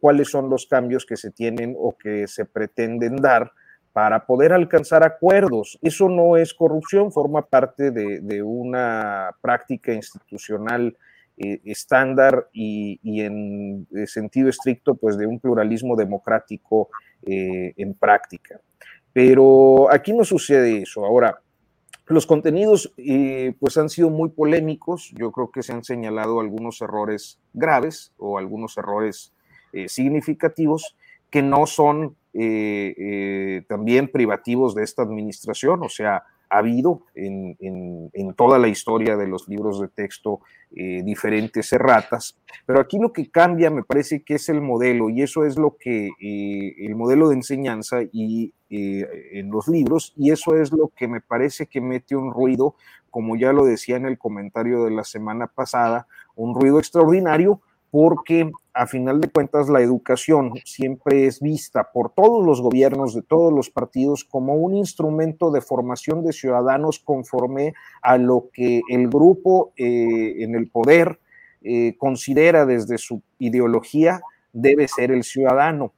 cuáles 0.00 0.30
son 0.30 0.48
los 0.48 0.66
cambios 0.66 1.04
que 1.04 1.16
se 1.16 1.32
tienen 1.32 1.74
o 1.76 1.98
que 1.98 2.28
se 2.28 2.44
pretenden 2.44 3.16
dar 3.16 3.50
para 3.98 4.26
poder 4.26 4.52
alcanzar 4.52 5.02
acuerdos. 5.02 5.76
Eso 5.82 6.08
no 6.08 6.36
es 6.36 6.54
corrupción, 6.54 7.10
forma 7.10 7.42
parte 7.42 7.90
de, 7.90 8.42
una 8.44 9.34
práctica 9.40 9.92
institucional 9.92 10.96
eh, 11.36 11.60
estándar 11.64 12.48
y, 12.52 13.00
en 13.22 13.88
sentido 14.06 14.48
estricto, 14.48 14.94
pues 14.94 15.18
de 15.18 15.26
un 15.26 15.40
pluralismo 15.40 15.96
democrático 15.96 16.90
eh, 17.26 17.74
en 17.76 17.94
práctica. 17.94 18.60
Pero 19.12 19.92
aquí 19.92 20.12
no 20.12 20.22
sucede 20.22 20.82
eso. 20.82 21.04
Ahora, 21.04 21.40
los 22.08 22.26
contenidos 22.26 22.92
eh, 22.96 23.54
pues 23.60 23.76
han 23.76 23.88
sido 23.88 24.10
muy 24.10 24.30
polémicos. 24.30 25.12
Yo 25.16 25.30
creo 25.32 25.50
que 25.50 25.62
se 25.62 25.72
han 25.72 25.84
señalado 25.84 26.40
algunos 26.40 26.80
errores 26.80 27.38
graves 27.52 28.12
o 28.16 28.38
algunos 28.38 28.76
errores 28.78 29.32
significativos 29.86 30.96
que 31.30 31.42
no 31.42 31.66
son 31.66 32.16
eh, 32.34 32.94
eh, 32.96 33.62
también 33.68 34.08
privativos 34.08 34.74
de 34.74 34.84
esta 34.84 35.02
administración, 35.02 35.82
o 35.82 35.88
sea, 35.88 36.24
ha 36.50 36.58
habido 36.58 37.02
en, 37.14 38.08
toda 38.36 38.58
la 38.58 38.68
historia 38.68 39.16
de 39.16 39.26
los 39.26 39.48
libros 39.48 39.80
de 39.80 39.88
texto 39.88 40.40
eh, 40.74 41.02
diferentes 41.02 41.72
erratas, 41.72 42.38
pero 42.66 42.80
aquí 42.80 42.98
lo 42.98 43.12
que 43.12 43.30
cambia 43.30 43.70
me 43.70 43.82
parece 43.82 44.22
que 44.22 44.34
es 44.34 44.48
el 44.48 44.60
modelo 44.60 45.10
y 45.10 45.22
eso 45.22 45.44
es 45.44 45.56
lo 45.56 45.76
que 45.76 46.10
el 46.20 46.94
modelo 46.94 47.28
de 47.28 47.36
enseñanza 47.36 47.98
y 48.12 48.52
en 48.70 49.50
los 49.50 49.66
libros 49.68 50.12
y 50.16 50.30
eso 50.30 50.56
es 50.56 50.72
lo 50.72 50.92
que 50.94 51.08
me 51.08 51.20
parece 51.20 51.66
que 51.66 51.80
mete 51.80 52.16
un 52.16 52.32
ruido, 52.32 52.74
como 53.10 53.36
ya 53.36 53.52
lo 53.52 53.64
decía 53.64 53.96
en 53.96 54.06
el 54.06 54.18
comentario 54.18 54.84
de 54.84 54.90
la 54.90 55.04
semana 55.04 55.46
pasada, 55.46 56.06
un 56.36 56.54
ruido 56.54 56.78
extraordinario 56.78 57.60
porque 57.90 58.50
a 58.78 58.86
final 58.86 59.20
de 59.20 59.28
cuentas 59.28 59.68
la 59.68 59.80
educación 59.80 60.52
siempre 60.64 61.26
es 61.26 61.40
vista 61.40 61.90
por 61.92 62.12
todos 62.14 62.46
los 62.46 62.60
gobiernos 62.60 63.12
de 63.12 63.22
todos 63.22 63.52
los 63.52 63.70
partidos 63.70 64.24
como 64.24 64.54
un 64.54 64.76
instrumento 64.76 65.50
de 65.50 65.60
formación 65.60 66.24
de 66.24 66.32
ciudadanos 66.32 67.00
conforme 67.00 67.74
a 68.02 68.18
lo 68.18 68.50
que 68.52 68.82
el 68.88 69.08
grupo 69.08 69.72
eh, 69.76 70.44
en 70.44 70.54
el 70.54 70.70
poder 70.70 71.18
eh, 71.60 71.96
considera 71.98 72.66
desde 72.66 72.98
su 72.98 73.20
ideología 73.40 74.20
debe 74.52 74.86
ser 74.86 75.10
el 75.10 75.24
ciudadano. 75.24 75.92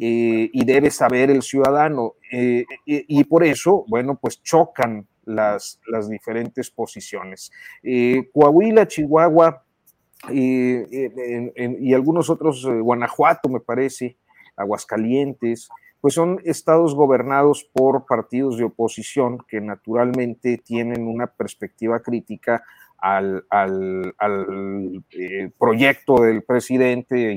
Eh, 0.00 0.50
y 0.52 0.64
debe 0.64 0.92
saber 0.92 1.28
el 1.28 1.42
ciudadano. 1.42 2.14
y 2.30 3.24
por 3.24 3.42
eso, 3.42 3.84
bueno, 3.88 4.16
pues 4.16 4.40
chocan 4.44 5.08
las, 5.24 5.80
las 5.88 6.08
diferentes 6.08 6.70
posiciones. 6.70 7.50
Coahuila, 8.32 8.86
Chihuahua, 8.86 9.64
y, 10.30 11.94
algunos 11.94 12.30
otros, 12.30 12.64
eh, 12.64 12.80
Guanajuato 12.80 13.48
me 13.48 13.60
parece, 13.60 14.16
Aguascalientes, 14.56 15.68
pues 16.00 16.14
son 16.14 16.40
estados 16.44 16.94
gobernados 16.94 17.68
por 17.72 18.06
partidos 18.06 18.56
de 18.56 18.64
oposición 18.64 19.38
que 19.48 19.60
naturalmente 19.60 20.58
tienen 20.58 21.06
una 21.06 21.26
perspectiva 21.26 22.00
crítica 22.00 22.64
al, 22.98 23.44
eh, 25.12 25.50
proyecto 25.58 26.20
del 26.22 26.42
presidente 26.42 27.32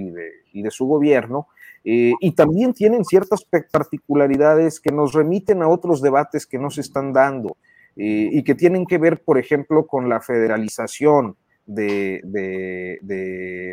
y 0.52 0.62
de, 0.62 0.72
su 0.72 0.88
gobierno, 0.88 1.48
eh, 1.84 2.14
y 2.20 2.32
también 2.32 2.74
tienen 2.74 3.06
ciertas 3.06 3.45
particularidades 3.72 4.80
que 4.80 4.91
nos 4.91 5.14
remiten 5.14 5.62
a 5.62 5.68
otros 5.68 6.02
debates 6.02 6.48
que 6.48 6.60
no 6.60 6.72
se 6.72 6.82
están 6.82 7.14
dando 7.14 7.58
y 7.94 8.44
que 8.44 8.56
tienen 8.56 8.86
que 8.86 8.98
ver, 8.98 9.22
por 9.22 9.38
ejemplo, 9.38 9.86
con 9.86 10.08
la 10.08 10.22
federalización, 10.22 11.36
de, 11.66 13.02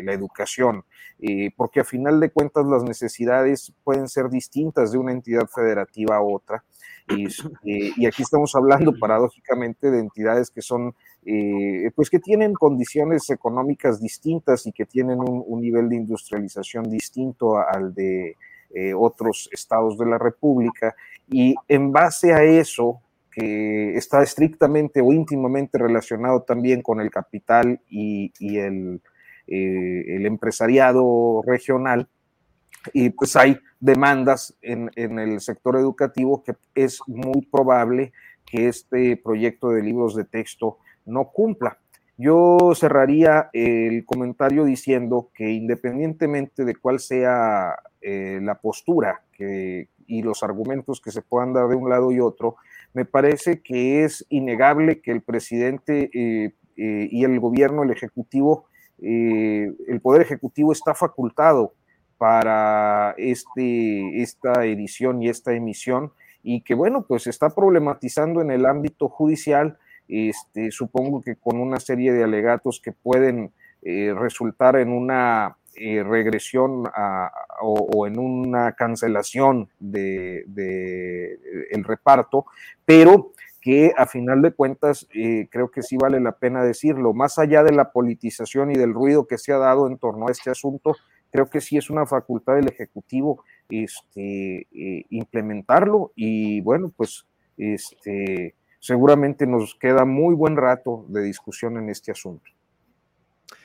la 0.03 0.13
educación, 0.13 0.83
eh, 1.19 1.51
porque 1.55 1.81
a 1.81 1.83
final 1.83 2.19
de 2.19 2.29
cuentas 2.29 2.65
las 2.65 2.83
necesidades 2.83 3.73
pueden 3.83 4.07
ser 4.07 4.29
distintas 4.29 4.91
de 4.91 4.97
una 4.97 5.11
entidad 5.11 5.47
federativa 5.47 6.17
a 6.17 6.21
otra. 6.21 6.63
Y, 7.11 7.25
eh, 7.65 8.07
aquí 8.07 8.21
estamos 8.21 8.53
hablando 8.55 8.93
paradójicamente 8.99 9.89
de 9.89 9.99
entidades 9.99 10.51
que 10.51 10.61
son, 10.61 10.93
eh, 11.25 11.89
pues 11.95 12.07
que 12.07 12.19
tienen 12.19 12.53
condiciones 12.53 13.31
económicas 13.31 13.99
distintas 13.99 14.67
y 14.67 14.71
que 14.71 14.85
tienen 14.85 15.17
un, 15.19 15.59
nivel 15.59 15.89
de 15.89 15.95
industrialización 15.95 16.83
distinto 16.83 17.57
al 17.57 17.95
de 17.95 18.35
otros 18.95 19.49
estados 19.51 19.97
de 19.97 20.05
la 20.05 20.19
República. 20.19 20.95
Y 21.27 21.55
en 21.67 21.91
base 21.91 22.31
a 22.31 22.43
eso, 22.43 23.01
que 23.31 23.95
está 23.95 24.23
estrictamente 24.23 25.01
o 25.01 25.11
íntimamente 25.11 25.77
relacionado 25.77 26.41
también 26.43 26.81
con 26.81 26.99
el 26.99 27.11
capital 27.11 27.81
y, 27.87 28.31
el, 28.57 29.01
eh, 29.47 30.15
el, 30.15 30.25
empresariado 30.25 31.41
regional. 31.45 32.07
Y 32.93 33.09
pues 33.11 33.35
hay 33.35 33.59
demandas 33.79 34.55
en, 34.61 34.89
el 34.95 35.39
sector 35.41 35.75
educativo 35.77 36.43
que 36.43 36.55
es 36.75 36.99
muy 37.07 37.45
probable 37.51 38.13
que 38.45 38.67
este 38.67 39.17
proyecto 39.17 39.69
de 39.69 39.83
libros 39.83 40.15
de 40.15 40.25
texto 40.25 40.77
no 41.05 41.25
cumpla. 41.25 41.77
Yo 42.17 42.57
cerraría 42.75 43.49
el 43.53 44.05
comentario 44.05 44.65
diciendo 44.65 45.29
que 45.33 45.51
independientemente 45.51 46.65
de 46.65 46.75
cuál 46.75 46.99
sea 46.99 47.77
eh, 48.01 48.39
la 48.41 48.55
postura 48.55 49.21
y 49.39 50.21
los 50.21 50.43
argumentos 50.43 50.99
que 50.99 51.11
se 51.11 51.21
puedan 51.21 51.53
dar 51.53 51.69
de 51.69 51.75
un 51.75 51.89
lado 51.89 52.11
y 52.11 52.19
otro, 52.19 52.57
me 52.93 53.05
parece 53.05 53.61
que 53.61 54.03
es 54.03 54.25
innegable 54.29 55.01
que 55.01 55.11
el 55.11 55.21
presidente 55.21 56.09
eh, 56.13 56.53
eh, 56.77 57.07
y 57.11 57.23
el 57.23 57.39
gobierno, 57.39 57.83
el 57.83 57.91
ejecutivo, 57.91 58.65
eh, 59.01 59.71
el 59.87 60.01
poder 60.01 60.21
ejecutivo 60.21 60.71
está 60.71 60.93
facultado 60.93 61.73
para 62.17 63.15
este, 63.17 64.21
esta 64.21 64.65
edición 64.65 65.21
y 65.21 65.29
esta 65.29 65.53
emisión 65.53 66.11
y 66.43 66.61
que 66.61 66.73
bueno, 66.73 67.05
pues 67.07 67.27
está 67.27 67.49
problematizando 67.49 68.41
en 68.41 68.51
el 68.51 68.65
ámbito 68.65 69.07
judicial, 69.07 69.77
este, 70.07 70.71
supongo 70.71 71.21
que 71.21 71.35
con 71.35 71.59
una 71.59 71.79
serie 71.79 72.11
de 72.11 72.23
alegatos 72.23 72.81
que 72.83 72.91
pueden 72.91 73.51
resultar 73.81 74.75
en 74.75 74.89
una 74.89 75.55
eh, 75.79 76.03
regresión 76.03 76.83
o, 77.61 78.07
en 78.07 78.19
una 78.19 78.73
cancelación 78.73 79.69
de, 79.79 80.45
el 81.71 81.83
reparto, 81.85 82.45
pero 82.83 83.31
que 83.61 83.93
a 83.97 84.05
final 84.05 84.41
de 84.41 84.51
cuentas 84.51 85.07
eh, 85.13 85.47
creo 85.49 85.71
que 85.71 85.81
sí 85.81 85.97
vale 85.97 86.19
la 86.19 86.33
pena 86.33 86.63
decirlo, 86.63 87.13
más 87.13 87.39
allá 87.39 87.63
de 87.63 87.73
la 87.73 87.91
politización 87.91 88.71
y 88.71 88.75
del 88.75 88.93
ruido 88.93 89.25
que 89.25 89.37
se 89.37 89.53
ha 89.53 89.57
dado 89.57 89.87
en 89.87 89.97
torno 89.97 90.27
a 90.27 90.31
este 90.31 90.49
asunto, 90.49 90.95
creo 91.31 91.49
que 91.49 91.61
sí 91.61 91.77
es 91.77 91.89
una 91.89 92.05
facultad 92.05 92.55
del 92.55 92.67
Ejecutivo 92.67 93.43
este, 93.69 94.67
eh, 94.71 95.05
implementarlo 95.09 96.11
y 96.15 96.61
bueno, 96.61 96.91
pues 96.95 97.25
este, 97.57 98.55
seguramente 98.79 99.45
nos 99.45 99.75
queda 99.75 100.03
muy 100.03 100.35
buen 100.35 100.55
rato 100.57 101.05
de 101.07 101.21
discusión 101.21 101.77
en 101.77 101.89
este 101.89 102.11
asunto. 102.11 102.51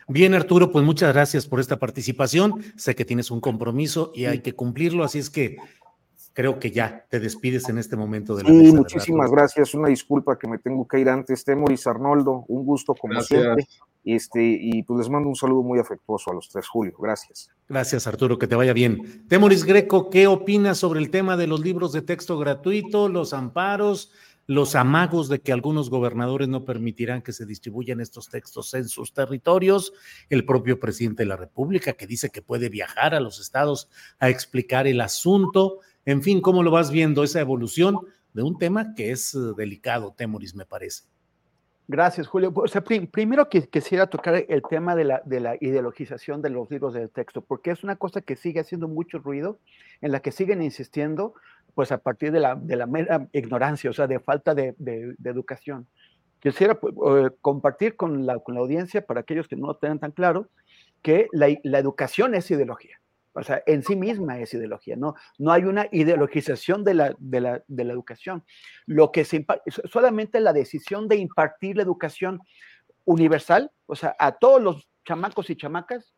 Bien, 0.09 0.35
Arturo, 0.35 0.71
pues 0.71 0.85
muchas 0.85 1.13
gracias 1.13 1.47
por 1.47 1.61
esta 1.61 1.79
participación. 1.79 2.63
Sé 2.77 2.95
que 2.95 3.05
tienes 3.05 3.31
un 3.31 3.41
compromiso 3.41 4.13
y 4.15 4.27
hay 4.27 4.41
que 4.41 4.55
cumplirlo, 4.55 5.05
así 5.05 5.19
es 5.19 5.31
que 5.31 5.57
creo 6.35 6.59
que 6.59 6.71
ya 6.71 7.07
te 7.09 7.21
despides 7.21 7.69
en 7.69 7.79
este 7.79 7.97
momento 7.97 8.37
de 8.37 8.43
la 8.43 8.51
sí, 8.51 8.73
muchísimas 8.73 9.31
gracias. 9.31 9.73
Una 9.73 9.89
disculpa 9.89 10.39
que 10.39 10.49
me 10.49 10.59
tengo 10.59 10.87
que 10.87 10.99
ir 10.99 11.09
antes. 11.09 11.45
Temoris 11.45 11.87
Arnoldo, 11.87 12.45
un 12.49 12.67
gusto 12.67 12.95
como 12.95 13.21
siempre. 13.23 13.67
Este, 14.05 14.43
y 14.43 14.83
pues 14.83 14.99
les 14.99 15.09
mando 15.09 15.31
un 15.31 15.37
saludo 15.37 15.63
muy 15.63 15.79
afectuoso 15.79 16.31
a 16.31 16.35
los 16.35 16.51
tres, 16.51 16.69
Julio. 16.69 16.95
Gracias. 16.99 17.51
Gracias, 17.69 18.07
Arturo, 18.07 18.39
que 18.39 18.47
te 18.47 18.55
vaya 18.55 18.75
bien. 18.75 19.27
Temoris 19.29 19.65
Greco, 19.65 20.11
¿qué 20.11 20.27
opinas 20.27 20.77
sobre 20.77 21.01
el 21.01 21.11
tema 21.11 21.39
de 21.39 21.47
los 21.47 21.61
libros 21.61 21.93
de 21.93 22.03
texto 22.03 22.37
gratuito, 22.37 23.09
los 23.09 23.33
amparos, 23.33 24.13
los 24.47 24.75
amagos 24.75 25.29
de 25.29 25.41
que 25.41 25.53
algunos 25.53 25.91
gobernadores 25.91 26.49
no 26.49 26.65
permitirán 26.65 27.23
que 27.23 27.33
se 27.33 27.47
distribuyan 27.47 28.01
estos 28.01 28.29
textos 28.29 28.75
en 28.75 28.89
sus 28.89 29.13
territorios, 29.13 29.93
el 30.29 30.45
propio 30.45 30.79
presidente 30.79 31.23
de 31.23 31.29
la 31.29 31.37
República 31.37 31.95
que 31.95 32.07
dice 32.07 32.31
que 32.31 32.43
puede 32.43 32.69
viajar 32.69 33.15
a 33.15 33.21
los 33.21 33.41
estados 33.41 33.89
a 34.19 34.29
explicar 34.29 34.87
el 34.87 35.01
asunto, 35.01 35.79
en 36.05 36.23
fin, 36.23 36.41
¿cómo 36.41 36.63
lo 36.63 36.71
vas 36.71 36.91
viendo 36.91 37.25
esa 37.25 37.41
evolución 37.41 38.01
de 38.35 38.43
un 38.43 38.59
tema 38.59 38.95
que 38.95 39.11
es 39.11 39.35
eh, 39.35 39.39
delicado, 39.57 40.13
Temoris, 40.17 40.55
me 40.55 40.67
parece? 40.67 41.05
Gracias, 41.87 42.27
Julio. 42.27 42.51
O 42.55 42.67
sea, 42.67 42.83
primero 42.83 43.51
que, 43.51 43.69
quisiera 43.69 44.07
tocar 44.07 44.47
el 44.49 44.63
tema 44.63 44.97
de 44.97 45.05
la, 45.05 45.23
de 45.27 45.41
la 45.41 45.57
ideologización 45.61 46.41
de 46.41 46.49
los 46.49 46.71
libros 46.71 46.95
de 46.95 47.09
texto, 47.09 47.43
porque 47.43 47.73
es 47.73 47.85
una 47.85 47.97
cosa 47.97 48.23
que 48.23 48.37
sigue 48.37 48.61
haciendo 48.61 48.89
mucho 48.89 49.19
ruido, 49.19 49.59
en 50.01 50.11
la 50.11 50.21
que 50.21 50.33
siguen 50.33 50.63
insistiendo, 50.63 51.35
pues 51.75 51.93
a 51.93 51.99
partir 51.99 52.33
de 52.33 52.41
la, 52.41 52.55
de 52.55 52.77
la 52.77 52.87
mera 52.87 53.29
ignorancia, 53.33 53.91
o 53.91 53.93
sea, 53.93 54.07
de 54.07 54.21
falta 54.21 54.55
de, 54.55 54.75
de, 54.79 55.15
educación. 55.25 55.89
Quisiera 56.39 56.79
pues, 56.79 56.95
compartir 57.41 57.97
con 57.97 58.27
la, 58.27 58.39
con 58.39 58.55
la 58.55 58.61
audiencia, 58.61 59.05
para 59.05 59.21
aquellos 59.21 59.49
que 59.49 59.57
no 59.57 59.67
lo 59.69 59.77
tengan 59.77 59.99
tan 59.99 60.13
claro, 60.13 60.51
que 61.03 61.29
la, 61.33 61.49
la 61.65 61.79
educación 61.79 62.35
es 62.35 62.51
ideología. 62.51 63.01
O 63.37 63.43
sea, 63.43 63.63
en 63.67 63.83
sí 63.83 63.97
misma 63.97 64.39
es 64.39 64.55
ideología, 64.55 64.95
no, 64.95 65.17
no 65.39 65.51
hay 65.51 65.65
una 65.65 65.89
ideologización 65.91 66.85
de 66.85 66.95
la, 66.95 67.17
de 67.19 67.41
la, 67.41 67.65
de 67.67 67.85
la 67.85 67.93
educación. 67.93 68.45
Lo 68.87 69.11
que 69.11 69.25
se 69.25 69.45
solamente 69.91 70.39
la 70.39 70.53
decisión 70.53 71.09
de 71.09 71.17
impartir 71.17 71.77
la 71.77 71.83
educación 71.83 72.41
universal, 73.05 73.73
o 73.87 73.97
sea, 73.97 74.15
a 74.21 74.33
todos 74.39 74.63
los 74.63 74.89
chamacos 75.05 75.51
y 75.51 75.57
chamacas, 75.57 76.15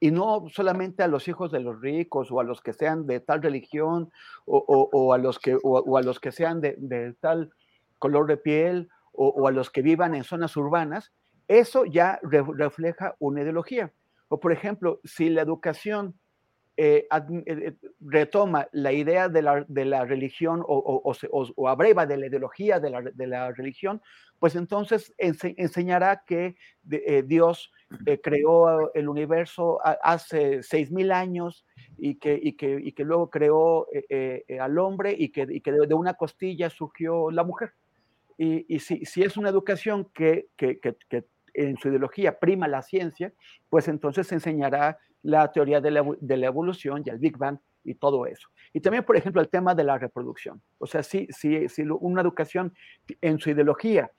y 0.00 0.10
no 0.10 0.46
solamente 0.48 1.02
a 1.02 1.08
los 1.08 1.28
hijos 1.28 1.52
de 1.52 1.60
los 1.60 1.80
ricos 1.80 2.32
o 2.32 2.40
a 2.40 2.44
los 2.44 2.62
que 2.62 2.72
sean 2.72 3.06
de 3.06 3.20
tal 3.20 3.42
religión 3.42 4.10
o, 4.46 4.58
o, 4.92 5.12
a, 5.12 5.18
los 5.18 5.38
que, 5.38 5.58
o, 5.62 5.96
a 5.96 6.02
los 6.02 6.18
que 6.18 6.32
sean 6.32 6.62
de, 6.62 7.14
tal 7.20 7.50
color 7.98 8.26
de 8.26 8.38
piel 8.38 8.88
o, 9.12 9.46
a 9.46 9.52
los 9.52 9.68
que 9.68 9.82
vivan 9.82 10.14
en 10.14 10.24
zonas 10.24 10.56
urbanas, 10.56 11.12
eso 11.48 11.84
ya 11.84 12.18
refleja 12.22 13.14
una 13.18 13.42
ideología. 13.42 13.92
O 14.28 14.40
por 14.40 14.52
ejemplo, 14.52 15.00
si 15.04 15.28
la 15.28 15.42
educación 15.42 16.14
eh, 16.76 17.06
eh, 17.12 17.42
eh, 17.46 17.76
retoma 18.00 18.68
la 18.72 18.92
idea 18.92 19.28
de 19.28 19.42
la, 19.42 19.66
de 19.68 19.84
la 19.84 20.06
religión 20.06 20.62
o, 20.66 21.68
abreva 21.68 22.06
de 22.06 22.16
la 22.16 22.26
ideología 22.28 22.80
de 22.80 22.88
la, 22.88 23.02
de 23.02 23.26
la 23.26 23.52
religión, 23.52 24.00
pues 24.38 24.56
entonces 24.56 25.12
enseñará 25.18 26.22
que 26.26 26.56
Dios 26.82 27.70
creó 28.22 28.92
el 28.94 29.08
universo 29.08 29.78
hace 29.82 30.62
seis 30.62 30.90
mil 30.90 31.12
años 31.12 31.64
y 31.98 32.16
que, 32.16 32.38
y 32.40 32.52
que, 32.52 32.78
y 32.82 32.92
que 32.92 33.04
luego 33.04 33.30
creó 33.30 33.86
al 34.60 34.78
hombre 34.78 35.14
y 35.18 35.30
que, 35.30 35.46
y 35.50 35.60
que 35.60 35.72
de, 35.72 35.94
una 35.94 36.14
costilla 36.14 36.70
surgió 36.70 37.30
la 37.30 37.44
mujer. 37.44 37.72
Y, 38.38 38.64
y 38.74 38.78
si, 38.78 39.04
si, 39.04 39.22
es 39.22 39.36
una 39.36 39.50
educación 39.50 40.08
que, 40.14 40.46
que, 40.56 40.78
en 41.54 41.76
su 41.76 41.88
ideología 41.88 42.38
prima 42.38 42.68
la 42.68 42.82
ciencia, 42.82 43.32
pues 43.68 43.88
entonces 43.88 44.30
enseñará 44.32 44.98
la 45.22 45.50
teoría 45.52 45.80
de 45.80 45.90
la, 45.90 46.46
evolución 46.46 47.02
y 47.04 47.10
el 47.10 47.18
Big 47.18 47.36
Bang 47.36 47.58
y 47.84 47.94
todo 47.94 48.26
eso. 48.26 48.48
Y 48.72 48.80
también, 48.80 49.04
por 49.04 49.16
ejemplo, 49.16 49.40
el 49.40 49.48
tema 49.48 49.74
de 49.74 49.84
la 49.84 49.98
reproducción. 49.98 50.62
O 50.78 50.86
sea, 50.86 51.02
si, 51.02 51.26
si, 51.30 51.68
si 51.68 51.82
una 51.82 52.22
educación 52.22 52.72
en 53.20 53.38
su 53.38 53.50
ideología 53.50 54.10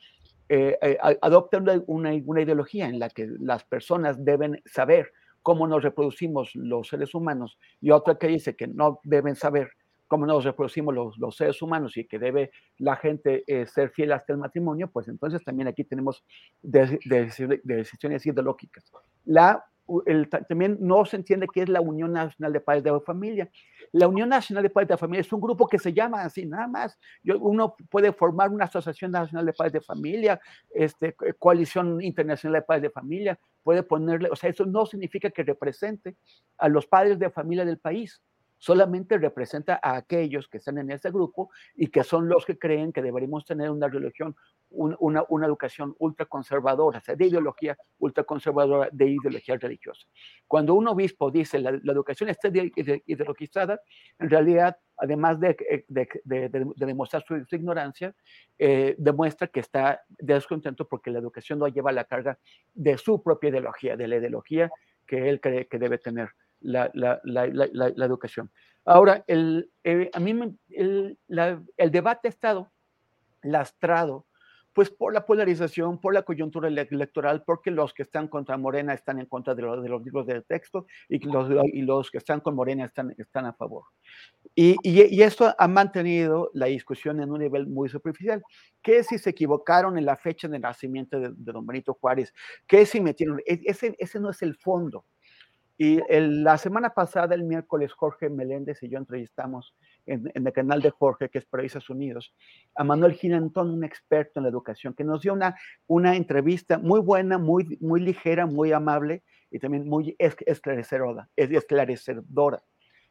eh, 0.53 0.77
eh, 0.81 0.97
adopta 1.21 1.59
una, 1.59 1.81
una, 2.25 2.41
ideología 2.41 2.85
en 2.89 2.99
la 2.99 3.07
que 3.07 3.25
las 3.39 3.63
personas 3.63 4.25
deben 4.25 4.61
saber 4.65 5.13
cómo 5.41 5.65
nos 5.65 5.81
reproducimos 5.81 6.53
los 6.55 6.89
seres 6.89 7.15
humanos 7.15 7.57
y 7.79 7.91
otra 7.91 8.15
que 8.15 8.27
dice 8.27 8.57
que 8.57 8.67
no 8.67 8.99
deben 9.05 9.37
saber 9.37 9.69
cómo 10.09 10.25
nos 10.25 10.43
reproducimos 10.43 10.93
los, 10.93 11.17
los 11.19 11.37
seres 11.37 11.61
humanos 11.61 11.95
y 11.95 12.03
que 12.03 12.19
debe 12.19 12.51
la 12.79 12.97
gente 12.97 13.45
eh, 13.47 13.65
ser 13.65 13.91
fiel 13.91 14.11
hasta 14.11 14.33
el 14.33 14.39
matrimonio, 14.39 14.89
pues 14.91 15.07
entonces 15.07 15.41
también 15.41 15.69
aquí 15.69 15.85
tenemos 15.85 16.25
decisiones 16.61 18.25
ideológicas. 18.25 18.91
La 19.23 19.63
también 20.47 20.77
no 20.79 21.05
se 21.05 21.17
entiende 21.17 21.47
qué 21.51 21.63
es 21.63 21.69
la 21.69 21.81
Unión 21.81 22.13
Nacional 22.13 22.53
de 22.53 22.61
Padres 22.61 22.83
de 22.83 22.99
Familia. 23.01 23.49
La 23.91 24.07
Unión 24.07 24.29
Nacional 24.29 24.63
de 24.63 24.69
Padres 24.69 24.89
de 24.89 24.97
Familia 24.97 25.21
es 25.21 25.33
un 25.33 25.41
grupo 25.41 25.67
que 25.67 25.79
se 25.79 25.93
llama 25.93 26.23
así, 26.23 26.45
nada 26.45 26.67
más. 26.67 26.97
uno 27.23 27.75
puede 27.89 28.13
formar 28.13 28.49
una 28.49 28.65
Asociación 28.65 29.11
Nacional 29.11 29.45
de 29.45 29.53
Padres 29.53 29.73
de 29.73 29.81
Familia, 29.81 30.39
este, 30.69 31.15
Coalición 31.37 32.01
Internacional 32.01 32.61
de 32.61 32.65
Padres 32.65 32.83
de 32.83 32.89
Familia, 32.89 33.39
puede 33.63 33.83
ponerle, 33.83 34.29
o 34.31 34.35
sea, 34.35 34.49
eso 34.49 34.65
no 34.65 34.85
significa 34.85 35.29
que 35.29 35.43
represente 35.43 36.15
a 36.57 36.67
los 36.67 36.87
padres 36.87 37.19
de 37.19 37.29
familia 37.29 37.65
del 37.65 37.77
país 37.77 38.21
solamente 38.61 39.17
representa 39.17 39.79
a 39.81 39.95
aquellos 39.95 40.47
que 40.47 40.57
están 40.57 40.77
en 40.77 40.91
ese 40.91 41.09
grupo 41.09 41.49
y 41.73 41.87
que 41.87 42.03
son 42.03 42.29
los 42.29 42.45
que 42.45 42.59
creen 42.59 42.93
que 42.93 43.01
deberíamos 43.01 43.43
tener 43.43 43.71
una 43.71 43.87
religión, 43.87 44.35
una, 44.69 45.25
educación 45.47 45.95
ultraconservadora, 45.97 46.99
o 46.99 47.01
sea, 47.01 47.15
de 47.15 47.25
ideología 47.25 47.75
ultraconservadora, 47.97 48.89
de 48.91 49.07
ideología 49.07 49.57
religiosa. 49.57 50.05
Cuando 50.47 50.75
un 50.75 50.87
obispo 50.87 51.31
dice 51.31 51.57
la, 51.57 51.71
la 51.71 51.91
educación 51.91 52.29
está 52.29 52.49
ideologizada, 52.49 53.81
en 54.19 54.29
realidad, 54.29 54.77
además 54.95 55.39
de, 55.39 55.83
de, 55.87 56.71
demostrar 56.75 57.23
su, 57.27 57.43
ignorancia, 57.55 58.13
eh, 58.59 58.93
demuestra 58.99 59.47
que 59.47 59.61
está 59.61 60.03
descontento 60.07 60.87
porque 60.87 61.09
la 61.09 61.17
educación 61.17 61.57
no 61.57 61.67
lleva 61.67 61.91
la 61.91 62.03
carga 62.03 62.37
de 62.75 62.95
su 62.99 63.23
propia 63.23 63.49
ideología, 63.49 63.97
de 63.97 64.07
la 64.07 64.17
ideología 64.17 64.69
que 65.07 65.29
él 65.29 65.41
cree 65.41 65.67
que 65.67 65.79
debe 65.79 65.97
tener 65.97 66.29
la, 66.61 66.91
la, 66.93 67.19
la, 67.23 68.05
educación. 68.05 68.51
Ahora, 68.85 69.23
el, 69.27 69.71
eh, 69.83 70.09
a 70.13 70.19
mí 70.19 70.31
el, 70.69 71.19
el, 71.27 71.91
debate 71.91 72.27
ha 72.27 72.29
estado 72.29 72.71
lastrado 73.43 74.25
pues 74.73 74.89
por 74.89 75.13
la 75.13 75.25
polarización, 75.25 75.99
por 75.99 76.13
la 76.13 76.23
coyuntura 76.23 76.69
electoral, 76.69 77.43
porque 77.45 77.71
los 77.71 77.93
que 77.93 78.03
están 78.03 78.27
contra 78.29 78.57
Morena 78.57 78.93
están 78.93 79.19
en 79.19 79.25
contra 79.25 79.53
de, 79.53 79.63
los, 79.63 79.83
de 79.83 79.89
los 79.89 80.01
libros 80.01 80.25
de 80.25 80.41
texto 80.43 80.85
y 81.09 81.19
los, 81.19 81.49
y 81.73 81.81
los 81.81 82.09
que 82.09 82.19
están 82.19 82.39
con 82.39 82.55
Morena 82.55 82.85
están, 82.85 83.13
están 83.17 83.45
a 83.45 83.53
favor. 83.53 83.83
Y, 84.55 84.77
y, 84.81 85.21
esto 85.21 85.53
ha 85.57 85.67
mantenido 85.67 86.51
la 86.53 86.67
discusión 86.67 87.21
en 87.21 87.31
un 87.31 87.39
nivel 87.39 87.67
muy 87.67 87.89
superficial. 87.89 88.41
¿Qué 88.81 89.03
si 89.03 89.17
se 89.17 89.31
equivocaron 89.31 89.97
en 89.97 90.05
la 90.05 90.15
fecha 90.15 90.47
de 90.47 90.59
nacimiento 90.59 91.19
de, 91.19 91.31
de 91.35 91.51
don 91.51 91.65
Benito 91.65 91.93
Juárez? 91.93 92.33
¿Qué 92.65 92.85
si 92.85 93.01
metieron? 93.01 93.39
E, 93.45 93.61
ese, 93.65 93.95
ese 93.99 94.19
no 94.21 94.29
es 94.29 94.41
el 94.41 94.55
fondo. 94.55 95.05
Y 95.83 95.99
la 96.09 96.59
semana 96.59 96.93
pasada, 96.93 97.33
el 97.33 97.43
miércoles, 97.43 97.91
Jorge 97.91 98.29
Meléndez 98.29 98.83
y 98.83 98.87
yo 98.87 98.99
entrevistamos 98.99 99.73
en, 100.05 100.31
el 100.35 100.53
canal 100.53 100.79
de 100.79 100.91
Jorge, 100.91 101.29
que 101.29 101.39
es 101.39 101.45
Países 101.47 101.89
Unidos, 101.89 102.35
a 102.75 102.83
Manuel 102.83 103.13
Ginantón, 103.13 103.71
un 103.71 103.83
experto 103.83 104.39
en 104.39 104.43
la 104.43 104.49
educación, 104.49 104.93
que 104.93 105.03
nos 105.03 105.23
dio 105.23 105.33
una, 105.33 105.55
una 105.87 106.15
entrevista 106.15 106.77
muy 106.77 106.99
buena, 106.99 107.39
muy, 107.39 107.79
muy 107.81 107.99
ligera, 107.99 108.45
muy 108.45 108.71
amable 108.71 109.23
y 109.49 109.57
también 109.57 109.89
muy 109.89 110.15
esclarecedora, 110.19 111.27
esclarecedora 111.35 112.61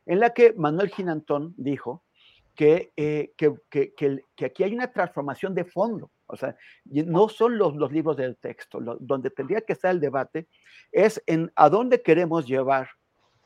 en 0.06 0.20
la 0.20 0.30
que 0.30 0.52
Manuel 0.52 0.90
Ginantón 0.90 1.54
dijo 1.56 2.04
que, 2.54 2.92
eh, 2.96 3.32
que, 3.36 3.52
que, 3.68 3.94
que, 3.96 4.44
aquí 4.44 4.62
hay 4.62 4.74
una 4.74 4.92
transformación 4.92 5.56
de 5.56 5.64
fondo. 5.64 6.12
O 6.32 6.36
sea, 6.36 6.56
no 6.84 7.28
son 7.28 7.58
los, 7.58 7.76
los 7.76 7.92
libros 7.92 8.16
del 8.16 8.36
texto, 8.36 8.80
donde 9.00 9.30
tendría 9.30 9.60
que 9.60 9.74
estar 9.74 9.90
el 9.90 10.00
debate 10.00 10.48
es 10.92 11.22
en 11.26 11.52
a 11.54 11.68
dónde 11.68 12.02
queremos 12.02 12.46
llevar 12.46 12.88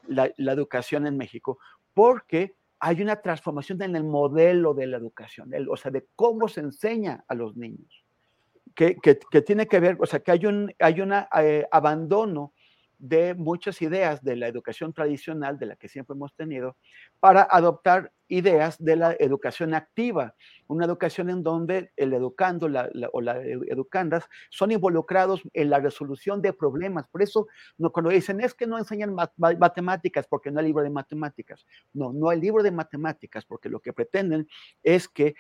la, 0.07 0.31
la, 0.37 0.53
educación 0.53 1.07
en 1.07 1.17
México, 1.17 1.59
porque 1.93 2.55
hay 2.81 3.03
una 3.03 3.17
transformación 3.17 3.81
en 3.83 3.97
el 3.97 4.05
modelo 4.05 4.75
de 4.75 4.87
la 4.87 4.97
educación, 4.97 5.51
o 5.69 5.77
sea, 5.77 5.91
de 5.91 6.07
cómo 6.17 6.49
se 6.49 6.61
enseña 6.61 7.25
a 7.29 7.35
los 7.35 7.57
niños, 7.57 8.05
que, 8.75 8.97
que, 8.97 9.19
que, 9.31 9.43
tiene 9.43 9.67
que 9.69 9.81
ver, 9.81 9.97
o 10.01 10.07
sea, 10.07 10.21
que 10.21 10.33
hay 10.33 10.47
un 10.47 10.73
hay 10.79 11.01
una, 11.01 11.29
eh, 11.39 11.67
abandono 11.71 12.54
de 13.05 13.35
muchas 13.35 13.83
ideas 13.83 14.25
de 14.25 14.35
la 14.35 14.49
educación 14.49 14.95
tradicional, 14.95 15.59
de 15.59 15.67
la 15.67 15.77
que 15.77 15.91
siempre 15.91 16.15
hemos 16.15 16.35
tenido, 16.35 16.79
para 17.21 17.43
adoptar 17.43 18.13
ideas 18.29 18.83
de 18.83 18.97
la 18.97 19.15
educación 19.21 19.75
activa, 19.75 20.35
una 20.69 20.87
educación 20.87 21.29
en 21.29 21.43
donde 21.43 21.93
el 21.97 22.15
educando 22.15 22.67
o 23.13 23.21
las 23.21 23.45
educandas 23.45 24.25
son 24.49 24.73
involucrados 24.73 25.43
en 25.53 25.69
la 25.69 25.81
resolución 25.81 26.41
de 26.41 26.55
problemas. 26.55 27.07
Por 27.09 27.21
eso, 27.21 27.47
no, 27.77 27.93
cuando 27.93 28.09
dicen 28.11 28.41
es 28.41 28.55
que 28.55 28.67
no 28.67 28.79
enseñan 28.79 29.15
matemáticas 29.37 30.27
porque 30.27 30.51
no 30.51 30.61
hay 30.61 30.67
libro 30.67 30.83
de 30.83 30.89
matemáticas. 30.89 31.67
No, 31.93 32.15
no 32.15 32.31
hay 32.31 32.41
libro 32.41 32.63
de 32.63 32.71
matemáticas 32.71 33.45
porque 33.45 33.69
lo 33.69 33.81
que 33.81 33.93
pretenden 33.93 34.49
es 34.83 35.11
que 35.11 35.35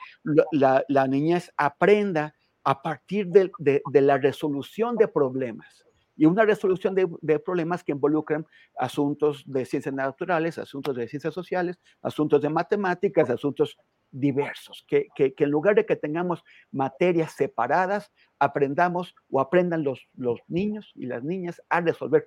la, 0.52 0.84
la 0.86 1.06
niñez 1.06 1.50
aprenda 1.56 2.34
a 2.62 2.82
partir 2.82 3.28
de, 3.28 3.50
de 3.58 4.00
la 4.02 4.18
resolución 4.18 4.96
de 4.96 5.08
problemas 5.08 5.83
y 6.16 6.26
una 6.26 6.44
resolución 6.44 6.94
de, 6.94 7.38
problemas 7.38 7.82
que 7.82 7.92
involucran 7.92 8.46
asuntos 8.78 9.42
de 9.46 9.64
ciencias 9.64 9.94
naturales, 9.94 10.58
asuntos 10.58 10.94
de 10.94 11.08
ciencias 11.08 11.34
sociales, 11.34 11.80
asuntos 12.02 12.40
de 12.40 12.50
matemáticas, 12.50 13.30
asuntos 13.30 13.76
diversos, 14.10 14.84
que, 14.86 15.08
en 15.16 15.50
lugar 15.50 15.74
de 15.74 15.86
que 15.86 15.96
tengamos 15.96 16.44
materias 16.70 17.32
separadas, 17.32 18.12
aprendamos 18.38 19.14
o 19.30 19.40
aprendan 19.40 19.82
los, 19.82 20.08
los 20.14 20.40
niños 20.46 20.92
y 20.94 21.06
las 21.06 21.24
niñas 21.24 21.60
a 21.68 21.80
resolver 21.80 22.24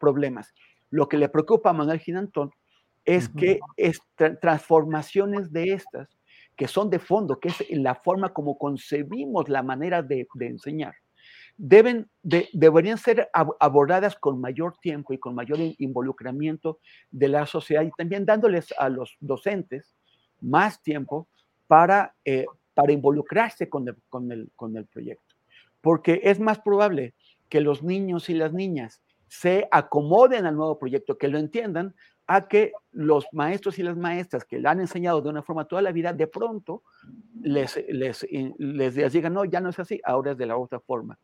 problemas. 0.00 0.54
Lo 0.90 1.08
que 1.08 1.18
le 1.18 1.28
preocupa 1.28 1.70
a 1.70 1.74
Manuel 1.74 2.00
Ginantón 2.00 2.50
es 3.04 3.28
que 3.28 3.60
es 3.76 4.00
transformaciones 4.40 5.52
de 5.52 5.72
estas, 5.72 6.08
que 6.56 6.66
son 6.66 6.90
de 6.90 6.98
fondo, 6.98 7.38
que 7.38 7.48
es 7.48 7.64
la 7.70 7.94
forma 7.94 8.32
como 8.32 8.58
concebimos 8.58 9.48
la 9.48 9.62
manera 9.62 10.02
de 10.02 10.26
enseñar, 10.40 10.94
deben 11.58 12.08
deberían 12.22 12.98
ser 12.98 13.28
abordadas 13.34 14.14
con 14.14 14.40
mayor 14.40 14.76
tiempo 14.80 15.12
y 15.12 15.18
con 15.18 15.34
mayor 15.34 15.58
involucramiento 15.78 16.78
de 17.10 17.28
la 17.28 17.46
sociedad 17.46 17.82
y 17.82 17.90
también 17.90 18.24
dándoles 18.24 18.72
a 18.78 18.88
los 18.88 19.16
docentes 19.20 19.96
más 20.40 20.80
tiempo 20.82 21.28
para, 21.66 22.14
eh, 22.24 22.46
para 22.74 22.92
involucrarse 22.92 23.68
con 23.68 23.88
el, 23.88 23.96
con, 24.08 24.30
el, 24.30 24.50
con 24.54 24.76
el 24.76 24.86
proyecto. 24.86 25.34
Porque 25.80 26.20
es 26.22 26.38
más 26.38 26.60
probable 26.60 27.14
que 27.48 27.60
los 27.60 27.82
niños 27.82 28.30
y 28.30 28.34
las 28.34 28.52
niñas 28.52 29.02
se 29.28 29.68
acomoden 29.70 30.46
al 30.46 30.56
nuevo 30.56 30.78
proyecto, 30.78 31.18
que 31.18 31.28
lo 31.28 31.38
entiendan, 31.38 31.94
a 32.26 32.46
que 32.46 32.72
los 32.92 33.26
maestros 33.32 33.78
y 33.78 33.82
las 33.82 33.96
maestras 33.96 34.44
que 34.44 34.58
le 34.58 34.68
han 34.68 34.80
enseñado 34.80 35.22
de 35.22 35.30
una 35.30 35.42
forma 35.42 35.66
toda 35.66 35.80
la 35.80 35.92
vida, 35.92 36.12
de 36.12 36.26
pronto 36.26 36.82
les, 37.40 37.82
les, 37.88 38.26
les, 38.58 39.12
digan, 39.12 39.32
no, 39.32 39.46
ya 39.46 39.60
no 39.60 39.70
es 39.70 39.78
así, 39.78 40.00
ahora 40.04 40.32
es 40.32 40.38
de 40.38 40.46
la 40.46 40.56
otra 40.58 40.78
forma. 40.78 41.18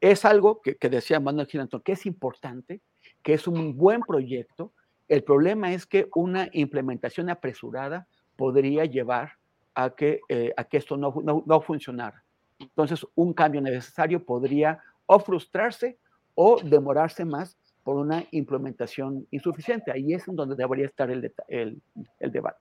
Es 0.00 0.26
algo 0.26 0.60
que, 0.60 0.76
que 0.76 0.90
decía 0.90 1.18
Manuel 1.18 1.46
Girantón, 1.46 1.80
que 1.80 1.92
es 1.92 2.04
importante, 2.04 2.82
que 3.22 3.32
es 3.32 3.48
un 3.48 3.74
buen 3.74 4.02
proyecto. 4.02 4.72
El 5.08 5.24
problema 5.24 5.72
es 5.72 5.86
que 5.86 6.08
una 6.14 6.50
implementación 6.52 7.30
apresurada 7.30 8.06
podría 8.36 8.84
llevar 8.84 9.32
a 9.74 9.90
que, 9.90 10.20
eh, 10.28 10.52
a 10.56 10.64
que 10.64 10.76
esto 10.76 10.98
no, 10.98 11.14
no, 11.22 11.42
no 11.46 11.60
funcionara. 11.62 12.22
Entonces, 12.58 13.06
un 13.14 13.32
cambio 13.32 13.62
necesario 13.62 14.24
podría 14.24 14.78
o 15.06 15.18
frustrarse 15.18 15.98
o 16.34 16.60
demorarse 16.62 17.24
más 17.24 17.56
por 17.82 17.96
una 17.96 18.24
implementación 18.30 19.26
insuficiente. 19.30 19.92
Ahí 19.92 20.14
es 20.14 20.26
en 20.28 20.36
donde 20.36 20.56
debería 20.56 20.86
estar 20.86 21.10
el, 21.10 21.32
el, 21.48 21.80
el 22.18 22.32
debate. 22.32 22.60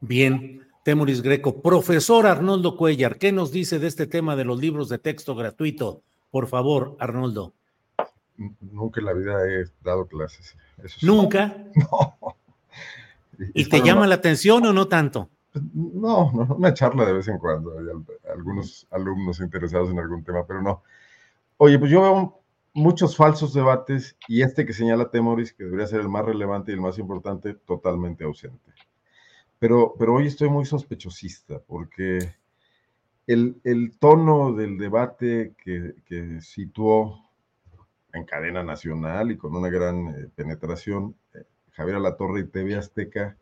Bien, 0.00 0.66
Temuris 0.84 1.22
Greco. 1.22 1.62
Profesor 1.62 2.26
Arnoldo 2.26 2.76
Cuellar, 2.76 3.18
¿qué 3.18 3.32
nos 3.32 3.52
dice 3.52 3.78
de 3.78 3.86
este 3.86 4.06
tema 4.06 4.36
de 4.36 4.44
los 4.44 4.60
libros 4.60 4.88
de 4.88 4.98
texto 4.98 5.34
gratuito? 5.34 6.02
Por 6.30 6.46
favor, 6.46 6.96
Arnoldo. 6.98 7.54
Nunca 8.60 9.00
en 9.00 9.06
la 9.06 9.12
vida 9.12 9.48
he 9.48 9.64
dado 9.82 10.06
clases. 10.06 10.56
¿Nunca? 11.02 11.56
No. 11.90 12.36
¿Y, 13.52 13.68
te 13.68 13.80
llama 13.80 14.06
la 14.06 14.14
atención 14.14 14.64
o 14.64 14.72
no 14.72 14.86
tanto? 14.86 15.28
No, 15.72 16.30
no, 16.32 16.54
una 16.54 16.72
charla 16.72 17.04
de 17.04 17.14
vez 17.14 17.26
en 17.26 17.38
cuando. 17.38 17.76
Hay 17.76 17.86
algunos 18.32 18.86
alumnos 18.92 19.40
interesados 19.40 19.90
en 19.90 19.98
algún 19.98 20.22
tema, 20.22 20.46
pero 20.46 20.62
no. 20.62 20.82
Oye, 21.56 21.78
pues 21.78 21.90
yo 21.90 22.02
veo 22.02 22.42
muchos 22.72 23.16
falsos 23.16 23.54
debates 23.54 24.16
y 24.26 24.42
este 24.42 24.66
que 24.66 24.72
señala 24.72 25.10
Temoris, 25.10 25.52
que 25.52 25.64
debería 25.64 25.86
ser 25.86 26.00
el 26.00 26.08
más 26.08 26.24
relevante 26.24 26.72
y 26.72 26.74
el 26.74 26.80
más 26.80 26.98
importante, 26.98 27.54
totalmente 27.54 28.24
ausente. 28.24 28.72
Pero, 29.58 29.94
pero 29.98 30.14
hoy 30.14 30.26
estoy 30.26 30.48
muy 30.48 30.66
sospechosista 30.66 31.60
porque 31.60 32.34
el, 33.26 33.60
el 33.64 33.96
tono 33.98 34.52
del 34.52 34.78
debate 34.78 35.54
que, 35.62 35.94
que, 36.04 36.40
situó 36.40 37.20
en 38.12 38.24
cadena 38.24 38.62
nacional 38.62 39.30
y 39.30 39.36
con 39.36 39.54
una 39.56 39.70
gran 39.70 40.08
eh, 40.08 40.28
penetración 40.34 41.16
eh, 41.34 41.44
Javier 41.72 41.96
Alatorre 41.96 42.40
y 42.40 42.44
TV 42.44 42.76
Azteca 42.76 43.36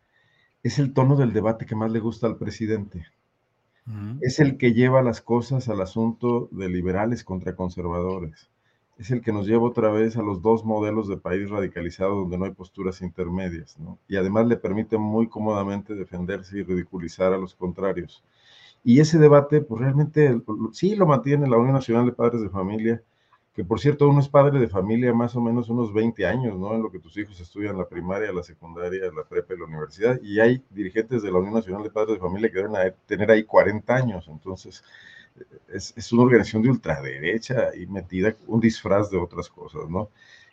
es 0.63 0.79
el 0.79 0.93
tono 0.93 1.15
del 1.15 1.33
debate 1.33 1.65
que 1.65 1.75
más 1.75 1.91
le 1.91 1.99
gusta 1.99 2.27
al 2.27 2.37
presidente. 2.37 3.05
Es 4.21 4.39
el 4.39 4.57
que 4.57 4.73
lleva 4.73 5.01
las 5.01 5.21
cosas 5.21 5.67
al 5.67 5.81
asunto 5.81 6.47
de 6.51 6.69
liberales 6.69 7.23
contra 7.23 7.55
conservadores 7.55 8.49
es 8.97 9.11
el 9.11 9.21
que 9.21 9.33
nos 9.33 9.47
lleva 9.47 9.63
otra 9.63 9.89
vez 9.89 10.17
a 10.17 10.21
los 10.21 10.41
dos 10.41 10.63
modelos 10.63 11.07
de 11.07 11.17
país 11.17 11.49
radicalizado 11.49 12.15
donde 12.15 12.37
no 12.37 12.45
hay 12.45 12.51
posturas 12.51 13.01
intermedias. 13.01 13.77
Y 14.07 14.15
además 14.15 14.47
le 14.47 14.57
permite 14.57 14.97
muy 14.97 15.27
cómodamente 15.27 15.95
defenderse 15.95 16.59
y 16.59 16.63
ridiculizar 16.63 17.33
a 17.33 17.37
los 17.37 17.55
contrarios. 17.55 18.23
Y 18.83 18.99
ese 18.99 19.17
debate, 19.17 19.61
pues 19.61 19.81
realmente 19.81 20.41
sí 20.73 20.95
lo 20.95 21.07
mantiene 21.07 21.49
la 21.49 21.57
Unión 21.57 21.73
Nacional 21.73 22.05
de 22.05 22.11
Padres 22.11 22.41
de 22.41 22.49
Familia, 22.49 23.01
que 23.53 23.63
por 23.63 23.79
cierto 23.79 24.09
uno 24.09 24.19
es 24.19 24.27
padre 24.27 24.59
de 24.59 24.67
familia 24.67 25.13
más 25.13 25.35
o 25.35 25.41
menos 25.41 25.69
unos 25.69 25.93
20 25.93 26.25
años, 26.25 26.57
¿no? 26.57 26.73
En 26.73 26.81
lo 26.81 26.91
que 26.91 26.99
tus 26.99 27.15
hijos 27.17 27.39
estudian 27.39 27.77
la 27.77 27.87
primaria, 27.87 28.31
la 28.31 28.43
secundaria, 28.43 29.11
la 29.15 29.23
prepa 29.23 29.53
y 29.53 29.59
la 29.59 29.65
universidad, 29.65 30.19
y 30.21 30.39
hay 30.39 30.63
dirigentes 30.71 31.21
de 31.21 31.31
la 31.31 31.37
Unión 31.37 31.53
Nacional 31.53 31.83
de 31.83 31.91
Padres 31.91 32.15
de 32.15 32.19
Familia 32.19 32.49
que 32.49 32.57
deben 32.57 32.93
tener 33.05 33.29
ahí 33.29 33.43
40 33.43 33.95
años, 33.95 34.27
entonces 34.27 34.83
es, 35.67 36.11
una 36.11 36.23
organización 36.23 36.61
de 36.61 36.69
ultraderecha 36.69 37.75
y 37.75 37.87
metida 37.87 38.35
un 38.47 38.59
disfraz 38.59 39.09
de 39.09 39.17
otras 39.17 39.49
cosas, 39.49 39.89
¿no? 39.89 40.09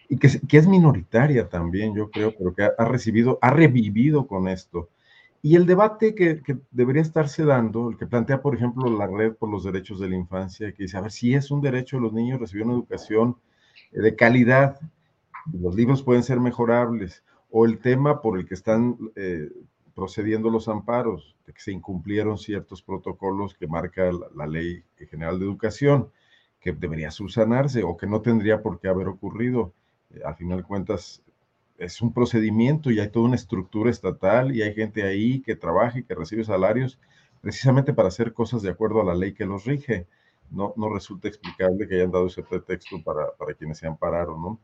Y 0.09 0.19
que, 0.19 0.29
que 0.49 0.59
es 0.59 0.67
minoritaria 0.67 1.49
también, 1.49 1.95
yo 1.95 2.11
creo, 2.11 2.35
pero 2.37 2.55
que 2.55 2.65
ha, 2.65 2.85
recibido, 2.85 3.39
ha 3.41 3.51
revivido 3.51 4.27
con 4.27 4.49
esto. 4.49 4.89
Y 5.43 5.57
el 5.57 5.65
debate 5.65 6.15
que, 6.15 6.43
debería 6.71 7.01
estarse 7.01 7.45
dando, 7.45 7.89
el 7.89 7.97
que 7.97 8.07
plantea, 8.07 8.43
por 8.43 8.55
ejemplo, 8.55 8.91
la 8.91 9.07
red 9.07 9.33
por 9.35 9.49
los 9.49 9.65
derechos 9.65 9.99
de 9.99 10.09
la 10.09 10.17
infancia, 10.17 10.73
que 10.73 10.83
dice, 10.83 10.99
a 10.99 11.01
ver, 11.01 11.13
si 11.13 11.35
es 11.35 11.51
un 11.51 11.63
derecho 11.63 11.97
de 11.97 12.03
los 12.03 12.13
niños 12.13 12.41
recibir 12.41 12.67
una 12.67 12.75
educación 12.75 13.37
eh, 13.93 14.01
de 14.01 14.15
calidad, 14.15 14.79
los 15.53 15.75
libros 15.75 16.03
pueden 16.03 16.23
ser 16.23 16.41
mejorables, 16.41 17.25
o 17.51 17.65
el 17.65 17.79
tema 17.79 18.21
por 18.21 18.39
el 18.39 18.47
que 18.47 18.55
están 18.55 18.99
eh, 19.17 19.51
procediendo 19.95 20.51
los 20.51 20.69
amparos, 20.69 21.35
de 21.47 21.55
que 21.55 21.61
se 21.61 21.73
incumplieron 21.73 22.37
ciertos 22.37 22.83
protocolos 22.83 23.55
que 23.55 23.67
marca 23.67 24.11
la, 24.35 24.47
Ley 24.47 24.85
General 25.11 25.39
de 25.39 25.47
Educación, 25.47 26.11
que 26.61 26.73
debería 26.73 27.11
subsanarse 27.11 27.83
o 27.83 27.97
que 27.97 28.07
no 28.07 28.21
tendría 28.21 28.63
por 28.63 28.79
qué 28.79 28.89
haber 28.89 29.09
ocurrido. 29.09 29.73
Eh, 30.11 30.21
al 30.25 30.37
final 30.37 30.59
de 30.59 30.65
cuentas, 30.65 31.23
es 31.81 32.03
un 32.03 32.13
procedimiento 32.13 32.91
y 32.91 33.01
hay 33.01 33.09
toda 33.09 33.27
una 33.27 33.37
estructura 33.37 33.91
estatal 33.91 34.55
y 34.55 34.63
hay 34.63 34.75
gente 34.75 35.03
ahí 35.03 35.41
que 35.41 35.57
trabaja 35.57 35.99
y 35.99 36.05
que 36.05 36.15
recibe 36.15 36.45
salarios 36.45 37.01
precisamente 37.41 37.95
para 37.95 38.09
hacer 38.09 38.35
cosas 38.35 38.63
de 38.63 38.71
acuerdo 38.71 39.01
a 39.01 39.05
la 39.05 39.15
ley 39.15 39.33
que 39.33 39.47
los 39.47 39.65
rige. 39.65 40.07
No, 40.51 40.75
no 40.77 40.93
resulta 40.93 41.29
explicable 41.29 41.89
que 41.89 41.95
hayan 41.95 42.11
dado 42.11 42.27
ese 42.27 42.43
pretexto 42.43 43.03
para, 43.03 43.33
para 43.37 43.55
quienes 43.55 43.79
se 43.79 43.87
ampararon, 43.87 44.43
¿no? 44.43 44.61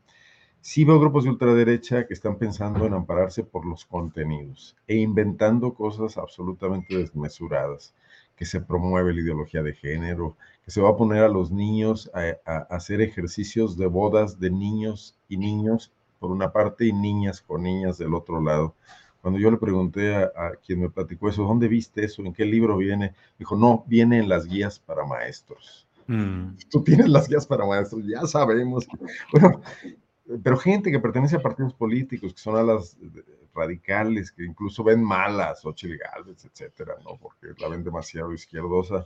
Sí 0.61 0.83
veo 0.83 0.99
grupos 0.99 1.23
de 1.23 1.29
ultraderecha 1.29 2.05
que 2.05 2.13
están 2.13 2.37
pensando 2.37 2.85
en 2.85 2.93
ampararse 2.93 3.43
por 3.43 3.65
los 3.65 3.85
contenidos 3.85 4.75
e 4.85 4.97
inventando 4.97 5.73
cosas 5.73 6.17
absolutamente 6.17 6.97
desmesuradas, 6.97 7.95
que 8.35 8.45
se 8.45 8.59
promueve 8.61 9.13
la 9.13 9.21
ideología 9.21 9.63
de 9.63 9.73
género, 9.73 10.35
que 10.65 10.71
se 10.71 10.81
va 10.81 10.89
a 10.89 10.97
poner 10.97 11.23
a 11.23 11.29
los 11.29 11.51
niños 11.51 12.11
a, 12.13 12.57
hacer 12.69 13.01
ejercicios 13.01 13.77
de 13.77 13.87
bodas 13.87 14.39
de 14.39 14.51
niños 14.51 15.17
y 15.29 15.37
niños 15.37 15.93
por 16.19 16.31
una 16.31 16.51
parte 16.51 16.85
y 16.85 16.93
niñas 16.93 17.41
con 17.41 17.63
niñas 17.63 17.97
del 17.97 18.13
otro 18.13 18.41
lado. 18.41 18.75
Cuando 19.21 19.39
yo 19.39 19.51
le 19.51 19.57
pregunté 19.57 20.15
a, 20.15 20.51
quien 20.65 20.81
me 20.81 20.89
platicó 20.89 21.29
eso, 21.29 21.43
¿dónde 21.43 21.67
viste 21.67 22.05
eso? 22.05 22.23
¿En 22.23 22.33
qué 22.33 22.45
libro 22.45 22.77
viene? 22.77 23.13
Dijo, 23.37 23.55
no, 23.55 23.83
viene 23.87 24.19
en 24.19 24.29
las 24.29 24.45
guías 24.45 24.79
para 24.79 25.05
maestros. 25.05 25.87
Mm. 26.07 26.55
Tú 26.69 26.83
tienes 26.83 27.09
las 27.09 27.27
guías 27.27 27.45
para 27.45 27.65
maestros, 27.65 28.03
ya 28.05 28.25
sabemos. 28.25 28.87
bueno, 29.31 29.61
pero 30.43 30.57
gente 30.57 30.91
que 30.91 30.99
pertenece 30.99 31.37
a 31.37 31.41
partidos 31.41 31.73
políticos, 31.73 32.33
que 32.33 32.39
son 32.39 32.55
a 32.57 32.63
las 32.63 32.97
radicales, 33.53 34.31
que 34.31 34.45
incluso 34.45 34.83
ven 34.83 35.03
malas, 35.03 35.61
Xochitl 35.61 35.97
Gálvez, 35.97 36.45
etcétera, 36.45 36.95
¿no? 37.03 37.17
Porque 37.17 37.47
la 37.59 37.69
ven 37.69 37.83
demasiado 37.83 38.31
izquierdosa. 38.31 39.05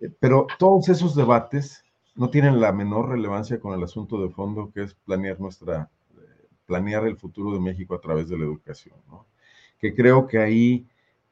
Eh, 0.00 0.10
pero 0.20 0.46
todos 0.58 0.88
esos 0.88 1.14
debates 1.16 1.84
no 2.14 2.30
tienen 2.30 2.60
la 2.60 2.72
menor 2.72 3.08
relevancia 3.08 3.60
con 3.60 3.74
el 3.74 3.82
asunto 3.82 4.20
de 4.20 4.28
fondo, 4.30 4.70
que 4.72 4.82
es 4.82 4.94
planear 4.94 5.40
nuestra, 5.40 5.88
planear 6.68 7.06
el 7.06 7.16
futuro 7.16 7.54
de 7.54 7.60
México 7.60 7.94
a 7.94 8.00
través 8.00 8.28
de 8.28 8.36
la 8.36 8.44
educación. 8.44 8.94
Que 9.80 9.94
creo 9.94 10.26
que 10.26 10.38
ahí 10.38 10.86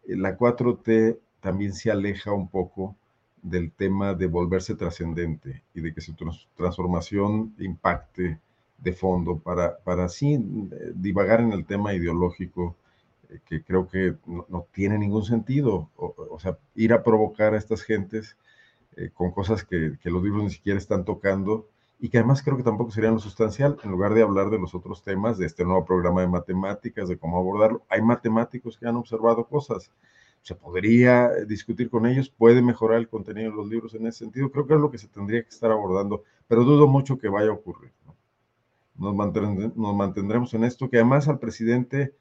eh, 0.09 0.17
la 0.17 0.37
4T 0.37 1.19
también 1.41 1.75
se 1.75 1.91
aleja 1.91 2.33
un 2.33 2.49
poco 2.49 2.97
del 3.43 3.71
tema 3.71 4.15
de 4.15 4.27
volverse 4.27 4.75
trascendente 4.75 5.63
y 5.75 5.83
de 5.83 5.93
que 5.93 6.01
su 6.01 6.15
transformación 6.57 7.55
impacte 7.59 8.41
de 8.79 8.93
fondo, 8.95 9.39
para, 9.39 9.77
para 9.79 10.07
así 10.07 10.35
eh, 10.35 10.93
divagar 10.95 11.41
en 11.41 11.53
el 11.53 11.67
tema 11.67 11.93
ideológico 11.93 12.75
eh, 13.29 13.39
que 13.45 13.63
creo 13.63 13.87
que 13.89 14.17
no, 14.27 14.67
tiene 14.73 14.99
ningún 14.99 15.25
sentido. 15.25 15.91
O, 15.97 16.39
sea, 16.41 16.57
ir 16.75 16.95
a 16.95 17.03
provocar 17.03 17.53
a 17.53 17.59
estas 17.59 17.83
gentes 17.83 18.37
con 19.13 19.31
cosas 19.31 19.63
que, 19.63 19.99
los 20.05 20.23
libros 20.23 20.45
ni 20.45 20.51
siquiera 20.51 20.79
están 20.79 21.05
tocando 21.05 21.69
y 21.99 22.09
que 22.09 22.19
además 22.19 22.43
creo 22.43 22.57
que 22.57 22.63
tampoco 22.63 22.91
serían 22.91 23.15
lo 23.15 23.21
sustancial, 23.21 23.79
en 23.83 23.91
lugar 23.91 24.15
de 24.15 24.23
hablar 24.23 24.51
de 24.51 24.59
los 24.59 24.75
otros 24.75 25.03
temas, 25.03 25.39
de 25.39 25.47
este 25.47 25.65
nuevo 25.65 25.85
programa 25.85 26.21
de 26.21 26.29
matemáticas, 26.29 27.09
de 27.09 27.19
cómo 27.19 27.39
abordarlo. 27.39 27.83
Hay 27.89 28.03
matemáticos 28.03 28.77
que 28.77 28.87
han 28.87 28.97
observado 28.97 29.47
cosas. 29.47 29.91
Se 30.43 30.55
podría 30.55 31.31
discutir 31.47 31.89
con 31.91 32.07
ellos, 32.07 32.29
puede 32.29 32.63
mejorar 32.63 32.99
el 32.99 33.09
contenido 33.09 33.51
de 33.51 33.57
los 33.57 33.69
libros 33.69 33.95
en 33.95 34.07
ese 34.07 34.19
sentido. 34.19 34.51
Creo 34.51 34.67
que 34.67 34.75
es 34.75 34.81
lo 34.81 34.91
que 34.91 34.99
se 34.99 35.09
tendría 35.09 35.43
que 35.43 35.49
estar 35.49 35.71
abordando, 35.73 36.23
pero 36.47 36.65
dudo 36.65 36.87
mucho 36.87 37.19
que 37.19 37.29
vaya 37.29 37.51
a 37.51 37.55
ocurrir. 37.55 37.93
Nos, 38.97 39.15
nos 39.77 39.97
mantendremos 39.97 40.55
en 40.55 40.65
esto, 40.65 40.89
que 40.89 40.99
además 40.99 41.29
al 41.29 41.39
presidente 41.39 42.15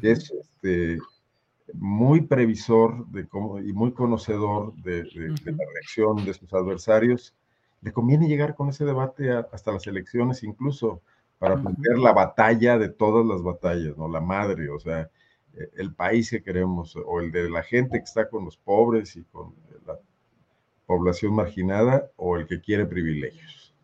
que 0.00 0.12
es 0.12 0.30
este, 0.30 0.98
muy 1.74 2.22
previsor 2.22 3.06
de 3.08 3.26
cómo, 3.26 3.58
y 3.60 3.72
muy 3.72 3.92
conocedor 3.92 4.74
de, 4.76 5.04
la 5.04 5.64
reacción 5.74 6.24
de 6.24 6.34
sus 6.34 6.52
adversarios, 6.52 7.34
le 7.82 7.92
conviene 7.92 8.28
llegar 8.28 8.54
con 8.54 8.68
ese 8.68 8.84
debate 8.84 9.30
hasta 9.32 9.72
las 9.72 9.86
elecciones 9.86 10.42
incluso 10.42 11.02
para 11.38 11.60
plantear 11.60 11.98
la 11.98 12.12
batalla 12.12 12.78
de 12.78 12.88
todas 12.88 13.26
las 13.26 13.42
batallas, 13.42 13.96
¿no? 13.98 14.08
La 14.08 14.20
madre, 14.20 14.70
o 14.70 14.78
sea, 14.78 15.10
e, 15.54 15.70
el 15.74 15.92
país 15.92 16.30
que 16.30 16.40
queremos, 16.40 16.94
o 16.96 17.20
el 17.20 17.32
de 17.32 17.50
la 17.50 17.64
gente 17.64 17.98
que 17.98 18.04
está 18.04 18.28
con 18.28 18.44
los 18.44 18.56
pobres 18.56 19.16
y 19.16 19.24
con 19.24 19.52
la 19.84 19.98
población 20.86 21.34
marginada, 21.34 22.10
o 22.14 22.36
el 22.36 22.46
que 22.46 22.60
quiere 22.60 22.86
privilegios. 22.86 23.74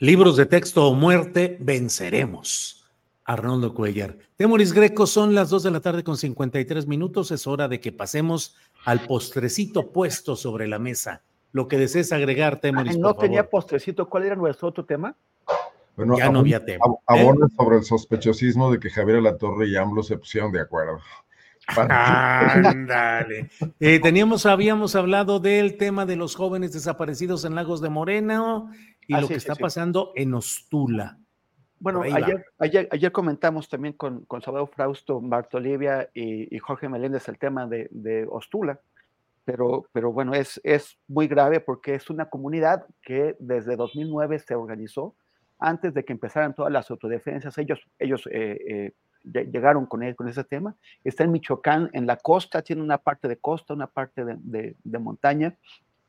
Libros 0.00 0.36
de 0.36 0.46
texto 0.46 0.88
o 0.88 0.94
muerte, 0.94 1.56
venceremos. 1.60 2.84
Arnoldo 3.24 3.72
Cuellar. 3.72 4.18
Temoris 4.36 4.72
Greco, 4.72 5.06
son 5.06 5.36
las 5.36 5.50
2 5.50 5.62
de 5.62 5.70
la 5.70 5.80
tarde 5.80 6.02
con 6.02 6.16
53 6.16 6.86
minutos. 6.88 7.30
Es 7.30 7.46
hora 7.46 7.68
de 7.68 7.80
que 7.80 7.92
pasemos 7.92 8.56
al 8.84 9.06
postrecito 9.06 9.92
puesto 9.92 10.34
sobre 10.34 10.66
la 10.66 10.78
mesa. 10.80 11.22
Lo 11.56 11.68
que 11.68 11.78
desees 11.78 12.12
agregar, 12.12 12.60
Temoris. 12.60 12.98
no 12.98 13.14
tenía 13.14 13.48
postrecito. 13.48 14.10
¿Cuál 14.10 14.24
era 14.24 14.36
nuestro 14.36 14.68
otro 14.68 14.84
tema? 14.84 15.16
Bueno, 15.96 16.18
ya 16.18 16.28
no 16.28 16.40
había 16.40 16.62
tema. 16.62 16.84
Abona 17.06 17.46
¿eh? 17.46 17.54
sobre 17.56 17.78
el 17.78 17.82
sospechosismo 17.82 18.70
de 18.70 18.78
que 18.78 18.90
Javier 18.90 19.16
Alatorre 19.16 19.66
y 19.66 19.74
AMLO 19.74 20.02
se 20.02 20.18
pusieron 20.18 20.52
de 20.52 20.60
acuerdo. 20.60 20.98
Ándale. 21.66 23.48
Eh, 23.80 24.00
teníamos, 24.00 24.44
habíamos 24.44 24.96
hablado 24.96 25.40
del 25.40 25.78
tema 25.78 26.04
de 26.04 26.16
los 26.16 26.36
jóvenes 26.36 26.74
desaparecidos 26.74 27.46
en 27.46 27.54
Lagos 27.54 27.80
de 27.80 27.88
Moreno 27.88 28.70
y 29.08 29.14
ah, 29.14 29.22
lo 29.22 29.28
que 29.28 29.36
está 29.36 29.54
pasando 29.54 30.12
en 30.14 30.34
Ostula. 30.34 31.18
Bueno, 31.78 32.02
ayer, 32.02 32.44
ayer, 32.58 32.86
ayer, 32.92 33.12
comentamos 33.12 33.70
también 33.70 33.94
con, 33.94 34.26
con 34.26 34.42
Salvador 34.42 34.68
Frausto, 34.68 35.22
Bartolivia 35.22 36.10
y, 36.12 36.54
y, 36.54 36.58
Jorge 36.58 36.90
Meléndez 36.90 37.26
el 37.30 37.38
tema 37.38 37.66
de, 37.66 37.88
de 37.90 38.26
Ostula, 38.30 38.78
pero, 39.46 39.86
pero 39.92 40.12
bueno, 40.12 40.34
es, 40.34 40.60
es 40.64 40.98
muy 41.08 41.28
grave 41.28 41.60
porque 41.60 41.94
es 41.94 42.10
una 42.10 42.28
comunidad 42.28 42.84
que 43.00 43.36
desde 43.38 43.76
2009 43.76 44.40
se 44.40 44.56
organizó, 44.56 45.14
antes 45.58 45.94
de 45.94 46.04
que 46.04 46.12
empezaran 46.12 46.54
todas 46.54 46.72
las 46.72 46.90
autodefensas, 46.90 47.56
ellos, 47.56 47.80
ellos 47.98 48.28
eh, 48.30 48.92
eh, 49.24 49.44
llegaron 49.50 49.86
con, 49.86 50.02
con 50.14 50.28
ese 50.28 50.42
tema, 50.42 50.74
está 51.04 51.22
en 51.22 51.30
Michoacán, 51.30 51.88
en 51.92 52.06
la 52.06 52.16
costa, 52.16 52.60
tiene 52.60 52.82
una 52.82 52.98
parte 52.98 53.28
de 53.28 53.38
costa, 53.38 53.72
una 53.72 53.86
parte 53.86 54.24
de, 54.24 54.36
de, 54.40 54.76
de 54.82 54.98
montaña, 54.98 55.56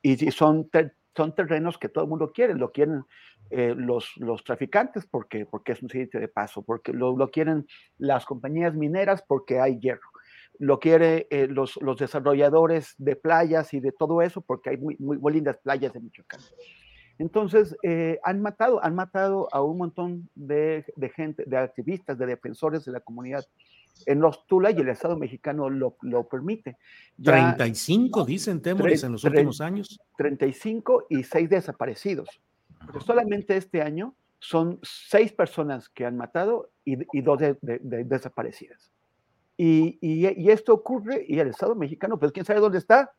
y 0.01 0.17
son 0.31 0.69
son 1.17 1.33
terrenos 1.33 1.79
que 1.79 1.89
todo 1.89 2.03
el 2.03 2.09
mundo 2.11 2.31
quiere, 2.31 2.53
lo 2.53 2.71
quieren 2.71 3.03
eh, 3.49 3.73
los, 3.75 4.15
los 4.17 4.43
traficantes 4.43 5.07
porque, 5.07 5.47
porque 5.47 5.71
es 5.71 5.81
un 5.81 5.89
sitio 5.89 6.19
de 6.19 6.27
paso, 6.27 6.61
porque 6.61 6.93
lo, 6.93 7.17
lo 7.17 7.31
quieren 7.31 7.65
las 7.97 8.23
compañías 8.23 8.75
mineras 8.75 9.23
porque 9.27 9.59
hay 9.59 9.79
hierro, 9.79 10.09
lo 10.59 10.79
quieren 10.79 11.25
eh, 11.29 11.47
los, 11.47 11.77
los, 11.81 11.97
desarrolladores 11.97 12.95
de 12.97 13.15
playas 13.15 13.73
y 13.73 13.79
de 13.79 13.91
todo 13.91 14.21
eso 14.21 14.41
porque 14.41 14.71
hay 14.71 14.77
muy, 14.77 14.95
muy, 14.97 15.33
lindas 15.33 15.57
playas 15.57 15.93
de 15.93 15.99
Michoacán. 15.99 16.39
Entonces, 17.19 17.75
eh, 17.83 18.19
han 18.23 18.41
matado, 18.41 18.83
han 18.83 18.95
matado 18.95 19.47
a 19.51 19.61
un 19.61 19.77
montón 19.77 20.29
de, 20.35 20.85
de, 20.95 21.09
gente, 21.09 21.43
de 21.45 21.57
activistas, 21.57 22.17
de 22.17 22.27
defensores 22.27 22.85
de 22.85 22.91
la 22.91 22.99
comunidad 22.99 23.43
en 24.05 24.19
los 24.19 24.45
Tula 24.45 24.71
y 24.71 24.75
el 24.75 24.89
Estado 24.89 25.17
mexicano 25.17 25.69
lo, 25.69 25.97
lo 26.01 26.27
permite. 26.27 26.77
35, 27.23 28.25
dicen 28.25 28.61
temores 28.61 29.03
en 29.03 29.13
los 29.13 29.23
últimos 29.23 29.61
años. 29.61 29.99
35 30.17 31.07
y 31.09 31.23
6 31.23 31.49
desaparecidos. 31.49 32.29
Pero 32.85 33.01
solamente 33.01 33.57
este 33.57 33.81
año 33.81 34.15
son 34.39 34.79
6 34.83 35.33
personas 35.33 35.89
que 35.89 36.05
han 36.05 36.17
matado 36.17 36.69
y, 36.85 36.97
y 37.17 37.21
2 37.21 37.39
de, 37.39 37.57
de, 37.61 38.03
desaparecidas. 38.03 38.91
Y, 39.57 39.97
y, 40.01 40.51
esto 40.51 40.73
ocurre 40.73 41.25
y 41.27 41.39
el 41.39 41.47
Estado 41.47 41.73
mexicano, 41.73 42.19
pues 42.19 42.31
quién 42.31 42.45
sabe 42.45 42.59
dónde 42.59 42.77
está. 42.77 43.11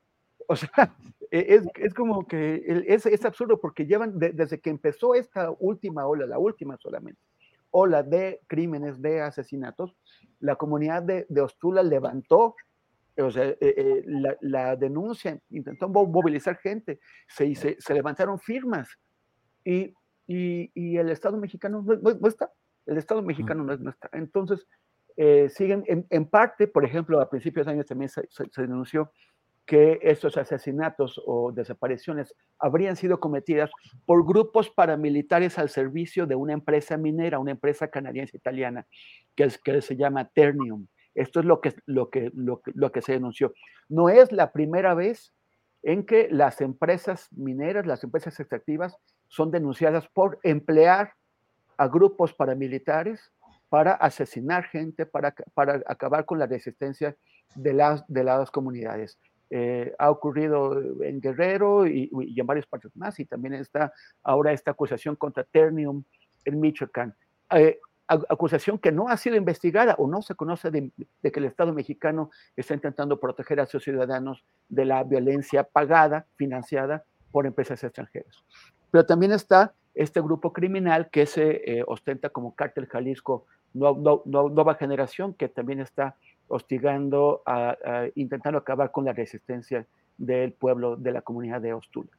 O 0.46 0.54
sea, 0.54 0.70
e, 1.30 1.54
es, 1.54 1.64
es 1.74 1.94
como 1.94 2.26
que 2.26 2.84
es, 2.86 3.06
es 3.06 3.24
absurdo 3.24 3.60
porque 3.60 3.86
llevan 3.86 4.18
desde 4.18 4.60
que 4.60 4.70
empezó 4.70 5.14
esta 5.14 5.50
última 5.58 6.06
ola, 6.06 6.26
la 6.26 6.38
última 6.38 6.76
solamente, 6.76 7.20
ola 7.70 8.04
de 8.04 8.40
crímenes, 8.46 9.02
de 9.02 9.20
asesinatos, 9.20 9.96
la 10.38 10.54
comunidad 10.54 11.02
de, 11.02 11.26
de 11.28 11.40
Ostula 11.40 11.82
levantó 11.82 12.54
o 13.20 13.30
sea, 13.30 13.44
eh, 13.44 13.56
eh, 13.60 14.02
la, 14.06 14.36
la, 14.40 14.76
denuncia, 14.76 15.38
intentó 15.50 15.88
movilizar 15.88 16.56
gente, 16.58 17.00
se, 17.26 17.52
se, 17.54 17.76
se 17.80 17.94
levantaron 17.94 18.38
firmas 18.38 18.88
y, 19.64 19.92
y, 20.26 20.70
y, 20.74 20.96
el 20.98 21.10
Estado 21.10 21.36
mexicano 21.36 21.82
no, 21.82 21.96
no, 21.96 22.28
está, 22.28 22.52
el 22.86 22.96
Estado 22.96 23.22
mexicano 23.22 23.64
no, 23.64 23.76
no 23.76 23.90
está. 23.90 24.08
Entonces, 24.12 24.66
eh, 25.20 25.48
siguen, 25.48 25.82
en, 25.88 26.26
parte, 26.26 26.68
por 26.68 26.84
ejemplo, 26.84 27.20
a 27.20 27.28
principios 27.28 27.66
de 27.66 27.72
años 27.72 27.86
también 27.86 28.08
se, 28.08 28.22
denunció 28.56 29.10
que 29.66 29.98
estos 30.00 30.36
asesinatos 30.36 31.20
o 31.26 31.50
desapariciones 31.50 32.36
habrían 32.56 32.94
sido 32.94 33.18
cometidas 33.18 33.68
por 34.06 34.24
grupos 34.24 34.70
paramilitares 34.70 35.58
al 35.58 35.70
servicio 35.70 36.24
de 36.28 36.36
una 36.36 36.52
empresa 36.52 36.96
minera, 36.96 37.40
una 37.40 37.50
empresa 37.50 37.88
canadiense-italiana, 37.88 38.86
que, 39.34 39.42
es, 39.42 39.58
que 39.58 39.82
se 39.82 39.96
llama 39.96 40.28
Ternium. 40.28 40.86
Esto 41.16 41.40
es 41.40 41.46
lo 41.46 41.60
que, 41.60 41.74
lo, 41.86 42.10
que, 42.10 42.30
lo 42.32 42.92
que 42.92 43.02
se 43.02 43.14
denunció. 43.14 43.52
No 43.88 44.10
es 44.10 44.30
la 44.30 44.52
primera 44.52 44.94
vez 44.94 45.34
en 45.82 46.06
que 46.06 46.28
las 46.30 46.60
empresas 46.60 47.28
mineras, 47.32 47.86
las 47.86 48.04
empresas 48.04 48.38
extractivas, 48.38 48.96
son 49.26 49.50
denunciadas 49.50 50.06
por 50.06 50.38
emplear 50.44 51.14
a 51.76 51.88
grupos 51.88 52.32
paramilitares 52.32 53.32
para 53.68 53.92
asesinar 53.92 54.64
gente, 54.64 55.06
para, 55.06 55.34
para 55.54 55.82
acabar 55.86 56.24
con 56.24 56.38
la 56.38 56.46
resistencia 56.46 57.16
de 57.54 57.72
las, 57.72 58.04
de 58.08 58.24
las 58.24 58.50
comunidades. 58.50 59.18
Eh, 59.50 59.94
ha 59.98 60.10
ocurrido 60.10 61.02
en 61.02 61.20
Guerrero 61.20 61.86
y, 61.86 62.10
en 62.12 62.46
varias 62.46 62.66
partes 62.66 62.94
más, 62.96 63.18
y 63.18 63.24
también 63.24 63.54
está 63.54 63.92
ahora 64.22 64.52
esta 64.52 64.72
acusación 64.72 65.16
contra 65.16 65.44
Ternium 65.44 66.04
en 66.44 66.60
Michoacán. 66.60 67.14
Eh, 67.50 67.78
acusación 68.08 68.78
que 68.78 68.90
no 68.90 69.08
ha 69.08 69.16
sido 69.16 69.36
investigada 69.36 69.94
o 69.98 70.06
no 70.06 70.22
se 70.22 70.34
conoce 70.34 70.70
de, 70.70 70.92
que 71.22 71.40
el 71.40 71.44
Estado 71.44 71.74
mexicano 71.74 72.30
está 72.56 72.74
intentando 72.74 73.20
proteger 73.20 73.60
a 73.60 73.66
sus 73.66 73.84
ciudadanos 73.84 74.44
de 74.68 74.86
la 74.86 75.04
violencia 75.04 75.64
pagada, 75.64 76.26
financiada 76.36 77.04
por 77.30 77.46
empresas 77.46 77.84
extranjeras. 77.84 78.44
Pero 78.90 79.04
también 79.04 79.32
está 79.32 79.74
este 79.98 80.20
grupo 80.20 80.52
criminal 80.52 81.10
que 81.10 81.26
se 81.26 81.60
eh, 81.64 81.84
ostenta 81.86 82.30
como 82.30 82.54
Cártel 82.54 82.86
Jalisco 82.86 83.46
Nueva, 83.74 84.76
Generación, 84.76 85.34
que 85.34 85.48
también 85.48 85.80
está 85.80 86.16
hostigando, 86.46 87.42
intentando 88.14 88.58
acabar 88.58 88.90
con 88.90 89.04
la 89.04 89.12
resistencia 89.12 89.86
del 90.16 90.52
pueblo, 90.52 90.96
de 90.96 91.12
la 91.12 91.20
comunidad 91.20 91.60
de 91.60 91.74
Ostula. 91.74 92.10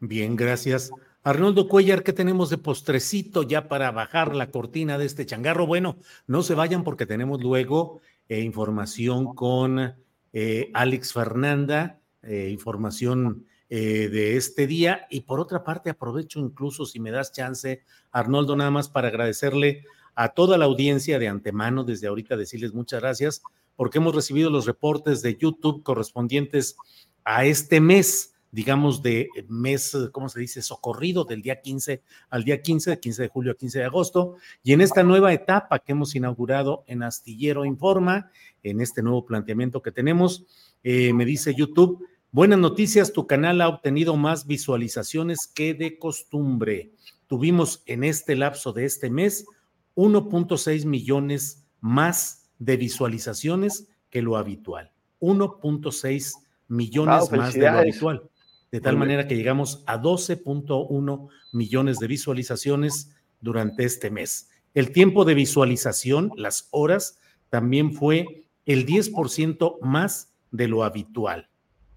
Bien, 0.00 0.34
gracias. 0.34 0.90
Arnoldo 1.22 1.68
Cuellar, 1.68 2.02
¿qué 2.02 2.12
tenemos 2.12 2.48
de 2.48 2.58
postrecito 2.58 3.42
ya 3.42 3.68
para 3.68 3.90
bajar 3.90 4.34
la 4.34 4.50
cortina 4.50 4.96
de 4.98 5.04
este 5.04 5.26
changarro? 5.26 5.66
Bueno, 5.66 5.96
no 6.26 6.42
se 6.42 6.54
vayan 6.54 6.82
porque 6.82 7.04
tenemos 7.04 7.42
luego 7.42 8.00
eh, 8.28 8.40
información 8.40 9.34
con 9.34 9.94
eh, 10.32 10.70
Alex 10.72 11.12
Fernanda, 11.12 11.98
información 12.24 13.46
eh, 13.74 14.10
de 14.10 14.36
este 14.36 14.66
día. 14.66 15.06
Y 15.08 15.22
por 15.22 15.40
otra 15.40 15.64
parte, 15.64 15.88
aprovecho 15.88 16.38
incluso, 16.38 16.84
si 16.84 17.00
me 17.00 17.10
das 17.10 17.32
chance, 17.32 17.82
Arnoldo, 18.10 18.54
nada 18.54 18.70
más 18.70 18.90
para 18.90 19.08
agradecerle 19.08 19.86
a 20.14 20.34
toda 20.34 20.58
la 20.58 20.66
audiencia 20.66 21.18
de 21.18 21.28
antemano, 21.28 21.82
desde 21.82 22.06
ahorita 22.06 22.36
decirles 22.36 22.74
muchas 22.74 23.00
gracias, 23.00 23.40
porque 23.74 23.96
hemos 23.96 24.14
recibido 24.14 24.50
los 24.50 24.66
reportes 24.66 25.22
de 25.22 25.38
YouTube 25.38 25.82
correspondientes 25.84 26.76
a 27.24 27.46
este 27.46 27.80
mes 27.80 28.34
digamos, 28.50 29.02
de 29.02 29.30
mes, 29.48 29.96
¿cómo 30.12 30.28
se 30.28 30.38
dice? 30.38 30.60
Socorrido 30.60 31.24
del 31.24 31.40
día 31.40 31.62
15 31.62 32.02
al 32.28 32.44
día 32.44 32.60
15, 32.60 32.90
de 32.90 33.00
15 33.00 33.22
de 33.22 33.28
julio 33.28 33.52
a 33.52 33.54
15 33.54 33.78
de 33.78 33.84
agosto. 33.86 34.36
Y 34.62 34.74
en 34.74 34.82
esta 34.82 35.02
nueva 35.02 35.32
etapa 35.32 35.78
que 35.78 35.92
hemos 35.92 36.14
inaugurado 36.14 36.84
en 36.86 37.02
Astillero 37.02 37.64
Informa, 37.64 38.30
en 38.62 38.82
este 38.82 39.02
nuevo 39.02 39.24
planteamiento 39.24 39.80
que 39.80 39.90
tenemos, 39.90 40.44
eh, 40.82 41.14
me 41.14 41.24
dice 41.24 41.54
YouTube, 41.54 42.06
buenas 42.32 42.58
noticias, 42.58 43.12
tu 43.12 43.26
canal 43.26 43.60
ha 43.60 43.68
obtenido 43.68 44.16
más 44.16 44.46
visualizaciones 44.46 45.46
que 45.54 45.74
de 45.74 45.98
costumbre. 45.98 46.92
tuvimos 47.26 47.82
en 47.86 48.04
este 48.04 48.34
lapso 48.34 48.72
de 48.72 48.84
este 48.84 49.08
mes 49.08 49.46
1.6 49.94 50.84
millones 50.84 51.66
más 51.80 52.50
de 52.58 52.76
visualizaciones 52.76 53.88
que 54.10 54.22
lo 54.22 54.36
habitual. 54.36 54.92
1.6 55.20 56.32
millones 56.68 57.30
más 57.32 57.54
de 57.54 57.60
lo 57.60 57.78
habitual. 57.78 58.30
De 58.70 58.80
tal 58.80 58.96
manera 58.96 59.28
que 59.28 59.36
llegamos 59.36 59.84
a 59.86 60.00
12.1 60.00 61.28
millones 61.52 61.98
de 61.98 62.06
visualizaciones 62.06 63.14
durante 63.40 63.84
este 63.84 64.10
mes. 64.10 64.50
El 64.74 64.92
tiempo 64.92 65.24
de 65.26 65.34
visualización, 65.34 66.32
las 66.36 66.68
horas, 66.70 67.18
también 67.50 67.92
fue 67.92 68.46
el 68.64 68.86
10% 68.86 69.78
más 69.82 70.34
de 70.50 70.68
lo 70.68 70.84
habitual. 70.84 71.51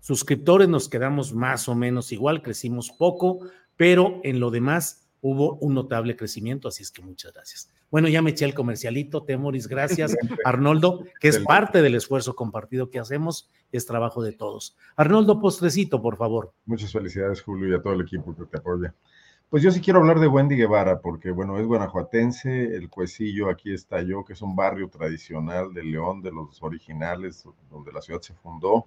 Suscriptores 0.06 0.70
nos 0.70 0.88
quedamos 0.88 1.34
más 1.34 1.68
o 1.68 1.74
menos 1.74 2.12
igual, 2.12 2.44
crecimos 2.44 2.92
poco, 2.92 3.40
pero 3.76 4.22
en 4.24 4.40
lo 4.40 4.52
demás 4.52 5.10
hubo 5.20 5.56
un 5.56 5.74
notable 5.74 6.16
crecimiento, 6.16 6.68
así 6.68 6.84
es 6.84 6.92
que 6.92 7.02
muchas 7.02 7.34
gracias. 7.34 7.74
Bueno, 7.90 8.08
ya 8.08 8.22
me 8.22 8.30
eché 8.30 8.46
el 8.46 8.54
comercialito, 8.54 9.24
Temoris, 9.24 9.68
gracias. 9.68 10.16
Arnoldo, 10.46 11.06
que 11.20 11.30
es 11.30 11.40
parte 11.40 11.82
del 11.82 11.96
esfuerzo 11.96 12.36
compartido 12.36 12.92
que 12.92 13.00
hacemos, 13.00 13.50
es 13.72 13.88
trabajo 13.88 14.22
de 14.22 14.34
todos. 14.34 14.78
Arnoldo, 14.96 15.42
postrecito, 15.42 16.00
por 16.04 16.18
favor. 16.18 16.54
Muchas 16.68 16.92
felicidades, 16.92 17.42
Julio, 17.42 17.70
y 17.70 17.74
a 17.74 17.82
todo 17.82 17.94
el 17.94 18.02
equipo 18.02 18.36
que 18.36 18.46
te 18.46 18.60
apoya. 18.60 18.94
Pues 19.50 19.64
yo 19.64 19.72
sí 19.72 19.82
quiero 19.82 20.02
hablar 20.02 20.20
de 20.20 20.28
Wendy 20.28 20.56
Guevara, 20.56 21.00
porque 21.00 21.32
bueno, 21.32 21.58
es 21.58 21.66
guanajuatense, 21.66 22.76
el 22.76 22.92
Cuecillo 22.92 23.50
aquí 23.50 23.74
está 23.74 24.04
yo, 24.04 24.24
que 24.24 24.34
es 24.34 24.42
un 24.44 24.56
barrio 24.56 24.88
tradicional 24.88 25.74
de 25.74 25.84
León, 25.84 26.22
de 26.22 26.32
los 26.32 26.62
originales, 26.62 27.44
donde 27.72 27.92
la 27.92 28.04
ciudad 28.04 28.22
se 28.22 28.36
fundó, 28.36 28.86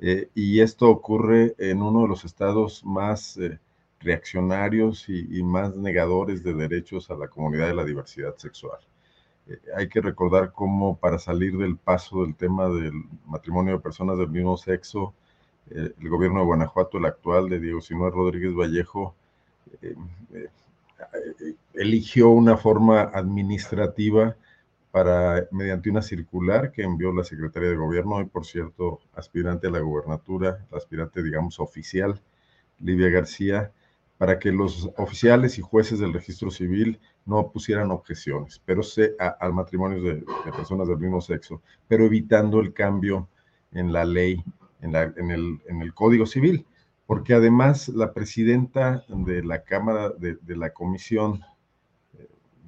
eh, 0.00 0.30
y 0.34 0.60
esto 0.60 0.88
ocurre 0.88 1.54
en 1.58 1.82
uno 1.82 2.02
de 2.02 2.08
los 2.08 2.24
estados 2.24 2.84
más 2.84 3.36
eh, 3.36 3.58
reaccionarios 4.00 5.08
y, 5.08 5.42
más 5.42 5.74
negadores 5.76 6.44
de 6.44 6.54
derechos 6.54 7.10
a 7.10 7.16
la 7.16 7.26
comunidad 7.26 7.66
de 7.66 7.74
la 7.74 7.84
diversidad 7.84 8.36
sexual. 8.36 8.78
Eh, 9.48 9.58
hay 9.76 9.88
que 9.88 10.00
recordar 10.00 10.52
cómo 10.52 10.96
para 10.96 11.18
salir 11.18 11.56
del 11.58 11.76
paso 11.76 12.22
del 12.22 12.36
tema 12.36 12.68
del 12.68 12.92
matrimonio 13.26 13.74
de 13.74 13.80
personas 13.80 14.18
del 14.18 14.28
mismo 14.28 14.56
sexo, 14.56 15.14
el 15.70 16.08
gobierno 16.08 16.40
de 16.40 16.46
Guanajuato, 16.46 16.96
el 16.96 17.04
actual 17.04 17.50
de 17.50 17.60
Diego 17.60 17.82
Sinué 17.82 18.10
Rodríguez 18.10 18.54
Vallejo, 18.54 19.14
eligió 21.74 22.30
una 22.30 22.56
forma 22.56 23.02
administrativa 23.02 24.34
para, 24.90 25.46
mediante 25.52 25.90
una 25.90 26.02
circular 26.02 26.72
que 26.72 26.82
envió 26.82 27.12
la 27.12 27.24
Secretaría 27.24 27.70
de 27.70 27.76
Gobierno, 27.76 28.20
y 28.20 28.26
por 28.26 28.46
cierto, 28.46 29.00
aspirante 29.14 29.68
a 29.68 29.70
la 29.70 29.80
gubernatura, 29.80 30.66
aspirante, 30.72 31.22
digamos, 31.22 31.60
oficial, 31.60 32.20
Livia 32.80 33.10
García, 33.10 33.72
para 34.16 34.38
que 34.38 34.50
los 34.50 34.90
oficiales 34.96 35.58
y 35.58 35.62
jueces 35.62 36.00
del 36.00 36.12
registro 36.12 36.50
civil 36.50 37.00
no 37.24 37.50
pusieran 37.52 37.90
objeciones, 37.90 38.60
pero 38.64 38.82
se, 38.82 39.14
al 39.18 39.52
matrimonio 39.52 40.02
de, 40.02 40.24
personas 40.56 40.88
del 40.88 40.98
mismo 40.98 41.20
sexo, 41.20 41.62
pero 41.86 42.04
evitando 42.04 42.60
el 42.60 42.72
cambio 42.72 43.28
en 43.72 43.92
la 43.92 44.04
ley, 44.04 44.42
en, 44.80 44.94
en, 44.96 45.80
el, 45.82 45.94
Código 45.94 46.26
Civil 46.26 46.66
porque 47.08 47.32
además 47.32 47.88
la 47.88 48.12
presidenta 48.12 49.02
de 49.08 49.42
la 49.42 49.62
Cámara, 49.62 50.10
de, 50.10 50.56
la 50.56 50.74
Comisión, 50.74 51.40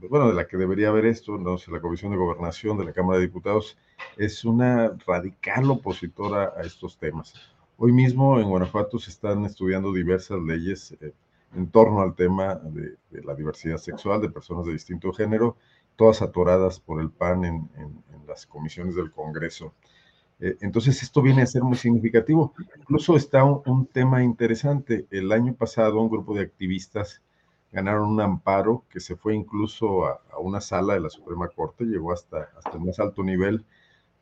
bueno, 0.09 0.29
de 0.29 0.35
la 0.35 0.47
que 0.47 0.57
debería 0.57 0.89
haber 0.89 1.07
esto, 1.07 1.37
no 1.39 1.59
sé, 1.59 1.71
la 1.71 1.81
Comisión 1.81 2.13
de 2.13 2.19
Gobernación 2.19 2.79
de 2.79 2.85
la 2.85 2.93
Cámara 2.93 3.19
de 3.19 3.27
Diputados, 3.27 3.77
es 4.17 4.45
una 4.45 4.97
radical 5.07 5.71
opositora 5.71 6.53
a 6.57 6.63
estos 6.63 6.99
temas. 6.99 7.35
Hoy 7.77 7.93
mismo 7.93 8.39
en 8.39 8.49
Guanajuato 8.49 8.99
se 8.99 9.11
están 9.11 9.45
estudiando 9.45 9.93
diversas 9.93 10.41
leyes 10.41 10.97
eh, 11.01 11.13
en 11.55 11.71
torno 11.71 12.01
al 12.01 12.15
tema 12.15 12.55
de, 12.55 12.97
la 13.23 13.35
diversidad 13.35 13.79
sexual 13.79 14.21
de 14.21 14.31
personas 14.31 14.67
de 14.67 14.73
distinto 14.73 15.13
género, 15.13 15.57
todas 15.97 16.23
atoradas 16.23 16.81
por 16.81 17.01
el 17.01 17.11
PAN 17.11 17.45
en 17.45 17.69
las 18.27 18.47
comisiones 18.47 18.95
del 18.95 19.11
Congreso. 19.11 19.75
Eh, 20.41 20.57
entonces, 20.61 21.03
esto 21.03 21.21
viene 21.21 21.43
a 21.43 21.47
ser 21.47 21.63
muy 21.63 21.77
significativo. 21.77 22.55
Incluso 22.79 23.17
está 23.17 23.45
un, 23.45 23.87
tema 23.87 24.23
interesante. 24.23 25.07
El 25.11 25.31
año 25.33 25.55
pasado, 25.55 26.01
un 26.01 26.09
grupo 26.09 26.35
de 26.35 26.43
activistas 26.43 27.21
ganaron 27.73 28.09
un 28.09 28.21
amparo 28.21 28.85
que 28.91 29.01
se 29.01 29.17
fue 29.17 29.35
incluso 29.35 30.07
a, 30.07 30.21
una 30.39 30.61
sala 30.61 30.95
de 30.95 31.01
la 31.01 31.11
Suprema 31.11 31.49
Corte, 31.49 31.85
llegó 31.85 32.13
hasta, 32.13 32.51
hasta 32.57 32.73
el 32.73 32.81
más 32.81 32.99
alto 32.99 33.23
nivel, 33.23 33.65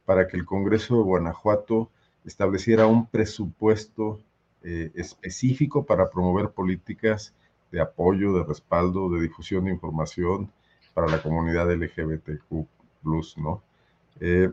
para 0.05 0.27
que 0.27 0.37
el 0.37 0.45
Congreso 0.45 0.97
de 0.97 1.03
Guanajuato 1.03 1.91
estableciera 2.25 2.87
un 2.87 3.07
presupuesto 3.07 4.20
eh, 4.62 4.91
específico 4.95 5.85
para 5.85 6.11
promover 6.11 6.51
políticas 6.51 7.35
de 7.70 7.81
apoyo, 7.81 8.33
de 8.33 8.45
respaldo, 8.45 9.09
de 9.11 9.20
difusión 9.20 9.65
de 9.65 9.70
información 9.70 10.51
para 10.95 11.07
la 11.07 11.23
comunidad 11.23 11.70
LGBTQ, 11.70 12.66
¿no? 13.37 13.62
Eh, 14.20 14.51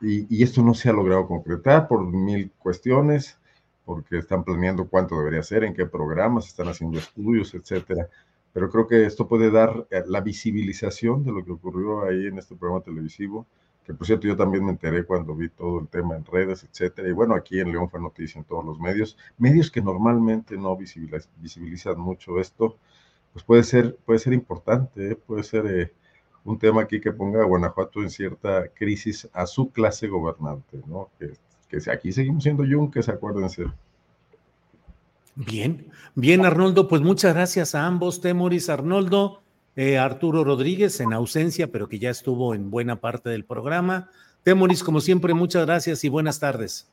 y, 0.00 0.42
esto 0.42 0.62
no 0.62 0.74
se 0.74 0.90
ha 0.90 0.92
logrado 0.92 1.26
concretar 1.26 1.88
por 1.88 2.04
mil 2.04 2.50
cuestiones, 2.58 3.38
porque 3.84 4.18
están 4.18 4.44
planeando 4.44 4.88
cuánto 4.88 5.16
debería 5.16 5.42
ser, 5.42 5.64
en 5.64 5.74
qué 5.74 5.86
programas, 5.86 6.46
están 6.46 6.68
haciendo 6.68 6.98
estudios, 6.98 7.54
etcétera. 7.54 8.08
Pero 8.54 8.70
creo 8.70 8.86
que 8.86 9.04
esto 9.04 9.26
puede 9.28 9.50
dar 9.50 9.86
eh, 9.90 10.04
la 10.06 10.20
visibilización 10.20 11.24
de 11.24 11.32
lo 11.32 11.44
que 11.44 11.52
ocurrió 11.52 12.04
ahí 12.04 12.28
en 12.28 12.38
este 12.38 12.54
programa 12.54 12.84
televisivo, 12.84 13.46
que 13.84 13.92
por 13.92 14.06
cierto 14.06 14.28
yo 14.28 14.36
también 14.36 14.64
me 14.64 14.70
enteré 14.70 15.04
cuando 15.04 15.34
vi 15.34 15.48
todo 15.50 15.80
el 15.80 15.88
tema 15.88 16.16
en 16.16 16.24
redes, 16.24 16.64
etcétera. 16.64 17.08
Y 17.08 17.12
bueno, 17.12 17.34
aquí 17.34 17.58
en 17.58 17.72
León 17.72 17.90
fue 17.90 18.00
noticia 18.00 18.38
en 18.38 18.44
todos 18.44 18.64
los 18.64 18.78
medios, 18.78 19.18
medios 19.38 19.70
que 19.72 19.82
normalmente 19.82 20.56
no 20.56 20.76
visibilizan 20.76 21.98
mucho 21.98 22.38
esto, 22.40 22.78
pues 23.32 23.44
puede 23.44 23.64
ser, 23.64 23.96
puede 24.06 24.20
ser 24.20 24.32
importante, 24.32 25.10
¿eh? 25.10 25.16
puede 25.16 25.42
ser 25.42 25.66
eh, 25.66 25.92
un 26.44 26.56
tema 26.56 26.82
aquí 26.82 27.00
que 27.00 27.12
ponga 27.12 27.42
a 27.42 27.46
Guanajuato 27.46 28.02
en 28.02 28.10
cierta 28.10 28.68
crisis 28.68 29.28
a 29.32 29.46
su 29.46 29.72
clase 29.72 30.06
gobernante, 30.06 30.80
¿no? 30.86 31.10
Que, 31.18 31.32
que 31.68 31.90
aquí 31.90 32.12
seguimos 32.12 32.44
siendo 32.44 32.64
yunques, 32.64 33.08
acuérdense. 33.08 33.64
Bien, 35.36 35.90
bien, 36.14 36.44
Arnoldo, 36.44 36.86
pues 36.86 37.02
muchas 37.02 37.34
gracias 37.34 37.74
a 37.74 37.86
ambos, 37.86 38.20
Temoris, 38.20 38.68
Arnoldo, 38.68 39.42
eh, 39.74 39.98
Arturo 39.98 40.44
Rodríguez 40.44 41.00
en 41.00 41.12
ausencia, 41.12 41.72
pero 41.72 41.88
que 41.88 41.98
ya 41.98 42.10
estuvo 42.10 42.54
en 42.54 42.70
buena 42.70 43.00
parte 43.00 43.30
del 43.30 43.44
programa. 43.44 44.10
Temoris, 44.44 44.84
como 44.84 45.00
siempre, 45.00 45.34
muchas 45.34 45.66
gracias 45.66 46.04
y 46.04 46.08
buenas 46.08 46.38
tardes. 46.38 46.88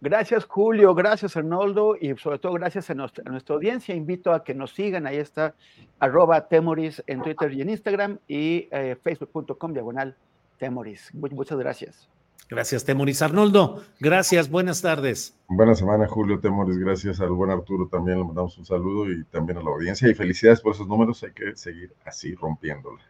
Gracias, 0.00 0.44
Julio. 0.44 0.94
Gracias, 0.94 1.36
Arnoldo. 1.36 1.96
Y 2.00 2.16
sobre 2.16 2.38
todo, 2.38 2.52
gracias 2.54 2.88
a 2.90 2.94
nuestra, 2.94 3.24
audiencia. 3.48 3.94
Invito 3.94 4.32
a 4.32 4.44
que 4.44 4.54
nos 4.54 4.72
sigan. 4.72 5.06
Ahí 5.06 5.16
está, 5.16 5.54
arroba 5.98 6.48
Temoris 6.48 7.02
en 7.06 7.22
Twitter 7.22 7.52
y 7.52 7.62
en 7.62 7.70
Instagram 7.70 8.18
y 8.28 8.68
eh, 8.70 8.96
facebook.com 9.02 9.72
diagonal 9.72 10.16
Temoris. 10.58 11.12
Muchas 11.12 11.58
gracias. 11.58 12.08
Gracias, 12.48 12.84
Temoris. 12.84 13.22
Arnoldo, 13.22 13.84
gracias. 14.00 14.50
Buenas 14.50 14.82
tardes. 14.82 15.36
Buena 15.48 15.74
semana, 15.74 16.08
Julio 16.08 16.40
Temoris. 16.40 16.78
Gracias 16.78 17.20
al 17.20 17.30
buen 17.30 17.50
Arturo. 17.50 17.88
También 17.88 18.18
le 18.18 18.24
mandamos 18.24 18.58
un 18.58 18.66
saludo 18.66 19.10
y 19.10 19.24
también 19.24 19.58
a 19.58 19.62
la 19.62 19.70
audiencia. 19.70 20.08
Y 20.08 20.14
felicidades 20.14 20.60
por 20.60 20.74
esos 20.74 20.88
números. 20.88 21.22
Hay 21.22 21.32
que 21.32 21.54
seguir 21.54 21.94
así 22.04 22.34
rompiéndola. 22.34 23.00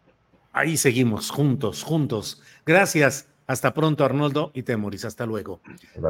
Ahí 0.52 0.76
seguimos, 0.76 1.30
juntos, 1.30 1.82
juntos. 1.82 2.42
Gracias. 2.66 3.28
Hasta 3.46 3.74
pronto, 3.74 4.04
Arnoldo 4.04 4.52
y 4.54 4.62
Temoris. 4.62 5.04
Hasta 5.04 5.26
luego. 5.26 5.60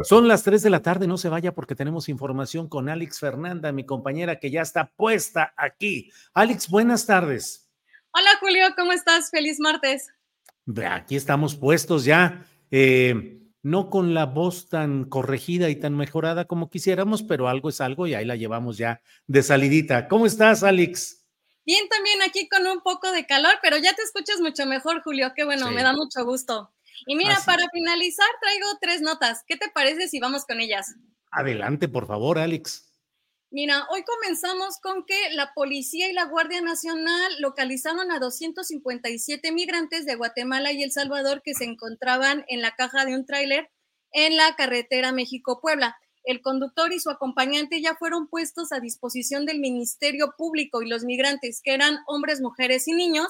Son 0.02 0.28
las 0.28 0.42
3 0.42 0.62
de 0.62 0.68
la 0.68 0.82
tarde, 0.82 1.06
no 1.06 1.16
se 1.16 1.30
vaya 1.30 1.54
porque 1.54 1.74
tenemos 1.74 2.10
información 2.10 2.68
con 2.68 2.90
Alex 2.90 3.18
Fernanda, 3.18 3.72
mi 3.72 3.86
compañera 3.86 4.38
que 4.38 4.50
ya 4.50 4.60
está 4.60 4.92
puesta 4.94 5.54
aquí. 5.56 6.10
Alex, 6.34 6.68
buenas 6.68 7.06
tardes. 7.06 7.70
Hola, 8.12 8.30
Julio, 8.40 8.66
¿cómo 8.76 8.92
estás? 8.92 9.30
Feliz 9.30 9.58
martes. 9.58 10.08
Aquí 10.90 11.16
estamos 11.16 11.56
puestos 11.56 12.04
ya. 12.04 12.44
Eh, 12.70 13.40
no 13.62 13.90
con 13.90 14.14
la 14.14 14.26
voz 14.26 14.68
tan 14.68 15.04
corregida 15.04 15.68
y 15.68 15.76
tan 15.76 15.96
mejorada 15.96 16.46
como 16.46 16.70
quisiéramos, 16.70 17.22
pero 17.22 17.48
algo 17.48 17.68
es 17.68 17.80
algo 17.80 18.06
y 18.06 18.14
ahí 18.14 18.24
la 18.24 18.36
llevamos 18.36 18.78
ya 18.78 19.02
de 19.26 19.42
salidita. 19.42 20.08
¿Cómo 20.08 20.26
estás, 20.26 20.62
Alex? 20.62 21.26
Bien, 21.66 21.88
también 21.88 22.22
aquí 22.22 22.48
con 22.48 22.66
un 22.66 22.80
poco 22.80 23.12
de 23.12 23.26
calor, 23.26 23.52
pero 23.62 23.76
ya 23.76 23.92
te 23.94 24.02
escuchas 24.02 24.40
mucho 24.40 24.66
mejor, 24.66 25.02
Julio. 25.02 25.32
Qué 25.36 25.44
bueno, 25.44 25.70
me 25.70 25.82
da 25.82 25.92
mucho 25.92 26.24
gusto. 26.24 26.72
Y 27.06 27.16
mira, 27.16 27.38
para 27.46 27.68
finalizar, 27.72 28.26
traigo 28.40 28.66
tres 28.80 29.02
notas. 29.02 29.44
¿Qué 29.46 29.56
te 29.56 29.70
parece 29.70 30.08
si 30.08 30.20
vamos 30.20 30.44
con 30.46 30.60
ellas? 30.60 30.94
Adelante, 31.30 31.88
por 31.88 32.06
favor, 32.06 32.38
Alex. 32.38 32.89
Mira, 33.52 33.84
hoy 33.90 34.04
comenzamos 34.04 34.78
con 34.78 35.04
que 35.04 35.30
la 35.32 35.52
policía 35.54 36.08
y 36.08 36.12
la 36.12 36.26
Guardia 36.26 36.60
Nacional 36.60 37.32
localizaron 37.40 38.12
a 38.12 38.20
257 38.20 39.50
migrantes 39.50 40.06
de 40.06 40.14
Guatemala 40.14 40.70
y 40.70 40.84
El 40.84 40.92
Salvador 40.92 41.42
que 41.42 41.54
se 41.54 41.64
encontraban 41.64 42.44
en 42.46 42.62
la 42.62 42.76
caja 42.76 43.04
de 43.04 43.16
un 43.16 43.26
tráiler 43.26 43.68
en 44.12 44.36
la 44.36 44.54
carretera 44.54 45.10
México-Puebla. 45.10 45.96
El 46.22 46.42
conductor 46.42 46.92
y 46.92 47.00
su 47.00 47.10
acompañante 47.10 47.82
ya 47.82 47.96
fueron 47.96 48.28
puestos 48.28 48.70
a 48.70 48.78
disposición 48.78 49.46
del 49.46 49.58
Ministerio 49.58 50.34
Público 50.38 50.80
y 50.82 50.88
los 50.88 51.02
migrantes, 51.02 51.60
que 51.60 51.74
eran 51.74 51.98
hombres, 52.06 52.40
mujeres 52.40 52.86
y 52.86 52.92
niños, 52.92 53.26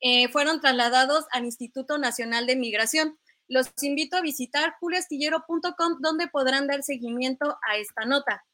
eh, 0.00 0.28
fueron 0.28 0.60
trasladados 0.60 1.24
al 1.32 1.44
Instituto 1.44 1.98
Nacional 1.98 2.46
de 2.46 2.54
Migración. 2.54 3.18
Los 3.48 3.72
invito 3.82 4.16
a 4.16 4.20
visitar 4.20 4.74
juliastillero.com 4.78 5.96
donde 6.00 6.28
podrán 6.28 6.68
dar 6.68 6.84
seguimiento 6.84 7.58
a 7.68 7.76
esta 7.76 8.04
nota. 8.04 8.44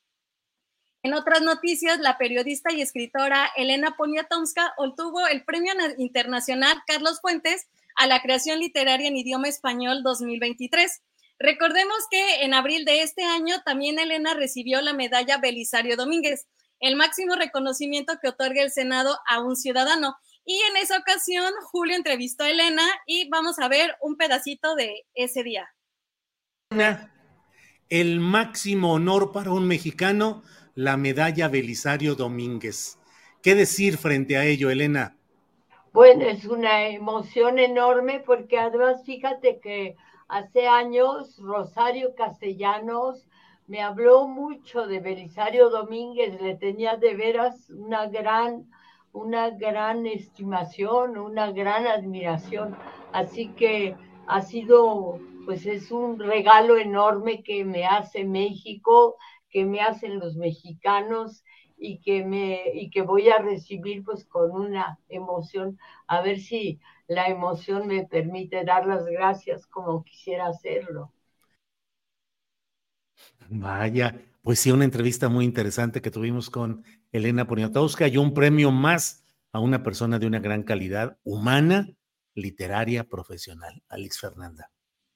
En 1.05 1.13
otras 1.13 1.43
noticias, 1.43 2.01
la 2.01 2.17
periodista 2.17 2.73
y 2.73 2.81
escritora 2.81 3.51
Elena 3.59 3.95
Poniatowska 3.95 4.73
obtuvo 4.79 5.27
el 5.27 5.45
Premio 5.45 5.75
Internacional 5.99 6.83
Carlos 6.87 7.21
Fuentes 7.21 7.67
a 7.95 8.07
la 8.07 8.23
creación 8.23 8.59
literaria 8.59 9.09
en 9.09 9.17
idioma 9.19 9.49
español 9.49 10.03
2023. 10.03 11.03
Recordemos 11.39 11.99
que 12.11 12.43
en 12.43 12.55
abril 12.55 12.87
de 12.87 13.03
este 13.03 13.23
año 13.23 13.57
también 13.67 13.99
Elena 13.99 14.33
recibió 14.33 14.81
la 14.81 14.95
medalla 14.95 15.37
Belisario 15.37 15.99
Domínguez, 15.99 16.47
el 16.81 16.97
máximo 16.97 17.37
reconocimiento 17.37 18.15
que 18.23 18.29
otorga 18.29 18.63
el 18.63 18.71
Senado 18.71 19.19
a 19.29 19.41
un 19.43 19.57
ciudadano. 19.57 20.17
Y 20.47 20.59
en 20.71 20.79
esa 20.79 20.97
ocasión, 20.97 21.53
Julio 21.65 21.97
entrevistó 21.97 22.45
a 22.45 22.51
Elena 22.51 22.85
y 23.07 23.29
vamos 23.29 23.59
a 23.59 23.69
ver 23.69 23.95
un 24.01 24.17
pedacito 24.17 24.75
de 24.75 25.05
ese 25.13 25.43
día. 25.43 25.69
El 27.91 28.21
máximo 28.21 28.95
honor 28.95 29.33
para 29.33 29.51
un 29.51 29.69
mexicano, 29.69 30.43
la 30.75 30.97
medalla 30.97 31.49
Belisario 31.49 32.15
Domínguez. 32.15 32.99
¿Qué 33.43 33.55
decir 33.55 33.99
frente 33.99 34.37
a 34.37 34.45
ello, 34.45 34.71
Elena? 34.71 35.17
Bueno, 35.93 36.25
es 36.25 36.45
una 36.47 36.89
emoción 36.89 37.59
enorme 37.59 38.23
porque 38.25 38.59
además 38.59 39.05
fíjate 39.05 39.61
que 39.61 39.97
hace 40.29 40.67
años 40.67 41.39
Rosario 41.39 42.15
Castellanos 42.17 43.29
me 43.67 43.81
habló 43.81 44.27
mucho 44.27 44.87
de 44.87 45.01
Belisario 45.01 45.71
Domínguez, 45.71 46.41
le 46.41 46.57
tenía 46.57 46.97
de 46.97 47.15
veras 47.15 47.71
una 47.71 48.07
gran 48.07 48.67
una 49.15 49.51
gran 49.51 50.07
estimación, 50.07 51.17
una 51.17 51.53
gran 51.53 51.87
admiración. 51.87 52.77
Así 53.13 53.49
que 53.51 53.97
ha 54.27 54.43
sido, 54.43 55.21
pues 55.45 55.65
es 55.67 55.93
un 55.93 56.19
regalo 56.19 56.77
enorme 56.77 57.43
que 57.43 57.65
me 57.65 57.87
hace 57.87 58.25
México, 58.25 59.17
que 59.55 59.65
me 59.67 59.81
hacen 59.83 60.19
los 60.21 60.37
mexicanos 60.37 61.45
y 61.79 62.01
que 62.01 62.25
me 62.27 62.73
y 62.75 62.91
que 62.91 63.03
voy 63.03 63.31
a 63.31 63.39
recibir 63.39 64.05
pues 64.05 64.27
con 64.27 64.51
una 64.53 64.99
emoción 65.09 65.79
a 66.09 66.23
ver 66.23 66.41
si 66.41 66.81
la 67.09 67.29
emoción 67.29 67.87
me 67.87 68.07
permite 68.07 68.65
dar 68.65 68.87
las 68.87 69.07
gracias 69.07 69.67
como 69.69 70.05
quisiera 70.05 70.49
hacerlo. 70.49 71.13
Vaya, 73.49 74.21
pues 74.43 74.61
sí, 74.61 74.71
una 74.73 74.85
entrevista 74.85 75.29
muy 75.29 75.45
interesante 75.45 76.03
que 76.03 76.11
tuvimos 76.11 76.51
con 76.51 76.85
Elena 77.13 77.47
Poniatowska 77.47 78.09
y 78.09 78.17
un 78.17 78.35
premio 78.35 78.71
más 78.71 79.25
a 79.53 79.61
una 79.61 79.83
persona 79.83 80.19
de 80.19 80.27
una 80.27 80.41
gran 80.41 80.63
calidad 80.63 81.19
humana, 81.25 81.89
literaria, 82.35 83.05
profesional. 83.05 83.83
Alex 83.89 84.21
Fernanda. 84.21 84.71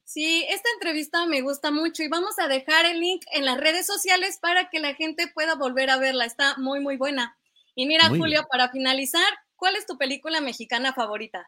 Sí, 0.09 0.43
esta 0.49 0.67
entrevista 0.73 1.27
me 1.27 1.41
gusta 1.41 1.69
mucho 1.69 2.01
y 2.01 2.07
vamos 2.07 2.39
a 2.39 2.47
dejar 2.47 2.85
el 2.87 2.99
link 2.99 3.21
en 3.31 3.45
las 3.45 3.59
redes 3.59 3.85
sociales 3.85 4.39
para 4.41 4.69
que 4.69 4.79
la 4.79 4.95
gente 4.95 5.29
pueda 5.31 5.53
volver 5.53 5.91
a 5.91 5.99
verla. 5.99 6.25
Está 6.25 6.57
muy, 6.57 6.79
muy 6.79 6.97
buena. 6.97 7.37
Y 7.75 7.85
mira, 7.85 8.09
Julio, 8.09 8.47
para 8.49 8.69
finalizar, 8.71 9.31
¿cuál 9.55 9.75
es 9.75 9.85
tu 9.85 9.99
película 9.99 10.41
mexicana 10.41 10.93
favorita? 10.93 11.47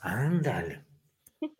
Ándale. 0.00 0.84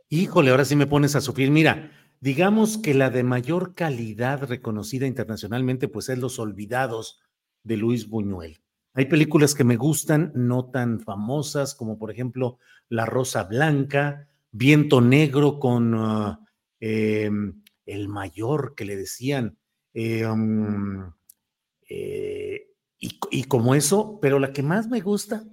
Híjole, 0.09 0.53
ahora 0.53 0.65
sí 0.65 0.77
me 0.77 0.87
pones 0.87 1.17
a 1.17 1.21
sufrir. 1.21 1.51
Mira, 1.51 1.91
Digamos 2.25 2.79
que 2.79 2.95
la 2.95 3.11
de 3.11 3.23
mayor 3.23 3.75
calidad 3.75 4.45
reconocida 4.45 5.07
internacionalmente, 5.07 5.89
pues 5.89 6.09
es 6.09 6.17
Los 6.17 6.39
Olvidados 6.39 7.21
de 7.65 7.77
Luis 7.77 8.09
Buñuel. 8.09 8.63
Hay 8.95 9.05
películas 9.07 9.55
que 9.55 9.63
me 9.63 9.77
gustan, 9.77 10.33
no 10.35 10.71
tan 10.71 11.01
famosas, 11.01 11.75
como 11.75 11.99
por 11.99 12.11
ejemplo 12.11 12.57
La 12.89 13.05
Rosa 13.05 13.43
Blanca, 13.43 14.31
Viento 14.57 15.01
Negro 15.01 15.59
con 15.59 15.95
ah, 15.97 16.39
em, 16.79 17.61
El 17.85 18.09
Mayor, 18.09 18.77
que 18.77 18.85
le 18.85 18.95
decían, 18.95 19.59
em, 19.93 21.11
eh, 21.89 22.69
y, 23.01 23.45
como 23.45 23.75
eso, 23.75 24.21
pero 24.23 24.39
la 24.39 24.53
que 24.53 24.63
más 24.63 24.87
me 24.87 25.01
gusta, 25.01 25.45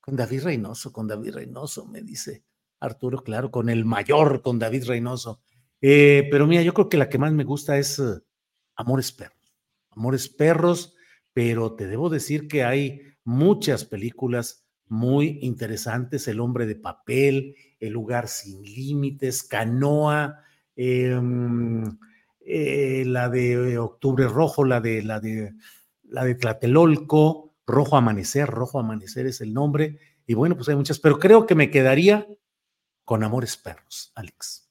con 0.00 0.16
David 0.16 0.42
Reynoso, 0.42 0.90
con 0.90 1.06
David 1.06 1.34
Reynoso, 1.34 1.84
me 1.86 2.00
dice 2.00 2.44
Arturo, 2.80 3.22
claro, 3.22 3.50
con 3.50 3.68
el 3.68 3.84
mayor, 3.84 4.40
con 4.40 4.58
David 4.58 4.84
Reynoso. 4.86 5.42
Eh, 5.82 6.26
pero 6.30 6.46
mira, 6.46 6.62
yo 6.62 6.72
creo 6.72 6.88
que 6.88 6.96
la 6.96 7.10
que 7.10 7.18
más 7.18 7.34
me 7.34 7.44
gusta 7.44 7.76
es 7.76 7.98
eh, 7.98 8.22
Amores 8.76 9.12
Perros. 9.12 9.54
Amores 9.90 10.30
Perros, 10.30 10.94
pero 11.34 11.74
te 11.74 11.86
debo 11.86 12.08
decir 12.08 12.48
que 12.48 12.64
hay 12.64 13.02
muchas 13.22 13.84
películas 13.84 14.66
muy 14.86 15.40
interesantes. 15.42 16.26
El 16.26 16.40
hombre 16.40 16.64
de 16.64 16.76
papel, 16.76 17.54
El 17.78 17.92
lugar 17.92 18.28
sin 18.28 18.62
límites, 18.62 19.42
Canoa, 19.42 20.42
em, 20.76 21.98
eh, 22.40 23.04
la 23.06 23.28
de 23.28 23.78
Octubre 23.78 24.26
Rojo, 24.26 24.64
la 24.64 24.80
de, 24.80 25.02
la 25.02 25.20
de, 25.20 25.54
la 26.04 26.24
de 26.24 26.34
Tlatelolco, 26.34 27.54
Rojo 27.66 27.96
Amanecer, 27.96 28.48
Rojo 28.48 28.78
Amanecer 28.78 29.26
es 29.26 29.40
el 29.40 29.52
nombre. 29.52 29.98
Y 30.26 30.34
bueno, 30.34 30.56
pues 30.56 30.68
hay 30.68 30.76
muchas, 30.76 30.98
pero 30.98 31.18
creo 31.18 31.46
que 31.46 31.54
me 31.54 31.70
quedaría 31.70 32.26
con 33.04 33.22
Amores 33.22 33.56
Perros, 33.56 34.12
Alex. 34.14 34.68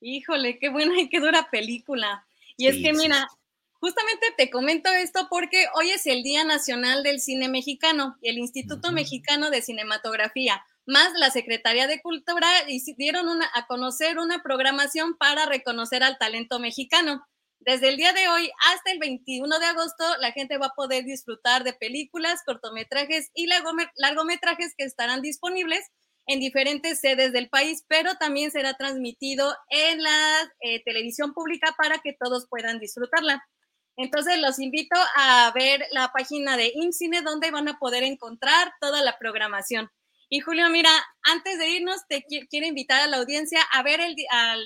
Híjole, 0.00 0.58
qué 0.58 0.68
buena 0.68 1.00
y 1.00 1.08
qué 1.08 1.20
dura 1.20 1.48
película. 1.50 2.26
Y 2.56 2.66
es 2.66 2.76
que, 2.76 2.92
mira, 2.92 3.26
justamente 3.72 4.26
te 4.36 4.50
comento 4.50 4.92
esto 4.92 5.28
porque 5.30 5.66
hoy 5.74 5.90
es 5.90 6.06
el 6.06 6.22
Día 6.22 6.44
Nacional 6.44 7.02
del 7.02 7.20
Cine 7.20 7.48
Mexicano 7.48 8.16
y 8.20 8.28
el 8.28 8.38
Instituto 8.38 8.92
Mexicano 8.92 9.50
de 9.50 9.62
Cinematografía, 9.62 10.64
más 10.86 11.12
la 11.14 11.30
Secretaría 11.30 11.86
de 11.86 12.00
Cultura, 12.00 12.48
dieron 12.96 13.28
una, 13.28 13.50
a 13.54 13.66
conocer 13.66 14.18
una 14.18 14.42
programación 14.42 15.16
para 15.16 15.46
reconocer 15.46 16.02
al 16.02 16.18
talento 16.18 16.58
mexicano. 16.58 17.26
Desde 17.58 17.88
el 17.88 17.96
día 17.96 18.12
de 18.12 18.28
hoy 18.28 18.50
hasta 18.72 18.92
el 18.92 18.98
21 18.98 19.58
de 19.58 19.66
agosto, 19.66 20.04
la 20.20 20.30
gente 20.32 20.58
va 20.58 20.66
a 20.66 20.74
poder 20.74 21.04
disfrutar 21.04 21.64
de 21.64 21.72
películas, 21.72 22.42
cortometrajes 22.46 23.30
y 23.34 23.48
largometrajes 23.96 24.74
que 24.76 24.84
estarán 24.84 25.22
disponibles 25.22 25.84
en 26.26 26.40
diferentes 26.40 27.00
sedes 27.00 27.32
del 27.32 27.48
país, 27.48 27.84
pero 27.88 28.14
también 28.16 28.50
será 28.50 28.74
transmitido 28.74 29.54
en 29.70 30.02
la 30.02 30.52
eh, 30.60 30.82
televisión 30.84 31.32
pública 31.32 31.74
para 31.76 31.98
que 31.98 32.16
todos 32.18 32.46
puedan 32.48 32.78
disfrutarla. 32.78 33.44
Entonces 33.96 34.38
los 34.38 34.58
invito 34.58 34.96
a 35.16 35.50
ver 35.54 35.86
la 35.90 36.12
página 36.12 36.56
de 36.56 36.72
IMCINE 36.74 37.22
donde 37.22 37.50
van 37.50 37.68
a 37.68 37.78
poder 37.78 38.02
encontrar 38.02 38.72
toda 38.80 39.02
la 39.02 39.18
programación. 39.18 39.90
Y 40.28 40.40
Julio, 40.40 40.68
mira, 40.70 40.90
antes 41.22 41.56
de 41.58 41.68
irnos, 41.70 42.00
te 42.08 42.24
quiero 42.50 42.66
invitar 42.66 43.00
a 43.00 43.06
la 43.06 43.18
audiencia 43.18 43.60
a 43.72 43.82
ver 43.84 44.00
el 44.00 44.16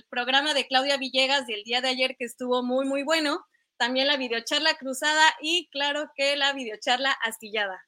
programa 0.08 0.54
de 0.54 0.66
Claudia 0.66 0.96
Villegas 0.96 1.46
del 1.46 1.64
día 1.64 1.82
de 1.82 1.88
ayer 1.88 2.16
que 2.18 2.24
estuvo 2.24 2.62
muy, 2.62 2.86
muy 2.86 3.02
bueno. 3.02 3.44
También 3.76 4.06
la 4.06 4.16
videocharla 4.16 4.74
cruzada 4.78 5.22
y 5.42 5.68
claro 5.70 6.10
que 6.14 6.36
la 6.36 6.54
videocharla 6.54 7.12
astillada. 7.12 7.78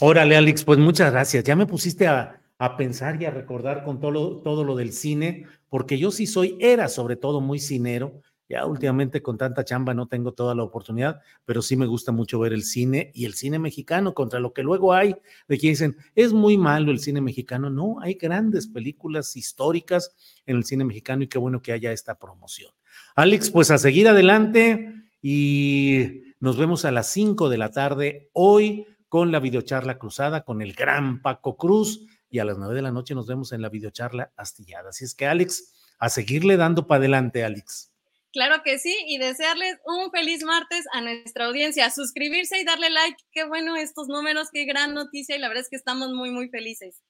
Órale, 0.00 0.36
Alex, 0.36 0.64
pues 0.64 0.80
muchas 0.80 1.12
gracias. 1.12 1.44
Ya 1.44 1.54
me 1.54 1.66
pusiste 1.66 2.08
a, 2.08 2.40
a 2.58 2.76
pensar 2.76 3.20
y 3.22 3.26
a 3.26 3.30
recordar 3.30 3.84
con 3.84 4.00
todo 4.00 4.42
todo 4.42 4.64
lo 4.64 4.74
del 4.74 4.92
cine, 4.92 5.46
porque 5.68 5.98
yo 5.98 6.10
sí 6.10 6.26
soy, 6.26 6.56
era 6.60 6.88
sobre 6.88 7.14
todo 7.14 7.40
muy 7.40 7.60
cinero. 7.60 8.22
Ya 8.48 8.64
últimamente 8.64 9.20
con 9.20 9.36
tanta 9.36 9.64
chamba 9.64 9.92
no 9.92 10.06
tengo 10.06 10.32
toda 10.32 10.54
la 10.54 10.62
oportunidad, 10.62 11.20
pero 11.44 11.60
sí 11.60 11.76
me 11.76 11.86
gusta 11.86 12.12
mucho 12.12 12.38
ver 12.38 12.54
el 12.54 12.62
cine 12.62 13.10
y 13.14 13.26
el 13.26 13.34
cine 13.34 13.58
mexicano 13.58 14.14
contra 14.14 14.40
lo 14.40 14.54
que 14.54 14.62
luego 14.62 14.94
hay 14.94 15.16
de 15.48 15.58
que 15.58 15.68
dicen, 15.68 15.96
es 16.14 16.32
muy 16.32 16.56
malo 16.56 16.90
el 16.90 16.98
cine 16.98 17.20
mexicano. 17.20 17.68
No, 17.68 18.00
hay 18.00 18.14
grandes 18.14 18.66
películas 18.66 19.36
históricas 19.36 20.14
en 20.46 20.56
el 20.56 20.64
cine 20.64 20.84
mexicano 20.84 21.24
y 21.24 21.28
qué 21.28 21.38
bueno 21.38 21.60
que 21.60 21.72
haya 21.72 21.92
esta 21.92 22.18
promoción. 22.18 22.72
Alex, 23.16 23.50
pues 23.50 23.70
a 23.70 23.76
seguir 23.76 24.08
adelante 24.08 24.94
y 25.20 26.22
nos 26.40 26.56
vemos 26.56 26.84
a 26.86 26.90
las 26.90 27.08
5 27.08 27.50
de 27.50 27.58
la 27.58 27.70
tarde 27.70 28.30
hoy 28.32 28.86
con 29.08 29.32
la 29.32 29.40
videocharla 29.40 29.98
cruzada 29.98 30.44
con 30.44 30.62
el 30.62 30.72
gran 30.72 31.20
Paco 31.20 31.56
Cruz 31.56 32.06
y 32.30 32.38
a 32.38 32.44
las 32.44 32.58
nueve 32.58 32.74
de 32.74 32.82
la 32.82 32.92
noche 32.92 33.14
nos 33.14 33.26
vemos 33.26 33.52
en 33.52 33.62
la 33.62 33.68
videocharla 33.68 34.32
astillada. 34.36 34.90
Así 34.90 35.04
es 35.04 35.14
que, 35.14 35.26
Alex, 35.26 35.74
a 35.98 36.08
seguirle 36.08 36.56
dando 36.56 36.86
para 36.86 36.98
adelante, 36.98 37.44
Alex. 37.44 37.90
Claro 38.32 38.62
que 38.62 38.78
sí, 38.78 38.94
y 39.06 39.18
desearles 39.18 39.78
un 39.86 40.10
feliz 40.10 40.44
martes 40.44 40.84
a 40.92 41.00
nuestra 41.00 41.46
audiencia. 41.46 41.90
Suscribirse 41.90 42.58
y 42.58 42.64
darle 42.64 42.90
like. 42.90 43.16
Qué 43.32 43.44
bueno 43.44 43.76
estos 43.76 44.08
números, 44.08 44.48
qué 44.52 44.64
gran 44.64 44.94
noticia 44.94 45.36
y 45.36 45.38
la 45.38 45.48
verdad 45.48 45.62
es 45.62 45.70
que 45.70 45.76
estamos 45.76 46.12
muy, 46.12 46.30
muy 46.30 46.48
felices. 46.48 47.02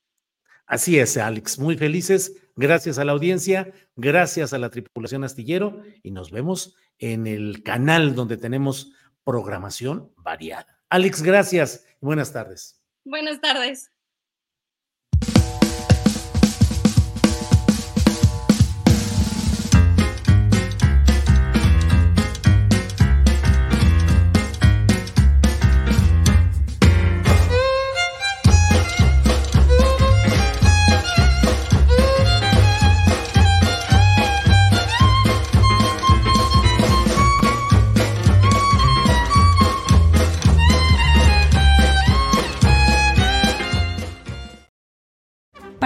Así 0.66 0.98
es, 0.98 1.16
Alex, 1.16 1.58
muy 1.58 1.76
felices. 1.76 2.36
Gracias 2.54 2.98
a 2.98 3.04
la 3.04 3.12
audiencia, 3.12 3.72
gracias 3.96 4.52
a 4.52 4.58
la 4.58 4.70
tripulación 4.70 5.24
astillero 5.24 5.82
y 6.02 6.10
nos 6.10 6.30
vemos 6.30 6.76
en 6.98 7.26
el 7.26 7.62
canal 7.62 8.14
donde 8.14 8.36
tenemos 8.36 8.92
programación 9.24 10.12
variada. 10.16 10.78
Alex, 10.90 11.22
gracias. 11.22 11.86
Buenas 12.00 12.32
tardes. 12.32 12.80
Buenas 13.04 13.40
tardes. 13.40 13.90